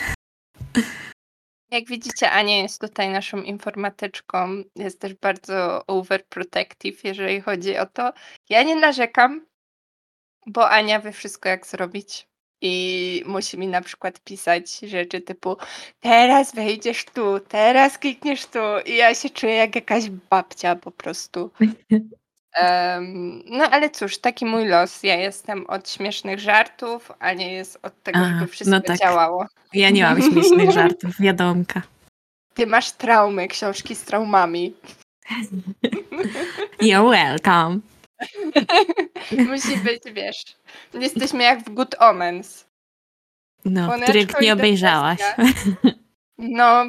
Jak 1.71 1.87
widzicie, 1.87 2.31
Ania 2.31 2.61
jest 2.61 2.81
tutaj 2.81 3.09
naszą 3.09 3.41
informatyczką. 3.41 4.63
Jest 4.75 4.99
też 4.99 5.13
bardzo 5.13 5.85
overprotective, 5.87 7.03
jeżeli 7.03 7.41
chodzi 7.41 7.77
o 7.77 7.85
to. 7.85 8.13
Ja 8.49 8.63
nie 8.63 8.75
narzekam, 8.75 9.45
bo 10.47 10.69
Ania 10.69 10.99
wie 10.99 11.11
wszystko, 11.11 11.49
jak 11.49 11.67
zrobić. 11.67 12.27
I 12.63 13.23
musi 13.25 13.57
mi 13.57 13.67
na 13.67 13.81
przykład 13.81 14.19
pisać 14.19 14.79
rzeczy 14.79 15.21
typu 15.21 15.57
teraz 15.99 16.55
wejdziesz 16.55 17.05
tu, 17.05 17.39
teraz 17.39 17.97
klikniesz 17.97 18.45
tu 18.45 18.59
i 18.85 18.95
ja 18.95 19.15
się 19.15 19.29
czuję 19.29 19.53
jak 19.53 19.75
jakaś 19.75 20.09
babcia 20.09 20.75
po 20.75 20.91
prostu. 20.91 21.51
Em, 22.55 23.43
no 23.45 23.63
ale 23.63 23.89
cóż, 23.89 24.17
taki 24.17 24.45
mój 24.45 24.65
los. 24.65 25.03
Ja 25.03 25.15
jestem 25.15 25.65
od 25.67 25.89
śmiesznych 25.89 26.39
żartów, 26.39 27.11
a 27.19 27.33
nie 27.33 27.53
jest 27.53 27.79
od 27.83 28.03
tego, 28.03 28.19
Aha, 28.19 28.35
żeby 28.39 28.51
wszystko 28.51 28.75
no 28.75 28.81
tak. 28.81 28.97
działało. 28.99 29.45
Ja 29.73 29.89
nie 29.89 30.03
mam 30.03 30.21
śmiesznych 30.21 30.71
żartów, 30.79 31.11
wiadomka. 31.19 31.81
Ty 32.53 32.67
masz 32.67 32.91
traumy, 32.91 33.47
książki 33.47 33.95
z 33.95 34.03
traumami. 34.03 34.73
You're 36.81 37.09
welcome. 37.09 37.79
Musi 39.49 39.77
być, 39.77 40.03
wiesz. 40.13 40.43
Jesteśmy 40.93 41.43
jak 41.43 41.59
w 41.59 41.69
Good 41.69 41.95
Omens. 41.99 42.65
No, 43.65 43.91
których 44.03 44.41
nie 44.41 44.53
obejrzałaś. 44.53 45.19
No, 46.37 46.85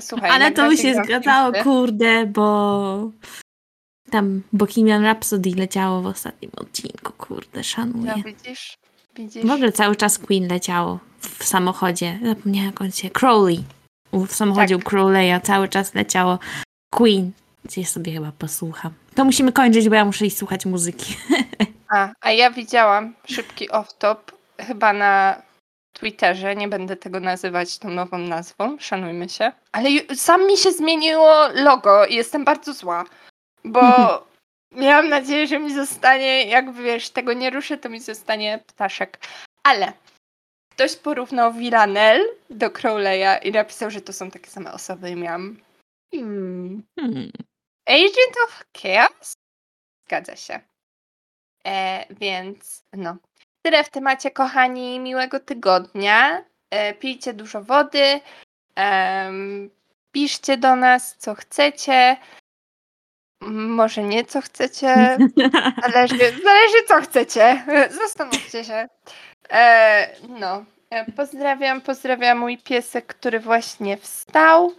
słuchaj. 0.00 0.30
Ale 0.30 0.52
to 0.52 0.68
by 0.68 0.76
się 0.76 0.94
zgadzało, 0.94 1.52
kurde, 1.62 2.26
bo 2.26 3.10
tam 4.12 4.42
Bohemian 4.52 5.02
Rhapsody 5.04 5.50
leciało 5.56 6.02
w 6.02 6.06
ostatnim 6.06 6.50
odcinku, 6.56 7.12
kurde, 7.18 7.64
szanuję. 7.64 8.14
No 8.16 8.22
widzisz, 8.22 8.78
widzisz. 9.16 9.44
W 9.46 9.50
ogóle 9.50 9.72
cały 9.72 9.96
czas 9.96 10.18
Queen 10.18 10.48
leciało 10.48 10.98
w 11.20 11.44
samochodzie. 11.44 12.18
Zapomniałam 12.24 12.66
jak 12.66 12.80
on 12.80 12.90
się... 12.92 13.10
Crowley. 13.10 13.64
W 14.12 14.32
samochodzie 14.34 14.76
Tak. 14.76 14.86
u 14.86 14.90
Crowleya 14.90 15.40
cały 15.42 15.68
czas 15.68 15.94
leciało 15.94 16.38
Queen. 16.90 17.32
Gdzieś 17.64 17.88
sobie 17.88 18.12
chyba 18.12 18.32
posłucham. 18.38 18.92
To 19.14 19.24
musimy 19.24 19.52
kończyć, 19.52 19.88
bo 19.88 19.94
ja 19.94 20.04
muszę 20.04 20.26
iść 20.26 20.38
słuchać 20.38 20.66
muzyki. 20.66 21.16
A, 21.94 22.08
a 22.20 22.30
ja 22.32 22.50
widziałam 22.50 23.14
szybki 23.26 23.68
off-top 23.70 24.16
chyba 24.58 24.92
na 24.92 25.42
Twitterze, 25.92 26.56
nie 26.56 26.68
będę 26.68 26.96
tego 26.96 27.20
nazywać 27.20 27.78
tą 27.78 27.90
nową 27.90 28.18
nazwą, 28.18 28.76
szanujmy 28.80 29.28
się. 29.28 29.52
Ale 29.72 29.88
sam 30.14 30.46
mi 30.46 30.56
się 30.56 30.72
zmieniło 30.72 31.48
logo 31.54 32.06
i 32.06 32.14
jestem 32.14 32.44
bardzo 32.44 32.72
zła, 32.72 33.04
bo 33.64 33.82
miałam 34.82 35.08
nadzieję, 35.08 35.46
że 35.46 35.58
mi 35.58 35.74
zostanie, 35.74 36.44
jak 36.46 36.72
wiesz, 36.72 37.10
tego 37.10 37.32
nie 37.32 37.50
ruszę, 37.50 37.78
to 37.78 37.88
mi 37.88 38.00
zostanie 38.00 38.60
ptaszek. 38.66 39.18
Ale 39.62 39.92
ktoś 40.70 40.96
porównał 40.96 41.52
Villanelle 41.52 42.24
do 42.50 42.70
Crowleya 42.70 43.48
i 43.48 43.52
napisał, 43.52 43.90
że 43.90 44.00
to 44.00 44.12
są 44.12 44.30
takie 44.30 44.50
same 44.50 44.72
osoby 44.72 45.10
i 45.10 45.16
miałam 45.16 45.60
hmm, 46.14 46.82
Hmm. 47.00 47.30
Agent 47.88 48.36
of 48.44 48.64
Chaos? 48.82 49.32
Zgadza 50.06 50.36
się. 50.36 50.60
E, 51.66 52.06
więc 52.14 52.84
no. 52.92 53.16
Tyle 53.62 53.84
w 53.84 53.90
temacie, 53.90 54.30
kochani. 54.30 55.00
Miłego 55.00 55.40
tygodnia. 55.40 56.44
E, 56.70 56.94
pijcie 56.94 57.32
dużo 57.34 57.62
wody. 57.62 58.20
em, 58.74 59.70
piszcie 60.12 60.56
do 60.56 60.76
nas, 60.76 61.16
co 61.16 61.34
chcecie. 61.34 62.16
Może 63.50 64.02
nie, 64.02 64.24
co 64.24 64.40
chcecie. 64.40 64.94
Zależy, 65.92 66.18
zależy 66.18 66.82
co 66.88 67.00
chcecie. 67.02 67.64
Zastanówcie 67.90 68.64
się. 68.64 68.88
E, 69.50 70.08
no. 70.28 70.64
E, 70.90 71.12
Pozdrawiam, 71.12 71.80
pozdrawiam 71.80 72.38
mój 72.38 72.58
piesek, 72.58 73.06
który 73.06 73.40
właśnie 73.40 73.96
wstał. 73.96 74.72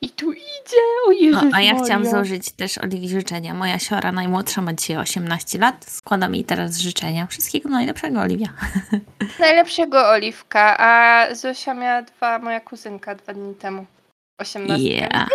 I 0.00 0.10
tu 0.10 0.32
idzie. 0.32 0.76
O 1.08 1.12
Jezus 1.12 1.42
No, 1.42 1.50
a 1.54 1.60
ja 1.60 1.72
chciałam 1.74 2.02
Maria. 2.02 2.10
złożyć 2.10 2.52
też 2.52 2.78
Oliwii 2.78 3.08
życzenia. 3.08 3.54
Moja 3.54 3.78
siora 3.78 4.12
najmłodsza 4.12 4.62
ma 4.62 4.72
dzisiaj 4.72 4.96
18 4.96 5.58
lat. 5.58 5.84
Składam 5.88 6.34
jej 6.34 6.44
teraz 6.44 6.76
życzenia. 6.78 7.26
Wszystkiego 7.26 7.68
najlepszego, 7.68 8.20
Oliwia. 8.20 8.48
Najlepszego 9.40 10.08
Oliwka, 10.08 10.76
a 10.78 11.26
Zosia 11.34 11.74
miała 11.74 12.02
dwa, 12.02 12.38
moja 12.38 12.60
kuzynka 12.60 13.14
dwa 13.14 13.32
dni 13.34 13.54
temu. 13.54 13.86
18. 14.38 14.84
Yeah. 14.84 15.28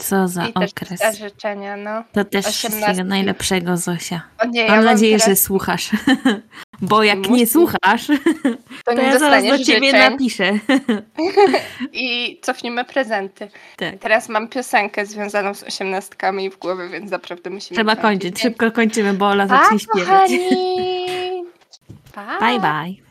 Co 0.00 0.28
za 0.28 0.46
I 0.46 0.52
też 0.52 0.70
okres. 0.70 1.00
te 1.00 1.12
życzenia, 1.12 1.76
no. 1.76 2.04
To 2.12 2.24
też 2.24 2.46
18. 2.46 2.68
wszystkiego 2.68 3.08
najlepszego, 3.08 3.76
Zosia. 3.76 4.22
O 4.38 4.46
nie, 4.46 4.60
ja 4.60 4.66
Mam 4.68 4.76
mam 4.76 4.84
nadzieję, 4.84 5.18
że 5.18 5.24
teraz, 5.24 5.40
słuchasz. 5.40 5.90
Bo 6.82 7.02
jak 7.02 7.18
nie 7.18 7.28
Musisz. 7.28 7.50
słuchasz, 7.50 8.06
to 8.84 8.92
to 8.94 8.94
nie 8.94 9.02
ja 9.02 9.18
zaraz 9.18 9.44
do 9.44 9.58
ciebie 9.64 9.86
życzeń 9.90 10.10
napiszę. 10.10 10.52
i 11.92 12.38
cofniemy 12.42 12.84
prezenty. 12.84 13.48
Tak. 13.76 13.98
Teraz 13.98 14.28
mam 14.28 14.48
piosenkę 14.48 15.06
związaną 15.06 15.54
z 15.54 15.62
osiemnastkami 15.62 16.50
w 16.50 16.58
głowie, 16.58 16.88
więc 16.88 17.10
naprawdę 17.10 17.50
musimy 17.50 17.76
Trzeba 17.76 17.96
kończyć. 17.96 18.40
Szybko 18.40 18.72
kończymy, 18.72 19.12
bo 19.14 19.26
Ola 19.28 19.46
zacznie 19.46 19.78
śpiewać. 19.78 20.06
kochani! 20.06 21.44
Pa! 22.12 22.38
Bye 22.40 22.60
bye. 22.60 23.09